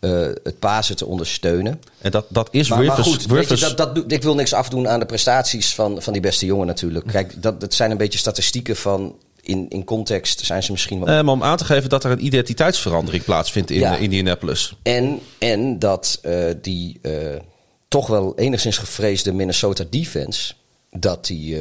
het 0.00 0.58
pasen 0.58 0.96
te 0.96 1.06
ondersteunen. 1.06 1.80
En 1.98 2.10
dat, 2.10 2.26
dat 2.28 2.48
is 2.50 2.68
maar, 2.68 2.78
Rivers. 2.78 2.96
maar 2.98 3.06
goed, 3.06 3.26
Rivers 3.30 3.60
je, 3.60 3.74
dat, 3.74 3.94
dat, 3.94 4.12
ik 4.12 4.22
wil 4.22 4.34
niks 4.34 4.52
afdoen 4.52 4.88
aan 4.88 5.00
de 5.00 5.06
prestaties 5.06 5.74
van, 5.74 6.02
van 6.02 6.12
die 6.12 6.22
beste 6.22 6.46
jongen 6.46 6.66
natuurlijk. 6.66 7.06
Kijk, 7.12 7.42
dat, 7.42 7.60
dat 7.60 7.74
zijn 7.74 7.90
een 7.90 7.96
beetje 7.96 8.18
statistieken 8.18 8.76
van 8.76 9.14
in, 9.42 9.66
in 9.68 9.84
context 9.84 10.44
zijn 10.46 10.62
ze 10.62 10.70
misschien 10.72 11.04
wel. 11.04 11.24
Maar 11.24 11.34
om 11.34 11.42
aan 11.42 11.56
te 11.56 11.64
geven 11.64 11.88
dat 11.88 12.04
er 12.04 12.10
een 12.10 12.24
identiteitsverandering 12.24 13.24
plaatsvindt 13.24 13.70
in 13.70 13.78
Ja. 13.78 13.96
Indianapolis. 13.96 14.74
En, 14.82 15.20
en 15.38 15.78
dat 15.78 16.20
uh, 16.22 16.44
die 16.62 16.98
uh, 17.02 17.12
toch 17.90 18.06
wel 18.06 18.36
enigszins 18.38 18.78
gevreesde 18.78 19.32
Minnesota 19.32 19.84
defense. 19.90 20.52
Dat 20.90 21.26
die 21.26 21.58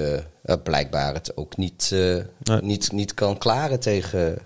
blijkbaar 0.64 1.14
het 1.14 1.38
ook 1.38 1.58
niet, 1.58 1.90
Nee. 1.92 2.62
niet, 2.62 2.92
niet 2.92 3.14
kan 3.14 3.38
klaren 3.38 3.80
tegen. 3.80 4.38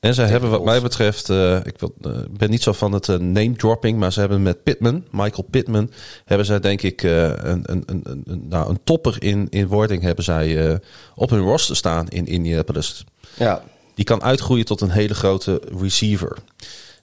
En 0.00 0.14
ze 0.14 0.22
hebben 0.22 0.50
wat 0.50 0.64
mij 0.64 0.80
betreft, 0.82 1.30
eh, 1.30 1.56
ik 1.64 1.78
wil, 1.78 1.94
eh, 2.02 2.10
ben 2.30 2.50
niet 2.50 2.62
zo 2.62 2.72
van 2.72 2.92
het 2.92 3.08
eh, 3.08 3.16
name 3.18 3.52
dropping, 3.52 3.98
maar 3.98 4.12
ze 4.12 4.20
hebben 4.20 4.42
met 4.42 4.62
Pittman, 4.62 5.04
Michael 5.10 5.46
Pittman, 5.50 5.90
hebben 6.24 6.46
zij 6.46 6.60
denk 6.60 6.82
ik 6.82 7.02
eh, 7.02 7.22
een, 7.28 7.62
een, 7.64 7.82
een, 7.86 8.00
een, 8.04 8.22
een- 8.26 8.48
nou, 8.48 8.70
een 8.70 8.80
topper 8.84 9.22
in, 9.22 9.46
in 9.50 9.66
wording 9.66 10.02
hebben 10.02 10.24
zij 10.24 10.68
eh, 10.68 10.76
op 11.14 11.30
hun 11.30 11.40
roster 11.40 11.76
staan 11.76 12.08
in 12.08 12.26
Indianapolis. 12.26 13.04
Ja, 13.36 13.62
Die 13.94 14.04
kan 14.04 14.22
uitgroeien 14.22 14.64
tot 14.64 14.80
een 14.80 14.90
hele 14.90 15.14
grote 15.14 15.62
receiver. 15.80 16.36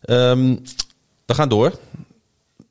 Ehm, 0.01 0.55
we 1.25 1.33
gaan 1.33 1.49
door. 1.49 1.71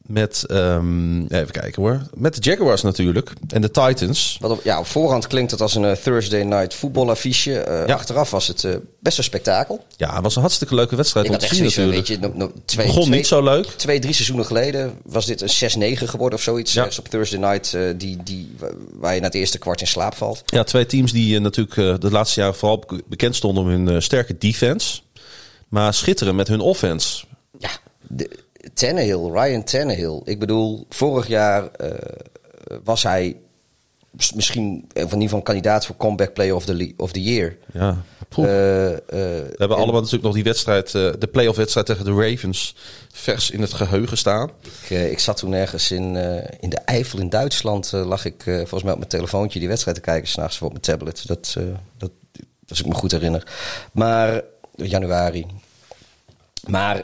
Met, 0.08 0.44
ehm, 0.48 1.20
even 1.26 1.50
kijken 1.50 1.82
hoor. 1.82 2.00
Met 2.14 2.34
de 2.34 2.50
Jaguars 2.50 2.82
natuurlijk. 2.82 3.32
En 3.48 3.60
de 3.60 3.70
Titans. 3.70 4.36
wat 4.40 4.50
op, 4.50 4.60
ja, 4.64 4.78
op 4.78 4.86
voorhand 4.86 5.26
klinkt 5.26 5.50
het 5.50 5.60
als 5.60 5.74
een 5.74 5.84
eh, 5.84 5.92
Thursday 5.92 6.42
night 6.42 6.74
voetbalaffiche. 6.74 7.58
Eh, 7.60 7.86
Ja. 7.86 7.94
Achteraf 7.94 8.30
was 8.30 8.46
het 8.46 8.64
eh, 8.64 8.74
best 9.00 9.18
een 9.18 9.24
spektakel. 9.24 9.84
Ja, 9.96 10.14
het 10.14 10.22
was 10.22 10.34
een 10.34 10.40
hartstikke 10.40 10.74
leuke 10.74 10.96
wedstrijd 10.96 11.26
Ik 11.26 11.32
om 11.32 11.38
te 11.38 11.46
zien 11.46 11.56
zoiets 11.70 11.76
natuurlijk. 11.76 12.08
weet 12.08 12.18
je, 12.18 12.28
no, 12.28 12.46
no, 12.46 12.52
twee, 12.64 12.86
Begon 12.86 13.02
twee, 13.02 13.16
niet 13.16 13.26
zo 13.26 13.42
leuk. 13.42 13.66
Twee, 13.66 13.98
drie 13.98 14.12
seizoenen 14.14 14.46
geleden 14.46 14.98
was 15.04 15.26
dit 15.26 15.40
een 15.60 15.96
6-9 15.96 16.02
geworden 16.08 16.38
of 16.38 16.44
zoiets. 16.44 16.72
Ja. 16.72 16.88
Op 16.98 17.08
Thursday 17.08 17.38
night, 17.40 17.76
die, 18.00 18.16
die, 18.24 18.54
waar 18.92 19.14
je 19.14 19.20
na 19.20 19.26
het 19.26 19.34
eerste 19.34 19.58
kwart 19.58 19.80
in 19.80 19.86
slaap 19.86 20.14
valt. 20.14 20.42
Ja, 20.46 20.64
twee 20.64 20.86
teams 20.86 21.12
die 21.12 21.40
natuurlijk 21.40 22.00
de 22.00 22.10
laatste 22.10 22.40
jaren 22.40 22.56
vooral 22.56 22.84
be- 22.86 23.02
bekend 23.06 23.36
stonden 23.36 23.62
om 23.64 23.68
hun 23.70 24.02
sterke 24.02 24.38
defense. 24.38 25.00
Maar 25.68 25.94
schitteren 25.94 26.36
met 26.36 26.48
hun 26.48 26.60
offense. 26.60 27.24
Ja, 27.58 27.70
de, 28.08 28.30
Tannehill, 28.76 29.30
Ryan 29.30 29.64
Tannehill. 29.64 30.20
Ik 30.24 30.38
bedoel, 30.38 30.86
vorig 30.88 31.26
jaar 31.26 31.70
eh, 31.70 31.90
was 32.84 33.02
hij 33.02 33.36
misschien 34.34 34.84
of 34.88 34.94
in 34.94 35.02
ieder 35.02 35.20
geval 35.20 35.42
kandidaat 35.42 35.86
voor 35.86 35.96
comeback 35.96 36.32
player 36.32 36.54
of 36.54 36.64
the, 36.64 36.94
of 36.96 37.12
the 37.12 37.22
year. 37.22 37.56
Ja. 37.72 38.02
Eh, 38.36 38.92
eh, 38.92 38.98
We 39.08 39.54
hebben 39.56 39.76
allemaal 39.76 39.94
natuurlijk 39.94 40.22
nog 40.22 40.34
die 40.34 40.44
wedstrijd, 40.44 40.94
eh, 40.94 41.12
de 41.18 41.26
playoff 41.26 41.56
wedstrijd 41.56 41.86
tegen 41.86 42.04
de 42.04 42.12
Ravens, 42.12 42.74
vers 43.12 43.50
in 43.50 43.60
het 43.60 43.72
geheugen 43.72 44.18
staan. 44.18 44.50
ik, 44.88 44.90
ik 44.90 45.18
zat 45.18 45.36
toen 45.36 45.52
ergens 45.52 45.90
in, 45.90 46.16
in 46.60 46.70
de 46.70 46.78
Eifel 46.84 47.18
in 47.18 47.28
Duitsland. 47.28 47.92
lag 47.92 48.24
ik 48.24 48.42
volgens 48.44 48.82
mij 48.82 48.92
op 48.92 48.98
mijn 48.98 49.10
telefoontje 49.10 49.58
die 49.58 49.68
wedstrijd 49.68 49.96
te 49.96 50.02
kijken, 50.02 50.28
s'nachts 50.28 50.62
op 50.62 50.70
mijn 50.70 50.82
tablet. 50.82 51.26
Dat, 51.26 51.56
dat, 51.98 52.10
als 52.68 52.80
ik 52.80 52.86
me 52.86 52.94
goed 52.94 53.12
herinner. 53.12 53.46
Maar 53.92 54.42
januari. 54.74 55.46
Maar 56.66 57.02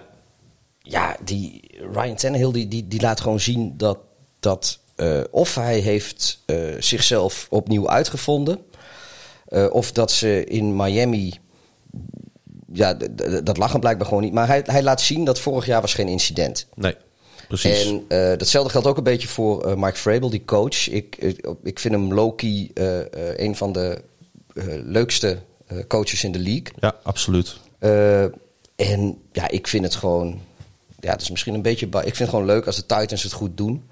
ja, 0.83 1.17
die 1.25 1.61
Ryan 1.93 2.17
Tannehill 2.17 2.53
die, 2.53 2.69
die, 2.69 2.89
die 2.89 3.01
laat 3.01 3.21
gewoon 3.21 3.41
zien 3.41 3.77
dat, 3.77 3.99
dat 4.41 4.79
eh, 4.95 5.21
of 5.31 5.55
hij 5.55 5.79
heeft 5.79 6.43
eh, 6.47 6.57
zichzelf 6.79 7.47
opnieuw 7.51 7.89
uitgevonden, 7.89 8.59
eh, 9.47 9.67
of 9.71 9.93
dat 9.93 10.11
ze 10.11 10.45
in 10.45 10.77
Miami, 10.77 11.39
ja, 12.73 12.95
dat 13.45 13.57
lag 13.57 13.73
hem 13.73 13.81
blijkbaar 13.81 14.07
gewoon 14.07 14.23
niet. 14.23 14.33
Maar 14.33 14.47
hij, 14.47 14.63
hij 14.65 14.83
laat 14.83 15.01
zien 15.01 15.25
dat 15.25 15.41
vorig 15.41 15.67
jaar 15.67 15.81
was 15.81 15.95
geen 15.95 16.09
incident. 16.09 16.67
Nee, 16.75 16.97
precies. 17.49 17.85
En 17.85 18.05
datzelfde 18.39 18.71
geldt 18.71 18.87
ook 18.87 18.97
een 18.97 19.03
beetje 19.03 19.29
voor 19.29 19.79
Mike 19.79 19.97
Vrabel, 19.97 20.31
die 20.31 20.45
coach. 20.45 20.89
Ik, 20.89 21.17
ik, 21.63 21.79
vind 21.79 21.95
hem 21.95 22.15
low-key 22.15 22.71
eh, 22.75 23.47
een 23.47 23.57
van 23.57 23.73
de 23.73 24.03
leukste 24.85 25.39
coaches 25.89 26.25
in 26.25 26.33
de 26.33 26.39
league. 26.39 26.73
ja, 26.81 26.95
absoluut. 27.03 27.57
En 28.77 29.19
ja, 29.33 29.49
ik 29.49 29.67
vind 29.67 29.85
het 29.85 29.95
gewoon. 29.95 30.41
Ja, 31.03 31.11
het 31.11 31.21
is 31.21 31.31
misschien 31.31 31.55
een 31.55 31.63
beetje. 31.63 31.87
Ik 31.87 31.93
vind 32.03 32.19
het 32.19 32.29
gewoon 32.29 32.45
leuk 32.45 32.67
als 32.67 32.77
de 32.77 32.87
Titans 32.87 33.23
het 33.23 33.33
goed 33.33 33.57
doen. 33.57 33.85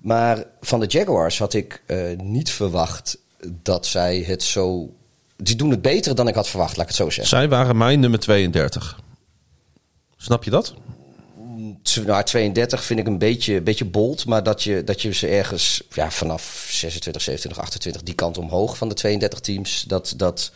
Maar 0.00 0.44
van 0.60 0.80
de 0.80 0.86
Jaguars 0.86 1.38
had 1.38 1.54
ik 1.54 1.82
eh, 1.86 1.98
niet 2.16 2.50
verwacht 2.50 3.18
dat 3.62 3.86
zij 3.86 4.24
het 4.26 4.42
zo. 4.42 4.94
Die 5.36 5.56
doen 5.56 5.70
het 5.70 5.82
beter 5.82 6.14
dan 6.14 6.28
ik 6.28 6.34
had 6.34 6.48
verwacht, 6.48 6.76
laat 6.76 6.82
ik 6.82 6.96
het 6.96 6.96
zo 6.96 7.10
zeggen. 7.10 7.36
Zij 7.36 7.48
waren 7.48 7.76
mijn 7.76 8.00
nummer 8.00 8.18
32. 8.18 9.00
Snap 10.16 10.44
je 10.44 10.50
dat? 10.50 10.74
Nou, 12.06 12.24
32 12.24 12.84
vind 12.84 13.00
ik 13.00 13.06
een 13.06 13.18
beetje, 13.18 13.60
beetje 13.60 13.84
bold. 13.84 14.26
Maar 14.26 14.42
dat 14.42 14.62
je, 14.62 14.84
dat 14.84 15.02
je 15.02 15.12
ze 15.12 15.26
ergens 15.26 15.82
ja, 15.90 16.10
vanaf 16.10 16.68
26, 16.70 17.22
27, 17.22 17.60
28 17.60 18.02
die 18.02 18.14
kant 18.14 18.38
omhoog 18.38 18.76
van 18.76 18.88
de 18.88 18.94
32 18.94 19.40
teams. 19.40 19.84
Dat, 19.86 20.14
dat, 20.16 20.52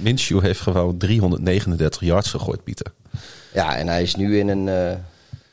Minshew 0.00 0.40
heeft 0.40 0.60
gewoon 0.60 0.98
339 0.98 2.00
yards 2.00 2.30
gegooid, 2.30 2.64
Pieter. 2.64 2.92
Ja, 3.58 3.76
en 3.76 3.88
hij 3.88 4.02
is 4.02 4.14
nu 4.14 4.38
in 4.38 4.48
een. 4.48 4.68
eh, 4.68 4.98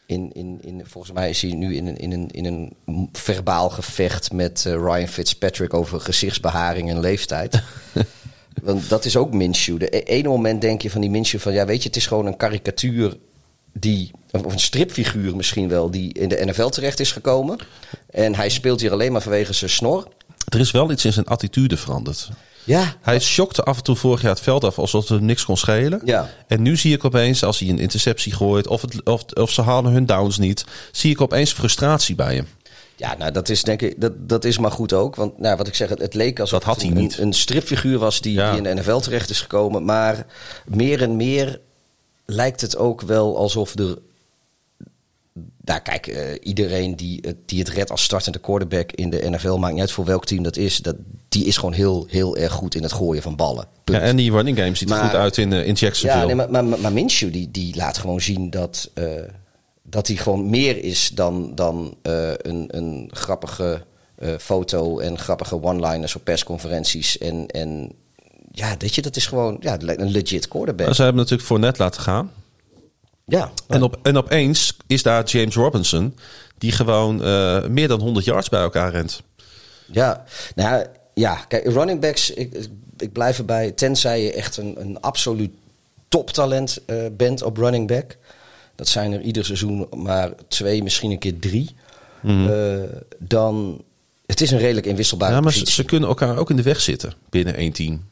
in, 0.08 0.34
in, 0.34 0.60
in, 0.62 0.82
volgens 0.86 1.14
mij 1.14 1.30
is 1.30 1.42
hij 1.42 1.52
nu 1.52 1.76
in 1.76 1.88
een, 1.88 1.98
in 1.98 2.12
een, 2.12 2.30
in 2.32 2.46
een 2.46 3.10
verbaal 3.12 3.70
gevecht 3.70 4.32
met 4.32 4.66
eh, 4.66 4.74
Ryan 4.74 5.08
Fitzpatrick 5.08 5.74
over 5.74 6.00
gezichtsbeharing 6.00 6.90
en 6.90 7.00
leeftijd. 7.00 7.62
Want 8.64 8.90
dat 8.90 9.06
is 9.06 9.18
ook 9.18 9.34
Minshew. 9.34 9.80
De 9.80 9.98
e- 9.98 10.18
ene 10.18 10.28
moment 10.28 10.62
denk 10.62 10.82
je 10.82 10.90
van 10.90 11.02
die 11.02 11.10
Minshew 11.10 11.40
van 11.40 11.54
ja, 11.54 11.66
weet 11.66 11.82
je, 11.82 11.88
het 11.88 11.98
is 11.98 12.08
gewoon 12.08 12.26
een 12.26 12.38
karikatuur 12.38 13.18
die, 13.74 14.12
of 14.32 14.44
een 14.54 14.60
stripfiguur 14.60 15.36
misschien 15.36 15.70
wel, 15.70 15.92
die 15.92 16.14
in 16.14 16.30
de 16.30 16.46
NFL 16.46 16.68
terecht 16.68 17.00
is 17.00 17.12
gekomen. 17.12 17.58
En 18.10 18.36
hij 18.36 18.50
speelt 18.50 18.82
hier 18.82 18.92
alleen 18.92 19.12
maar 19.12 19.22
vanwege 19.22 19.54
zijn 19.54 19.72
snor. 19.72 20.08
Er 20.46 20.60
is 20.60 20.72
wel 20.72 20.92
iets 20.92 21.06
in 21.06 21.14
zijn 21.14 21.26
attitude 21.26 21.78
veranderd. 21.78 22.30
Ja, 22.66 22.94
Hij 23.02 23.20
shockte 23.20 23.64
af 23.64 23.78
en 23.78 23.84
toe 23.84 23.96
vorig 23.96 24.22
jaar 24.22 24.32
het 24.32 24.40
veld 24.44 24.64
af 24.64 24.80
alsof 24.80 25.02
het 25.02 25.18
hem 25.18 25.26
niks 25.26 25.46
kon 25.46 25.58
schelen. 25.58 26.02
Ja. 26.06 26.30
En 26.48 26.62
nu 26.62 26.78
zie 26.78 26.94
ik 26.94 27.04
opeens, 27.06 27.44
als 27.44 27.60
hij 27.60 27.70
een 27.70 27.80
interceptie 27.80 28.34
gooit 28.34 28.68
of, 28.68 28.82
het, 28.82 29.04
of, 29.04 29.24
of 29.34 29.52
ze 29.52 29.62
halen 29.62 29.92
hun 29.92 30.06
downs 30.06 30.38
niet, 30.38 30.66
zie 30.92 31.12
ik 31.12 31.22
opeens 31.22 31.52
frustratie 31.54 32.16
bij 32.16 32.36
hem. 32.36 32.48
Ja, 32.96 33.16
nou, 33.18 33.32
dat 33.32 33.50
is 33.50 33.64
denk 33.64 33.82
ik, 33.82 34.02
dat, 34.02 34.30
dat 34.30 34.46
is 34.46 34.58
maar 34.58 34.72
goed 34.72 34.94
ook. 34.94 35.16
Want 35.16 35.40
nou, 35.40 35.58
wat 35.58 35.68
ik 35.68 35.76
zeg, 35.76 35.90
het, 35.90 36.00
het 36.00 36.14
leek 36.14 36.40
alsof 36.40 36.60
Dat 36.60 36.68
had 36.68 36.76
het 36.76 36.84
hij 36.86 36.96
een, 36.96 37.02
niet. 37.02 37.18
een 37.18 37.34
stripfiguur 37.34 37.98
was 38.00 38.22
die, 38.22 38.34
Ja. 38.34 38.50
die 38.50 38.58
in 38.58 38.76
de 38.76 38.82
NFL 38.82 38.98
terecht 38.98 39.30
is 39.30 39.42
gekomen. 39.42 39.86
Maar 39.86 40.26
meer 40.66 41.02
en 41.02 41.16
meer 41.16 41.60
lijkt 42.26 42.62
het 42.62 42.78
ook 42.78 43.02
wel 43.02 43.38
alsof 43.38 43.76
er. 43.78 43.98
Nou, 45.66 45.80
kijk, 45.80 46.08
eh, 46.08 46.24
iedereen 46.42 46.96
die, 46.96 47.20
het- 47.22 47.36
die 47.46 47.60
het 47.60 47.70
redt 47.70 47.92
als 47.92 48.04
startende 48.04 48.40
quarterback 48.40 48.92
in 48.92 49.10
de 49.10 49.30
NFL, 49.30 49.54
maakt 49.56 49.72
niet 49.74 49.82
uit 49.82 49.92
voor 49.92 50.06
welk 50.06 50.26
team 50.26 50.44
dat 50.44 50.58
is, 50.58 50.78
dat, 50.78 50.96
die 51.30 51.46
is 51.46 51.58
gewoon 51.58 51.74
heel, 51.74 52.06
heel 52.10 52.38
erg 52.38 52.54
goed 52.54 52.76
in 52.76 52.84
het 52.84 52.92
gooien 52.94 53.22
van 53.22 53.36
ballen. 53.36 53.68
Punt. 53.84 53.98
Ja, 53.98 54.04
en 54.04 54.16
die 54.16 54.32
running 54.32 54.58
game 54.58 54.76
ziet 54.76 54.90
er 54.90 54.96
Maar- 54.96 55.06
goed 55.10 55.16
uit 55.20 55.38
in, 55.38 55.54
eh, 55.54 55.68
in 55.68 55.74
Jacksonville. 55.74 56.20
Ja, 56.22 56.26
nee, 56.26 56.36
maar, 56.36 56.64
maar, 56.66 56.80
maar 56.80 56.92
Minshew 56.94 57.32
die, 57.34 57.52
die 57.52 57.76
laat 57.76 57.98
gewoon 57.98 58.22
zien 58.22 58.50
dat, 58.50 58.90
eh, 58.94 59.06
dat 59.84 60.08
hij 60.08 60.16
gewoon 60.16 60.50
meer 60.50 60.84
is 60.84 61.10
dan, 61.14 61.52
dan 61.56 61.96
eh, 62.02 62.32
een, 62.38 62.68
een 62.78 63.10
grappige 63.12 63.82
eh, 64.16 64.30
foto 64.40 65.00
en 65.00 65.18
grappige 65.20 65.62
one-liners 65.64 66.16
op 66.16 66.24
persconferenties. 66.24 67.18
En, 67.18 67.48
en 67.48 67.92
ja, 68.52 68.76
weet 68.78 68.96
je, 68.96 69.02
dat 69.02 69.16
is 69.16 69.26
gewoon 69.26 69.58
ja, 69.60 69.78
een 69.80 70.12
legit 70.12 70.48
quarterback. 70.48 70.94
Ze 70.94 71.02
hebben 71.04 71.22
natuurlijk 71.22 71.48
voor 71.48 71.60
net 71.60 71.78
laten 71.78 72.02
gaan. 72.02 72.32
Ja, 73.26 73.52
En, 73.68 73.84
op, 73.84 74.00
en 74.04 74.18
opeens 74.18 74.78
is 74.88 75.04
daar 75.04 75.24
James 75.24 75.56
Robinson, 75.56 76.16
die 76.58 76.72
gewoon 76.72 77.24
eh, 77.24 77.66
meer 77.66 77.88
dan 77.88 78.00
100 78.00 78.26
yards 78.26 78.50
bij 78.50 78.62
elkaar 78.62 78.92
rent. 78.92 79.22
ja. 79.86 80.24
Nou 80.56 80.86
ja, 81.14 81.36
kijk, 81.48 81.66
running 81.66 82.02
backs, 82.02 82.30
ik, 82.30 82.68
ik 82.98 83.12
blijf 83.12 83.38
erbij, 83.38 83.72
tenzij 83.72 84.24
je 84.24 84.34
echt 84.34 84.58
een, 84.58 84.76
een 84.80 85.02
absoluut 85.02 85.52
toptalent 86.08 86.80
eh, 86.86 86.98
bent 87.12 87.44
op 87.44 87.58
running 87.58 87.88
back. 87.88 88.18
Dat 88.76 88.88
zijn 88.88 89.12
er 89.12 89.22
ieder 89.22 89.46
seizoen 89.46 89.88
maar 89.96 90.32
twee, 90.48 90.84
misschien 90.84 91.12
een 91.12 91.20
keer 91.20 91.40
drie. 91.40 91.76
Eh, 92.24 92.80
dan, 93.20 93.84
het 94.26 94.42
is 94.42 94.52
een 94.52 94.58
redelijk 94.58 94.86
inwisselbare 94.86 95.34
Ja, 95.34 95.40
maar 95.40 95.54
ze 95.54 95.84
kunnen 95.84 96.10
elkaar 96.10 96.38
ook 96.38 96.50
in 96.50 96.56
de 96.56 96.62
weg 96.62 96.82
zitten 96.82 97.14
binnen 97.30 97.56
één 97.56 97.72
team. 97.72 98.04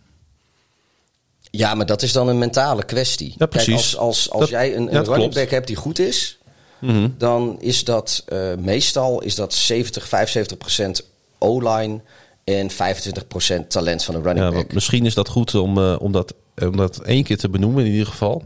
Ja, 1.58 1.74
maar 1.76 1.86
dat 1.86 2.02
is 2.02 2.12
dan 2.12 2.28
een 2.28 2.38
mentale 2.38 2.84
kwestie. 2.84 3.34
Ja, 3.38 3.46
precies. 3.46 3.68
Kijk, 3.68 3.78
als 3.84 3.98
als, 3.98 4.30
als 4.30 4.40
Dat- 4.40 4.50
jij 4.50 4.76
een, 4.76 4.84
ja, 4.92 4.98
een 5.00 5.04
running 5.06 5.34
back 5.34 5.50
hebt 5.50 5.68
die 5.68 5.76
goed 5.76 6.00
is, 6.00 6.38
Mhm. 6.80 7.10
dan 7.18 7.58
is 7.62 7.84
dat 7.84 8.24
eh, 8.28 8.40
meestal 8.60 9.22
is 9.22 9.36
dat 9.36 9.54
70, 9.54 10.08
75 10.08 10.58
procent 10.58 11.04
O-line 11.40 12.02
en 12.44 12.70
25 12.70 13.28
procent 13.28 13.70
talent 13.72 14.04
van 14.04 14.14
de 14.16 14.22
running 14.22 14.46
Ja, 14.46 14.52
back. 14.52 14.74
misschien 14.74 15.06
is 15.06 15.14
dat 15.14 15.28
goed 15.30 15.56
om, 15.56 15.78
eh, 15.78 15.96
om, 16.00 16.12
dat, 16.12 16.34
om 16.62 16.78
dat 16.78 16.98
één 17.02 17.24
keer 17.24 17.38
te 17.38 17.50
benoemen 17.50 17.86
in 17.86 17.92
ieder 17.92 18.08
geval. 18.08 18.44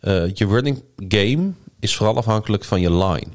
Eh, 0.00 0.22
je 0.34 0.46
running 0.46 0.82
game 1.08 1.50
is 1.80 1.96
vooral 1.96 2.16
afhankelijk 2.16 2.64
van 2.64 2.80
je 2.80 2.92
line. 2.92 3.26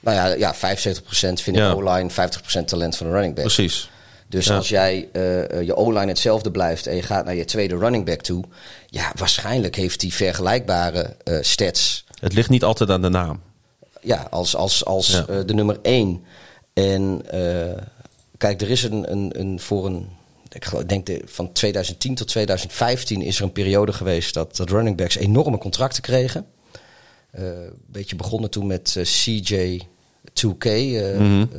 Nou 0.00 0.16
ja, 0.16 0.26
ja 0.26 0.54
75% 0.54 1.40
vind 1.40 1.56
ik. 1.56 1.62
O-line, 1.62 2.10
50% 2.10 2.68
talent 2.68 2.96
van 2.96 3.06
de 3.06 3.12
running 3.12 3.34
back. 3.34 3.44
Precies. 3.44 3.90
Dus 4.32 4.46
Ja. 4.46 4.56
als 4.56 4.68
jij 4.68 5.08
eh, 5.12 5.50
eh, 5.50 5.66
je 5.66 5.76
O-line 5.76 6.06
hetzelfde 6.06 6.50
blijft 6.50 6.86
en 6.86 6.96
je 6.96 7.02
gaat 7.02 7.24
naar 7.24 7.34
je 7.34 7.44
tweede 7.44 7.76
running 7.76 8.04
back 8.04 8.20
toe, 8.20 8.44
ja, 8.86 9.12
waarschijnlijk 9.16 9.76
heeft 9.76 10.02
hij 10.02 10.10
vergelijkbare 10.10 11.16
eh, 11.24 11.38
stats 11.40 12.04
Het 12.20 12.32
ligt 12.32 12.50
niet 12.50 12.64
altijd 12.64 12.90
aan 12.90 13.02
de 13.02 13.08
naam. 13.08 13.40
ja, 14.00 14.26
als, 14.30 14.56
als, 14.56 14.84
als 14.84 15.08
Ja. 15.28 15.42
de 15.42 15.54
nummer 15.54 15.78
één. 15.82 16.24
En 16.72 17.22
kijk, 18.38 18.60
er 18.62 18.70
is 18.70 18.82
een, 18.82 19.12
een, 19.12 19.40
een 19.40 19.60
voor 19.60 19.86
een. 19.86 20.08
Ik 20.48 20.88
denk 20.88 21.06
de, 21.06 21.22
van 21.24 21.52
2010 21.52 22.14
tot 22.14 22.28
2015 22.28 23.22
is 23.22 23.36
er 23.38 23.42
een 23.44 23.52
periode 23.52 23.92
geweest 23.92 24.34
dat, 24.34 24.56
dat 24.56 24.70
running 24.70 24.96
backs 24.96 25.16
enorme 25.16 25.58
contracten 25.58 26.02
kregen. 26.02 26.46
Eh, 27.30 27.42
Een 27.44 27.72
beetje 27.86 28.16
begonnen 28.16 28.50
toen 28.50 28.66
met 28.66 28.96
CJ 29.02 29.80
2K, 30.32 30.64
eh, 30.64 31.18
Mhm. 31.18 31.40
eh, 31.52 31.58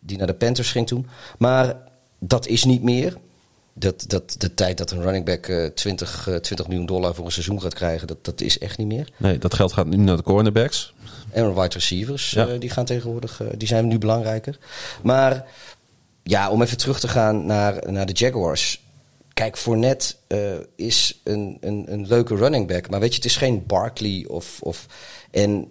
die 0.00 0.16
naar 0.18 0.26
de 0.26 0.34
Panthers 0.34 0.70
ging 0.70 0.86
toen. 0.86 1.06
Maar 1.38 1.76
dat 2.18 2.46
is 2.46 2.64
niet 2.64 2.82
meer. 2.82 3.16
Dat, 3.72 4.04
dat, 4.06 4.34
de 4.38 4.54
tijd 4.54 4.78
dat 4.78 4.90
een 4.90 5.02
running 5.02 5.24
back 5.24 5.46
eh, 5.46 5.66
20, 5.66 6.28
eh, 6.28 6.34
20 6.36 6.68
miljoen 6.68 6.86
dollar 6.86 7.14
voor 7.14 7.24
een 7.24 7.32
seizoen 7.32 7.60
gaat 7.60 7.74
krijgen, 7.74 8.06
dat, 8.06 8.24
dat 8.24 8.40
is 8.40 8.58
echt 8.58 8.78
niet 8.78 8.86
meer. 8.86 9.08
Nee, 9.16 9.38
dat 9.38 9.54
geld 9.54 9.72
gaat 9.72 9.86
nu 9.86 9.96
naar 9.96 10.16
de 10.16 10.22
cornerbacks. 10.22 10.94
En 11.30 11.54
wide 11.54 11.74
receivers, 11.74 12.30
Ja. 12.30 12.46
eh, 12.48 12.60
die 12.60 12.70
gaan 12.70 12.84
tegenwoordig, 12.84 13.40
eh, 13.40 13.46
die 13.56 13.68
zijn 13.68 13.86
nu 13.88 13.98
belangrijker. 13.98 14.58
Maar 15.02 15.46
ja, 16.22 16.50
om 16.50 16.62
even 16.62 16.76
terug 16.76 17.00
te 17.00 17.08
gaan 17.08 17.46
naar, 17.46 17.90
naar 17.92 18.06
de 18.06 18.12
Jaguars. 18.12 18.82
Kijk, 19.32 19.56
Fournette 19.56 20.14
eh 20.26 20.38
is 20.76 21.20
een, 21.24 21.58
een, 21.60 21.84
een 21.92 22.06
leuke 22.06 22.34
running 22.36 22.66
back. 22.68 22.90
Maar 22.90 23.00
weet 23.00 23.10
je, 23.10 23.16
het 23.16 23.24
is 23.24 23.36
geen 23.36 23.64
Barkley 23.66 24.24
of... 24.28 24.58
of 24.62 24.86
en 25.30 25.68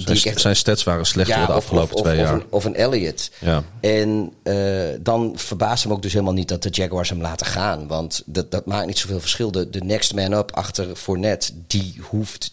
Zijn, 0.00 0.34
echt- 0.34 0.40
zijn 0.40 0.56
stats 0.56 0.84
waren 0.84 1.06
slechter 1.06 1.46
de 1.46 1.52
afgelopen 1.52 1.94
of, 1.96 2.02
twee 2.02 2.20
of, 2.20 2.26
jaar. 2.26 2.34
Of 2.34 2.42
een, 2.42 2.46
of 2.50 2.64
een 2.64 2.74
Elliott. 2.74 3.30
Ja. 3.40 3.62
En 3.80 4.32
eh, 4.42 4.54
dan 5.00 5.32
verbaast 5.36 5.82
hem 5.82 5.92
ook 5.92 6.02
dus 6.02 6.12
helemaal 6.12 6.32
niet 6.32 6.48
dat 6.48 6.62
de 6.62 6.68
Jaguars 6.70 7.08
hem 7.08 7.20
laten 7.20 7.46
gaan. 7.46 7.86
Want 7.86 8.22
dat, 8.26 8.50
dat 8.50 8.66
maakt 8.66 8.86
niet 8.86 8.98
zoveel 8.98 9.20
verschil. 9.20 9.50
De, 9.50 9.70
de 9.70 9.84
next 9.84 10.14
man 10.14 10.32
up 10.32 10.52
achter 10.52 10.96
Fournette, 10.96 11.52
die 11.66 12.00
hoeft, 12.00 12.52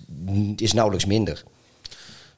is 0.56 0.74
nauwelijks 0.74 1.06
minder. 1.06 1.44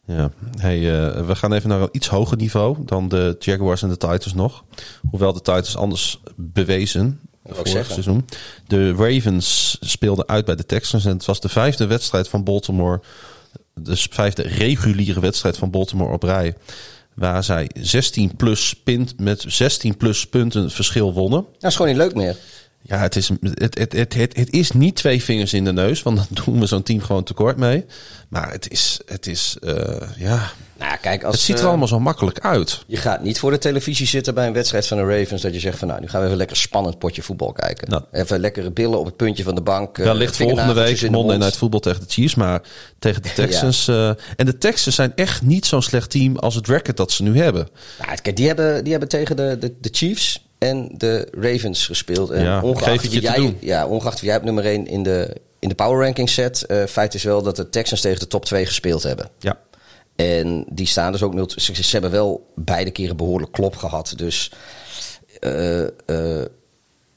Ja, 0.06 0.32
hey, 0.58 0.78
eh, 0.78 1.26
we 1.26 1.36
gaan 1.36 1.54
even 1.54 1.70
naar 1.70 1.82
een 1.82 1.90
iets 1.92 2.08
hoger 2.08 2.38
niveau 2.38 2.78
dan 2.86 3.08
de 3.08 3.36
Jaguars 3.40 3.82
en 3.82 3.90
de 3.90 3.98
Titans 3.98 4.34
nog. 4.34 4.64
Hoewel 5.10 5.34
de 5.34 5.42
Titans 5.42 5.78
anders 5.78 6.20
bewezen 6.36 7.20
vorig 7.44 7.68
zeggen. 7.68 7.94
seizoen. 7.94 8.26
De 8.68 8.94
Ravens 8.94 9.78
speelden 9.80 10.28
uit 10.28 10.46
bij 10.46 10.56
de 10.56 10.66
Texans 10.66 11.06
en 11.06 11.12
het 11.12 11.26
was 11.26 11.40
de 11.40 11.50
vijfde 11.50 11.88
wedstrijd 11.88 12.28
van 12.30 12.44
Baltimore. 12.44 13.02
De 13.80 13.96
vijfde 14.10 14.42
reguliere 14.42 15.20
wedstrijd 15.20 15.58
van 15.58 15.72
Baltimore 15.72 16.14
op 16.14 16.24
rij. 16.24 16.56
Waar 17.14 17.44
zij 17.44 17.70
16 17.80 18.36
plus 18.36 18.74
pint, 18.84 19.20
met 19.20 19.44
16 19.48 19.98
plus 19.98 20.28
punten 20.28 20.72
verschil 20.72 21.14
wonnen. 21.14 21.46
Dat 21.60 21.70
is 21.70 21.76
gewoon 21.76 21.92
niet 21.92 22.02
leuk 22.02 22.16
meer. 22.16 22.38
Ja, 22.88 22.98
het 22.98 23.16
is, 23.16 23.30
het, 23.42 23.78
het, 23.78 23.94
het, 23.94 24.14
het, 24.14 24.38
het 24.38 24.52
is 24.52 24.72
niet 24.72 24.96
twee 24.96 25.24
vingers 25.24 25.54
in 25.54 25.64
de 25.64 25.74
neus, 25.74 26.04
want 26.04 26.18
dan 26.18 26.28
doen 26.46 26.60
we 26.60 26.66
zo'n 26.66 26.84
team 26.84 27.02
gewoon 27.02 27.24
tekort 27.24 27.58
mee. 27.58 27.86
Maar 28.28 28.52
het 28.52 28.72
is, 28.72 29.00
het 29.06 29.28
is 29.28 29.58
eh, 29.62 29.76
ja, 30.18 30.52
Nou, 30.78 30.98
kijk, 31.02 31.24
als, 31.24 31.36
het 31.36 31.44
ziet 31.44 31.56
er 31.56 31.62
eh, 31.62 31.68
allemaal 31.68 31.88
zo 31.88 32.00
makkelijk 32.00 32.40
uit. 32.40 32.84
Je 32.88 32.98
gaat 32.98 33.24
niet 33.24 33.40
voor 33.40 33.52
de 33.52 33.58
televisie 33.58 34.08
zitten 34.08 34.34
bij 34.34 34.48
een 34.48 34.54
wedstrijd 34.54 34.88
van 34.88 34.98
de 34.98 35.04
Ravens... 35.04 35.42
dat 35.42 35.54
je 35.54 35.60
zegt 35.60 35.78
van 35.80 35.88
nou, 35.88 36.02
nu 36.02 36.08
gaan 36.08 36.20
we 36.20 36.26
even 36.26 36.38
lekker 36.38 36.58
spannend 36.58 37.00
potje 37.00 37.22
voetbal 37.22 37.52
kijken. 37.52 37.90
Nou. 37.90 38.04
even 38.12 38.40
lekkere 38.40 38.72
billen 38.72 39.00
op 39.00 39.06
het 39.06 39.16
puntje 39.16 39.44
van 39.44 39.56
de 39.56 39.62
bank. 39.62 39.98
eh, 39.98 40.06
Wellicht 40.06 40.36
volgende 40.36 40.62
vingernageltjes 40.62 41.02
week 41.02 41.12
Monday 41.12 41.30
mond. 41.30 41.44
Night 41.44 41.58
Football 41.58 41.80
tegen 41.80 42.00
de 42.02 42.10
Chiefs, 42.10 42.36
maar 42.36 42.62
tegen 43.00 43.22
de 43.22 43.34
Texans. 43.42 43.88
en 43.88 44.46
de 44.46 44.58
Texans 44.58 44.96
zijn 44.96 45.12
echt 45.16 45.42
niet 45.42 45.66
zo'n 45.66 45.82
slecht 45.82 46.10
team 46.10 46.38
als 46.38 46.56
het 46.56 46.68
record 46.68 46.98
dat 46.98 47.12
ze 47.12 47.24
nu 47.24 47.38
hebben. 47.38 47.68
Nou, 48.06 48.18
kijk, 48.22 48.36
die 48.36 48.48
hebben, 48.48 48.82
die 48.84 48.92
hebben 48.92 49.10
tegen 49.10 49.36
de, 49.36 49.58
de, 49.60 49.74
de 49.82 49.90
Chiefs 49.92 50.47
en 50.58 50.90
de 50.98 51.28
Ravens 51.32 51.86
gespeeld. 51.86 52.30
En 52.30 52.44
Ja, 52.44 52.62
ongeacht 52.62 53.10
wie 53.10 53.22
jij, 53.22 53.36
doen. 53.36 53.58
Ja, 53.60 53.88
ongeacht 53.88 54.20
wie 54.20 54.30
jij 54.30 54.38
op 54.38 54.44
nummer 54.44 54.66
1 54.66 54.88
in 54.88 55.04
de, 55.04 55.36
in 55.60 55.70
de 55.70 55.76
power 55.76 56.04
ranking 56.04 56.30
zet. 56.30 56.66
eh 56.66 56.84
feit 56.86 57.14
is 57.14 57.24
wel 57.24 57.42
dat 57.42 57.56
de 57.56 57.70
Texans 57.70 58.02
tegen 58.02 58.20
de 58.20 58.28
top 58.28 58.46
2 58.46 58.66
gespeeld 58.66 59.04
hebben. 59.04 59.30
Ja, 59.40 59.60
En 60.16 60.66
die 60.70 60.88
staan 60.88 61.12
dus 61.12 61.24
ook 61.24 61.34
0 61.34 61.50
ze, 61.56 61.84
ze 61.84 61.92
hebben 61.92 62.12
wel 62.12 62.52
beide 62.56 62.92
keren 62.92 63.18
behoorlijk 63.18 63.52
klop 63.52 63.76
gehad. 63.76 64.14
Dus 64.16 64.52
eh, 65.40 65.84
eh, 65.84 66.46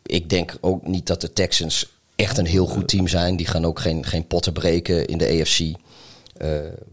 ik 0.02 0.30
denk 0.30 0.56
ook 0.60 0.86
niet 0.86 1.06
dat 1.06 1.20
de 1.20 1.32
Texans 1.32 1.92
echt 2.16 2.38
een 2.38 2.46
heel 2.46 2.66
goed 2.66 2.88
team 2.88 3.08
zijn. 3.08 3.36
Die 3.36 3.46
gaan 3.46 3.64
ook 3.64 3.80
geen, 3.80 4.06
geen 4.06 4.26
potten 4.26 4.52
breken 4.52 5.06
in 5.06 5.18
de 5.18 5.40
AFC. 5.40 5.60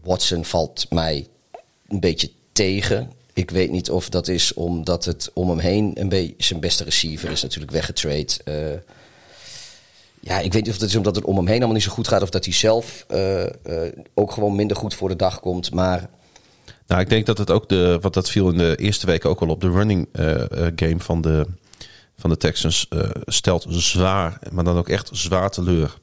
Watson 0.02 0.44
valt 0.44 0.86
mij 0.90 1.26
een 1.88 2.00
beetje 2.00 2.30
tegen. 2.52 3.12
Ik 3.38 3.50
weet 3.50 3.70
niet 3.70 3.90
of 3.90 4.08
dat 4.08 4.28
is 4.28 4.54
omdat 4.54 5.04
het 5.04 5.30
om 5.34 5.48
hem 5.48 5.58
heen 5.58 5.92
een 5.94 6.08
beetje 6.08 6.34
zijn 6.38 6.60
beste 6.60 6.84
receiver 6.84 7.30
is 7.30 7.42
natuurlijk 7.42 7.72
weggetrade. 7.72 8.28
Eh, 8.44 8.80
ja, 10.20 10.38
ik 10.38 10.52
weet 10.52 10.62
niet 10.64 10.74
of 10.74 10.80
het 10.80 10.90
is 10.90 10.96
omdat 10.96 11.16
het 11.16 11.24
om 11.24 11.36
hem 11.36 11.46
heen 11.46 11.56
allemaal 11.56 11.74
niet 11.74 11.82
zo 11.82 11.90
goed 11.90 12.08
gaat. 12.08 12.22
Of 12.22 12.30
dat 12.30 12.44
hij 12.44 12.54
zelf 12.54 13.04
eh, 13.08 13.44
eh, 13.44 13.92
ook 14.14 14.32
gewoon 14.32 14.54
minder 14.56 14.76
goed 14.76 14.94
voor 14.94 15.08
de 15.08 15.16
dag 15.16 15.40
komt. 15.40 15.74
Maar 15.74 16.10
nou 16.86 17.00
ik 17.00 17.08
denk 17.08 17.26
dat 17.26 17.38
het 17.38 17.50
ook 17.50 17.68
de, 17.68 17.98
wat 18.00 18.14
dat 18.14 18.30
viel 18.30 18.50
in 18.50 18.58
de 18.58 18.76
eerste 18.76 19.06
week 19.06 19.24
ook 19.24 19.40
al 19.40 19.48
op 19.48 19.60
de 19.60 19.70
running 19.70 20.08
game 20.76 20.98
van 21.00 21.20
de, 21.20 21.46
van 22.16 22.30
de 22.30 22.36
Texans 22.36 22.88
stelt 23.26 23.66
zwaar, 23.68 24.38
maar 24.50 24.64
dan 24.64 24.78
ook 24.78 24.88
echt 24.88 25.08
zwaar 25.12 25.50
teleur. 25.50 25.98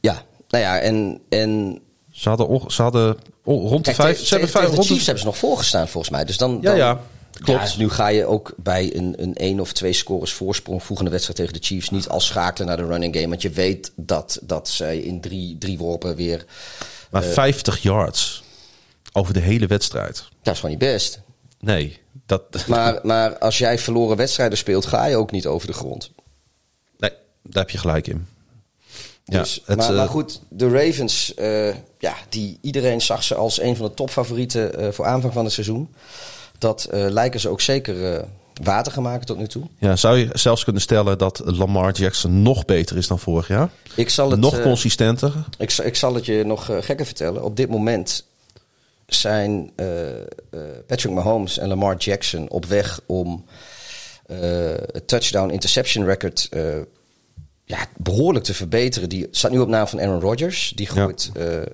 ja, 0.00 0.22
nou 0.48 0.64
ja, 0.64 0.78
en, 0.78 1.20
en 1.28 1.80
Ze 2.18 2.28
hadden, 2.28 2.70
ze 2.70 2.82
hadden 2.82 3.16
on- 3.44 3.60
rond 3.60 3.84
de 3.84 3.90
Kijk, 3.90 3.96
vijf, 3.96 4.10
tegen- 4.12 4.26
ze 4.26 4.32
hebben 4.34 4.50
vijf, 4.50 4.68
de 4.68 4.74
rond 4.74 4.82
de- 4.86 4.92
Chiefs 4.92 5.04
hebben 5.06 5.22
ze 5.22 5.28
nog 5.28 5.38
voorgestaan 5.38 5.88
volgens 5.88 6.12
mij. 6.12 6.24
Dus 6.24 6.36
dan, 6.36 6.52
Ja, 6.60 6.60
dan 6.70 6.76
ja, 6.76 7.00
klopt. 7.40 7.60
dus 7.60 7.76
nu 7.76 7.88
ga 7.90 8.08
je 8.08 8.24
ook 8.26 8.52
bij 8.56 8.96
een, 8.96 9.14
een 9.22 9.34
één 9.34 9.60
of 9.60 9.72
twee 9.72 9.92
scores 9.92 10.32
voorsprong 10.32 10.82
volgende 10.82 11.10
wedstrijd 11.10 11.38
tegen 11.38 11.52
de 11.60 11.66
Chiefs 11.66 11.90
niet 11.90 12.08
al 12.08 12.20
schakelen 12.20 12.66
naar 12.68 12.76
de 12.76 12.86
running 12.86 13.14
game. 13.16 13.28
Want 13.28 13.42
je 13.42 13.50
weet 13.50 13.92
dat, 13.96 14.38
dat 14.42 14.68
zij 14.68 14.98
in 14.98 15.20
drie, 15.20 15.56
drie 15.58 15.78
worpen 15.78 16.16
weer... 16.16 16.44
maar 17.10 17.22
50 17.24 17.82
yards 17.82 18.42
over 19.12 19.32
de 19.34 19.40
hele 19.40 19.66
wedstrijd. 19.66 20.24
Dat 20.42 20.54
is 20.54 20.60
gewoon 20.60 20.76
niet 20.78 20.84
best. 20.90 21.20
Nee, 21.60 21.98
dat, 22.26 22.66
Maar, 22.66 22.98
maar 23.02 23.38
als 23.38 23.58
jij 23.58 23.78
verloren 23.78 24.16
wedstrijden 24.16 24.58
speelt, 24.58 24.86
ga 24.86 25.04
je 25.06 25.16
ook 25.16 25.30
niet 25.30 25.46
over 25.46 25.66
de 25.66 25.72
grond. 25.72 26.10
nee, 26.98 27.10
daar 27.42 27.62
heb 27.62 27.70
je 27.70 27.78
gelijk 27.78 28.06
in. 28.06 28.26
Ja, 29.30 29.38
Dus, 29.38 29.62
het, 29.64 29.76
maar, 29.76 29.88
eh, 29.88 29.96
maar 29.96 30.08
goed, 30.08 30.40
de 30.48 30.68
Ravens, 30.68 31.34
eh, 31.34 31.74
ja, 31.98 32.14
die, 32.28 32.58
iedereen 32.60 33.00
zag 33.00 33.22
ze 33.24 33.34
als 33.34 33.60
een 33.60 33.76
van 33.76 33.86
de 33.86 33.94
topfavorieten 33.94 34.78
eh, 34.78 34.88
voor 34.92 35.06
aanvang 35.06 35.32
van 35.32 35.44
het 35.44 35.52
seizoen. 35.52 35.94
Dat 36.58 36.88
lijken 36.90 37.40
ze 37.40 37.48
ook 37.48 37.60
zeker 37.60 38.24
water 38.62 38.92
gemaakt 38.92 39.26
tot 39.26 39.38
nu 39.38 39.46
toe. 39.46 39.62
Ja, 39.78 39.96
zou 39.96 40.18
je 40.18 40.28
zelfs 40.32 40.64
kunnen 40.64 40.82
stellen 40.82 41.18
dat 41.18 41.42
Lamar 41.44 41.92
Jackson 41.92 42.42
nog 42.42 42.64
beter 42.64 42.96
is 42.96 43.06
dan 43.06 43.18
vorig 43.18 43.48
jaar? 43.48 43.70
Ik 43.94 44.10
zal 44.10 44.30
het, 44.30 44.40
nog 44.40 44.62
consistenter? 44.62 45.32
Ik, 45.58 45.70
zal- 45.70 45.84
ik 45.84 45.96
zal 45.96 46.14
het 46.14 46.26
je 46.26 46.44
nog 46.44 46.64
gekker 46.80 47.06
vertellen. 47.06 47.42
Op 47.44 47.56
dit 47.56 47.68
moment 47.68 48.24
zijn 49.06 49.72
Patrick 50.86 51.12
Mahomes 51.12 51.58
en 51.58 51.68
Lamar 51.68 51.96
Jackson 51.96 52.48
op 52.48 52.64
weg 52.64 53.00
om 53.06 53.44
het 54.92 55.08
touchdown-interception 55.08 56.04
record 56.04 56.48
ja, 57.68 57.86
behoorlijk 57.96 58.44
te 58.44 58.54
verbeteren. 58.54 59.08
Die 59.08 59.26
staat 59.30 59.50
nu 59.50 59.58
op 59.58 59.68
naam 59.68 59.86
van 59.88 60.00
Aaron 60.00 60.20
Rodgers. 60.20 60.72
Die 60.74 60.88
Ja. 60.94 61.02
gooit 61.02 61.30
eh, 61.34 61.56
eh, 61.56 61.66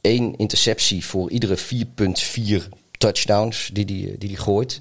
één 0.00 0.36
interceptie 0.36 1.04
voor 1.04 1.30
iedere 1.30 1.56
4,4 1.56 2.68
touchdowns 2.98 3.70
die 3.72 3.84
die, 3.84 4.06
die, 4.06 4.18
die 4.18 4.36
gooit. 4.36 4.80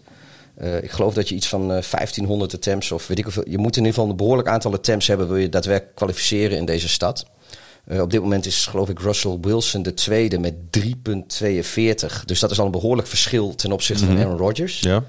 Eh, 0.56 0.84
ik 0.84 0.92
geloof 0.92 1.14
dat 1.14 1.30
je 1.30 1.36
iets 1.36 1.48
van 1.48 1.62
eh, 1.62 1.68
1500 1.68 2.54
attempts 2.54 2.92
of 2.92 3.08
weet 3.08 3.18
ik 3.18 3.24
hoeveel. 3.24 3.50
Je 3.50 3.58
moet 3.58 3.78
in 3.78 3.84
ieder 3.84 3.94
geval 3.94 4.10
een 4.10 4.18
behoorlijk 4.18 4.48
aantal 4.48 4.74
attempts 4.74 5.08
hebben. 5.08 5.28
Wil 5.28 5.38
je 5.38 5.50
daadwerkelijk 5.50 5.96
kwalificeren 5.96 6.58
in 6.58 6.66
deze 6.66 6.90
stad. 6.90 7.26
Op 8.00 8.12
dit 8.12 8.22
moment 8.22 8.46
is 8.46 8.66
geloof 8.66 8.90
ik 8.90 9.00
Russell 9.00 9.38
Wilson 9.42 9.84
de 9.84 9.94
tweede 9.94 10.40
met 10.40 10.54
3,42. 10.70 12.26
Dus 12.26 12.40
dat 12.40 12.52
is 12.52 12.60
al 12.60 12.66
een 12.66 12.72
behoorlijk 12.72 13.08
verschil 13.08 13.56
ten 13.56 13.72
opzichte 13.72 14.06
van 14.06 14.18
Aaron 14.18 14.38
Rodgers. 14.38 14.80
Ja. 14.80 15.04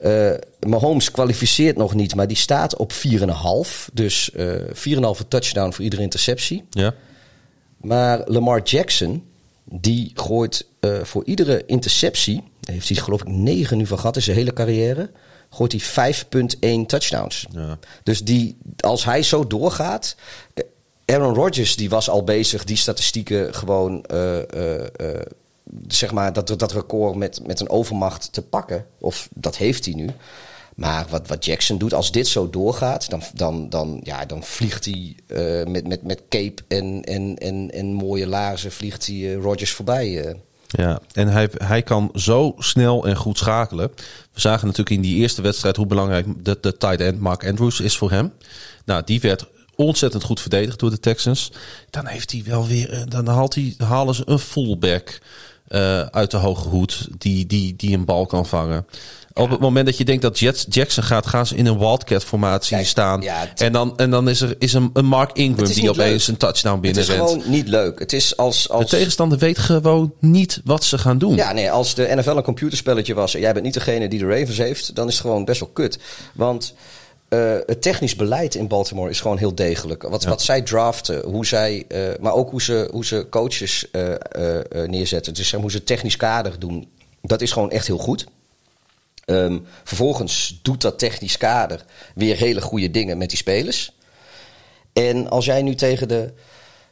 Eh, 0.00 0.30
Mahomes 0.66 1.10
kwalificeert 1.10 1.76
nog 1.76 1.94
niet, 1.94 2.14
maar 2.14 2.26
die 2.26 2.36
staat 2.36 2.76
op 2.76 2.92
4,5. 2.92 3.88
Dus 3.92 4.32
eh 4.32 4.54
4,5 4.72 5.28
touchdown 5.28 5.72
voor 5.72 5.84
iedere 5.84 6.02
interceptie. 6.02 6.64
Ja. 6.70 6.94
Maar 7.76 8.22
Lamar 8.24 8.62
Jackson, 8.62 9.24
die 9.64 10.10
gooit 10.14 10.66
eh, 10.80 10.98
voor 11.02 11.24
iedere 11.24 11.62
interceptie, 11.66 12.42
heeft 12.60 12.88
hij 12.88 12.96
geloof 12.96 13.20
ik 13.20 13.28
9 13.28 13.76
nu 13.76 13.86
van 13.86 13.98
gehad 13.98 14.16
in 14.16 14.22
zijn 14.22 14.36
hele 14.36 14.52
carrière, 14.52 15.10
gooit 15.50 15.72
hij 15.72 16.14
5,1 16.80 16.86
touchdowns. 16.86 17.46
Ja. 17.52 17.78
Dus 18.02 18.24
die, 18.24 18.58
als 18.76 19.04
hij 19.04 19.22
zo 19.22 19.46
doorgaat. 19.46 20.16
Aaron 21.04 21.34
Rodgers 21.34 21.76
die 21.76 21.90
was 21.90 22.08
al 22.10 22.24
bezig 22.24 22.64
die 22.64 22.76
statistieken 22.76 23.54
gewoon. 23.54 24.04
eh, 24.04 24.38
eh, 24.80 24.86
zeg 25.86 26.12
maar 26.12 26.32
dat, 26.32 26.54
dat 26.58 26.72
record 26.72 27.14
met, 27.14 27.46
met 27.46 27.60
een 27.60 27.70
overmacht 27.70 28.32
te 28.32 28.42
pakken. 28.42 28.86
Of 28.98 29.28
dat 29.34 29.56
heeft 29.56 29.84
hij 29.84 29.94
nu. 29.94 30.06
Maar 30.74 31.06
wat, 31.10 31.28
wat 31.28 31.44
Jackson 31.44 31.78
doet, 31.78 31.94
als 31.94 32.12
dit 32.12 32.28
zo 32.28 32.50
doorgaat, 32.50 33.10
dan, 33.10 33.22
dan, 33.34 33.68
dan, 33.68 34.00
ja, 34.02 34.24
dan 34.24 34.42
vliegt 34.42 34.84
hij 34.84 35.14
eh, 35.26 35.66
met, 35.66 35.86
met, 35.88 36.02
met 36.02 36.22
cape 36.28 36.62
en, 36.68 37.02
en, 37.04 37.36
en, 37.38 37.70
en 37.70 37.86
mooie 37.92 38.26
laarzen 38.26 38.72
vliegt 38.72 39.06
hij 39.06 39.16
eh, 39.16 39.42
Rodgers 39.42 39.70
voorbij. 39.70 40.24
eh. 40.24 40.34
Ja, 40.66 41.00
en 41.12 41.28
hij, 41.28 41.48
hij 41.52 41.82
kan 41.82 42.10
zo 42.14 42.54
snel 42.58 43.06
en 43.06 43.16
goed 43.16 43.38
schakelen. 43.38 43.90
We 44.32 44.40
zagen 44.40 44.66
natuurlijk 44.66 44.96
in 44.96 45.02
die 45.02 45.16
eerste 45.16 45.42
wedstrijd 45.42 45.76
hoe 45.76 45.86
belangrijk 45.86 46.44
de, 46.44 46.58
de 46.60 46.76
tight 46.76 47.00
end 47.00 47.20
Mark 47.20 47.46
Andrews 47.46 47.80
is 47.80 47.96
voor 47.96 48.10
hem. 48.10 48.32
Nou, 48.84 49.02
die 49.04 49.20
werd 49.20 49.46
ontzettend 49.74 50.22
goed 50.22 50.40
verdedigd 50.40 50.78
door 50.78 50.90
de 50.90 51.00
Texans. 51.00 51.52
Dan 51.90 52.06
heeft 52.06 52.30
hij 52.32 52.42
wel 52.46 52.66
weer, 52.66 53.04
dan 53.08 53.26
haalt 53.26 53.54
hij, 53.54 53.74
halen 53.78 54.14
ze 54.14 54.22
een 54.26 54.38
fullback 54.38 55.20
uh, 55.70 56.00
uit 56.00 56.30
de 56.30 56.36
hoge 56.36 56.68
hoed 56.68 57.08
die, 57.18 57.46
die, 57.46 57.76
die 57.76 57.96
een 57.96 58.04
bal 58.04 58.26
kan 58.26 58.46
vangen. 58.46 58.86
Op 59.34 59.50
het 59.50 59.60
moment 59.60 59.86
dat 59.86 59.96
je 59.96 60.04
denkt 60.04 60.22
dat 60.22 60.38
Jets 60.38 60.66
Jackson 60.68 61.02
gaat, 61.02 61.26
gaan 61.26 61.46
ze 61.46 61.56
in 61.56 61.66
een 61.66 61.78
Wildcat-formatie 61.78 62.76
Kijk, 62.76 62.86
staan. 62.88 63.20
ja, 63.20 63.34
het- 63.38 63.60
en, 63.60 63.72
dan, 63.72 63.96
en 63.96 64.10
dan 64.10 64.28
is 64.28 64.40
er 64.40 64.54
is 64.58 64.72
een, 64.72 64.90
een 64.92 65.04
Mark 65.04 65.30
Ingram 65.36 65.66
die 65.72 65.90
opeens 65.90 66.26
leuk. 66.26 66.28
een 66.28 66.36
touchdown 66.36 66.72
Het 66.74 66.80
binnen 66.82 67.02
is 67.02 67.08
rent. 67.08 67.28
gewoon 67.30 67.42
niet 67.50 67.68
leuk. 67.68 67.98
Het 67.98 68.12
is 68.12 68.36
als... 68.36 68.62
De 68.62 68.72
als 68.72 68.90
tegenstander 68.90 69.38
weet 69.38 69.58
gewoon 69.58 70.12
niet 70.20 70.60
wat 70.64 70.84
ze 70.84 70.98
gaan 70.98 71.18
doen. 71.18 71.34
Ja, 71.36 71.52
nee, 71.52 71.70
als 71.70 71.94
de 71.94 72.12
NFL 72.16 72.30
een 72.30 72.42
computerspelletje 72.42 73.14
was 73.14 73.34
en 73.34 73.40
jij 73.40 73.52
bent 73.52 73.64
niet 73.64 73.74
degene 73.74 74.08
die 74.08 74.18
de 74.18 74.26
Ravens 74.26 74.58
heeft, 74.58 74.94
dan 74.94 75.06
is 75.08 75.12
het 75.12 75.22
gewoon 75.22 75.44
best 75.44 75.60
wel 75.60 75.70
kut. 75.72 75.98
Want 76.34 76.74
eh, 77.30 77.58
het 77.66 77.82
technisch 77.82 78.16
beleid 78.16 78.54
in 78.54 78.68
Baltimore 78.68 79.10
is 79.10 79.20
gewoon 79.20 79.38
heel 79.38 79.54
degelijk. 79.54 80.02
Wat, 80.02 80.24
wat 80.24 80.42
zij 80.42 80.62
draften, 80.62 81.24
hoe 81.24 81.46
zij, 81.46 81.84
eh, 81.88 82.02
maar 82.20 82.32
ook 82.32 82.50
hoe 82.50 82.62
ze, 82.62 82.88
hoe 82.92 83.04
ze 83.04 83.26
coaches 83.30 83.90
eh, 83.90 84.14
neerzetten. 84.86 85.34
Dus 85.34 85.52
hoe 85.52 85.70
ze 85.70 85.84
technisch 85.84 86.16
kader 86.16 86.58
doen, 86.58 86.90
dat 87.22 87.40
is 87.40 87.52
gewoon 87.52 87.70
echt 87.70 87.86
heel 87.86 87.98
goed. 87.98 88.26
Ehm, 89.24 89.58
vervolgens 89.84 90.60
doet 90.62 90.80
dat 90.80 90.98
technisch 90.98 91.36
kader 91.36 91.84
weer 92.14 92.36
hele 92.36 92.60
goede 92.60 92.90
dingen 92.90 93.18
met 93.18 93.28
die 93.28 93.38
spelers. 93.38 93.92
En 94.92 95.28
als 95.30 95.44
jij 95.44 95.62
nu 95.62 95.74
tegen 95.74 96.08
de, 96.08 96.32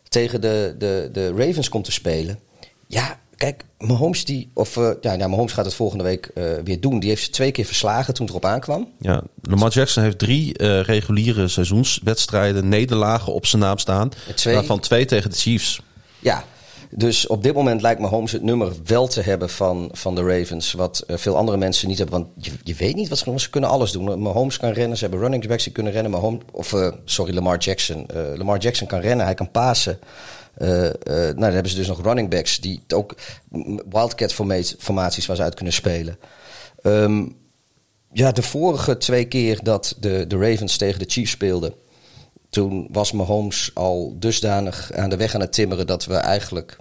tegen 0.09 0.41
de, 0.41 0.75
de, 0.79 1.09
de 1.13 1.33
Ravens 1.37 1.69
komt 1.69 1.85
te 1.85 1.93
spelen. 1.93 2.41
Ja, 2.87 3.21
kijk, 3.39 3.65
Mahomes, 3.79 4.25
die, 4.25 4.51
of, 4.55 4.77
eh, 4.77 4.91
ja, 5.01 5.17
nou, 5.17 5.31
Mahomes 5.31 5.53
gaat 5.53 5.65
het 5.65 5.75
volgende 5.75 6.05
week 6.05 6.27
eh, 6.35 6.45
weer 6.65 6.81
doen. 6.81 7.01
Die 7.01 7.09
heeft 7.09 7.23
ze 7.23 7.31
twee 7.31 7.51
keer 7.51 7.65
verslagen 7.65 8.15
toen 8.15 8.27
het 8.27 8.35
erop 8.35 8.51
aankwam. 8.51 8.89
Ja, 9.01 9.23
Lamar 9.43 9.71
Jackson 9.71 10.03
heeft 10.03 10.19
drie 10.19 10.57
eh, 10.59 10.81
reguliere 10.81 11.49
seizoenswedstrijden, 11.49 12.69
nederlagen 12.69 13.33
op 13.33 13.47
zijn 13.47 13.63
naam 13.63 13.79
staan. 13.79 14.11
Twee- 14.35 14.55
Waarvan 14.55 14.81
twee 14.81 15.05
tegen 15.05 15.31
de 15.31 15.37
Chiefs. 15.37 15.81
Ja, 16.19 16.45
dus 16.91 17.27
op 17.27 17.43
dit 17.43 17.55
moment 17.55 17.83
lijkt 17.83 18.01
Mahomes 18.01 18.33
het 18.33 18.43
nummer 18.43 18.73
wel 18.85 19.07
te 19.07 19.21
hebben 19.21 19.51
van, 19.51 19.89
van 19.93 20.15
de 20.15 20.23
Ravens. 20.23 20.73
Wat 20.73 21.05
veel 21.09 21.37
andere 21.37 21.57
mensen 21.59 21.89
niet 21.89 21.99
hebben. 21.99 22.21
Want 22.21 22.47
je, 22.47 22.51
je 22.63 22.75
weet 22.75 22.95
niet 22.95 23.09
wat 23.09 23.19
ze 23.19 23.25
doen. 23.25 23.41
Ze 23.41 23.51
kunnen 23.51 23.71
alles 23.71 23.93
doen. 23.93 24.23
Mahomes 24.23 24.57
kan 24.57 24.71
rennen. 24.73 24.97
Ze 24.97 25.03
hebben 25.03 25.21
running 25.21 25.47
backs 25.49 25.65
die 25.65 25.73
kunnen 25.73 25.93
rennen. 25.93 26.11
Mahomes, 26.11 26.43
of 26.53 26.75
sorry, 27.05 27.35
Lamar 27.35 27.59
Jackson. 27.59 28.07
Lamar 28.35 28.59
Jackson 28.59 28.87
kan 28.87 29.01
rennen. 29.01 29.27
Hij 29.27 29.35
kan 29.35 29.51
pasen. 29.51 29.99
Eh, 30.59 30.87
eh, 30.87 30.95
nou, 31.07 31.35
dan 31.35 31.53
hebben 31.53 31.71
ze 31.71 31.77
dus 31.77 31.87
nog 31.87 32.03
running 32.03 32.31
backs 32.31 32.61
die 32.61 32.81
ook 32.95 33.15
mm, 33.49 33.81
wildcat 33.91 34.33
formaat- 34.33 34.75
formaties 34.79 35.27
waar 35.27 35.37
ze 35.37 35.43
uit 35.43 35.55
kunnen 35.55 35.75
spelen. 35.75 36.19
Ehm, 36.83 37.27
ja, 38.13 38.33
de 38.33 38.43
vorige 38.43 38.97
twee 38.97 39.25
keer 39.25 39.61
dat 39.63 39.97
de, 40.01 40.25
de 40.29 40.37
Ravens 40.37 40.77
tegen 40.77 40.99
de 40.99 41.05
Chiefs 41.09 41.31
speelden. 41.31 41.75
Toen 42.51 42.89
was 42.93 43.13
Mahomes 43.13 43.71
al 43.75 44.17
dusdanig 44.19 44.93
aan 44.93 45.11
de 45.11 45.17
weg 45.17 45.35
aan 45.35 45.41
het 45.41 45.53
timmeren 45.53 45.87
dat 45.87 46.05
we 46.05 46.15
eigenlijk, 46.15 46.77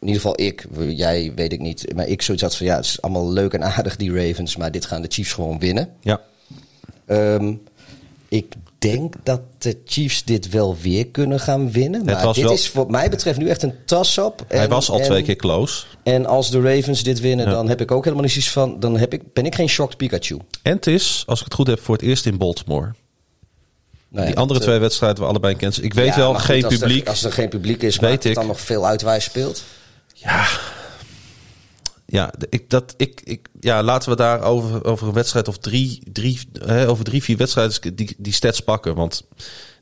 in 0.00 0.06
ieder 0.06 0.20
geval 0.20 0.40
ik, 0.40 0.66
jij 0.88 1.32
weet 1.34 1.52
ik 1.52 1.60
niet, 1.60 1.94
maar 1.94 2.06
ik 2.08 2.22
zoiets 2.22 2.42
had 2.42 2.56
van 2.56 2.66
ja, 2.66 2.76
het 2.76 2.84
is 2.84 3.02
allemaal 3.02 3.30
leuk 3.30 3.52
en 3.52 3.64
aardig 3.74 3.96
die 3.96 4.12
Ravens, 4.26 4.56
maar 4.56 4.70
dit 4.70 4.86
gaan 4.86 5.02
de 5.02 5.08
Chiefs 5.10 5.32
gewoon 5.32 5.58
winnen. 5.58 5.90
Ja, 6.00 6.20
Ehm, 7.06 7.54
ik 8.28 8.54
denk 8.78 9.14
dat 9.22 9.40
de 9.58 9.76
Chiefs 9.84 10.24
dit 10.24 10.48
wel 10.48 10.76
weer 10.80 11.06
kunnen 11.06 11.40
gaan 11.40 11.70
winnen, 11.72 12.04
maar 12.04 12.32
dit 12.32 12.42
wel- 12.44 12.52
is 12.52 12.72
wat 12.72 12.90
mij 12.90 13.10
betreft 13.10 13.38
nu 13.38 13.48
echt 13.48 13.62
een 13.62 13.74
tas-up. 13.86 14.44
hij 14.48 14.60
En- 14.60 14.68
was 14.68 14.90
al 14.90 14.98
en- 14.98 15.04
twee 15.04 15.22
keer 15.22 15.36
close. 15.36 15.84
En 16.02 16.26
als 16.26 16.50
de 16.50 16.60
Ravens 16.60 17.02
dit 17.02 17.20
winnen, 17.20 17.46
Ja. 17.46 17.52
dan 17.52 17.68
heb 17.68 17.80
ik 17.80 17.90
ook 17.90 18.04
helemaal 18.04 18.24
niet 18.24 18.48
van, 18.48 18.80
dan 18.80 18.96
heb 18.98 19.12
ik, 19.12 19.32
ben 19.32 19.46
ik 19.46 19.54
geen 19.54 19.68
shocked 19.68 19.96
Pikachu. 19.96 20.38
En 20.62 20.72
het 20.72 20.86
is, 20.86 21.22
als 21.26 21.38
ik 21.38 21.44
het 21.44 21.54
goed 21.54 21.66
heb, 21.66 21.80
voor 21.80 21.94
het 21.94 22.04
eerst 22.04 22.26
in 22.26 22.36
Baltimore. 22.36 22.94
Nou 24.10 24.22
ja, 24.22 24.30
die 24.30 24.36
andere 24.40 24.60
twee 24.60 24.78
wedstrijden 24.78 25.22
we 25.22 25.28
allebei 25.28 25.54
kennen. 25.56 25.82
Ik 25.84 25.94
weet 25.94 26.06
ja, 26.06 26.16
wel, 26.16 26.34
goed, 26.34 26.42
geen 26.42 26.64
als 26.64 26.72
er- 26.74 26.78
publiek. 26.80 27.08
als 27.08 27.24
er 27.24 27.32
geen 27.32 27.48
publiek 27.48 27.82
is, 27.82 27.96
Weet 27.98 28.24
ik. 28.24 28.34
dan 28.34 28.46
nog 28.46 28.60
veel 28.60 28.86
uit 28.86 29.02
waar 29.02 29.14
je 29.14 29.20
speelt. 29.20 29.62
Ja, 30.14 30.46
ja, 32.10 32.32
ik, 32.48 32.70
dat, 32.70 32.94
ik, 32.96 33.20
ik, 33.24 33.48
ja, 33.60 33.82
laten 33.82 34.10
we 34.10 34.16
daar 34.16 34.42
over, 34.42 34.84
over 34.84 35.08
een 35.08 35.14
wedstrijd 35.14 35.48
of 35.48 35.58
drie, 35.58 36.02
drie, 36.12 36.40
hè, 36.52 36.88
over 36.88 37.04
drie, 37.04 37.22
vier 37.22 37.36
wedstrijden 37.36 37.96
die, 37.96 38.14
die 38.18 38.32
stats 38.32 38.60
pakken. 38.60 38.94
Want 38.94 39.26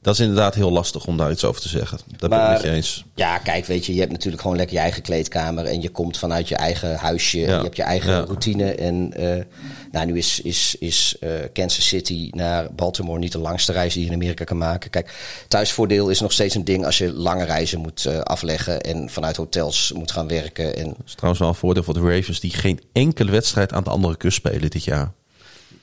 dat 0.06 0.14
is 0.14 0.20
inderdaad 0.20 0.54
heel 0.54 0.70
lastig 0.70 1.06
om 1.06 1.16
daar 1.16 1.30
iets 1.30 1.44
over 1.44 1.60
te 1.60 1.68
zeggen. 1.68 1.98
Dat 2.16 2.30
ben 2.30 2.42
ik 2.42 2.48
met 2.48 2.62
je 2.62 2.70
eens. 2.70 3.04
Ja, 3.14 3.38
kijk, 3.38 3.66
weet 3.66 3.86
je, 3.86 3.94
je 3.94 4.00
hebt 4.00 4.12
natuurlijk 4.12 4.42
gewoon 4.42 4.56
lekker 4.56 4.76
je 4.76 4.82
eigen 4.82 5.02
kleedkamer 5.02 5.64
en 5.64 5.80
je 5.82 5.88
komt 5.88 6.18
vanuit 6.18 6.48
je 6.48 6.56
eigen 6.56 6.96
huisje. 6.96 7.38
Ja. 7.38 7.56
Je 7.56 7.62
hebt 7.62 7.76
je 7.76 7.82
eigen 7.82 8.12
Ja. 8.12 8.20
routine. 8.20 8.74
En 8.74 9.12
eh, 9.12 9.44
nou, 9.92 10.06
nu 10.06 10.18
is, 10.18 10.40
is, 10.40 10.76
is 10.78 11.16
eh, 11.20 11.30
Kansas 11.52 11.88
City 11.88 12.28
naar 12.32 12.72
Baltimore 12.74 13.18
niet 13.18 13.32
de 13.32 13.38
langste 13.38 13.72
reis 13.72 13.92
die 13.94 14.02
je 14.02 14.08
in 14.08 14.14
Amerika 14.14 14.44
kan 14.44 14.58
maken. 14.58 14.90
Kijk, 14.90 15.14
thuisvoordeel 15.48 16.08
is 16.08 16.20
nog 16.20 16.32
steeds 16.32 16.54
een 16.54 16.64
ding 16.64 16.84
als 16.84 16.98
je 16.98 17.12
lange 17.12 17.44
reizen 17.44 17.80
moet 17.80 18.06
eh, 18.06 18.18
afleggen 18.18 18.80
en 18.80 19.10
vanuit 19.10 19.36
hotels 19.36 19.92
moet 19.94 20.10
gaan 20.12 20.28
werken. 20.28 20.76
En 20.76 20.84
Dat 20.86 20.96
is 21.06 21.14
trouwens 21.14 21.40
wel 21.40 21.50
een 21.50 21.58
voordeel 21.58 21.82
voor 21.82 21.94
de 21.94 22.00
Ravens 22.16 22.40
die 22.40 22.50
geen 22.50 22.80
enkele 22.92 23.30
wedstrijd 23.30 23.72
aan 23.72 23.84
de 23.84 23.90
andere 23.90 24.16
kust 24.16 24.36
spelen 24.36 24.70
dit 24.70 24.84
jaar. 24.84 25.12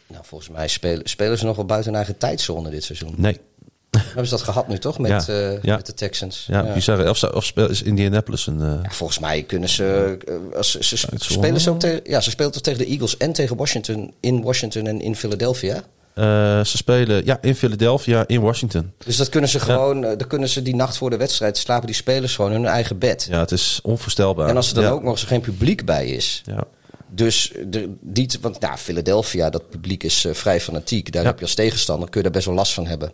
nou, 0.08 0.24
volgens 0.26 0.50
mij 0.50 0.68
spelen, 0.68 1.10
spelen 1.10 1.38
ze 1.38 1.46
nog 1.46 1.56
wel 1.56 1.66
buiten 1.66 1.90
hun 1.92 2.00
eigen 2.02 2.18
tijdzone 2.20 2.70
dit 2.70 2.84
seizoen. 2.84 3.14
Nee. 3.18 3.40
Hebben 3.98 4.26
ze 4.26 4.30
dat 4.32 4.42
gehad 4.42 4.68
nu 4.68 4.78
toch 4.78 5.00
met, 5.00 5.26
Ja, 5.26 5.34
eh, 5.34 5.62
ja. 5.64 5.76
met 5.76 5.86
de 5.86 5.94
Texans? 5.94 6.46
Ja, 6.48 6.74
bizarre. 6.74 7.10
Of, 7.10 7.24
of 7.24 7.52
is 7.56 7.82
Indianapolis 7.82 8.48
een... 8.48 8.62
eh, 8.62 8.68
Ja, 8.84 8.90
volgens 8.90 9.20
mij 9.20 9.44
kunnen 9.44 9.70
ze. 9.70 10.18
eh, 10.28 10.58
als, 10.58 10.80
ze, 10.80 10.98
spelen 11.18 11.62
ze 11.62 11.70
ook 11.70 11.80
tegen. 11.80 12.00
Ja, 12.04 12.22
ze 12.22 12.30
speelt 12.30 12.54
toch 12.54 12.62
tegen 12.62 12.80
de 12.80 12.86
Eagles 12.86 13.18
en 13.18 13.34
tegen 13.34 13.56
Washington. 13.58 14.14
In 14.20 14.42
Washington 14.44 14.88
en 14.88 15.02
in 15.02 15.16
Philadelphia. 15.16 15.84
ze 16.66 16.78
spelen 16.78 17.26
ja, 17.26 17.38
in 17.42 17.56
Philadelphia, 17.56 18.24
in 18.28 18.42
Washington. 18.42 18.92
Dus 19.06 19.16
dat 19.18 19.30
kunnen 19.30 19.50
ze 19.50 19.60
gewoon. 19.60 20.02
Dan 20.02 20.28
kunnen 20.28 20.50
ze 20.50 20.62
die 20.62 20.76
nacht 20.76 20.98
voor 20.98 21.10
de 21.10 21.18
wedstrijd. 21.18 21.58
slapen 21.58 21.86
die 21.88 21.96
spelers 21.96 22.36
gewoon 22.36 22.52
in 22.52 22.58
hun 22.62 22.72
eigen 22.72 22.98
bed. 22.98 23.28
Ja, 23.30 23.40
het 23.40 23.52
is 23.52 23.80
onvoorstelbaar. 23.84 24.48
En 24.50 24.56
als 24.56 24.68
er 24.70 24.76
dan 24.76 24.84
Ja. 24.84 24.90
ook 24.90 25.04
nog 25.04 25.12
eens 25.12 25.24
geen 25.24 25.42
publiek 25.42 25.86
bij 25.86 26.08
is. 26.08 26.42
Ja. 26.46 26.64
Dus 27.16 27.52
de, 27.66 27.94
die, 28.02 28.30
want 28.42 28.60
nou, 28.60 28.78
Philadelphia, 28.78 29.50
dat 29.50 29.70
publiek 29.70 30.04
is 30.04 30.26
eh, 30.26 30.34
vrij 30.34 30.62
fanatiek. 30.62 31.12
Daar 31.12 31.22
Ja. 31.22 31.28
heb 31.28 31.38
je 31.40 31.46
als 31.46 31.54
tegenstander, 31.56 32.10
kun 32.10 32.18
je 32.18 32.24
daar 32.24 32.36
best 32.36 32.46
wel 32.46 32.56
last 32.56 32.74
van 32.74 32.88
hebben. 32.88 33.12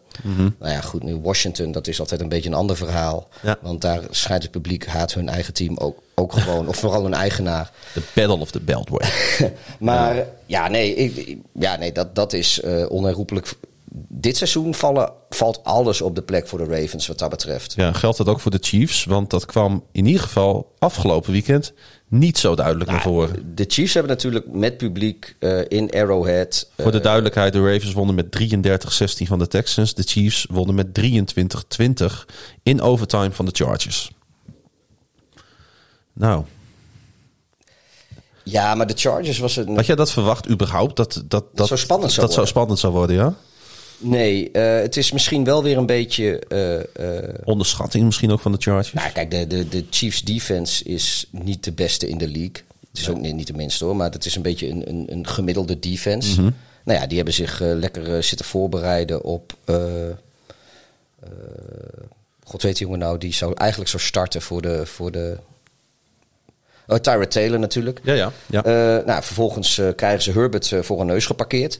Nou 0.59 0.73
ja, 0.73 0.81
goed, 0.81 1.03
nu 1.03 1.15
Washington, 1.15 1.71
dat 1.71 1.87
is 1.87 1.99
altijd 1.99 2.21
een 2.21 2.29
beetje 2.29 2.49
een 2.49 2.55
ander 2.55 2.77
verhaal. 2.77 3.27
Ja. 3.41 3.57
Want 3.61 3.81
daar 3.81 4.01
schijnt 4.09 4.41
het 4.43 4.51
publiek 4.51 4.85
haat 4.85 5.13
hun 5.13 5.29
eigen 5.29 5.53
team 5.53 5.77
ook, 5.77 5.99
ook 6.15 6.33
gewoon. 6.33 6.67
of 6.67 6.77
vooral 6.77 7.03
hun 7.03 7.13
eigenaar. 7.13 7.71
The 7.93 8.01
Battle 8.13 8.37
of 8.39 8.51
the 8.51 8.61
Beltway. 8.61 9.09
Maar 9.79 10.25
ja, 10.45 10.67
nee, 10.67 10.95
ik, 10.95 11.37
ja, 11.53 11.75
nee 11.75 11.91
dat, 11.91 12.15
dat 12.15 12.33
is 12.33 12.61
eh 12.61 12.85
onherroepelijk. 12.89 13.53
Dit 13.91 14.37
seizoen 14.37 14.73
vallen, 14.75 15.11
valt 15.29 15.63
alles 15.63 16.01
op 16.01 16.15
de 16.15 16.21
plek 16.21 16.47
voor 16.47 16.57
de 16.59 16.81
Ravens 16.81 17.07
wat 17.07 17.19
dat 17.19 17.29
betreft. 17.29 17.73
ja, 17.75 17.93
geldt 17.93 18.17
dat 18.17 18.27
ook 18.27 18.39
voor 18.39 18.51
de 18.51 18.57
Chiefs? 18.61 19.05
Want 19.05 19.29
dat 19.29 19.45
kwam 19.45 19.83
in 19.91 20.05
ieder 20.05 20.21
geval 20.21 20.71
afgelopen 20.79 21.31
weekend 21.31 21.73
niet 22.07 22.37
zo 22.37 22.55
duidelijk 22.55 22.89
naar 22.91 23.01
voren. 23.01 23.55
De 23.55 23.65
Chiefs 23.67 23.93
hebben 23.93 24.11
natuurlijk 24.11 24.47
met 24.51 24.77
publiek 24.77 25.35
eh, 25.39 25.59
in 25.67 25.91
Arrowhead. 25.91 26.69
eh, 26.75 26.83
Voor 26.83 26.91
de 26.91 26.99
duidelijkheid, 26.99 27.53
de 27.53 27.71
Ravens 27.71 27.93
wonnen 27.93 28.15
met 28.15 28.25
33-16 28.31 29.27
van 29.27 29.39
de 29.39 29.47
Texans. 29.47 29.93
De 29.93 30.03
Chiefs 30.03 30.45
wonnen 30.49 30.75
met 30.75 30.87
23-20 30.99 32.25
in 32.63 32.81
overtime 32.81 33.31
van 33.31 33.45
de 33.45 33.51
Chargers. 33.53 34.11
Nou, 36.13 36.43
ja, 38.43 38.75
maar 38.75 38.87
de 38.87 38.93
Chargers 38.95 39.37
was 39.39 39.55
het. 39.55 39.67
had 39.75 39.85
jij 39.85 39.95
dat 39.95 40.11
verwacht 40.11 40.49
überhaupt? 40.49 40.95
Dat 40.95 41.23
dat, 41.27 41.45
dat, 41.53 41.67
zo 41.67 41.75
spannend 41.75 42.11
zou 42.11 42.25
dat 42.27 42.35
zo 42.35 42.45
spannend 42.45 42.79
zou 42.79 42.93
worden, 42.93 43.15
ja? 43.15 43.35
Nee, 43.99 44.51
eh, 44.51 44.81
het 44.81 44.97
is 44.97 45.11
misschien 45.11 45.43
wel 45.43 45.63
weer 45.63 45.77
een 45.77 45.85
beetje. 45.85 46.39
eh, 46.39 46.79
eh, 46.79 47.35
Onderschatting 47.43 48.05
misschien 48.05 48.31
ook 48.31 48.39
van 48.39 48.51
de 48.51 48.57
Chargers. 48.61 48.93
nou, 48.93 49.11
kijk, 49.11 49.31
de, 49.31 49.47
de, 49.47 49.67
de 49.67 49.85
Chiefs 49.89 50.23
defense 50.23 50.83
is 50.83 51.27
niet 51.31 51.63
de 51.63 51.71
beste 51.71 52.09
in 52.09 52.17
de 52.17 52.27
league. 52.27 52.63
Het 52.89 52.99
is 52.99 53.09
ook 53.09 53.19
niet, 53.19 53.35
niet 53.35 53.47
de 53.47 53.53
minste 53.53 53.85
hoor, 53.85 53.95
maar 53.95 54.11
het 54.11 54.25
is 54.25 54.35
een 54.35 54.41
beetje 54.41 54.69
een, 54.69 54.89
een, 54.89 55.05
een 55.07 55.27
gemiddelde 55.27 55.79
defense. 55.79 56.41
Mhm. 56.41 56.51
Nou 56.83 56.99
ja, 56.99 57.07
die 57.07 57.15
hebben 57.15 57.33
zich 57.33 57.59
lekker 57.59 58.23
zitten 58.23 58.45
voorbereiden 58.45 59.23
op. 59.23 59.53
God 62.43 62.61
weet 62.61 62.77
die 62.77 62.85
jongen 62.85 62.99
nou, 62.99 63.17
die 63.17 63.33
zou 63.33 63.53
eigenlijk 63.55 63.89
zou 63.89 64.03
starten 64.03 64.41
voor 64.41 64.61
de. 64.61 64.85
Voor 64.85 65.11
de 65.11 65.37
oh, 66.87 66.97
Tyra 66.97 67.25
Taylor 67.25 67.59
natuurlijk. 67.59 67.99
Ja, 68.03 68.13
ja. 68.13 68.31
ja. 68.45 68.61
Nou, 69.05 69.23
vervolgens 69.23 69.81
krijgen 69.95 70.21
ze 70.21 70.31
Herbert 70.31 70.73
voor 70.81 70.99
een 70.99 71.05
neus 71.07 71.25
geparkeerd. 71.25 71.79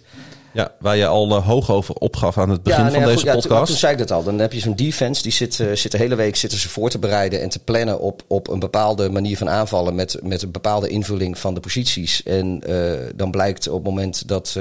Ja 0.54 0.72
waar 0.80 0.98
je 0.98 1.08
al 1.08 1.36
eh, 1.36 1.46
hoog 1.46 1.72
over 1.72 1.96
opgaf 1.96 2.38
aan 2.38 2.50
het 2.50 2.64
begin 2.64 2.82
nee, 2.82 2.92
van 2.92 3.00
ja, 3.00 3.06
deze 3.06 3.18
goed, 3.18 3.26
ja, 3.26 3.32
toen- 3.34 3.42
podcast. 3.42 3.66
toen 3.66 3.78
zei 3.78 3.92
ik 3.92 3.98
dat 3.98 4.12
al. 4.12 4.24
Dan 4.24 4.40
heb 4.40 4.54
je 4.54 4.60
zo'n 4.60 4.76
defense, 4.76 5.22
die 5.22 5.32
zit, 5.32 5.60
eh, 5.60 5.72
zit 5.74 5.92
de 5.92 5.98
hele 5.98 6.16
week 6.16 6.36
zitten 6.36 6.60
ze 6.60 6.70
voor 6.70 6.90
te 6.90 7.00
bereiden 7.00 7.42
en 7.42 7.50
te 7.50 7.60
plannen 7.60 8.00
op, 8.00 8.24
op 8.28 8.48
een 8.48 8.60
bepaalde 8.60 9.10
manier 9.10 9.38
van 9.38 9.50
aanvallen 9.50 9.96
met, 9.96 10.20
met 10.24 10.42
een 10.42 10.52
bepaalde 10.52 10.88
invulling 10.90 11.38
van 11.38 11.54
de 11.54 11.60
posities. 11.60 12.24
En 12.24 12.62
eh, 12.66 13.10
dan 13.16 13.32
blijkt 13.32 13.68
op 13.68 13.76
het 13.76 13.84
moment 13.84 14.28
dat, 14.28 14.54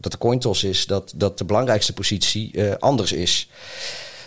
dat 0.00 0.12
de 0.12 0.18
coin 0.18 0.38
toss 0.38 0.64
is, 0.64 0.86
dat, 0.86 1.12
dat 1.16 1.38
de 1.38 1.44
belangrijkste 1.44 1.92
positie 1.92 2.74
anders 2.78 3.12
is. 3.12 3.48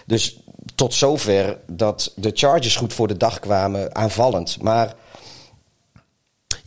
Dus 0.06 0.38
tot 0.76 0.94
zover 0.94 1.58
dat 1.68 2.12
de 2.16 2.32
Chargers 2.34 2.76
goed 2.76 2.94
voor 2.94 3.08
de 3.08 3.18
dag 3.18 3.40
kwamen 3.40 3.96
aanvallend. 3.96 4.58
Maar 4.62 4.94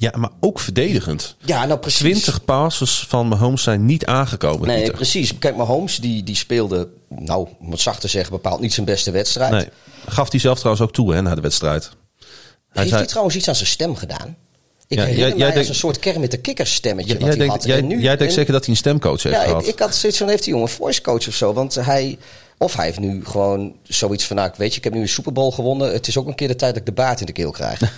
Ja, 0.03 0.13
maar 0.17 0.31
ook 0.41 0.61
verdedigend. 0.61 1.37
Ja, 1.45 1.67
nou 1.67 1.79
precies. 1.81 2.01
20 2.01 2.45
passes 2.45 3.05
van 3.09 3.29
Mahomes 3.29 3.63
zijn 3.63 3.87
niet 3.87 4.07
aangekomen. 4.07 4.67
Nee, 4.69 4.77
Pieter. 4.77 4.95
precies. 4.95 5.39
Kijk, 5.39 5.57
Mahomes 5.57 5.97
die, 5.97 6.23
die 6.23 6.35
speelde, 6.37 6.89
nou, 7.09 7.49
om 7.61 7.71
het 7.71 7.81
zacht 7.81 8.01
te 8.01 8.09
zeggen, 8.09 8.33
bepaald 8.33 8.61
niet 8.61 8.73
zijn 8.73 8.87
beste 8.87 9.11
wedstrijd. 9.11 9.53
Nee. 9.53 9.69
Gaf 10.07 10.31
hij 10.31 10.41
zelf 10.41 10.59
trouwens 10.59 10.85
ook 10.87 10.93
toe 10.93 11.15
hè, 11.15 11.23
na 11.23 11.35
de 11.35 11.41
wedstrijd. 11.41 11.83
Hij 12.19 12.29
Heeft 12.73 12.89
zei- 12.89 13.01
hij 13.01 13.07
trouwens 13.07 13.37
iets 13.37 13.49
aan 13.49 13.55
zijn 13.55 13.69
stem 13.69 13.97
gedaan? 13.97 14.37
Ik 14.89 14.99
Ja, 14.99 15.05
herinner 15.05 15.29
jij- 15.29 15.47
mij 15.49 15.57
jij 15.63 15.69
een 15.69 15.75
soort 15.75 15.99
Kermit 15.99 16.31
de 16.31 16.37
Kikker 16.37 16.67
stemmetje 16.67 17.13
Ja, 17.13 17.19
wat 17.19 17.23
jij 17.29 17.37
hij 17.37 17.39
denkt, 17.47 17.55
had. 17.55 17.65
jij, 17.65 17.79
En 17.79 17.87
nu- 17.87 18.01
jij 18.01 18.17
denkt 18.17 18.23
en- 18.23 18.33
zeker 18.33 18.53
dat 18.53 18.61
hij 18.65 18.71
een 18.71 18.77
stemcoach 18.81 19.23
heeft 19.23 19.37
Ja, 19.37 19.43
gehad. 19.43 19.63
ik, 19.63 19.69
ik 19.69 19.79
had 19.79 19.95
zoiets 19.95 20.19
van, 20.19 20.29
heeft 20.29 20.43
die 20.45 20.53
jongen 20.53 20.69
een 20.69 20.75
voice 20.75 21.01
coach 21.01 21.29
of 21.29 21.35
zo? 21.35 21.53
Want 21.53 21.75
hij, 21.75 22.19
of 22.59 22.75
hij 22.77 22.85
heeft 22.85 23.01
nu 23.01 23.25
gewoon 23.25 23.75
zoiets 23.83 24.25
van, 24.27 24.37
nou, 24.37 24.51
weet 24.57 24.71
je, 24.73 24.79
ik 24.79 24.85
heb 24.85 24.93
nu 24.93 25.01
een 25.01 25.09
Super 25.09 25.33
Bowl 25.33 25.51
gewonnen. 25.51 25.93
Het 25.93 26.07
is 26.09 26.17
ook 26.17 26.27
een 26.27 26.35
keer 26.35 26.49
de 26.49 26.57
tijd 26.57 26.71
dat 26.73 26.81
ik 26.81 26.87
de 26.87 26.93
baard 27.03 27.21
in 27.21 27.27
de 27.27 27.33
keel 27.33 27.51
krijg. 27.51 27.81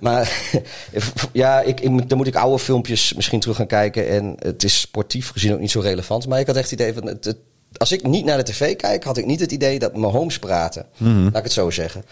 Maar 0.00 0.50
ja, 1.32 1.60
ik, 1.60 1.80
ik, 1.80 1.88
moet- 1.88 2.08
dan 2.08 2.18
moet 2.18 2.26
ik 2.26 2.36
oude 2.36 2.58
filmpjes 2.58 3.12
misschien 3.14 3.40
terug 3.40 3.56
gaan 3.56 3.66
kijken. 3.66 4.08
En 4.08 4.34
het 4.38 4.64
is 4.64 4.80
sportief 4.80 5.30
gezien 5.30 5.52
ook 5.52 5.60
niet 5.60 5.70
zo 5.70 5.80
relevant. 5.80 6.28
Maar 6.28 6.40
ik 6.40 6.46
had 6.46 6.56
echt 6.56 6.70
het 6.70 6.80
idee 6.80 6.92
van, 6.94 7.06
het, 7.06 7.24
het- 7.24 7.36
als 7.76 7.92
ik 7.92 8.06
niet 8.06 8.24
naar 8.24 8.36
de 8.36 8.42
tv 8.52 8.76
kijk, 8.76 9.04
had 9.04 9.16
ik 9.16 9.26
niet 9.26 9.40
het 9.40 9.52
idee 9.52 9.78
dat 9.78 9.96
Mahomes 9.96 10.38
praten. 10.38 10.86
Mhm. 10.96 11.22
Laat 11.22 11.36
ik 11.36 11.42
het 11.42 11.52
zo 11.52 11.70
zeggen. 11.70 12.04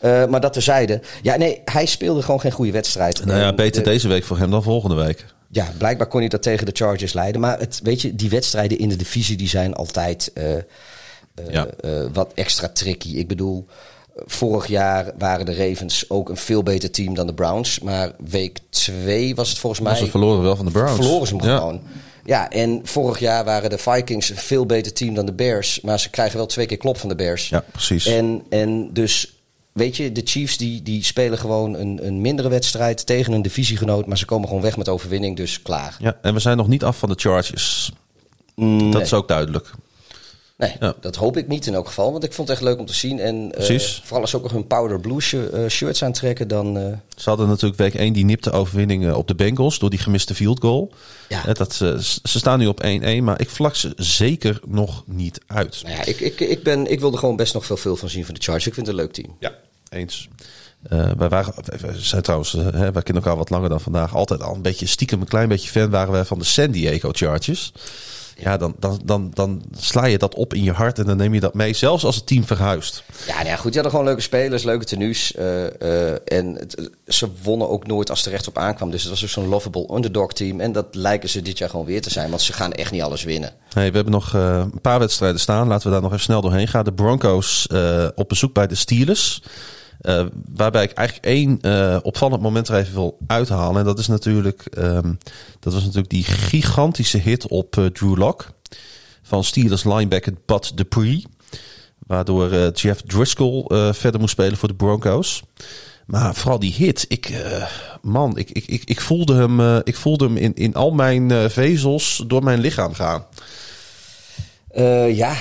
Eh, 0.00 0.26
maar 0.26 0.40
dat 0.40 0.52
terzijde. 0.52 1.00
Ja, 1.22 1.36
nee, 1.36 1.60
hij 1.64 1.86
speelde 1.86 2.22
gewoon 2.22 2.40
geen 2.40 2.52
goede 2.52 2.72
wedstrijd. 2.72 3.24
nou 3.24 3.38
ja, 3.40 3.54
beter 3.54 3.82
de- 3.82 3.90
deze 3.90 4.08
week 4.08 4.24
voor 4.24 4.38
hem 4.38 4.50
dan 4.50 4.62
volgende 4.62 4.94
week. 5.04 5.24
ja, 5.50 5.68
blijkbaar 5.78 6.06
kon 6.06 6.20
hij 6.20 6.28
dat 6.28 6.42
tegen 6.42 6.66
de 6.66 6.72
Chargers 6.74 7.12
leiden. 7.12 7.40
Maar 7.40 7.58
het, 7.58 7.80
weet 7.82 8.00
je, 8.02 8.14
die 8.14 8.30
wedstrijden 8.30 8.78
in 8.78 8.88
de 8.88 8.96
divisie 8.96 9.36
die 9.36 9.48
zijn 9.48 9.74
altijd 9.74 10.30
eh, 10.34 10.54
eh, 10.56 10.62
Ja. 11.50 11.66
eh, 11.80 11.90
wat 12.12 12.32
extra 12.34 12.68
tricky. 12.68 13.16
Ik 13.16 13.28
bedoel, 13.28 13.66
eh, 13.68 13.74
vorig 14.26 14.66
jaar 14.66 15.12
waren 15.18 15.46
de 15.46 15.54
Ravens 15.54 16.10
ook 16.10 16.28
een 16.28 16.36
veel 16.36 16.62
beter 16.62 16.90
team 16.90 17.14
dan 17.14 17.26
de 17.26 17.34
Browns. 17.34 17.80
Maar 17.80 18.12
week 18.30 18.58
2 18.68 19.34
was 19.34 19.48
het 19.48 19.58
volgens 19.58 19.82
Maar 19.82 19.92
mij. 19.92 20.00
ze 20.04 20.10
verloren 20.10 20.42
wel 20.42 20.56
van 20.56 20.64
de 20.64 20.70
Browns. 20.70 20.94
Verloren 20.94 21.26
ze 21.26 21.36
hem 21.36 21.46
Ja. 21.48 21.56
gewoon. 21.56 21.80
Ja, 22.24 22.50
en 22.50 22.80
vorig 22.84 23.18
jaar 23.18 23.44
waren 23.44 23.70
de 23.70 23.78
Vikings 23.78 24.30
een 24.30 24.36
veel 24.36 24.66
beter 24.66 24.92
team 24.92 25.14
dan 25.14 25.26
de 25.26 25.32
Bears. 25.32 25.80
Maar 25.80 26.00
ze 26.00 26.10
krijgen 26.10 26.36
wel 26.36 26.46
twee 26.46 26.66
keer 26.66 26.76
klop 26.76 26.98
van 26.98 27.08
de 27.08 27.14
Bears. 27.14 27.48
Ja, 27.48 27.64
precies. 27.72 28.06
En, 28.06 28.42
en 28.50 28.92
dus, 28.92 29.34
weet 29.72 29.96
je, 29.96 30.12
de 30.12 30.22
Chiefs 30.24 30.56
die, 30.56 30.82
die 30.82 31.04
spelen 31.04 31.38
gewoon 31.38 31.74
een, 31.74 32.06
een 32.06 32.20
mindere 32.20 32.48
wedstrijd 32.48 33.06
tegen 33.06 33.32
een 33.32 33.42
divisiegenoot. 33.42 34.06
Maar 34.06 34.18
ze 34.18 34.24
komen 34.24 34.48
gewoon 34.48 34.62
weg 34.62 34.76
met 34.76 34.88
overwinning, 34.88 35.36
dus 35.36 35.62
klaar. 35.62 35.96
Ja, 35.98 36.16
en 36.22 36.34
we 36.34 36.40
zijn 36.40 36.56
nog 36.56 36.68
niet 36.68 36.84
af 36.84 36.98
van 36.98 37.08
de 37.08 37.14
Chargers. 37.18 37.92
Mm, 38.54 38.90
Dat 38.90 39.02
is 39.02 39.12
ook 39.12 39.28
duidelijk. 39.28 39.70
Nee, 40.56 40.72
Ja. 40.80 40.94
dat 41.00 41.16
hoop 41.16 41.36
ik 41.36 41.48
niet 41.48 41.66
in 41.66 41.74
elk 41.74 41.86
geval. 41.86 42.12
Want 42.12 42.24
ik 42.24 42.32
vond 42.32 42.48
het 42.48 42.56
echt 42.56 42.66
leuk 42.66 42.78
om 42.78 42.86
te 42.86 42.94
zien. 42.94 43.18
En 43.20 43.52
eh, 43.54 43.78
vooral 43.78 44.20
als 44.20 44.30
ze 44.30 44.36
ook 44.36 44.42
nog 44.42 44.52
hun 44.52 44.66
Powder 44.66 45.00
Blue 45.00 45.50
eh, 45.52 45.68
shirts 45.68 46.02
aantrekken, 46.04 46.48
dan... 46.48 46.76
eh, 46.78 46.84
Ze 47.16 47.28
hadden 47.28 47.48
natuurlijk 47.48 47.80
week 47.80 47.94
1 47.94 48.12
die 48.12 48.24
nipte 48.24 48.50
overwinning 48.50 49.12
op 49.12 49.28
de 49.28 49.34
Bengals 49.34 49.78
door 49.78 49.90
die 49.90 49.98
gemiste 49.98 50.34
field 50.34 50.60
goal. 50.60 50.92
Ja. 51.28 51.52
Dat, 51.52 51.74
ze, 51.74 51.96
ze 52.22 52.38
staan 52.38 52.58
nu 52.58 52.66
op 52.66 52.84
1-1, 52.84 53.22
maar 53.22 53.40
ik 53.40 53.50
vlak 53.50 53.74
ze 53.76 53.92
zeker 53.96 54.60
nog 54.66 55.02
niet 55.06 55.40
uit. 55.46 55.80
nou 55.82 55.94
ja, 55.96 56.04
ik, 56.04 56.20
ik, 56.20 56.40
ik, 56.40 56.62
ben, 56.62 56.90
ik 56.90 57.00
wil 57.00 57.12
er 57.12 57.18
gewoon 57.18 57.36
best 57.36 57.54
nog 57.54 57.66
veel, 57.66 57.76
veel 57.76 57.96
van 57.96 58.08
zien 58.08 58.24
van 58.24 58.34
de 58.34 58.40
Chargers. 58.42 58.66
Ik 58.66 58.74
vind 58.74 58.86
het 58.86 58.96
een 58.96 59.02
leuk 59.02 59.12
team. 59.12 59.36
Ja, 59.38 59.54
eens. 59.88 60.28
Wij, 61.18 61.28
waren, 61.28 61.54
wij 61.80 61.94
zijn 61.96 62.22
trouwens, 62.22 62.52
hè, 62.52 62.92
wij 62.92 63.02
kennen 63.02 63.22
elkaar 63.22 63.36
wat 63.36 63.50
langer 63.50 63.68
dan 63.68 63.80
vandaag, 63.80 64.14
altijd 64.14 64.42
al 64.42 64.54
een 64.54 64.62
beetje 64.62 64.86
stiekem 64.86 65.20
een 65.20 65.26
klein 65.28 65.48
beetje 65.48 65.70
fan 65.70 65.90
waren 65.90 66.12
wij 66.12 66.24
van 66.24 66.38
de 66.38 66.44
San 66.44 66.70
Diego 66.70 67.10
Chargers. 67.12 67.72
Ja, 68.38 68.56
dan, 68.56 68.74
dan, 68.78 69.00
dan, 69.04 69.30
dan 69.34 69.62
sla 69.78 70.04
je 70.04 70.18
dat 70.18 70.34
op 70.34 70.54
in 70.54 70.62
je 70.62 70.72
hart 70.72 70.98
en 70.98 71.04
dan 71.04 71.16
neem 71.16 71.34
je 71.34 71.40
dat 71.40 71.54
mee, 71.54 71.72
zelfs 71.74 72.04
als 72.04 72.16
het 72.16 72.26
team 72.26 72.44
verhuist. 72.44 73.02
Ja, 73.26 73.34
nou 73.34 73.46
ja, 73.46 73.54
goed. 73.56 73.64
Die 73.72 73.74
hadden 73.74 73.90
gewoon 73.90 74.04
leuke 74.06 74.20
spelers, 74.20 74.62
leuke 74.62 74.84
tenues. 74.84 75.34
eh, 75.34 75.64
eh, 76.10 76.16
en 76.24 76.54
het- 76.54 76.90
ze 77.06 77.28
wonnen 77.42 77.68
ook 77.70 77.86
nooit 77.86 78.10
als 78.10 78.24
er 78.24 78.30
recht 78.30 78.48
op 78.48 78.58
aankwam. 78.58 78.90
Dus 78.90 79.00
het 79.00 79.10
was 79.10 79.20
dus 79.20 79.32
zo'n 79.32 79.48
lovable 79.48 79.94
underdog 79.94 80.32
team. 80.32 80.60
En 80.60 80.72
dat 80.72 80.86
lijken 80.94 81.28
ze 81.28 81.42
dit 81.42 81.58
jaar 81.58 81.70
gewoon 81.70 81.86
weer 81.86 82.02
te 82.02 82.10
zijn. 82.10 82.30
Want 82.30 82.42
ze 82.42 82.52
gaan 82.52 82.72
echt 82.72 82.90
niet 82.90 83.02
alles 83.02 83.22
winnen. 83.24 83.52
Hey, 83.72 83.88
we 83.88 83.94
hebben 83.94 84.12
nog 84.12 84.34
eh, 84.34 84.62
een 84.72 84.80
paar 84.80 84.98
wedstrijden 84.98 85.40
staan. 85.40 85.68
Laten 85.68 85.86
we 85.86 85.92
daar 85.92 86.02
nog 86.02 86.10
even 86.12 86.24
snel 86.24 86.40
doorheen 86.40 86.68
gaan. 86.68 86.84
De 86.84 86.92
Broncos 86.92 87.66
op 88.14 88.28
bezoek 88.28 88.52
bij 88.54 88.66
de 88.66 88.74
Steelers. 88.74 89.42
Eh, 90.00 90.26
waarbij 90.54 90.82
ik 90.82 90.92
eigenlijk 90.92 91.26
één 91.26 91.60
eh, 91.60 91.98
opvallend 92.02 92.42
moment 92.42 92.68
er 92.68 92.76
even 92.76 92.94
wil 92.94 93.18
uithalen. 93.26 93.78
En 93.78 93.84
dat 93.84 93.98
is 93.98 94.06
natuurlijk, 94.06 94.62
ehm, 94.62 95.12
dat 95.60 95.72
was 95.72 95.82
natuurlijk 95.82 96.10
die 96.10 96.24
gigantische 96.24 97.18
hit 97.18 97.46
op 97.46 97.78
eh, 97.78 97.84
Drew 97.84 98.16
Lock 98.16 98.50
van 99.22 99.44
Steelers 99.44 99.84
linebacker 99.84 100.32
Bud 100.46 100.76
Dupree. 100.76 101.24
Waardoor 102.06 102.70
Jeff 102.70 103.02
Driscoll 103.02 103.64
verder 103.92 104.20
moest 104.20 104.32
spelen 104.32 104.56
voor 104.56 104.68
de 104.68 104.74
Broncos. 104.74 105.42
Maar 106.06 106.34
vooral 106.34 106.58
die 106.58 106.72
hit, 106.72 107.04
ik, 107.08 107.44
man, 108.02 108.38
ik, 108.38 108.50
ik, 108.50 108.66
ik, 108.66 108.82
ik 108.84 109.00
voelde 109.00 109.34
hem, 109.34 109.80
ik 109.84 109.96
voelde 109.96 110.24
hem 110.24 110.36
in, 110.36 110.54
in 110.54 110.74
al 110.74 110.90
mijn 110.90 111.50
vezels 111.50 112.24
door 112.26 112.42
mijn 112.42 112.60
lichaam 112.60 112.94
gaan. 112.94 113.24
Ja. 115.14 115.36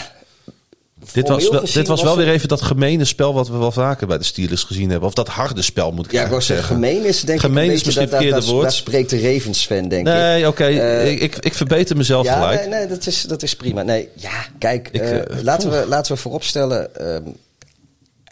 Dit 1.14 1.28
was, 1.28 1.50
wel, 1.50 1.64
dit 1.74 1.88
was 1.88 2.02
wel 2.02 2.18
weer 2.18 2.28
even 2.28 2.48
dat 2.48 2.62
gemene 2.62 3.06
spel 3.06 3.34
wat 3.34 3.48
we 3.48 3.58
wel 3.58 3.72
vaker 3.72 4.08
bij 4.08 4.18
de 4.18 4.24
Steelers 4.24 4.64
gezien 4.64 4.90
hebben. 4.90 5.08
Of 5.08 5.14
dat 5.14 5.28
harde 5.28 5.62
spel 5.62 5.92
moet 5.92 6.06
ik 6.06 6.12
Ja, 6.12 6.18
eigenlijk 6.18 6.46
zeggen, 6.46 6.66
gemeen 6.66 7.06
is 7.06 7.22
denk 7.22 7.40
Gemeen 7.40 7.64
ik 7.64 7.70
een 7.70 7.76
is 7.76 7.84
beetje 7.84 7.86
misschien 7.86 8.10
dat, 8.10 8.12
dat, 8.12 8.20
verkeerde 8.22 8.46
dat, 8.46 8.50
woord. 8.56 8.64
dat 8.66 8.74
spreekt 8.74 9.10
de 9.10 9.34
Ravens-fan, 9.34 9.88
denk 9.88 10.08
ik. 10.08 10.14
Nee, 10.14 10.48
oké. 10.48 10.66
Eh, 10.66 11.12
ik, 11.12 11.20
ik, 11.20 11.36
ik 11.38 11.54
verbeter 11.54 11.98
mezelf 11.98 12.26
ja, 12.26 12.34
gelijk. 12.34 12.60
nee, 12.60 12.70
nee 12.70 12.88
dat, 12.88 13.08
is, 13.08 13.22
dat 13.22 13.44
is 13.44 13.56
prima. 13.56 13.82
Nee, 13.84 14.10
ja, 14.16 14.46
kijk, 14.60 14.90
Ik, 14.92 15.02
eh, 15.02 15.18
eh, 15.20 15.26
laten, 15.44 15.70
we, 15.70 15.86
laten 15.88 16.14
we 16.16 16.22
vooropstellen... 16.22 16.96
ehm 16.96 17.24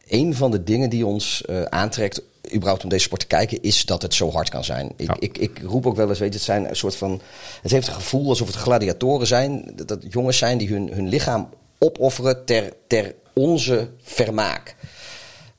een 0.08 0.36
van 0.36 0.52
de 0.52 0.64
dingen 0.64 0.90
die 0.90 1.06
ons 1.06 1.46
eh, 1.46 1.62
aantrekt, 1.62 2.22
überhaupt 2.54 2.84
om 2.84 2.90
deze 2.90 3.04
sport 3.04 3.22
te 3.22 3.28
kijken, 3.28 3.62
is 3.62 3.86
dat 3.86 4.02
het 4.02 4.14
zo 4.14 4.32
hard 4.32 4.50
kan 4.50 4.64
zijn. 4.64 4.92
Ik, 4.98 5.08
Ja. 5.08 5.16
ik, 5.20 5.38
ik 5.38 5.62
roep 5.66 5.88
ook 5.88 5.96
wel 5.96 6.10
eens, 6.10 6.20
weet 6.20 6.28
je, 6.32 6.36
het 6.36 6.44
zijn 6.46 6.70
een 6.70 6.76
soort 6.76 6.96
van... 6.96 7.22
Het 7.62 7.72
heeft 7.72 7.88
een 7.88 7.94
gevoel 7.94 8.30
alsof 8.30 8.48
het 8.48 8.56
gladiatoren 8.56 9.28
zijn. 9.28 9.72
Dat, 9.76 9.88
dat 9.88 10.00
jongens 10.10 10.38
zijn 10.38 10.58
die 10.58 10.68
hun, 10.70 10.90
hun 10.94 11.08
lichaam 11.10 11.50
opofferen 11.84 12.46
ter, 12.46 12.74
ter 12.88 13.16
onze 13.34 13.90
vermaak. 14.02 14.76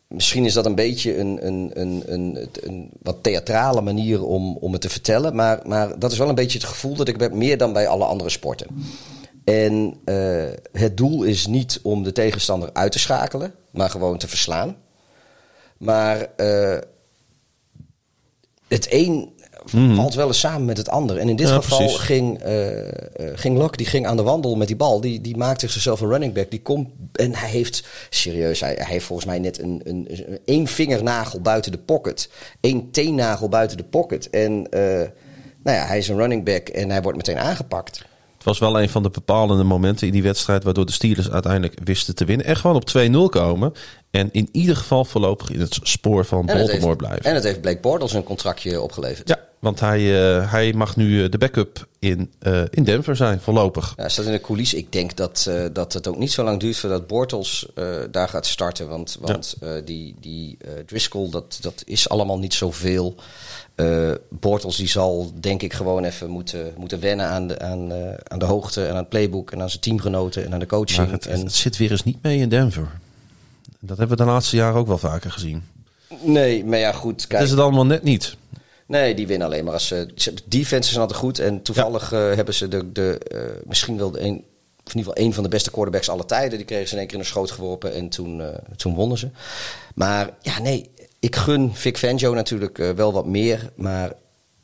Misschien 0.06 0.44
is 0.44 0.52
dat 0.52 0.66
een 0.66 0.74
beetje 0.74 1.18
een, 1.18 1.46
een, 1.46 1.70
een, 1.74 2.02
een, 2.06 2.48
een 2.60 2.90
wat 3.02 3.22
theatrale 3.22 3.80
manier 3.80 4.24
om, 4.24 4.56
om 4.56 4.72
het 4.72 4.80
te 4.80 4.88
vertellen. 4.88 5.34
Maar, 5.34 5.60
maar 5.66 5.98
dat 5.98 6.12
is 6.12 6.18
wel 6.18 6.28
een 6.28 6.34
beetje 6.34 6.58
het 6.58 6.66
gevoel 6.66 6.94
dat 6.94 7.08
ik 7.08 7.20
heb, 7.20 7.32
meer 7.32 7.58
dan 7.58 7.72
bij 7.72 7.88
alle 7.88 8.04
andere 8.04 8.30
sporten. 8.30 8.66
En 9.44 10.00
eh, 10.04 10.50
het 10.72 10.96
doel 10.96 11.22
is 11.22 11.46
niet 11.46 11.80
om 11.82 12.02
de 12.02 12.12
tegenstander 12.12 12.70
uit 12.72 12.92
te 12.92 12.98
schakelen, 12.98 13.54
maar 13.70 13.90
gewoon 13.90 14.18
te 14.18 14.28
verslaan. 14.28 14.76
Maar 15.76 16.28
eh, 16.36 16.78
het 18.68 18.86
een 18.90 19.32
valt 19.94 20.14
wel 20.14 20.26
eens 20.26 20.38
samen 20.38 20.64
met 20.64 20.76
het 20.76 20.88
ander. 20.88 21.16
En 21.16 21.28
in 21.28 21.36
dit 21.36 21.46
Mhm. 21.46 21.54
Ja, 21.54 21.62
geval 21.62 21.78
precies. 21.78 21.96
ging, 21.98 22.38
eh, 22.38 22.68
ging 23.34 23.58
Locke, 23.58 23.76
die 23.76 23.86
ging 23.86 24.06
aan 24.06 24.16
de 24.16 24.22
wandel 24.22 24.56
met 24.56 24.66
die 24.66 24.76
bal. 24.76 25.00
Die, 25.00 25.20
die 25.20 25.36
maakte 25.36 25.68
zichzelf 25.68 26.00
een 26.00 26.08
running 26.08 26.32
back. 26.32 26.50
Die 26.50 26.62
komt, 26.62 26.88
en 27.12 27.34
hij 27.34 27.48
heeft, 27.48 27.84
serieus, 28.10 28.60
hij, 28.60 28.74
hij 28.74 28.92
heeft 28.92 29.04
volgens 29.06 29.28
mij 29.28 29.38
net 29.38 29.58
een, 29.62 29.80
een, 29.84 30.06
een 30.08 30.38
één 30.44 30.66
vingernagel 30.66 31.40
buiten 31.40 31.72
de 31.72 31.78
pocket. 31.78 32.30
één 32.60 32.90
teennagel 32.90 33.48
buiten 33.48 33.76
de 33.76 33.84
pocket. 33.84 34.30
En 34.30 34.66
eh, 34.70 34.80
nou 35.62 35.76
ja, 35.76 35.86
hij 35.86 35.98
is 35.98 36.08
een 36.08 36.16
running 36.16 36.44
back 36.44 36.68
en 36.68 36.90
hij 36.90 37.02
wordt 37.02 37.16
meteen 37.16 37.38
aangepakt. 37.38 38.02
Het 38.36 38.44
was 38.44 38.58
wel 38.70 38.80
een 38.80 38.88
van 38.88 39.02
de 39.02 39.10
bepalende 39.10 39.64
momenten 39.64 40.06
in 40.06 40.12
die 40.12 40.22
wedstrijd... 40.22 40.64
waardoor 40.64 40.86
de 40.86 40.92
Steelers 40.92 41.30
uiteindelijk 41.30 41.76
wisten 41.84 42.14
te 42.14 42.24
winnen. 42.24 42.46
En 42.46 42.56
gewoon 42.56 42.76
op 42.76 42.90
2-0 42.98 43.40
komen. 43.40 43.72
En 44.10 44.28
in 44.32 44.48
ieder 44.52 44.76
geval 44.76 45.04
voorlopig 45.04 45.50
in 45.50 45.60
het 45.60 45.78
spoor 45.82 46.24
van 46.24 46.46
Baltimore 46.46 46.96
blijven. 46.96 47.22
En 47.24 47.34
het 47.34 47.44
heeft 47.44 47.60
Blake 47.60 47.80
Bortles 47.80 48.12
een 48.12 48.22
contractje 48.24 48.80
opgeleverd. 48.80 49.28
Ja, 49.28 49.38
want 49.64 49.80
hij, 49.80 50.00
eh, 50.00 50.50
hij 50.50 50.72
mag 50.72 50.96
nu 50.96 51.24
eh, 51.24 51.30
de 51.30 51.38
backup 51.38 51.88
in, 51.98 52.32
eh, 52.38 52.62
in 52.70 52.84
Denver 52.84 53.16
zijn, 53.16 53.40
voorlopig. 53.40 53.92
Ja, 53.96 54.02
hij 54.02 54.10
staat 54.10 54.24
in 54.24 54.32
de 54.32 54.40
coulissen. 54.40 54.78
Ik 54.78 54.92
denk 54.92 55.16
dat, 55.16 55.50
dat 55.72 55.92
het 55.92 56.06
ook 56.08 56.18
niet 56.18 56.32
zo 56.32 56.44
lang 56.44 56.60
duurt 56.60 56.76
voordat 56.76 57.06
Bortles 57.06 57.66
daar 58.10 58.28
gaat 58.28 58.46
starten. 58.46 58.88
Want, 58.88 59.18
want 59.20 59.56
die, 59.84 60.14
die 60.20 60.56
Driscoll, 60.86 61.30
dat, 61.30 61.58
dat 61.60 61.82
is 61.86 62.08
allemaal 62.08 62.38
niet 62.38 62.54
zoveel. 62.54 63.14
Bortles 64.28 64.76
die 64.76 64.88
zal 64.88 65.32
denk 65.40 65.62
ik 65.62 65.72
gewoon 65.72 66.04
even 66.04 66.30
moeten, 66.30 66.72
moeten 66.76 67.00
wennen 67.00 67.26
aan 67.26 67.46
de, 67.46 67.58
aan, 67.58 67.92
aan 68.24 68.38
de 68.38 68.44
hoogte 68.44 68.84
en 68.84 68.90
aan 68.90 68.96
het 68.96 69.08
playbook 69.08 69.50
en 69.50 69.62
aan 69.62 69.70
zijn 69.70 69.82
teamgenoten 69.82 70.44
en 70.44 70.52
aan 70.52 70.58
de 70.58 70.66
coaching. 70.66 70.98
Maar 70.98 71.12
het, 71.12 71.26
en, 71.26 71.40
het 71.40 71.54
zit 71.54 71.76
weer 71.76 71.90
eens 71.90 72.04
niet 72.04 72.22
mee 72.22 72.38
in 72.38 72.48
Denver. 72.48 72.88
Dat 73.80 73.98
hebben 73.98 74.16
we 74.16 74.24
de 74.24 74.30
laatste 74.30 74.56
jaren 74.56 74.80
ook 74.80 74.86
wel 74.86 74.98
vaker 74.98 75.30
gezien. 75.30 75.62
nee, 76.20 76.64
maar 76.64 76.78
ja 76.78 76.92
goed. 76.92 77.20
Het 77.20 77.26
Kijk, 77.26 77.42
is 77.42 77.50
het 77.50 77.60
allemaal 77.60 77.86
net 77.86 78.02
niet. 78.02 78.36
Nee, 78.86 79.14
die 79.14 79.26
winnen 79.26 79.46
alleen 79.46 79.64
maar 79.64 79.72
als 79.72 79.86
ze. 79.86 80.06
Defense 80.44 80.90
is 80.90 80.98
altijd 80.98 81.18
goed. 81.18 81.38
En 81.38 81.62
toevallig 81.62 82.12
eh, 82.12 82.18
hebben 82.34 82.54
ze 82.54 82.68
de, 82.68 82.92
de, 82.92 83.18
eh, 83.18 83.40
misschien 83.66 83.98
wel 83.98 84.18
een, 84.18 84.44
of 84.84 84.92
in 84.92 84.98
ieder 84.98 85.12
geval 85.12 85.18
een 85.26 85.32
van 85.34 85.42
de 85.42 85.48
beste 85.48 85.70
quarterbacks 85.70 86.08
aller 86.08 86.26
tijden. 86.26 86.56
Die 86.58 86.66
kregen 86.66 86.86
ze 86.86 86.92
in 86.92 86.98
één 86.98 87.06
keer 87.06 87.16
in 87.16 87.22
de 87.22 87.28
schoot 87.28 87.50
geworpen 87.50 87.94
en 87.94 88.08
toen, 88.08 88.40
eh, 88.40 88.48
toen 88.76 88.94
wonnen 88.94 89.18
ze. 89.18 89.28
Maar 89.94 90.30
ja, 90.40 90.60
nee, 90.60 90.90
ik 91.20 91.36
gun 91.36 91.70
Vic 91.74 91.98
Fangio 91.98 92.34
natuurlijk 92.34 92.76
wel 92.76 93.12
wat 93.12 93.26
meer. 93.26 93.70
Maar 93.74 94.12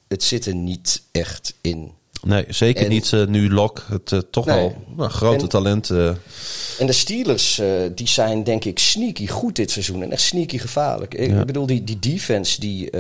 het 0.09 0.23
zit 0.23 0.47
er 0.47 0.55
niet 0.55 1.03
echt 1.13 1.55
in. 1.61 1.93
Nee, 2.23 2.45
zeker 2.49 2.83
En- 2.85 2.89
niet 2.91 3.13
nu 3.29 3.51
Lok, 3.51 3.87
het 3.89 4.25
toch 4.33 4.47
Nee. 4.47 4.57
wel 4.57 4.75
nou, 4.97 5.11
grote 5.11 5.43
En- 5.43 5.49
talent. 5.49 5.91
En 5.91 6.87
de 6.87 6.93
Steelers, 6.93 7.61
die 7.95 8.09
zijn 8.09 8.45
denk 8.45 8.65
ik 8.65 8.79
sneaky 8.79 9.27
goed 9.29 9.57
dit 9.57 9.71
seizoen. 9.71 10.03
En 10.03 10.13
echt 10.13 10.23
sneaky 10.23 10.59
gevaarlijk. 10.59 11.15
Ik 11.15 11.47
bedoel, 11.47 11.67
die, 11.67 11.85
die 11.85 11.99
defense 11.99 12.61
die, 12.61 12.91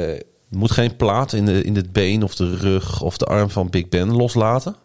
eh, 0.51 0.59
Moet 0.59 0.71
geen 0.71 0.97
plaat 0.97 1.33
in, 1.33 1.47
de, 1.47 1.63
in 1.63 1.77
het 1.77 1.93
been 1.93 2.23
of 2.23 2.35
de 2.35 2.57
rug 2.57 3.03
of 3.03 3.19
de 3.19 3.25
arm 3.25 3.51
van 3.51 3.71
Big 3.71 3.89
Ben 3.89 4.17
loslaten. 4.17 4.77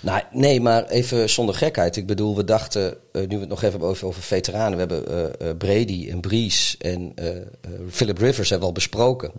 Nou, 0.00 0.22
nee, 0.30 0.60
maar 0.60 0.84
even 0.86 1.30
zonder 1.30 1.54
gekheid. 1.54 1.96
Ik 1.96 2.06
bedoel, 2.06 2.36
we 2.36 2.44
dachten, 2.44 2.96
eh, 3.12 3.20
nu 3.20 3.34
we 3.34 3.40
het 3.40 3.48
nog 3.48 3.58
even 3.58 3.70
hebben 3.70 3.88
over, 3.88 4.06
over 4.06 4.22
veteranen. 4.22 4.72
We 4.72 4.78
hebben 4.78 5.08
eh, 5.08 5.48
eh, 5.48 5.56
Brady 5.56 6.08
en 6.10 6.20
Brees 6.20 6.76
en 6.78 7.14
Philip 7.90 8.18
Rivers 8.18 8.50
hebben 8.50 8.68
we 8.68 8.74
al 8.74 8.80
besproken. 8.80 9.32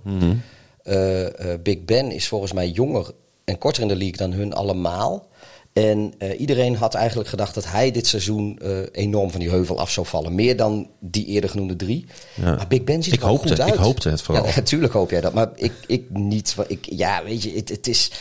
Eh, 0.86 1.54
Big 1.64 1.86
Ben 1.86 2.12
is 2.12 2.28
volgens 2.28 2.54
mij 2.54 2.70
jonger 2.70 3.12
en 3.44 3.58
korter 3.58 3.82
in 3.82 3.88
de 3.88 3.96
league 3.96 4.18
dan 4.18 4.32
hun 4.32 4.54
allemaal. 4.54 5.28
En 5.76 6.14
eh, 6.18 6.40
iedereen 6.40 6.76
had 6.76 6.94
eigenlijk 6.94 7.30
gedacht 7.30 7.54
dat 7.56 7.66
hij 7.68 7.92
dit 7.92 8.08
seizoen 8.08 8.60
eh, 8.62 8.78
enorm 8.92 9.32
van 9.32 9.40
die 9.40 9.50
heuvel 9.50 9.80
af 9.80 9.92
zou 9.92 10.06
vallen. 10.08 10.36
Meer 10.36 10.58
dan 10.58 10.88
die 11.00 11.26
eerder 11.26 11.50
genoemde 11.50 11.76
drie. 11.76 12.06
Ja. 12.34 12.56
Maar 12.56 12.68
Big 12.68 12.84
Ben 12.84 13.04
ziet 13.04 13.14
Ik 13.14 13.22
er 13.22 13.28
hoopte- 13.28 13.48
goed 13.48 13.60
uit. 13.62 13.74
ik 13.74 13.80
hoopte 13.80 14.10
het 14.10 14.22
vooral. 14.22 14.46
Ja, 14.46 14.52
natuurlijk 14.56 14.94
hoop 14.94 15.10
jij 15.10 15.22
dat. 15.22 15.34
Maar 15.34 15.50
ik, 15.56 15.72
ik 15.88 16.04
niet. 16.10 16.56
Ik, 16.68 16.86
ja, 16.90 17.24
weet 17.24 17.44
je, 17.44 17.52
het, 17.56 17.70
het 17.70 17.88
is... 17.88 18.12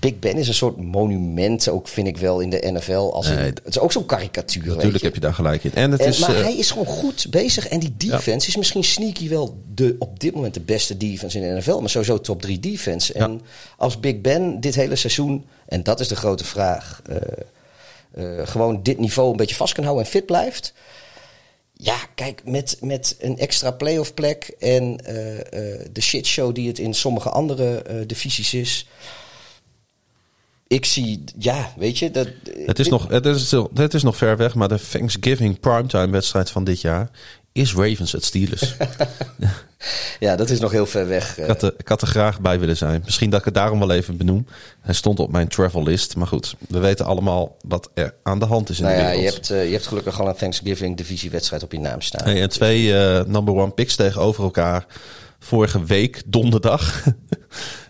Big 0.00 0.18
Ben 0.18 0.34
is 0.36 0.48
een 0.48 0.54
soort 0.54 0.76
monument, 0.76 1.68
ook 1.68 1.88
vind 1.88 2.06
ik 2.06 2.16
wel, 2.16 2.40
in 2.40 2.50
de 2.50 2.70
NFL. 2.72 2.92
Als 2.92 3.28
in- 3.30 3.36
het 3.38 3.60
is 3.64 3.78
ook 3.78 3.92
zo'n 3.92 4.06
karikatuur, 4.06 4.66
Natuurlijk 4.66 4.98
je. 4.98 5.04
heb 5.04 5.14
je 5.14 5.20
daar 5.20 5.34
gelijk 5.34 5.64
in. 5.64 5.74
En 5.74 5.90
het 5.90 6.00
En, 6.00 6.08
is. 6.08 6.18
maar 6.18 6.34
eh, 6.36 6.42
hij 6.42 6.56
is 6.56 6.70
gewoon 6.70 6.86
goed 6.86 7.26
bezig. 7.30 7.68
En 7.68 7.80
die 7.80 7.94
defense 7.96 8.48
is 8.48 8.56
misschien 8.56 8.84
sneaky 8.84 9.28
wel 9.28 9.58
de, 9.74 9.96
op 9.98 10.20
dit 10.20 10.34
moment 10.34 10.54
de 10.54 10.60
beste 10.60 10.96
defense 10.96 11.38
in 11.40 11.48
de 11.54 11.58
NFL. 11.60 11.78
Maar 11.78 11.90
sowieso 11.90 12.20
top 12.20 12.42
3 12.42 12.60
defense. 12.60 13.12
En 13.12 13.40
als 13.76 14.00
Big 14.00 14.20
Ben 14.20 14.60
dit 14.60 14.74
hele 14.74 14.96
seizoen, 14.96 15.44
en 15.66 15.82
dat 15.82 16.00
is 16.00 16.08
de 16.08 16.16
grote 16.16 16.44
vraag, 16.44 17.02
eh, 17.06 17.16
eh, 18.10 18.46
gewoon 18.46 18.82
dit 18.82 18.98
niveau 18.98 19.30
een 19.30 19.36
beetje 19.36 19.54
vast 19.54 19.74
kan 19.74 19.84
houden 19.84 20.04
en 20.04 20.10
fit 20.10 20.26
blijft. 20.26 20.72
Ja, 21.72 21.96
kijk, 22.14 22.42
met, 22.44 22.76
met 22.80 23.16
een 23.20 23.38
extra 23.38 23.70
playoff 23.70 24.14
plek 24.14 24.54
en 24.58 25.04
eh, 25.04 25.14
de 25.92 26.00
shitshow 26.00 26.54
die 26.54 26.68
het 26.68 26.78
in 26.78 26.94
sommige 26.94 27.28
andere 27.30 28.04
divisies 28.06 28.54
is. 28.54 28.88
Ik 30.66 30.84
zie, 30.84 31.24
ja, 31.38 31.72
weet 31.76 31.98
je, 31.98 32.10
dat, 32.10 32.26
het, 32.66 32.78
is 32.78 32.84
dit- 32.84 32.90
nog, 32.90 33.08
het, 33.08 33.26
is, 33.26 33.50
het 33.74 33.94
is 33.94 34.02
nog 34.02 34.16
ver 34.16 34.36
weg, 34.36 34.54
maar 34.54 34.68
de 34.68 34.80
Thanksgiving 34.90 35.60
primetime 35.60 36.10
wedstrijd 36.10 36.50
van 36.50 36.64
dit 36.64 36.80
jaar 36.80 37.10
is 37.52 37.74
Ravens 37.74 38.14
at 38.14 38.24
Steelers. 38.24 38.74
Ja, 40.20 40.36
dat 40.36 40.50
is 40.50 40.60
nog 40.60 40.70
heel 40.70 40.86
ver 40.86 41.08
weg. 41.08 41.38
ik, 41.38 41.46
had 41.46 41.62
er, 41.62 41.74
ik 41.76 41.88
had 41.88 42.02
er 42.02 42.08
graag 42.08 42.40
bij 42.40 42.58
willen 42.58 42.76
zijn. 42.76 43.02
Misschien 43.04 43.30
dat 43.30 43.38
ik 43.38 43.44
het 43.44 43.54
daarom 43.54 43.78
wel 43.78 43.90
even 43.90 44.16
benoem. 44.16 44.46
Hij 44.80 44.94
stond 44.94 45.20
op 45.20 45.32
mijn 45.32 45.48
travel 45.48 45.82
list. 45.82 46.16
Maar 46.16 46.26
goed, 46.26 46.54
we 46.68 46.78
weten 46.78 47.06
allemaal 47.06 47.56
wat 47.68 47.90
er 47.94 48.14
aan 48.22 48.38
de 48.38 48.44
hand 48.44 48.68
is 48.68 48.78
in 48.78 48.84
Nou 48.84 48.96
de 48.96 49.02
ja, 49.02 49.08
wereld. 49.08 49.26
je 49.26 49.34
hebt, 49.34 49.50
eh, 49.50 49.66
je 49.66 49.72
hebt 49.72 49.86
gelukkig 49.86 50.20
al 50.20 50.28
een 50.28 50.34
Thanksgiving 50.34 50.96
divisiewedstrijd 50.96 51.62
op 51.62 51.72
je 51.72 51.80
naam 51.80 52.00
staan. 52.00 52.28
Hey, 52.28 52.42
en 52.42 52.48
twee 52.48 52.96
eh, 52.96 53.24
number 53.24 53.54
one 53.54 53.70
picks 53.70 53.96
tegenover 53.96 54.44
elkaar. 54.44 54.86
Vorige 55.38 55.84
week, 55.84 56.22
donderdag. 56.26 57.02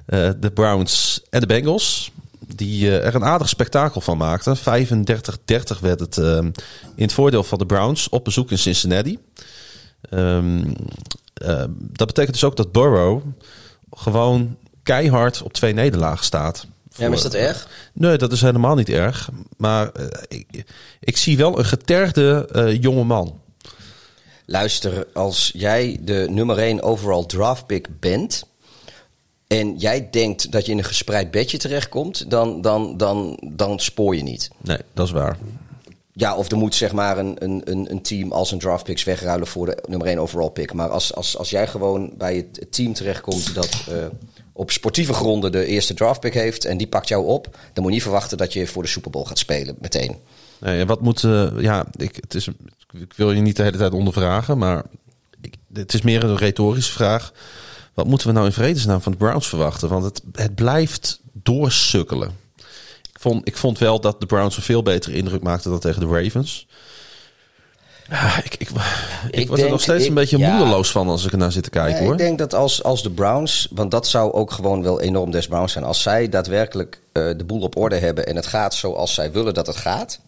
Eh, 0.07 0.31
de 0.41 0.51
Browns 0.51 1.23
en 1.31 1.41
de 1.41 1.47
Bengals. 1.47 2.12
Die 2.55 2.99
er 3.01 3.15
een 3.15 3.25
aardig 3.25 3.49
spektakel 3.49 4.01
van 4.01 4.16
maakten. 4.16 4.57
35-30 4.57 5.81
werd 5.81 6.01
het 6.01 6.16
in 6.16 6.53
het 6.97 7.12
voordeel 7.12 7.45
van 7.45 7.59
de 7.59 7.66
Browns 7.66 8.09
op 8.09 8.25
bezoek 8.25 8.51
in 8.51 8.59
Cincinnati. 8.59 9.19
Ehm, 10.11 10.62
eh, 11.35 11.65
dat 11.78 12.06
betekent 12.06 12.32
dus 12.32 12.44
ook 12.44 12.56
dat 12.56 12.73
Burrow 12.73 13.23
gewoon 13.90 14.56
keihard 14.82 15.43
op 15.43 15.52
twee 15.52 15.73
nederlagen 15.73 16.24
staat. 16.24 16.66
Ja, 16.97 17.09
maar 17.09 17.16
is 17.16 17.23
dat 17.23 17.35
erg? 17.35 17.69
Nee, 17.93 18.19
dat 18.19 18.32
is 18.32 18.40
helemaal 18.40 18.74
niet 18.74 18.89
erg. 18.89 19.28
Maar 19.56 19.93
eh, 19.93 20.06
ik, 20.28 20.65
ik 21.01 21.16
zie 21.16 21.36
wel 21.36 21.59
een 21.59 21.65
getergde 21.65 22.48
eh, 22.52 22.82
jonge 22.82 23.05
man. 23.05 23.40
Luister, 24.47 25.06
als 25.12 25.51
jij 25.55 25.98
de 26.01 26.27
nummer 26.31 26.59
1 26.59 26.82
overall 26.82 27.27
draft 27.27 27.66
pick 27.66 28.01
bent... 28.01 28.44
en 29.47 29.77
jij 29.77 30.11
denkt 30.11 30.52
dat 30.52 30.66
je 30.66 30.73
in 30.73 30.78
een 30.78 30.85
gespreid 30.85 31.31
bedje 31.31 31.59
terechtkomt... 31.59 32.31
dan, 32.31 32.61
dan, 32.61 32.97
dan, 32.97 33.39
dan 33.52 33.78
spoor 33.78 34.16
je 34.16 34.23
niet. 34.23 34.51
Nee, 34.61 34.78
dat 34.93 35.06
is 35.06 35.12
waar. 35.12 35.39
Ja, 36.16 36.36
of 36.36 36.51
er 36.51 36.57
moet 36.57 36.74
zeg 36.74 36.93
maar 36.93 37.19
een, 37.19 37.36
een, 37.39 37.91
een, 37.91 38.03
team 38.03 38.32
als 38.32 38.51
een 38.53 38.59
draft 38.59 38.85
picks 38.85 39.05
wegruilen 39.05 39.47
voor 39.47 39.66
de 39.66 39.82
nummer 39.89 40.07
1 40.07 40.19
overall 40.19 40.51
pick. 40.51 40.73
Maar 40.73 40.89
als, 40.89 41.15
als, 41.15 41.39
als 41.39 41.51
jij 41.51 41.66
gewoon 41.66 42.12
bij 42.19 42.36
het, 42.36 42.73
team 42.73 42.93
terechtkomt 42.93 43.55
dat 43.55 43.86
eh, 43.89 44.07
op 44.53 44.70
sportieve 44.70 45.12
gronden 45.12 45.53
de 45.53 45.66
eerste 45.66 45.95
draft 45.95 46.20
pick 46.20 46.35
heeft 46.35 46.65
en 46.65 46.77
die 46.77 46.86
pakt 46.86 47.09
jou 47.09 47.27
op, 47.27 47.45
dan 47.55 47.59
moet 47.74 47.85
je 47.86 47.91
niet 47.91 48.03
verwachten 48.03 48.39
dat 48.39 48.53
je 48.53 48.66
voor 48.66 48.82
de 48.82 48.89
Super 48.89 49.11
Bowl 49.11 49.24
gaat 49.24 49.39
spelen 49.39 49.77
meteen. 49.81 50.16
Nee, 50.61 50.86
wat 50.86 51.01
moet. 51.01 51.24
eh, 51.24 51.51
ja, 51.59 51.86
ik, 51.97 52.16
het 52.20 52.35
is, 52.35 52.49
ik 52.93 53.12
wil 53.16 53.32
je 53.32 53.41
niet 53.41 53.57
de 53.57 53.62
hele 53.62 53.77
tijd 53.77 53.93
ondervragen, 53.93 54.59
maar 54.59 54.85
het 55.73 55.95
is 55.95 56.03
meer 56.03 56.24
een 56.24 56.36
retorische 56.36 56.93
vraag. 56.93 57.32
Wat 57.95 58.07
moeten 58.07 58.27
we 58.27 58.32
nou 58.32 58.47
in 58.47 58.53
vredesnaam 58.53 59.01
van 59.01 59.12
de 59.12 59.19
Browns 59.19 59.49
verwachten? 59.49 59.89
Want 59.89 60.05
het, 60.05 60.23
het 60.32 60.55
blijft 60.55 61.20
doorsukkelen. 61.32 62.44
Ik 63.25 63.31
vond, 63.31 63.49
ik 63.49 63.57
vond 63.57 63.79
wel 63.79 64.01
dat 64.01 64.21
de 64.21 64.27
Browns 64.27 64.57
een 64.57 64.63
veel 64.63 64.83
betere 64.83 65.17
indruk 65.17 65.43
maakten 65.43 65.71
dan 65.71 65.81
tegen 65.81 66.01
de 66.01 66.23
Ravens. 66.23 66.67
Ja, 68.11 68.39
ik, 68.45 68.55
ik, 68.55 68.71
ik, 68.71 68.71
Ik 69.31 69.49
word 69.49 69.61
er 69.61 69.71
nog 69.71 69.81
steeds 69.81 70.07
een 70.07 70.15
beetje 70.15 70.39
ja. 70.39 70.57
moedeloos 70.57 70.91
van 70.91 71.09
als 71.09 71.25
ik 71.25 71.33
er 71.33 71.39
naar 71.39 71.53
zit 71.53 71.63
te 71.63 71.71
kijken 71.71 71.97
Ja, 71.97 72.03
hoor. 72.03 72.13
ik 72.13 72.19
denk 72.19 72.39
dat 72.39 72.55
als, 72.55 72.83
als 72.83 73.03
de 73.03 73.11
Browns, 73.11 73.69
want 73.71 73.91
dat 73.91 74.07
zou 74.07 74.33
ook 74.33 74.51
gewoon 74.51 74.83
wel 74.83 75.01
enorm 75.01 75.31
des 75.31 75.47
Browns 75.47 75.73
zijn, 75.73 75.85
als 75.85 76.03
zij 76.03 76.29
daadwerkelijk 76.29 77.01
eh, 77.13 77.25
de 77.37 77.45
boel 77.45 77.61
op 77.61 77.77
orde 77.77 77.97
hebben 77.97 78.27
en 78.27 78.37
het 78.37 78.47
gaat 78.47 78.75
zoals 78.75 79.15
zij 79.15 79.33
willen 79.33 79.55
dat 79.55 79.67
het 79.67 79.77
gaat, 79.77 80.21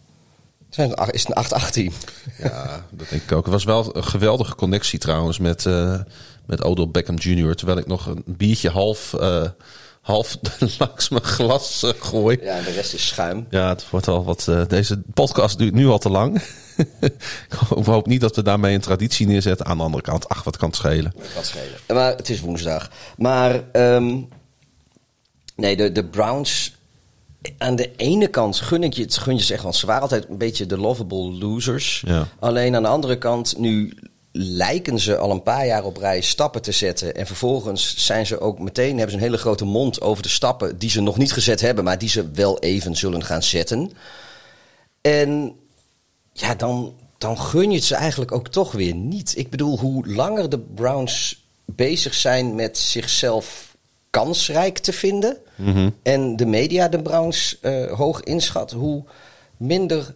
zijn 0.69 0.89
het, 0.89 1.13
is 1.13 1.27
het 1.27 1.51
een 1.51 1.61
8-8 1.61 1.69
team. 1.69 1.93
Ja, 2.43 2.85
dat 2.89 3.09
denk 3.09 3.21
ik 3.21 3.31
ook. 3.31 3.43
Het 3.43 3.53
was 3.53 3.63
wel 3.63 3.95
een 3.95 4.03
geweldige 4.03 4.55
connectie 4.55 4.99
trouwens 4.99 5.39
met, 5.39 5.65
eh 5.65 5.99
met 6.45 6.63
Odell 6.63 6.87
Beckham 6.87 7.15
Jr. 7.17 7.55
Terwijl 7.55 7.77
ik 7.77 7.87
nog 7.87 8.05
een 8.05 8.23
biertje 8.25 8.69
half, 8.69 9.13
eh, 9.13 9.43
half 10.07 10.37
langs 10.79 11.09
mijn 11.09 11.23
glas 11.23 11.83
eh, 11.83 11.89
gooi. 11.99 12.37
Ja, 12.41 12.57
en 12.57 12.63
de 12.63 12.71
rest 12.71 12.93
is 12.93 13.07
schuim. 13.07 13.47
Ja, 13.49 13.69
het 13.69 13.89
wordt 13.89 14.07
al 14.07 14.23
wat. 14.23 14.47
eh, 14.47 14.61
deze 14.67 15.01
podcast 15.13 15.57
duurt 15.57 15.73
nu 15.73 15.87
al 15.87 15.97
te 15.97 16.09
lang. 16.09 16.41
ik 16.99 17.85
hoop 17.85 18.07
niet 18.07 18.21
dat 18.21 18.35
we 18.35 18.41
daarmee 18.43 18.73
een 18.73 18.81
traditie 18.81 19.27
neerzetten. 19.27 19.65
Aan 19.65 19.77
de 19.77 19.83
andere 19.83 20.03
kant, 20.03 20.29
ach, 20.29 20.43
wat 20.43 20.57
kan 20.57 20.67
het 20.67 20.77
schelen? 20.77 21.13
Wat 21.35 21.45
schelen. 21.45 21.79
Maar 21.87 22.15
het 22.15 22.29
is 22.29 22.39
woensdag. 22.39 22.89
Maar 23.17 23.63
ehm, 23.71 24.19
nee, 25.55 25.75
de, 25.77 25.91
de 25.91 26.05
Browns. 26.05 26.75
Aan 27.57 27.75
de 27.75 27.91
ene 27.95 28.27
kant 28.27 28.59
gun 28.59 28.83
ik 28.83 28.93
je 28.93 29.01
het, 29.01 29.17
gun 29.17 29.35
je 29.35 29.43
ze 29.43 29.53
echt, 29.53 29.63
want 29.63 29.75
ze 29.75 29.85
waren 29.85 30.01
altijd 30.01 30.29
een 30.29 30.37
beetje 30.37 30.65
de 30.65 30.77
lovable 30.77 31.31
losers. 31.31 32.03
Ja. 32.05 32.27
Alleen 32.39 32.75
aan 32.75 32.81
de 32.83 32.89
andere 32.89 33.17
kant, 33.17 33.57
nu 33.57 33.93
lijken 34.37 34.99
ze 34.99 35.17
al 35.17 35.31
een 35.31 35.43
paar 35.43 35.65
jaar 35.65 35.83
op 35.83 35.97
rij 35.97 36.21
stappen 36.21 36.61
te 36.61 36.71
zetten. 36.71 37.15
En 37.15 37.25
vervolgens 37.25 38.05
zijn 38.05 38.25
ze 38.25 38.39
ook 38.39 38.59
meteen, 38.59 38.89
hebben 38.89 39.09
ze 39.09 39.15
een 39.15 39.23
hele 39.23 39.37
grote 39.37 39.65
mond 39.65 40.01
over 40.01 40.23
de 40.23 40.29
stappen 40.29 40.77
die 40.77 40.89
ze 40.89 41.01
nog 41.01 41.17
niet 41.17 41.33
gezet 41.33 41.61
hebben, 41.61 41.83
maar 41.83 41.97
die 41.97 42.09
ze 42.09 42.31
wel 42.31 42.59
even 42.59 42.95
zullen 42.95 43.23
gaan 43.23 43.43
zetten. 43.43 43.91
En 45.01 45.55
ja, 46.33 46.55
dan, 46.55 46.93
dan 47.17 47.39
gun 47.39 47.69
je 47.69 47.75
het 47.75 47.85
ze 47.85 47.95
eigenlijk 47.95 48.31
ook 48.31 48.47
toch 48.47 48.71
weer 48.71 48.95
niet. 48.95 49.33
Ik 49.37 49.49
bedoel, 49.49 49.79
hoe 49.79 50.07
langer 50.07 50.49
de 50.49 50.59
Browns 50.59 51.45
bezig 51.65 52.13
zijn 52.13 52.55
met 52.55 52.77
zichzelf 52.77 53.75
kansrijk 54.09 54.77
te 54.77 54.93
vinden... 54.93 55.37
en 56.03 56.35
de 56.35 56.45
media 56.45 56.87
de 56.87 57.01
Browns 57.01 57.57
eh, 57.61 57.91
hoog 57.91 58.21
inschat, 58.21 58.71
hoe 58.71 59.03
minder 59.57 60.15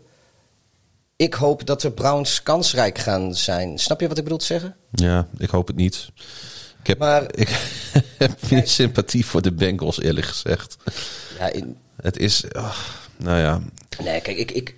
ik 1.21 1.33
hoop 1.33 1.65
dat 1.65 1.81
de 1.81 1.91
Browns 1.91 2.43
kansrijk 2.43 2.97
gaan 2.97 3.35
zijn. 3.35 3.77
Snap 3.79 3.99
je 4.01 4.07
wat 4.07 4.17
ik 4.17 4.23
bedoel 4.23 4.39
te 4.39 4.45
zeggen? 4.45 4.75
Ja, 4.91 5.27
ik 5.37 5.49
hoop 5.49 5.67
het 5.67 5.75
niet. 5.75 6.09
Ik 6.79 6.87
heb, 6.87 6.97
Maar- 6.97 7.35
ik 7.45 7.49
heb 8.17 8.49
meer 8.49 8.67
sympathie 8.67 9.25
voor 9.25 9.41
de 9.41 9.51
Bengals, 9.51 9.99
eerlijk 10.01 10.25
gezegd. 10.27 10.75
Ja, 11.39 11.47
in, 11.51 11.77
Het 12.01 12.17
is. 12.17 12.53
ach, 12.53 13.09
nou 13.17 13.39
ja, 13.39 13.61
Nee, 14.03 14.21
kijk, 14.21 14.37
ik. 14.37 14.51
ik 14.51 14.75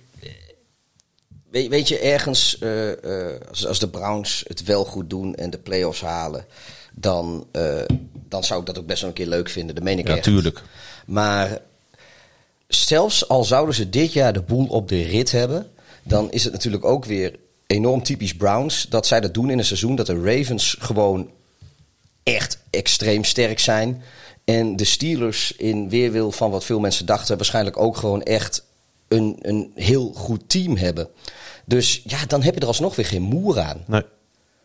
weet, 1.50 1.68
weet 1.68 1.88
je, 1.88 1.98
ergens, 1.98 2.58
eh, 2.58 2.90
eh, 3.32 3.40
als, 3.48 3.66
als 3.66 3.78
de 3.78 3.88
Browns 3.88 4.44
het 4.46 4.62
wel 4.64 4.84
goed 4.84 5.10
doen 5.10 5.34
en 5.34 5.50
de 5.50 5.58
playoffs 5.58 6.00
halen, 6.00 6.46
dan, 6.94 7.46
eh, 7.52 7.82
dan 8.28 8.44
zou 8.44 8.60
ik 8.60 8.66
dat 8.66 8.78
ook 8.78 8.86
best 8.86 9.00
wel 9.00 9.10
een 9.10 9.16
keer 9.16 9.26
leuk 9.26 9.48
vinden. 9.48 9.74
Dat 9.74 9.84
meen 9.84 9.98
ik 9.98 10.08
ja, 10.08 10.20
tuurlijk. 10.20 10.62
Maar 11.06 11.58
zelfs 12.68 13.28
al 13.28 13.44
zouden 13.44 13.74
ze 13.74 13.90
dit 13.90 14.12
jaar 14.12 14.32
de 14.32 14.42
boel 14.42 14.66
op 14.66 14.88
de 14.88 15.02
rit 15.02 15.30
hebben, 15.30 15.70
dan 16.04 16.30
is 16.30 16.44
het 16.44 16.52
natuurlijk 16.52 16.84
ook 16.84 17.04
weer 17.04 17.38
enorm 17.66 18.02
typisch 18.02 18.34
Browns 18.34 18.86
dat 18.88 19.06
zij 19.06 19.20
dat 19.20 19.34
doen 19.34 19.50
in 19.50 19.58
een 19.58 19.64
seizoen 19.64 19.96
dat 19.96 20.06
de 20.06 20.22
Ravens 20.22 20.76
gewoon 20.78 21.30
echt 22.22 22.58
extreem 22.70 23.24
sterk 23.24 23.58
zijn. 23.58 24.02
En 24.44 24.76
de 24.76 24.84
Steelers 24.84 25.52
in 25.56 25.88
weerwil 25.88 26.32
van 26.32 26.50
wat 26.50 26.64
veel 26.64 26.80
mensen 26.80 27.06
dachten, 27.06 27.36
waarschijnlijk 27.36 27.76
ook 27.76 27.96
gewoon 27.96 28.22
echt 28.22 28.64
een, 29.08 29.38
een 29.40 29.72
heel 29.74 30.12
goed 30.14 30.48
team 30.48 30.76
hebben. 30.76 31.08
Dus 31.64 32.02
ja, 32.04 32.26
dan 32.26 32.42
heb 32.42 32.54
je 32.54 32.60
er 32.60 32.66
alsnog 32.66 32.96
weer 32.96 33.06
geen 33.06 33.22
moer 33.22 33.60
aan. 33.60 33.84
Nee. 33.86 34.02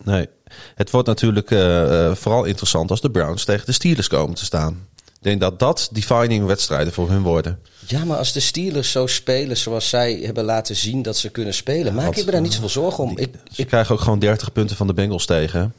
nee. 0.04 0.28
Het 0.76 0.90
wordt 0.90 1.08
natuurlijk 1.08 1.52
eh, 1.52 2.08
eh, 2.08 2.16
vooral 2.16 2.44
interessant 2.44 2.92
als 2.92 3.02
de 3.02 3.12
Browns 3.12 3.46
tegen 3.46 3.66
de 3.66 3.72
Steelers 3.72 4.08
komen 4.08 4.36
te 4.36 4.46
staan. 4.46 4.88
Ik 5.20 5.26
denk 5.26 5.40
dat 5.40 5.60
dat 5.60 5.90
defining 5.92 6.46
wedstrijden 6.46 6.94
voor 6.94 7.10
hun 7.10 7.22
worden. 7.22 7.60
Ja, 7.88 8.06
maar 8.06 8.18
als 8.18 8.34
de 8.34 8.40
Steelers 8.40 8.92
zo 8.92 9.08
spelen 9.08 9.58
zoals 9.58 9.90
zij 9.90 10.14
hebben 10.14 10.44
laten 10.44 10.76
zien 10.76 11.02
dat 11.02 11.18
ze 11.18 11.30
kunnen 11.30 11.54
spelen, 11.54 11.94
maak 11.94 12.16
ik 12.16 12.26
me 12.26 12.32
daar 12.32 12.42
niet 12.42 12.54
zoveel 12.54 12.70
zorgen 12.70 13.04
om. 13.04 13.18
Ik, 13.18 13.30
Ze 13.52 13.66
krijgen 13.66 13.96
ook 13.96 14.02
gewoon 14.02 14.20
30 14.20 14.52
punten 14.52 14.76
van 14.76 14.88
de 14.88 14.94
Bengals 14.94 15.26
tegen. 15.26 15.74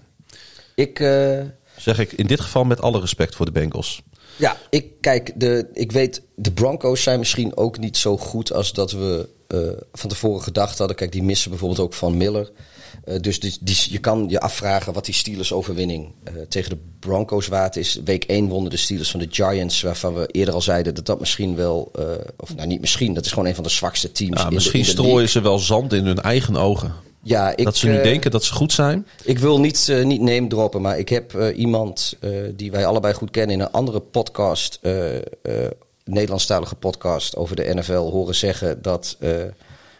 ik, 0.74 1.00
eh, 1.00 1.40
Zeg 1.76 1.98
ik 1.98 2.12
in 2.12 2.26
dit 2.26 2.40
geval 2.40 2.64
met 2.64 2.80
alle 2.80 3.00
respect 3.00 3.34
voor 3.34 3.46
de 3.46 3.52
Bengals. 3.52 4.02
Ja, 4.36 4.56
ik 4.70 4.86
kijk, 5.00 5.32
de, 5.34 5.68
ik 5.72 5.92
weet, 5.92 6.22
de 6.34 6.52
Broncos 6.52 7.02
zijn 7.02 7.18
misschien 7.18 7.56
ook 7.56 7.78
niet 7.78 7.96
zo 7.96 8.16
goed 8.16 8.52
als 8.52 8.72
dat 8.72 8.92
we 8.92 9.28
eh, 9.46 9.58
van 9.92 10.08
tevoren 10.10 10.42
gedacht 10.42 10.78
hadden. 10.78 10.96
Kijk, 10.96 11.12
die 11.12 11.22
missen 11.22 11.50
bijvoorbeeld 11.50 11.80
ook 11.80 11.94
van 11.94 12.16
Miller. 12.16 12.50
Eh, 13.04 13.20
dus 13.20 13.40
die, 13.40 13.56
die, 13.60 13.76
je 13.90 13.98
kan 13.98 14.24
je 14.28 14.40
afvragen 14.40 14.92
wat 14.92 15.04
die 15.04 15.14
Steelers 15.14 15.52
overwinning 15.52 16.12
eh, 16.24 16.32
tegen 16.48 16.70
de 16.70 16.78
Broncos 16.98 17.46
waard 17.46 17.76
is. 17.76 18.00
Week 18.04 18.24
1 18.24 18.48
wonnen 18.48 18.70
de 18.70 18.76
Steelers 18.76 19.10
van 19.10 19.20
de 19.20 19.26
Giants, 19.30 19.82
waarvan 19.82 20.14
we 20.14 20.26
eerder 20.26 20.54
al 20.54 20.60
zeiden 20.60 20.94
dat 20.94 21.06
dat 21.06 21.20
misschien 21.20 21.56
wel, 21.56 21.92
of 22.36 22.54
nou 22.54 22.68
niet 22.68 22.80
misschien, 22.80 23.14
dat 23.14 23.24
is 23.24 23.30
gewoon 23.30 23.46
een 23.46 23.54
van 23.54 23.64
de 23.64 23.70
zwakste 23.70 24.12
teams. 24.12 24.40
Ja, 24.40 24.50
misschien 24.50 24.84
strooien 24.84 25.28
ze 25.28 25.40
wel 25.40 25.58
zand 25.58 25.92
in 25.92 26.06
hun 26.06 26.20
eigen 26.20 26.56
ogen. 26.56 26.94
Ja, 27.22 27.56
ik, 27.56 27.64
dat 27.64 27.76
ze 27.76 27.88
nu 27.88 28.02
denken 28.02 28.30
dat 28.30 28.44
ze 28.44 28.52
goed 28.52 28.72
zijn. 28.72 29.06
Ik 29.24 29.38
wil 29.38 29.60
niet, 29.60 29.86
uh, 29.90 30.04
niet 30.04 30.20
name 30.20 30.46
droppen, 30.46 30.80
maar 30.80 30.98
ik 30.98 31.08
heb 31.08 31.52
iemand 31.56 32.16
die 32.56 32.70
wij 32.70 32.86
allebei 32.86 33.14
goed 33.14 33.30
kennen 33.30 33.56
in 33.56 33.62
een 33.62 33.70
andere 33.70 34.00
podcast 34.00 34.80
Nederlandstalige 36.04 36.74
podcast 36.74 37.36
over 37.36 37.56
de 37.56 37.74
NFL 37.74 38.10
horen 38.10 38.34
zeggen 38.34 38.82
dat 38.82 39.16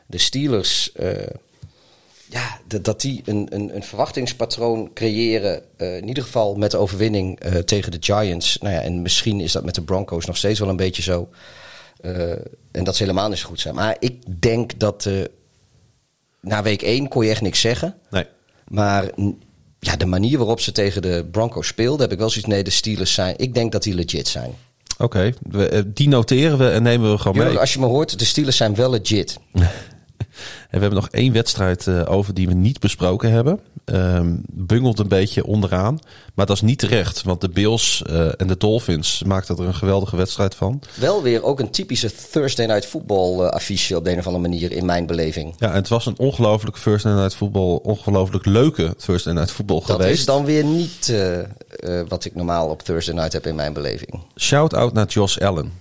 de 0.07 0.19
Steelers. 0.19 0.93
Ja, 2.31 2.59
dat 2.81 3.01
die 3.01 3.23
een, 3.25 3.47
een, 3.51 3.75
een 3.75 3.83
verwachtingspatroon 3.83 4.91
creëren. 4.95 5.63
Uh, 5.79 5.97
in 5.97 6.09
ieder 6.09 6.23
geval 6.23 6.55
met 6.55 6.71
de 6.71 6.77
overwinning 6.77 7.41
tegen 7.65 7.91
de 7.91 7.97
Giants. 8.01 8.59
Nou 8.59 8.75
ja, 8.75 8.81
en 8.81 9.03
misschien 9.03 9.41
is 9.41 9.53
dat 9.53 9.65
met 9.65 9.75
de 9.75 9.83
Broncos 9.83 10.27
nog 10.27 10.37
steeds 10.37 10.59
wel 10.59 10.69
een 10.69 10.77
beetje 10.77 11.03
zo. 11.03 11.29
en 12.71 12.85
dat 12.85 12.97
ze 12.97 13.03
helemaal 13.03 13.29
niet 13.29 13.39
zo 13.39 13.49
goed 13.49 13.61
zijn. 13.61 13.75
Maar 13.75 13.97
ik 13.99 14.41
denk 14.41 14.79
dat 14.79 15.09
na 16.41 16.63
week 16.63 16.83
1 16.83 17.09
kon 17.09 17.25
je 17.25 17.31
echt 17.31 17.41
niks 17.41 17.61
zeggen. 17.61 17.95
Nee. 18.11 18.27
Maar 18.69 19.11
ja, 19.81 19.97
de 19.97 20.07
manier 20.07 20.39
waarop 20.39 20.61
ze 20.61 20.73
tegen 20.73 21.03
de 21.03 21.29
Broncos 21.31 21.67
speelden, 21.67 22.01
heb 22.01 22.13
ik 22.13 22.19
wel 22.19 22.31
zoiets. 22.31 22.51
Nee, 22.51 22.65
de 22.65 22.71
Steelers 22.71 23.15
zijn. 23.15 23.35
Ik 23.37 23.55
denk 23.55 23.73
dat 23.73 23.83
die 23.83 23.95
legit 23.95 24.29
zijn. 24.29 24.55
Oké, 24.99 25.33
okay. 25.49 25.85
die 25.87 26.09
noteren 26.09 26.59
we 26.59 26.69
en 26.69 26.83
nemen 26.83 27.11
we 27.11 27.19
gewoon 27.19 27.35
Jurgen, 27.35 27.53
mee. 27.53 27.61
Als 27.61 27.73
je 27.73 27.79
me 27.79 27.87
hoort, 27.87 28.19
de 28.19 28.25
Steelers 28.25 28.57
zijn 28.57 28.75
wel 28.75 28.91
legit. 28.91 29.39
En 30.63 30.77
we 30.77 30.79
hebben 30.79 31.01
nog 31.01 31.09
één 31.09 31.33
wedstrijd 31.33 31.87
uh, 31.87 32.03
over 32.07 32.35
die 32.35 32.49
we 32.49 32.55
niet 32.55 32.81
besproken 32.81 33.31
hebben. 33.31 33.61
Um, 33.85 34.43
bungelt 34.47 34.99
een 34.99 35.09
beetje 35.09 35.47
onderaan. 35.47 35.99
Maar 36.35 36.47
dat 36.47 36.57
is 36.57 36.63
niet 36.63 36.79
terecht. 36.79 37.23
Want 37.23 37.41
de 37.41 37.49
Bills 37.49 38.03
uh, 38.11 38.29
en 38.37 38.47
de 38.47 38.57
Dolphins 38.57 39.23
maakten 39.27 39.57
er 39.57 39.65
een 39.65 39.75
geweldige 39.75 40.17
wedstrijd 40.17 40.55
van. 40.55 40.83
Wel 40.95 41.23
weer 41.23 41.43
ook 41.43 41.61
een 41.61 41.71
typische 41.71 42.11
Thursday 42.31 42.67
Night 42.67 42.87
Football 42.87 43.41
uh, 43.41 43.49
affiche 43.49 43.97
op 43.97 44.05
de 44.05 44.11
een 44.11 44.19
of 44.19 44.27
andere 44.27 44.49
manier 44.49 44.73
in 44.73 44.85
mijn 44.85 45.07
beleving. 45.07 45.55
Ja, 45.59 45.69
en 45.69 45.75
het 45.75 45.89
was 45.89 46.07
een 46.07 46.19
ongelooflijk 46.19 46.77
Thursday 46.77 47.13
Night 47.13 47.35
Football. 47.35 47.79
Ongelooflijk 47.83 48.47
leuke 48.47 48.95
Thursday 48.97 49.35
Night 49.35 49.51
Football 49.51 49.79
dat 49.79 49.91
geweest. 49.91 50.09
Dat 50.09 50.19
is 50.19 50.25
dan 50.25 50.45
weer 50.45 50.65
niet 50.65 51.15
wat 52.09 52.25
ik 52.25 52.35
normaal 52.35 52.69
op 52.69 52.83
Thursday 52.83 53.15
Night 53.15 53.33
heb 53.33 53.47
in 53.47 53.55
mijn 53.55 53.73
beleving. 53.73 54.21
Shout-out 54.37 54.93
naar 54.93 55.07
Josh 55.07 55.39
Allen. 55.39 55.73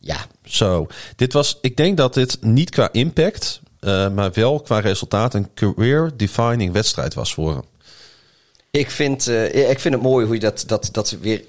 Ja. 0.00 0.16
Zo, 0.44 0.86
dit 1.16 1.32
was, 1.32 1.58
ik 1.60 1.76
denk 1.76 1.96
dat 1.96 2.14
dit 2.14 2.38
niet 2.40 2.70
qua 2.70 2.88
impact, 2.92 3.60
uh, 3.82 4.10
maar 4.10 4.32
wel 4.32 4.60
qua 4.60 4.78
resultaat 4.78 5.34
een 5.34 5.48
career-defining 5.54 6.72
wedstrijd 6.72 7.14
was 7.14 7.34
voor 7.34 7.50
hem. 7.50 7.62
Ik 8.70 8.90
vind, 8.90 9.28
uh, 9.28 9.70
ik 9.70 9.80
vind 9.80 9.94
het 9.94 10.02
mooi 10.02 10.26
hoe 10.26 10.34
je 10.34 10.40
dat, 10.40 10.64
dat, 10.66 10.88
dat 10.92 11.10
weer 11.10 11.44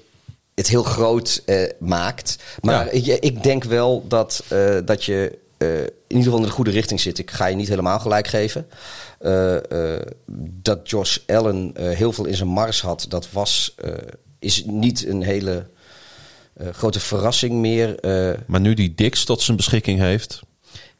het 0.54 0.68
heel 0.68 0.82
groot 0.82 1.42
uh, 1.46 1.70
maakt. 1.78 2.38
Maar 2.60 2.84
ja. 2.84 2.90
ik, 3.12 3.22
ik, 3.22 3.42
denk 3.42 3.64
wel 3.64 4.04
dat, 4.08 4.44
dat 4.84 5.04
je 5.04 5.38
in 5.58 5.90
ieder 6.06 6.24
geval 6.24 6.38
in 6.38 6.44
de 6.44 6.50
goede 6.50 6.70
richting 6.70 7.00
zit. 7.00 7.18
Ik 7.18 7.30
ga 7.30 7.46
je 7.46 7.56
niet 7.56 7.68
helemaal 7.68 7.98
gelijk 8.00 8.26
geven. 8.26 8.66
dat 10.62 10.90
Josh 10.90 11.18
Allen 11.26 11.72
heel 11.76 12.12
veel 12.12 12.24
in 12.24 12.36
zijn 12.36 12.48
mars 12.48 12.80
had, 12.80 13.06
dat 13.08 13.28
was, 13.30 13.74
is 14.38 14.64
niet 14.64 15.06
een 15.06 15.22
hele 15.22 15.66
grote 16.72 17.00
verrassing 17.00 17.52
meer. 17.52 17.94
Maar 18.46 18.60
nu 18.60 18.74
die 18.74 18.94
Dix 18.94 19.24
tot 19.24 19.42
zijn 19.42 19.56
beschikking 19.56 19.98
heeft. 19.98 20.42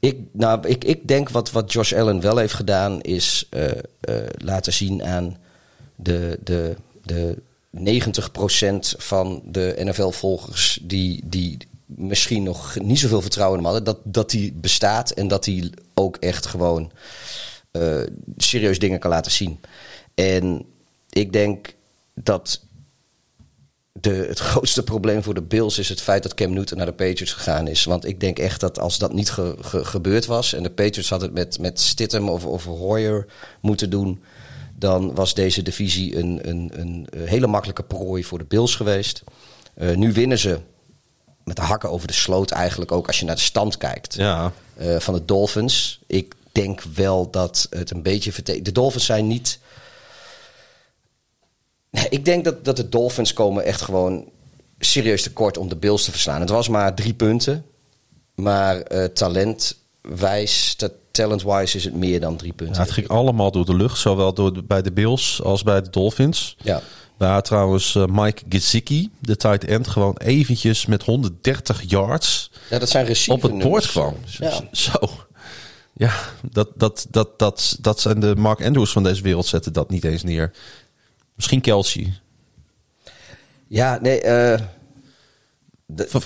Ik, 0.05 0.19
nou, 0.33 0.69
ik, 0.69 0.85
ik 0.85 1.09
denk 1.09 1.29
wat, 1.29 1.51
wat 1.51 1.73
Josh 1.73 1.93
Allen 1.93 2.21
wel 2.21 2.37
heeft 2.37 2.55
gedaan, 2.55 3.01
is 3.01 3.49
uh, 3.51 3.71
laten 4.37 4.73
zien 4.73 5.05
aan 5.05 5.37
de, 5.97 6.39
de, 6.43 6.77
de 7.03 7.37
90% 7.77 8.99
van 8.99 9.43
de 9.45 9.75
NFL-volgers 9.79 10.79
die, 10.83 11.21
die 11.25 11.57
misschien 11.87 12.43
nog 12.43 12.77
niet 12.83 12.99
zoveel 12.99 13.21
vertrouwen 13.21 13.59
in 13.59 13.65
hem 13.65 13.75
hadden, 13.75 13.95
dat, 13.95 14.15
dat 14.15 14.31
die 14.31 14.53
bestaat 14.53 15.11
en 15.11 15.29
dat 15.29 15.45
hij 15.45 15.71
ook 15.95 16.17
echt 16.17 16.47
gewoon 16.47 16.91
serieus 18.37 18.79
dingen 18.79 18.99
kan 18.99 19.11
laten 19.11 19.33
zien. 19.33 19.61
En 20.15 20.65
ik 21.11 21.33
denk 21.33 21.75
dat 22.15 22.61
de, 24.01 24.11
het 24.29 24.39
grootste 24.51 24.83
probleem 24.83 25.23
voor 25.23 25.35
de 25.35 25.43
Bills 25.43 25.79
is 25.79 25.89
het 25.89 26.01
feit 26.01 26.23
dat 26.23 26.35
Cam 26.35 26.53
Newton 26.53 26.77
naar 26.77 26.87
de 26.87 26.93
Patriots 26.93 27.33
gegaan 27.33 27.69
is. 27.69 27.85
Want 27.85 28.05
ik 28.05 28.21
denk 28.21 28.39
echt 28.39 28.61
dat 28.61 28.79
als 28.79 28.99
dat 28.99 29.12
niet 29.12 29.31
ge, 29.31 29.57
ge, 29.61 29.85
gebeurd 29.85 30.27
was 30.27 30.53
en 30.53 30.62
de 30.62 30.71
Patriots 30.71 31.11
hadden 31.11 31.29
het 31.29 31.39
met, 31.39 31.59
met 31.59 31.81
Stidham 31.81 32.29
of, 32.29 32.45
of 32.45 32.65
Hoyer 32.65 33.27
moeten 33.61 33.91
doen, 33.91 34.23
dan 34.79 35.15
was 35.15 35.35
deze 35.35 35.62
divisie 35.62 36.16
een, 36.16 36.49
een, 36.49 36.71
een 36.75 37.09
hele 37.15 37.47
makkelijke 37.47 37.83
prooi 37.83 38.25
voor 38.25 38.39
de 38.39 38.45
Bills 38.45 38.77
geweest. 38.77 39.23
Uh, 39.77 39.97
nu 39.97 40.12
winnen 40.12 40.39
ze 40.39 40.59
met 41.45 41.57
de 41.57 41.62
hakken 41.62 41.91
over 41.91 42.07
de 42.07 42.12
sloot 42.12 42.51
eigenlijk 42.51 42.93
ook 42.93 43.07
als 43.07 43.19
je 43.19 43.25
naar 43.25 43.35
de 43.35 43.41
stand 43.41 43.77
kijkt 43.77 44.15
ja. 44.15 44.53
uh, 44.81 44.99
van 44.99 45.15
de 45.15 45.25
Dolphins. 45.25 46.01
Ik 46.07 46.35
denk 46.53 46.83
wel 46.83 47.31
dat 47.31 47.66
het 47.71 47.91
een 47.91 48.03
beetje. 48.03 48.62
De 48.62 48.73
Dolphins 48.73 49.05
zijn 49.05 49.27
niet 49.27 49.59
ik 52.11 52.25
denk 52.25 52.45
dat, 52.45 52.65
dat 52.65 52.77
de 52.77 52.89
Dolphins 52.89 53.33
komen 53.33 53.65
echt 53.65 53.83
gewoon 53.83 54.29
serieus 54.79 55.23
tekort 55.23 55.57
om 55.57 55.69
de 55.69 55.77
Bills 55.77 56.05
te 56.05 56.11
verslaan. 56.11 56.41
Het 56.41 56.51
was 56.51 56.69
maar 56.69 56.95
drie 56.95 57.15
punten. 57.15 57.65
Maar 58.35 58.93
uh, 58.93 59.05
talentwijs, 59.05 60.77
talent-wise 61.11 61.77
is 61.77 61.85
het 61.85 61.95
meer 61.95 62.21
dan 62.21 62.37
drie 62.37 62.53
punten. 62.53 62.77
Ja, 62.77 62.83
het 62.83 62.91
ging 62.91 63.09
allemaal 63.09 63.51
door 63.51 63.65
de 63.65 63.77
lucht. 63.77 63.99
Zowel 63.99 64.35
door 64.35 64.55
de, 64.55 64.62
bij 64.62 64.83
de 64.83 64.93
Bills 64.93 65.43
als 65.43 65.62
bij 65.62 65.83
de 65.83 65.91
Dolphins. 65.91 66.57
Ja. 66.62 66.83
Waar 67.16 67.43
trouwens 67.43 67.95
uh, 67.95 68.05
Mike 68.07 68.43
Gesicki, 68.49 69.11
de 69.21 69.37
tight 69.37 69.65
end, 69.65 69.89
gewoon 69.89 70.16
eventjes 70.16 70.87
met 70.87 71.03
130 71.03 71.83
yards 71.87 72.51
ja, 72.71 72.79
dat 72.79 72.89
zijn 72.89 73.16
op 73.27 73.43
het 73.43 73.59
bord 73.59 73.87
kwam. 73.87 74.16
Ja. 74.39 74.61
Zo. 74.73 74.99
Ja, 75.97 76.12
dat, 76.51 76.69
dat, 76.75 77.07
dat, 77.11 77.39
dat, 77.39 77.77
dat 77.81 78.01
zijn 78.01 78.21
de 78.21 78.37
Mark 78.37 78.65
Andrews 78.65 78.93
van 78.93 79.03
deze 79.03 79.23
wereld 79.23 79.47
zetten 79.47 79.73
dat 79.73 79.91
niet 79.91 80.05
eens 80.05 80.23
neer. 80.23 80.53
Misschien 81.35 81.61
Kelsey. 81.61 82.12
Ja, 83.66 83.98
nee. 84.02 84.24
Uh, 84.24 84.61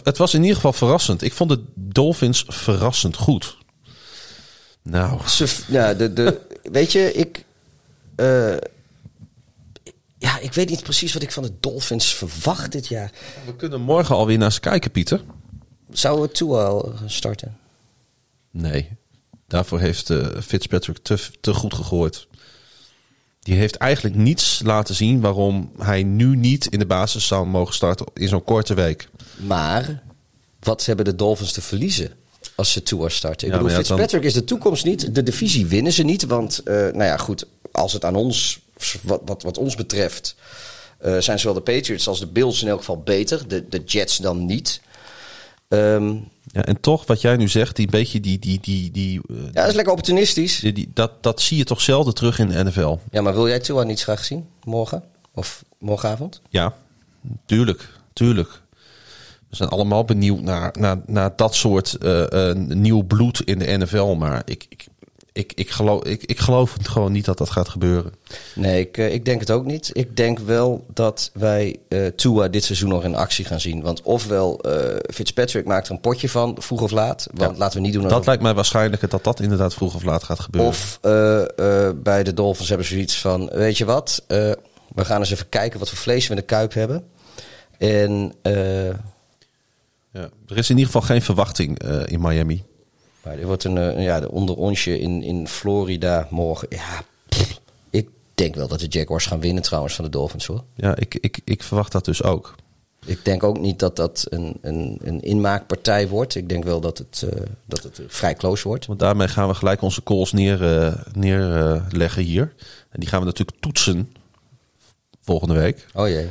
het 0.03 0.19
was 0.19 0.35
in 0.35 0.41
ieder 0.41 0.57
geval 0.57 0.73
verrassend. 0.73 1.23
Ik 1.23 1.33
vond 1.33 1.51
de 1.51 1.65
Dolphins 1.75 2.45
verrassend 2.49 3.17
goed. 3.17 3.57
Nou. 4.83 5.29
Ze, 5.29 5.57
ja, 5.69 5.95
de, 5.95 6.13
de, 6.13 6.41
weet 6.79 6.93
je, 6.93 7.13
ik. 7.13 7.45
Uh, 8.17 8.57
ja, 10.19 10.39
ik 10.39 10.53
weet 10.53 10.69
niet 10.69 10.83
precies 10.83 11.13
wat 11.13 11.23
ik 11.23 11.33
van 11.33 11.43
de 11.43 11.53
Dolphins 11.61 12.15
verwacht 12.15 12.73
dit 12.73 12.87
jaar. 12.87 13.13
We 13.47 13.57
kunnen 13.57 13.81
morgen 13.81 14.15
alweer 14.15 14.39
naar 14.39 14.53
ze 14.53 14.61
kijken, 14.61 14.91
Pieter. 14.91 15.23
Zou 15.91 16.23
het 16.23 16.35
toe 16.35 16.57
al 16.57 16.95
starten? 17.07 17.59
Nee. 18.51 18.97
Daarvoor 19.47 19.81
heeft 19.81 20.09
uh, 20.09 20.27
Fitzpatrick 20.41 20.99
te, 20.99 21.31
te 21.41 21.55
goed 21.55 21.75
gegooid. 21.75 22.28
Die 23.49 23.57
heeft 23.57 23.77
eigenlijk 23.77 24.17
niets 24.17 24.61
laten 24.65 24.95
zien 24.95 25.21
waarom 25.21 25.71
hij 25.79 26.03
nu 26.03 26.37
niet 26.37 26.67
in 26.67 26.79
de 26.79 26.87
basis 26.87 27.27
zou 27.27 27.47
mogen 27.47 27.75
starten 27.75 28.07
in 28.15 28.29
zo'n 28.29 28.45
korte 28.45 28.75
week. 28.75 29.09
Maar 29.37 30.03
wat 30.61 30.85
hebben 30.85 31.05
de 31.05 31.15
Dolphins 31.15 31.53
te 31.53 31.61
verliezen 31.61 32.11
als 32.55 32.73
ze 32.73 32.83
Tour 32.83 33.11
starten? 33.11 33.47
Ik 33.47 33.53
Ja, 33.53 33.59
bedoel, 33.59 33.77
ja, 33.77 33.83
dan- 33.83 33.85
Fitzpatrick 33.99 34.23
is 34.25 34.33
de 34.33 34.45
toekomst 34.45 34.85
niet. 34.85 35.15
De 35.15 35.23
divisie 35.23 35.67
winnen 35.67 35.93
ze 35.93 36.03
niet. 36.03 36.25
Want, 36.25 36.59
eh, 36.59 36.75
nou 36.75 37.03
ja, 37.05 37.17
goed, 37.17 37.47
als 37.73 37.93
het 37.93 38.05
aan 38.05 38.15
ons, 38.15 38.61
wat, 39.03 39.21
wat, 39.25 39.43
wat 39.43 39.59
ons 39.59 39.75
betreft, 39.75 40.35
eh, 40.99 41.19
zijn 41.19 41.39
zowel 41.39 41.55
de 41.65 41.73
Patriots 41.73 42.09
als 42.09 42.19
de 42.21 42.27
Bills 42.27 42.63
in 42.63 42.69
elk 42.69 42.79
geval 42.79 43.01
beter. 43.03 43.49
De, 43.49 43.69
de 43.69 43.83
Jets 43.85 44.17
dan 44.17 44.47
niet. 44.47 44.81
Ehm, 45.69 46.15
Ja, 46.51 46.65
en 46.65 46.81
toch, 46.81 47.07
wat 47.07 47.21
jij 47.21 47.37
nu 47.37 47.49
zegt, 47.49 47.77
die 47.77 47.87
beetje 47.89 48.21
die, 48.21 48.39
die, 48.39 48.61
die, 48.61 48.91
die, 48.91 49.21
eh, 49.29 49.37
ja, 49.37 49.51
dat 49.53 49.69
is 49.69 49.75
lekker 49.75 49.93
opportunistisch. 49.93 50.59
die, 50.61 50.73
die- 50.73 50.91
dat, 50.95 51.23
dat 51.23 51.41
zie 51.41 51.57
je 51.57 51.65
toch 51.65 51.81
zelden 51.81 52.15
terug 52.15 52.39
in 52.39 52.49
de 52.49 52.65
NFL. 52.65 52.97
Ja, 53.11 53.21
maar 53.23 53.35
wil 53.35 53.49
jij 53.49 53.61
Tua 53.61 53.83
niet 53.83 54.03
graag 54.03 54.25
zien? 54.25 54.47
Morgen? 54.65 55.03
Of 55.35 55.65
morgenavond? 55.79 56.41
Ja, 56.49 56.75
tuurlijk, 57.45 57.89
tuurlijk. 58.13 58.61
We 59.49 59.57
zijn 59.57 59.69
allemaal 59.69 60.05
benieuwd 60.05 60.41
naar, 60.41 60.75
naar, 60.79 60.97
naar 61.07 61.37
dat 61.37 61.55
soort 61.55 61.95
eh, 61.95 62.51
eh, 62.51 62.57
nieuw 62.57 63.03
bloed 63.03 63.41
in 63.43 63.59
de 63.59 63.77
NFL. 63.79 64.05
Maar 64.15 64.43
ik, 64.45 64.67
ik, 64.69 64.87
ik, 65.39 65.53
ik, 65.55 65.71
geloof, 65.71 66.05
ik, 66.05 66.23
ik 66.25 66.39
geloof 66.39 66.77
gewoon 66.83 67.13
niet 67.13 67.25
dat 67.25 67.39
dat 67.39 67.51
gaat 67.51 67.69
gebeuren. 67.69 68.13
Nee, 68.55 68.81
ik, 68.81 68.99
eh, 68.99 69.13
ik 69.13 69.25
denk 69.25 69.41
het 69.41 69.51
ook 69.51 69.65
niet. 69.65 69.91
Ik 69.93 70.17
denk 70.17 70.39
wel 70.39 70.85
dat 70.93 71.31
wij 71.35 71.77
eh 71.89 72.07
Tua 72.07 72.49
dit 72.49 72.65
seizoen 72.65 72.89
nog 72.89 73.05
in 73.05 73.15
actie 73.15 73.45
gaan 73.45 73.61
zien. 73.61 73.83
Want 73.83 74.03
ofwel 74.03 74.61
eh, 74.61 74.97
Fitzpatrick 75.15 75.65
maakt 75.65 75.87
er 75.89 75.93
een 75.95 76.01
potje 76.01 76.29
van, 76.29 76.57
vroeg 76.59 76.81
of 76.83 76.91
laat. 76.91 77.27
Want 77.35 77.53
Ja. 77.53 77.59
laten 77.59 77.77
we 77.77 77.83
niet 77.85 77.93
doen 77.93 78.03
Dat 78.03 78.11
alsof- 78.11 78.27
lijkt 78.27 78.43
mij 78.43 78.55
waarschijnlijker 78.55 79.09
dat 79.09 79.25
dat 79.25 79.41
inderdaad 79.41 79.75
vroeg 79.75 79.95
of 79.95 80.03
laat 80.03 80.23
gaat 80.25 80.41
gebeuren. 80.41 80.71
Of 80.71 80.99
bij 82.03 82.23
de 82.23 82.35
Dolphins 82.35 82.69
hebben 82.69 82.87
ze 82.87 82.93
zoiets 82.93 83.19
van, 83.21 83.49
weet 83.53 83.79
je 83.79 83.85
wat, 83.85 84.25
We 84.29 85.05
gaan 85.05 85.19
eens 85.21 85.31
even 85.31 85.49
kijken 85.49 85.79
wat 85.79 85.89
voor 85.89 85.99
vlees 85.99 86.25
we 86.29 86.31
in 86.35 86.41
de 86.41 86.47
kuip 86.47 86.73
hebben. 86.73 87.05
En 87.79 88.33
Ja. 90.13 90.29
Er 90.47 90.57
is 90.57 90.71
in 90.71 90.77
ieder 90.79 90.93
geval 90.93 91.07
geen 91.09 91.23
verwachting 91.23 91.79
in 92.05 92.21
Miami. 92.21 92.65
Maar 93.29 93.37
dit 93.37 93.47
wordt 93.47 93.65
een, 93.65 93.79
eh, 93.79 94.03
ja, 94.03 94.21
de 94.21 94.31
onderonsje 94.31 95.01
in, 95.01 95.23
in 95.23 95.49
Florida 95.49 96.27
morgen. 96.31 96.69
Ja, 96.71 97.03
pff, 97.29 97.61
ik 97.91 98.09
denk 98.35 98.55
wel 98.55 98.69
dat 98.69 98.81
de 98.81 98.87
Jaguars 98.87 99.27
gaan 99.27 99.41
winnen 99.41 99.63
trouwens 99.63 99.95
van 99.95 100.05
de 100.05 100.11
Dolphins 100.11 100.47
hoor. 100.47 100.65
Ja, 100.75 100.97
ik, 100.97 101.15
ik, 101.15 101.41
ik 101.45 101.63
verwacht 101.63 101.93
dat 101.93 102.05
dus 102.05 102.23
ook. 102.23 102.55
Ik 103.05 103.25
denk 103.25 103.43
ook 103.43 103.59
niet 103.59 103.79
dat 103.79 103.97
dat 103.97 104.27
een, 104.29 104.59
een, 104.61 104.99
een 105.03 105.21
inmaakpartij 105.21 106.09
wordt. 106.09 106.35
Ik 106.35 106.49
denk 106.49 106.65
wel 106.65 106.81
dat 106.81 106.99
het, 106.99 107.25
eh, 107.31 107.43
dat 107.67 107.83
het 107.83 108.01
vrij 108.07 108.35
close 108.35 108.69
wordt. 108.69 108.87
Want 108.87 108.99
daarmee 108.99 109.29
gaan 109.29 109.49
we 109.49 109.55
gelijk 109.55 109.83
onze 109.83 110.03
calls 110.03 110.33
neerleggen 110.33 111.05
neer, 111.13 111.57
eh, 111.57 111.83
leggen 111.91 112.23
hier. 112.23 112.55
En 112.91 113.01
die 113.01 113.09
gaan 113.09 113.21
we 113.21 113.27
natuurlijk 113.27 113.61
toetsen 113.61 114.13
volgende 115.23 115.55
week. 115.55 115.87
Oh 115.95 116.09
jee. 116.09 116.29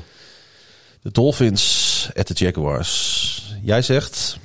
De 1.01 1.11
Dolphins 1.11 2.09
at 2.15 2.27
de 2.27 2.33
Jaguars. 2.33 3.55
Jij 3.63 3.81
zegt, 3.81 4.37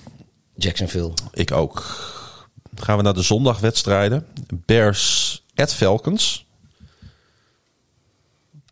Jacksonville. 0.55 1.13
ik 1.33 1.53
ook. 1.53 2.11
Gaan 2.77 2.97
we 2.97 3.03
naar 3.03 3.15
de 3.15 3.23
zondagwedstrijden. 3.23 4.27
Bears 4.67 5.43
at 5.55 5.75
Falcons. 5.75 6.47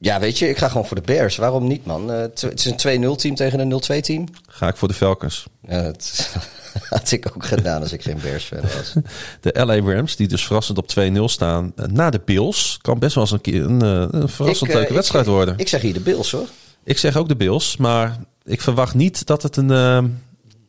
Ja, 0.02 0.20
weet 0.20 0.38
je, 0.38 0.48
ik 0.48 0.58
ga 0.58 0.68
gewoon 0.68 0.86
voor 0.86 0.96
de 0.96 1.02
Bears. 1.02 1.36
Waarom 1.36 1.66
niet, 1.66 1.86
man? 1.86 2.12
Eh, 2.12 2.20
het 2.20 2.52
is 2.54 2.64
een 2.64 2.76
2-0 2.76 3.16
team 3.16 3.34
tegen 3.34 3.60
een 3.60 3.68
0-2 3.70 4.00
team. 4.00 4.26
Ga 4.48 4.68
ik 4.68 4.76
voor 4.76 4.88
de 4.88 4.94
Falcons. 4.94 5.46
Ja, 5.68 5.82
dat 5.82 6.30
had 6.88 7.10
ik 7.10 7.26
ook 7.36 7.44
gedaan 7.46 7.80
als 7.82 7.92
ik 7.92 8.02
geen 8.02 8.18
Bears 8.22 8.44
fan 8.44 8.60
was. 8.60 8.94
De 9.40 9.64
LA 9.64 9.92
Rams, 9.94 10.16
die 10.16 10.28
dus 10.28 10.44
verrassend 10.46 10.78
op 10.78 10.88
2-0 10.98 11.12
staan. 11.24 11.72
eh, 11.76 11.84
Na 11.84 12.10
de 12.10 12.20
Bills. 12.24 12.78
Kan 12.82 12.98
best 12.98 13.14
wel 13.14 13.24
eens 13.24 13.32
een 13.32 13.40
keer 13.40 13.62
een, 13.64 13.82
eh, 13.82 14.20
een 14.20 14.28
verrassend 14.28 14.70
Ik, 14.70 14.76
leuke 14.76 14.92
wedstrijd 14.92 15.26
ik, 15.26 15.32
worden. 15.32 15.58
Ik 15.58 15.68
zeg 15.68 15.80
hier 15.80 15.94
de 15.94 16.00
Bills, 16.00 16.30
hoor. 16.30 16.46
Ik 16.84 16.98
zeg 16.98 17.16
ook 17.16 17.28
de 17.28 17.36
Bills, 17.36 17.76
maar 17.76 18.16
ik 18.44 18.60
verwacht 18.60 18.94
niet 18.94 19.26
dat 19.26 19.42
het 19.42 19.56
een, 19.56 20.20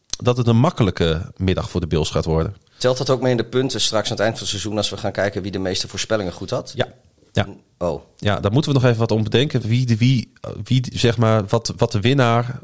dat 0.08 0.38
het 0.38 0.48
een 0.48 0.58
makkelijke 0.60 1.32
middag 1.38 1.70
voor 1.70 1.82
de 1.82 1.88
Bills 1.88 2.10
gaat 2.10 2.26
worden. 2.26 2.56
Telt 2.82 2.98
dat 2.98 3.10
ook 3.10 3.22
mee 3.22 3.32
in 3.32 3.38
de 3.38 3.44
punten 3.44 3.82
straks 3.82 4.06
aan 4.06 4.16
het 4.16 4.20
eind 4.20 4.34
van 4.34 4.42
het 4.42 4.50
seizoen... 4.50 4.78
als 4.78 4.90
we 4.90 4.98
gaan 4.98 5.12
kijken 5.12 5.42
wie 5.42 5.52
de 5.52 5.60
meeste 5.60 5.88
voorspellingen 5.88 6.34
goed 6.34 6.50
had? 6.50 6.72
Ja, 6.76 6.88
ja. 7.32 7.48
Oh, 7.78 8.02
ja 8.18 8.40
daar 8.40 8.52
moeten 8.52 8.72
we 8.74 8.80
nog 8.80 8.88
even 8.88 9.00
wat 9.00 9.12
om 9.12 9.24
bedenken. 9.24 9.62
Wie, 9.62 9.86
de, 9.86 9.98
wie, 9.98 10.34
wie 10.64 10.84
zeg 10.94 11.18
maar, 11.18 11.46
wat, 11.46 11.74
wat 11.78 11.92
de 11.92 12.00
winnaar 12.00 12.60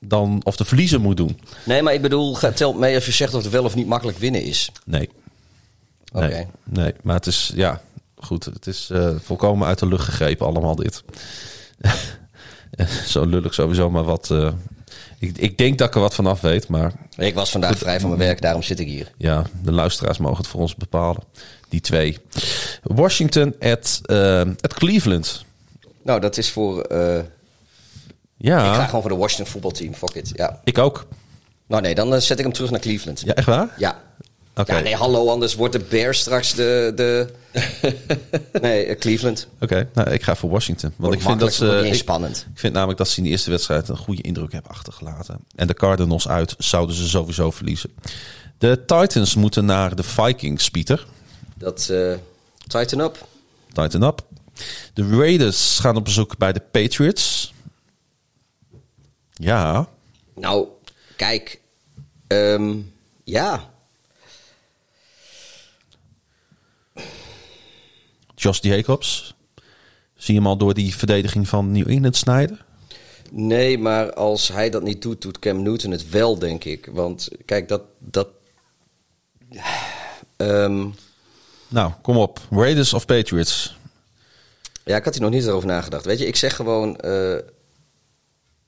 dan, 0.00 0.40
of 0.44 0.56
de 0.56 0.64
verliezer 0.64 1.00
moet 1.00 1.16
doen. 1.16 1.40
nee, 1.64 1.82
maar 1.82 1.94
ik 1.94 2.02
bedoel, 2.02 2.36
telt 2.54 2.78
mee 2.78 2.94
als 2.94 3.06
je 3.06 3.12
zegt 3.12 3.34
of 3.34 3.42
het 3.42 3.52
wel 3.52 3.64
of 3.64 3.74
niet 3.74 3.86
makkelijk 3.86 4.18
winnen 4.18 4.42
is. 4.42 4.70
Nee. 4.84 5.10
Oké. 6.12 6.26
Nee, 6.26 6.46
nee, 6.64 6.94
maar 7.02 7.16
het 7.16 7.26
is, 7.26 7.52
ja, 7.54 7.80
goed. 8.16 8.44
Het 8.44 8.66
is 8.66 8.90
eh, 8.90 9.10
volkomen 9.22 9.66
uit 9.68 9.78
de 9.78 9.86
lucht 9.86 10.04
gegrepen 10.04 10.46
allemaal 10.46 10.76
dit. 10.76 11.02
Zo 13.06 13.24
lullig 13.24 13.54
sowieso, 13.54 13.90
maar 13.90 14.04
wat... 14.04 14.30
eh, 14.30 14.52
ik, 15.22 15.38
ik 15.38 15.58
denk 15.58 15.78
dat 15.78 15.88
ik 15.88 15.94
er 15.94 16.00
wat 16.00 16.14
vanaf 16.14 16.40
weet, 16.40 16.68
maar 16.68 16.92
Ik 17.16 17.34
was 17.34 17.50
vandaag 17.50 17.78
vrij 17.78 18.00
van 18.00 18.08
mijn 18.08 18.20
werk, 18.20 18.40
daarom 18.40 18.62
zit 18.62 18.80
ik 18.80 18.86
hier. 18.86 19.12
ja, 19.16 19.44
de 19.62 19.72
luisteraars 19.72 20.18
mogen 20.18 20.36
het 20.36 20.46
voor 20.46 20.60
ons 20.60 20.74
bepalen. 20.74 21.22
Die 21.68 21.80
twee. 21.80 22.18
Washington 22.82 23.54
at, 23.60 24.00
eh, 24.04 24.40
at 24.60 24.74
Cleveland. 24.74 25.44
Nou, 26.02 26.20
dat 26.20 26.36
is 26.36 26.50
voor... 26.50 26.80
eh, 26.82 27.16
Ik 27.18 27.24
Ja, 28.36 28.74
ga 28.74 28.84
gewoon 28.86 29.00
voor 29.00 29.10
de 29.10 29.16
Washington 29.16 29.46
voetbalteam, 29.46 29.94
fuck 29.94 30.14
it. 30.14 30.30
Ja. 30.34 30.60
ik 30.64 30.78
ook. 30.78 31.06
Nou 31.66 31.82
nee, 31.82 31.94
dan 31.94 32.14
eh, 32.14 32.20
zet 32.20 32.38
ik 32.38 32.44
hem 32.44 32.52
terug 32.54 32.70
naar 32.70 32.80
Cleveland. 32.80 33.20
Ja, 33.24 33.34
echt 33.34 33.46
waar? 33.46 33.68
Ja. 33.78 34.02
Oké. 34.56 34.76
Ja, 34.76 34.80
nee, 34.80 34.94
hallo, 34.96 35.28
anders 35.28 35.54
wordt 35.54 35.72
de 35.72 35.84
Bears 35.88 36.18
straks 36.20 36.54
de... 36.54 36.92
de... 36.94 37.28
nee, 38.60 38.84
eh, 38.84 38.98
Cleveland. 38.98 39.48
Oké, 39.60 39.88
nou, 39.94 40.10
ik 40.10 40.22
ga 40.22 40.36
voor 40.36 40.50
Washington. 40.50 40.92
Want 40.96 41.00
Wordt 41.00 41.16
ik 41.16 41.22
vind 41.26 41.40
dat 41.40 41.54
ze. 41.54 41.66
Ik, 41.78 41.84
eens 41.84 41.98
spannend. 41.98 42.46
ik 42.52 42.58
vind 42.58 42.72
namelijk 42.72 42.98
dat 42.98 43.08
ze 43.08 43.16
in 43.18 43.24
de 43.24 43.30
eerste 43.30 43.50
wedstrijd 43.50 43.88
een 43.88 43.96
goede 43.96 44.22
indruk 44.22 44.52
hebben 44.52 44.70
achtergelaten. 44.70 45.38
En 45.54 45.66
de 45.66 45.74
Cardinals 45.74 46.28
uit 46.28 46.54
zouden 46.58 46.96
ze 46.96 47.08
sowieso 47.08 47.50
verliezen. 47.50 47.90
De 48.58 48.84
Titans 48.86 49.34
moeten 49.34 49.64
naar 49.64 49.96
de 49.96 50.02
Vikings, 50.02 50.70
Pieter. 50.70 51.06
Dat 51.54 51.88
eh 51.88 52.14
tighten 52.66 53.00
up. 53.00 53.26
Titan 53.72 54.02
up. 54.02 54.22
De 54.94 55.08
Raiders 55.08 55.78
gaan 55.78 55.96
op 55.96 56.04
bezoek 56.04 56.38
bij 56.38 56.52
de 56.52 56.60
Patriots. 56.70 57.54
Ja, 59.32 59.88
Nou, 60.34 60.66
kijk. 61.16 61.60
ehm, 62.26 62.74
ja. 63.24 63.70
Josh 68.42 68.60
Jacobs. 68.60 69.34
Zie 70.14 70.34
je 70.34 70.40
hem 70.40 70.48
al 70.48 70.56
door 70.56 70.74
die 70.74 70.96
verdediging 70.96 71.48
van 71.48 71.72
New 71.72 71.88
England 71.88 72.16
snijden? 72.16 72.58
Nee, 73.30 73.78
maar 73.78 74.12
als 74.12 74.48
hij 74.48 74.70
dat 74.70 74.82
niet 74.82 75.02
doet, 75.02 75.22
doet 75.22 75.38
Cam 75.38 75.62
Newton 75.62 75.90
het 75.90 76.10
wel, 76.10 76.38
denk 76.38 76.64
ik. 76.64 76.88
Want 76.92 77.28
kijk, 77.44 77.68
dat... 77.68 77.82
dat 77.98 78.28
Ehm, 80.36 80.88
Nou, 81.68 81.92
kom 82.02 82.16
op. 82.16 82.40
Raiders 82.50 82.92
of 82.92 83.06
Patriots? 83.06 83.76
ja, 84.84 84.96
ik 84.96 85.04
had 85.04 85.14
hier 85.14 85.22
nog 85.22 85.32
niet 85.32 85.48
over 85.48 85.68
nagedacht. 85.68 86.04
Weet 86.04 86.18
je, 86.18 86.26
ik 86.26 86.36
zeg 86.36 86.56
gewoon 86.56 86.96
eh, 86.96 87.38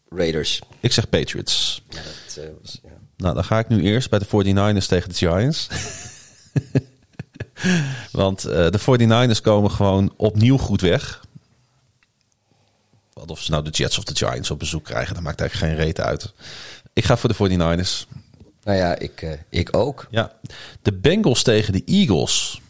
Raiders. 0.08 0.60
Ik 0.80 0.92
zeg 0.92 1.08
Patriots. 1.08 1.82
Ja, 1.88 1.96
dat, 1.96 2.44
eh, 2.44 2.50
was, 2.62 2.80
ja. 2.82 2.98
Nou, 3.16 3.34
dan 3.34 3.44
ga 3.44 3.58
ik 3.58 3.68
nu 3.68 3.82
eerst 3.82 4.10
bij 4.10 4.18
de 4.18 4.26
49ers 4.26 4.86
tegen 4.86 5.08
de 5.08 5.14
Giants. 5.14 5.68
Want 8.12 8.44
eh, 8.44 8.70
de 8.70 8.80
49ers 8.80 9.40
komen 9.42 9.70
gewoon 9.70 10.12
opnieuw 10.16 10.58
goed 10.58 10.80
weg. 10.80 11.22
Want 13.12 13.30
of 13.30 13.40
ze 13.40 13.50
nou 13.50 13.64
de 13.64 13.70
Jets 13.70 13.98
of 13.98 14.04
de 14.04 14.16
Giants 14.26 14.50
op 14.50 14.58
bezoek 14.58 14.84
krijgen, 14.84 15.14
dat 15.14 15.22
maakt 15.22 15.40
eigenlijk 15.40 15.72
geen 15.72 15.84
reet 15.84 16.00
uit. 16.00 16.32
Ik 16.92 17.04
ga 17.04 17.16
voor 17.16 17.28
de 17.28 17.34
49ers. 17.58 18.06
Nou 18.64 18.78
ja, 18.78 18.98
ik, 18.98 19.22
eh, 19.22 19.30
ik 19.48 19.76
ook. 19.76 20.06
Ja. 20.10 20.32
De 20.82 20.92
Bengals 20.92 21.42
tegen 21.42 21.72
de 21.72 21.82
Eagles. 21.84 22.60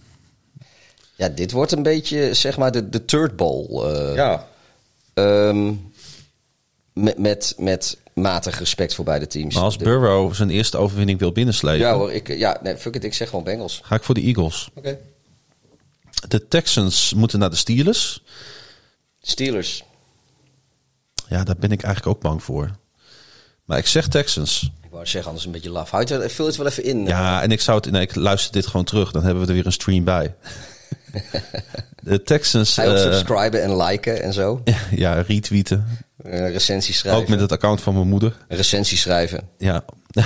Ja, 1.16 1.28
dit 1.28 1.52
wordt 1.52 1.73
een 1.73 1.82
beetje, 1.82 2.35
zeg 2.35 2.56
maar, 2.56 2.73
de, 2.73 2.89
de 2.89 3.05
third 3.05 3.36
bowl. 3.36 3.85
eh, 3.93 4.15
Ja. 4.15 4.47
ehm, 5.15 5.73
met, 6.95 7.19
met, 7.19 7.55
met 7.59 7.99
matig 8.15 8.59
respect 8.59 8.95
voor 8.95 9.05
beide 9.05 9.27
teams. 9.27 9.55
Maar 9.55 9.65
als 9.65 9.77
Burrow 9.77 10.35
zijn 10.35 10.51
eerste 10.51 10.77
overwinning 10.77 11.19
wil 11.19 11.33
binnenslepen, 11.33 11.87
Ja 11.87 11.95
hoor, 11.95 12.12
ik, 12.12 12.37
ja, 12.37 12.59
nee, 12.62 12.77
fuck 12.77 12.95
it, 12.95 13.05
ik 13.05 13.15
zeg 13.15 13.29
gewoon 13.29 13.45
Bengals. 13.45 13.81
ga 13.83 13.95
ik 13.95 14.03
voor 14.03 14.15
de 14.15 14.21
Eagles. 14.21 14.71
Oké. 14.75 14.99
De 16.29 16.49
Texans 16.49 17.15
moeten 17.15 17.39
naar 17.39 17.51
de 17.51 17.57
Steelers. 17.57 18.23
Steelers. 19.23 19.85
Ja, 21.29 21.45
daar 21.45 21.57
ben 21.57 21.73
ik 21.73 21.83
eigenlijk 21.83 22.16
ook 22.16 22.23
bang 22.23 22.43
voor. 22.43 22.71
Maar 23.65 23.79
ik 23.79 23.87
zeg 23.87 24.09
Texans. 24.09 24.71
Ik 24.83 24.91
wou 24.91 25.07
zeggen, 25.07 25.29
anders 25.29 25.47
een 25.47 25.53
beetje 25.53 25.71
laf. 25.71 25.91
Houd 25.91 26.09
het, 26.09 26.33
vul 26.33 26.47
het 26.47 26.57
wel 26.57 26.66
even 26.66 26.85
in. 26.85 27.07
Ja, 27.07 27.43
en 27.43 27.51
ik 27.51 27.61
zou 27.61 27.81
het. 27.81 27.91
Nee, 27.91 28.03
ik 28.03 28.15
luister 28.15 28.53
dit 28.53 28.66
gewoon 28.66 28.85
terug. 28.85 29.11
Dan 29.11 29.23
hebben 29.23 29.43
we 29.43 29.49
er 29.49 29.55
weer 29.55 29.66
een 29.66 29.73
stream 29.73 30.05
bij. 30.05 30.35
De 32.03 32.23
Texans. 32.23 32.81
Ook 32.81 32.95
eh, 32.95 33.01
subscriben 33.03 33.62
en 33.62 33.77
liken 33.77 34.23
en 34.23 34.33
zo. 34.33 34.62
ja, 34.91 35.21
retweeten. 35.21 36.03
Een 36.23 36.51
recensie 36.51 36.95
schrijven. 36.95 37.23
Ook 37.23 37.28
met 37.28 37.41
het 37.41 37.53
account 37.53 37.81
van 37.81 37.95
mijn 37.95 38.09
moeder. 38.09 38.36
Een 38.49 38.57
recensie 38.57 38.99
schrijven. 38.99 39.49
Ja. 39.59 39.85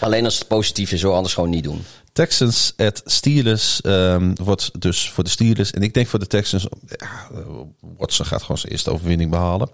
Alleen 0.00 0.24
als 0.24 0.38
het 0.38 0.48
positief 0.48 0.92
is 0.92 1.02
hoor, 1.02 1.14
anders 1.14 1.34
gewoon 1.34 1.50
niet 1.50 1.64
doen. 1.64 1.84
Texans 2.12 2.72
at 2.76 3.02
Steelers 3.04 3.80
ehm, 3.80 4.34
wordt 4.34 4.70
dus 4.80 5.10
voor 5.10 5.24
de 5.24 5.30
Steelers. 5.30 5.70
En 5.70 5.82
ik 5.82 5.94
denk 5.94 6.06
voor 6.06 6.18
de 6.18 6.26
Texans. 6.26 6.66
Ja, 6.86 7.28
Watson 7.96 8.26
gaat 8.26 8.40
gewoon 8.40 8.58
zijn 8.58 8.72
eerste 8.72 8.90
overwinning 8.90 9.30
behalen. 9.30 9.68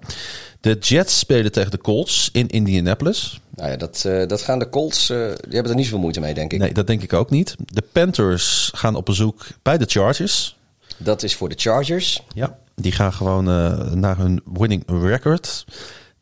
De 0.61 0.77
Jets 0.81 1.19
spelen 1.19 1.53
tegen 1.53 1.71
de 1.71 1.79
Colts 1.79 2.29
in 2.33 2.49
Indianapolis. 2.49 3.41
Nou 3.55 3.71
ja, 3.71 3.77
dat, 3.77 4.05
eh, 4.05 4.27
dat 4.27 4.43
gaan 4.43 4.59
de 4.59 4.69
Colts, 4.69 5.11
eh, 5.11 5.17
die 5.19 5.55
hebben 5.55 5.71
er 5.71 5.75
niet 5.75 5.85
zoveel 5.85 6.01
moeite 6.01 6.21
mee, 6.21 6.35
denk 6.35 6.53
ik. 6.53 6.59
Nee, 6.59 6.73
dat 6.73 6.87
denk 6.87 7.03
ik 7.03 7.13
ook 7.13 7.31
niet. 7.31 7.55
De 7.65 7.83
Panthers 7.93 8.71
gaan 8.75 8.95
op 8.95 9.05
bezoek 9.05 9.47
bij 9.63 9.79
de 9.79 9.87
Chargers. 9.87 10.57
Dat 10.97 11.23
is 11.23 11.35
voor 11.35 11.49
de 11.49 11.55
Chargers. 11.59 12.23
Ja, 12.35 12.59
die 12.81 12.93
gaan 12.93 13.13
gewoon 13.13 13.49
eh, 13.49 13.91
naar 13.91 14.17
hun 14.17 14.41
winning 14.45 14.83
record. 14.87 15.65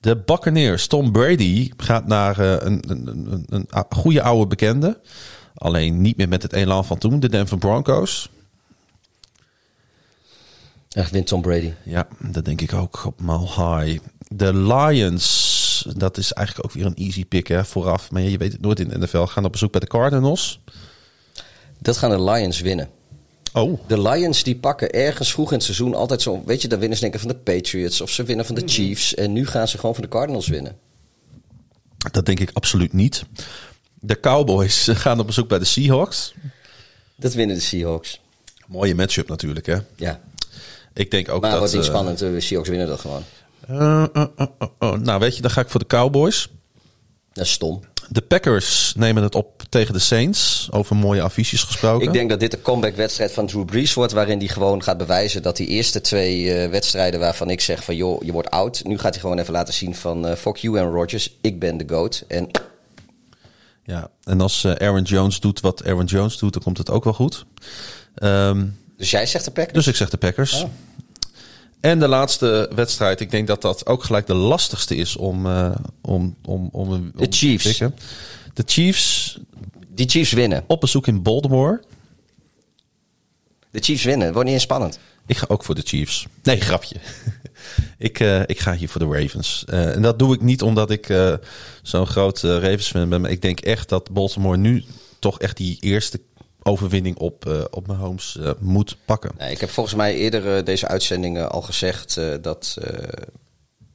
De 0.01 0.17
Buccaneers, 0.17 0.87
Tom 0.87 1.13
Brady, 1.13 1.71
gaat 1.77 2.07
naar 2.07 2.39
eh, 2.39 2.67
een, 2.67 2.85
een, 2.89 3.07
een, 3.49 3.67
een 3.69 3.85
goede 3.91 4.23
oude 4.23 4.47
bekende. 4.47 5.01
Alleen 5.55 6.01
niet 6.01 6.17
meer 6.17 6.29
met 6.29 6.43
het 6.43 6.53
elan 6.53 6.85
van 6.85 6.99
toen, 6.99 7.21
de 7.21 7.29
Denver 7.29 7.59
Broncos. 7.59 8.31
Echt 10.89 11.11
wint 11.11 11.27
Tom 11.27 11.43
Brady. 11.43 11.73
Ja, 11.83 12.09
dat 12.19 12.45
denk 12.45 12.61
ik 12.61 12.73
ook 12.73 13.05
op 13.05 13.21
mile 13.21 13.39
high. 13.39 14.03
De 14.29 14.55
Lions, 14.55 15.89
dat 15.97 16.17
is 16.17 16.33
eigenlijk 16.33 16.69
ook 16.69 16.75
weer 16.75 16.87
een 16.87 17.07
easy 17.07 17.25
pick 17.25 17.47
hè, 17.47 17.65
vooraf. 17.65 18.11
Maar 18.11 18.23
je 18.23 18.39
weet 18.39 18.53
het 18.53 18.61
nooit 18.61 18.81
in 18.81 18.89
de 18.89 18.99
NFL. 18.99 19.25
Gaan 19.25 19.45
op 19.45 19.53
bezoek 19.53 19.73
bij 19.73 19.81
de 19.81 19.87
Cardinals. 19.87 20.61
Dat 21.79 21.97
gaan 21.97 22.11
de 22.11 22.23
Lions 22.23 22.61
winnen. 22.61 22.89
Oh, 23.53 23.81
De 23.87 24.03
Lions 24.03 24.43
die 24.43 24.57
pakken 24.57 24.91
ergens 24.91 25.33
vroeg 25.33 25.49
in 25.49 25.55
het 25.57 25.65
seizoen 25.65 25.95
altijd 25.95 26.23
zo... 26.23 26.43
Weet 26.47 26.63
je, 26.63 26.69
dan 26.69 26.79
winnen 26.79 26.97
ze 26.99 27.03
denk 27.03 27.15
ik 27.15 27.21
van 27.21 27.29
de 27.31 27.37
Patriots 27.37 28.01
of 28.01 28.11
ze 28.11 28.23
winnen 28.23 28.47
van 28.47 28.55
de 28.55 28.63
Chiefs. 28.67 29.15
En 29.15 29.33
nu 29.33 29.47
gaan 29.47 29.69
ze 29.69 29.79
gewoon 29.79 29.95
van 29.95 30.05
de 30.05 30.11
Cardinals 30.11 30.49
winnen. 30.49 30.77
dat 32.13 32.27
denk 32.27 32.41
ik 32.41 32.51
absoluut 32.53 32.93
niet. 32.93 33.25
De 34.01 34.21
Cowboys 34.21 34.89
gaan 34.93 35.21
op 35.21 35.27
bezoek 35.27 35.49
bij 35.49 35.59
de 35.59 35.65
Seahawks. 35.65 36.35
Dat 37.17 37.35
winnen 37.35 37.57
de 37.57 37.63
Seahawks. 37.63 38.21
Mooie 38.67 38.95
matchup 38.95 39.29
natuurlijk 39.29 39.67
hè. 39.67 39.77
Ja. 39.97 40.21
Ik 40.95 41.11
denk 41.11 41.29
ook 41.29 41.41
Maar 41.41 41.51
dat... 41.51 41.59
wordt 41.59 41.75
niet 41.75 41.83
eh, 41.85 41.89
spannend. 41.89 42.19
De 42.19 42.41
Seahawks 42.41 42.69
winnen 42.69 42.87
dat 42.89 43.01
gewoon. 43.01 43.23
eh, 43.69 44.03
eh, 44.03 44.09
eh, 44.37 44.47
eh, 44.59 44.69
eh. 44.79 44.93
nou, 44.93 45.21
weet 45.21 45.37
je, 45.37 45.43
dan 45.43 45.51
ga 45.51 45.61
ik 45.61 45.69
voor 45.69 45.81
de 45.81 45.87
Cowboys. 45.87 46.49
Dat 47.33 47.45
is 47.45 47.53
stom. 47.53 47.81
De 48.09 48.21
Packers 48.23 48.93
nemen 48.97 49.23
het 49.23 49.35
op 49.35 49.58
tegen 49.69 49.93
de 49.93 49.99
Saints. 49.99 50.69
Over 50.71 50.97
mooie 50.97 51.23
affiches 51.23 51.63
gesproken. 51.63 52.07
Ik 52.07 52.13
denk 52.13 52.31
dat 52.31 52.41
dit 52.41 52.51
de 52.51 52.63
comeback-wedstrijd 52.63 53.33
van 53.33 53.47
Drew 53.47 53.65
Brees 53.65 53.95
wordt. 53.95 54.13
Waarin 54.13 54.39
hij 54.39 54.49
gewoon 54.49 54.83
gaat 54.83 54.97
bewijzen 54.99 55.43
dat 55.43 55.57
die 55.57 55.67
eerste 55.67 56.01
twee 56.01 56.53
eh, 56.53 56.71
wedstrijden 56.71 57.21
waarvan 57.21 57.51
ik 57.51 57.61
zeg 57.61 57.85
van 57.85 57.97
joh, 57.97 58.23
je 58.25 58.33
wordt 58.33 58.51
oud. 58.51 58.83
Nu 58.85 58.99
gaat 58.99 59.13
hij 59.13 59.21
gewoon 59.21 59.39
even 59.39 59.53
laten 59.53 59.75
zien 59.75 59.95
van 59.95 60.27
eh 60.27 60.37
fuck 60.37 60.57
you 60.57 60.79
Aaron 60.79 60.95
Rodgers. 60.95 61.37
Ik 61.41 61.59
ben 61.59 61.77
de 61.77 61.85
GOAT. 61.89 62.25
En 62.29 62.51
Ja, 63.85 64.11
en 64.25 64.41
als 64.41 64.65
eh, 64.65 64.73
Aaron 64.73 65.03
Jones 65.03 65.41
doet 65.41 65.61
wat 65.61 65.85
Aaron 65.85 66.05
Jones 66.05 66.39
doet, 66.39 66.53
dan 66.53 66.63
komt 66.63 66.79
het 66.79 66.91
ook 66.91 67.05
wel 67.05 67.13
goed. 67.13 67.45
Ehm, 68.15 68.67
dus 68.97 69.11
jij 69.11 69.27
zegt 69.27 69.45
de 69.45 69.51
Packers? 69.51 69.75
dus 69.75 69.87
ik 69.87 69.97
zeg 69.97 70.11
de 70.11 70.17
Packers. 70.17 70.63
Oh. 70.63 70.71
En 71.81 71.99
de 71.99 72.09
laatste 72.09 72.71
wedstrijd, 72.75 73.21
ik 73.21 73.31
denk 73.31 73.47
dat 73.47 73.63
dat 73.63 73.87
ook 73.87 74.05
gelijk 74.05 74.27
de 74.27 74.35
lastigste 74.35 74.97
is 74.97 75.17
om, 75.17 75.47
eh, 75.47 75.71
om, 76.01 76.37
om, 76.45 76.69
om, 76.73 76.89
om 76.91 77.13
De 77.15 77.27
Chiefs. 77.31 77.77
te. 77.77 77.91
De 78.59 78.65
Chiefs 78.67 79.39
Die 79.89 80.09
Chiefs 80.09 80.33
winnen. 80.33 80.65
op 80.67 80.81
bezoek 80.81 81.07
in 81.07 81.23
Baltimore. 81.23 81.83
De 83.71 83.81
Chiefs 83.81 84.05
winnen. 84.05 84.25
Het 84.25 84.35
wordt 84.35 84.49
niet 84.49 84.55
eens 84.59 84.65
spannend. 84.67 84.99
Ik 85.27 85.37
ga 85.37 85.45
ook 85.49 85.65
voor 85.65 85.75
de 85.75 85.83
Chiefs. 85.85 86.27
Nee, 86.43 86.61
grapje. 86.61 86.97
ik, 87.99 88.21
eh, 88.21 88.41
ik 88.47 88.61
ga 88.61 88.73
hier 88.75 88.89
voor 88.89 89.01
de 89.01 89.21
Ravens. 89.21 89.65
Eh, 89.67 89.95
en 89.95 90.03
dat 90.03 90.19
doe 90.19 90.35
ik 90.35 90.41
niet 90.41 90.63
omdat 90.63 90.91
ik 90.91 91.09
eh, 91.09 91.35
zo'n 91.83 92.07
groot 92.07 92.45
eh, 92.45 92.51
Ravens 92.51 92.89
fan 92.89 93.09
ben. 93.09 93.21
Maar 93.21 93.31
ik 93.31 93.43
denk 93.43 93.61
echt 93.61 93.89
dat 93.89 94.11
Baltimore 94.11 94.57
nu 94.57 94.85
toch 95.19 95.41
echt 95.41 95.57
die 95.57 95.77
eerste 95.81 96.21
overwinning 96.63 97.17
op, 97.17 97.67
op 97.71 97.87
mijn 97.87 97.99
homes 97.99 98.39
moet 98.59 98.97
pakken. 99.05 99.31
Nee, 99.39 99.51
ik 99.51 99.61
heb 99.61 99.71
volgens 99.71 99.95
mij 99.95 100.15
eerder 100.15 100.65
deze 100.65 100.89
uitzendingen 100.89 101.51
al 101.51 101.63
gezegd 101.63 102.21
dat, 102.41 102.77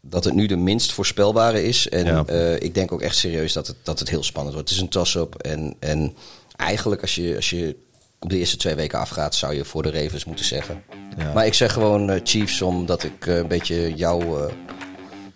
dat 0.05 0.23
het 0.23 0.33
nu 0.33 0.45
de 0.45 0.55
minst 0.55 0.91
voorspelbare 0.91 1.63
is. 1.63 1.89
En 1.89 2.05
Ja. 2.05 2.23
eh, 2.25 2.53
ik 2.61 2.73
denk 2.73 2.91
ook 2.91 3.01
echt 3.01 3.15
serieus 3.15 3.53
dat 3.53 3.67
het, 3.67 3.75
dat 3.83 3.99
het 3.99 4.09
heel 4.09 4.23
spannend 4.23 4.53
wordt. 4.55 4.69
Het 4.69 4.77
is 4.77 4.83
een 4.83 4.89
toss-up. 4.91 5.35
En, 5.35 5.75
en 5.79 6.15
eigenlijk 6.55 7.01
als 7.01 7.15
je, 7.15 7.35
als 7.35 7.49
je 7.49 7.75
op 8.19 8.29
de 8.29 8.37
eerste 8.37 8.57
twee 8.57 8.75
weken 8.75 8.99
afgaat, 8.99 9.35
zou 9.35 9.53
je 9.53 9.65
voor 9.65 9.83
de 9.83 9.91
Ravens 9.91 10.25
moeten 10.25 10.45
zeggen. 10.45 10.83
Ja. 11.17 11.33
Maar 11.33 11.45
ik 11.45 11.53
zeg 11.53 11.73
gewoon 11.73 12.09
eh, 12.09 12.19
Chiefs 12.23 12.61
omdat 12.61 13.03
ik 13.03 13.27
eh, 13.27 13.35
een 13.37 13.47
beetje 13.47 13.93
jou 13.95 14.23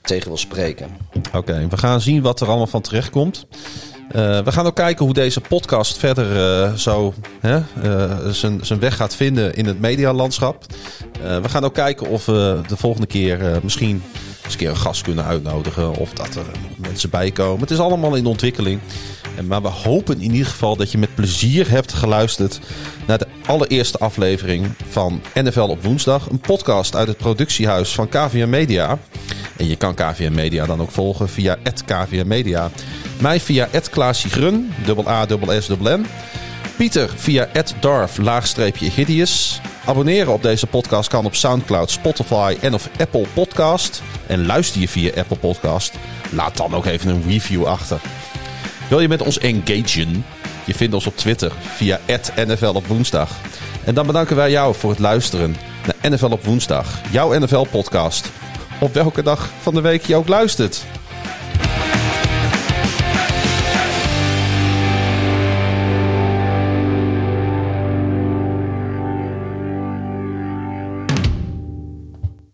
tegen 0.01 0.27
wil 0.27 0.37
spreken. 0.37 0.87
Oké, 1.33 1.67
we 1.69 1.77
gaan 1.77 2.01
zien 2.01 2.21
wat 2.21 2.41
er 2.41 2.47
allemaal 2.47 2.67
van 2.67 2.81
terecht 2.81 3.09
komt. 3.09 3.45
We 4.11 4.43
gaan 4.51 4.65
ook 4.65 4.75
kijken 4.75 5.05
hoe 5.05 5.13
deze 5.13 5.41
podcast 5.41 5.97
verder 5.97 6.79
zo 6.79 7.13
hè, 7.39 7.61
zijn 8.33 8.65
zijn 8.65 8.79
weg 8.79 8.95
gaat 8.95 9.15
vinden 9.15 9.55
in 9.55 9.65
het 9.65 9.79
medialandschap. 9.79 10.65
We 11.21 11.49
gaan 11.49 11.63
ook 11.63 11.73
kijken 11.73 12.07
of 12.07 12.25
we 12.25 12.61
de 12.67 12.77
volgende 12.77 13.07
keer 13.07 13.59
misschien 13.63 14.03
eens 14.47 14.55
een 14.55 14.59
keer 14.59 14.69
een 14.69 14.85
gast 14.85 15.01
kunnen 15.01 15.25
uitnodigen. 15.25 15.95
Of 15.95 16.13
dat 16.13 16.35
er 16.35 16.45
mensen 16.75 17.09
bij 17.09 17.31
komen. 17.31 17.61
Het 17.61 17.71
is 17.71 17.79
allemaal 17.79 18.15
in 18.15 18.25
ontwikkeling. 18.25 18.79
Maar 19.47 19.61
we 19.61 19.67
hopen 19.67 20.21
in 20.21 20.31
ieder 20.31 20.47
geval 20.47 20.75
dat 20.75 20.91
je 20.91 20.97
met 20.97 21.15
plezier 21.15 21.69
hebt 21.69 21.93
geluisterd 21.93 22.59
naar 23.07 23.17
de 23.17 23.27
allereerste 23.45 23.97
aflevering 23.97 24.67
van 24.89 25.21
NFL 25.33 25.59
op 25.59 25.83
woensdag. 25.83 26.29
Een 26.29 26.39
podcast 26.39 26.95
uit 26.95 27.07
het 27.07 27.17
productiehuis 27.17 27.89
van 27.89 28.09
KVM 28.09 28.49
Media. 28.49 28.99
En 29.57 29.67
je 29.67 29.75
kan 29.75 29.93
KVM 29.93 30.33
Media 30.33 30.65
dan 30.65 30.81
ook 30.81 30.91
volgen 30.91 31.29
via 31.29 31.57
KVM 31.85 32.27
Media. 32.27 32.71
Mij 33.19 33.39
via 33.39 33.69
Klaasje 33.89 34.29
Grun, 34.29 34.73
A, 35.07 35.25
dubbel 35.25 35.61
S, 35.61 35.67
dubbel 35.67 35.97
N. 35.97 36.05
Pieter 36.77 37.09
via 37.15 37.47
Darf, 37.79 38.17
laagstreepje 38.17 38.85
Egidius. 38.85 39.61
Abonneren 39.85 40.33
op 40.33 40.41
deze 40.41 40.67
podcast 40.67 41.09
kan 41.09 41.25
op 41.25 41.35
Soundcloud, 41.35 41.89
Spotify 41.89 42.57
en 42.61 42.73
of 42.73 42.89
Apple 42.99 43.25
Podcast. 43.33 44.01
En 44.27 44.45
luister 44.45 44.81
je 44.81 44.87
via 44.87 45.11
Apple 45.15 45.37
Podcast, 45.37 45.93
laat 46.31 46.57
dan 46.57 46.73
ook 46.73 46.85
even 46.85 47.09
een 47.09 47.23
review 47.27 47.65
achter. 47.65 48.01
Wil 48.89 48.99
je 48.99 49.07
met 49.07 49.21
ons 49.21 49.39
engagen? 49.39 50.25
Je 50.65 50.73
vindt 50.73 50.93
ons 50.93 51.07
op 51.07 51.17
Twitter 51.17 51.51
via 51.75 51.99
NFL 52.35 52.73
op 52.75 52.87
woensdag. 52.87 53.31
En 53.83 53.93
dan 53.93 54.07
bedanken 54.07 54.35
wij 54.35 54.51
jou 54.51 54.75
voor 54.75 54.89
het 54.89 54.99
luisteren 54.99 55.55
naar 55.85 56.11
NFL 56.11 56.31
op 56.31 56.45
woensdag. 56.45 56.99
Jouw 57.11 57.39
NFL 57.39 57.65
podcast. 57.71 58.31
Op 58.79 58.93
welke 58.93 59.23
dag 59.23 59.49
van 59.61 59.73
de 59.73 59.81
week 59.81 60.05
je 60.05 60.15
ook 60.15 60.27
luistert. 60.27 60.85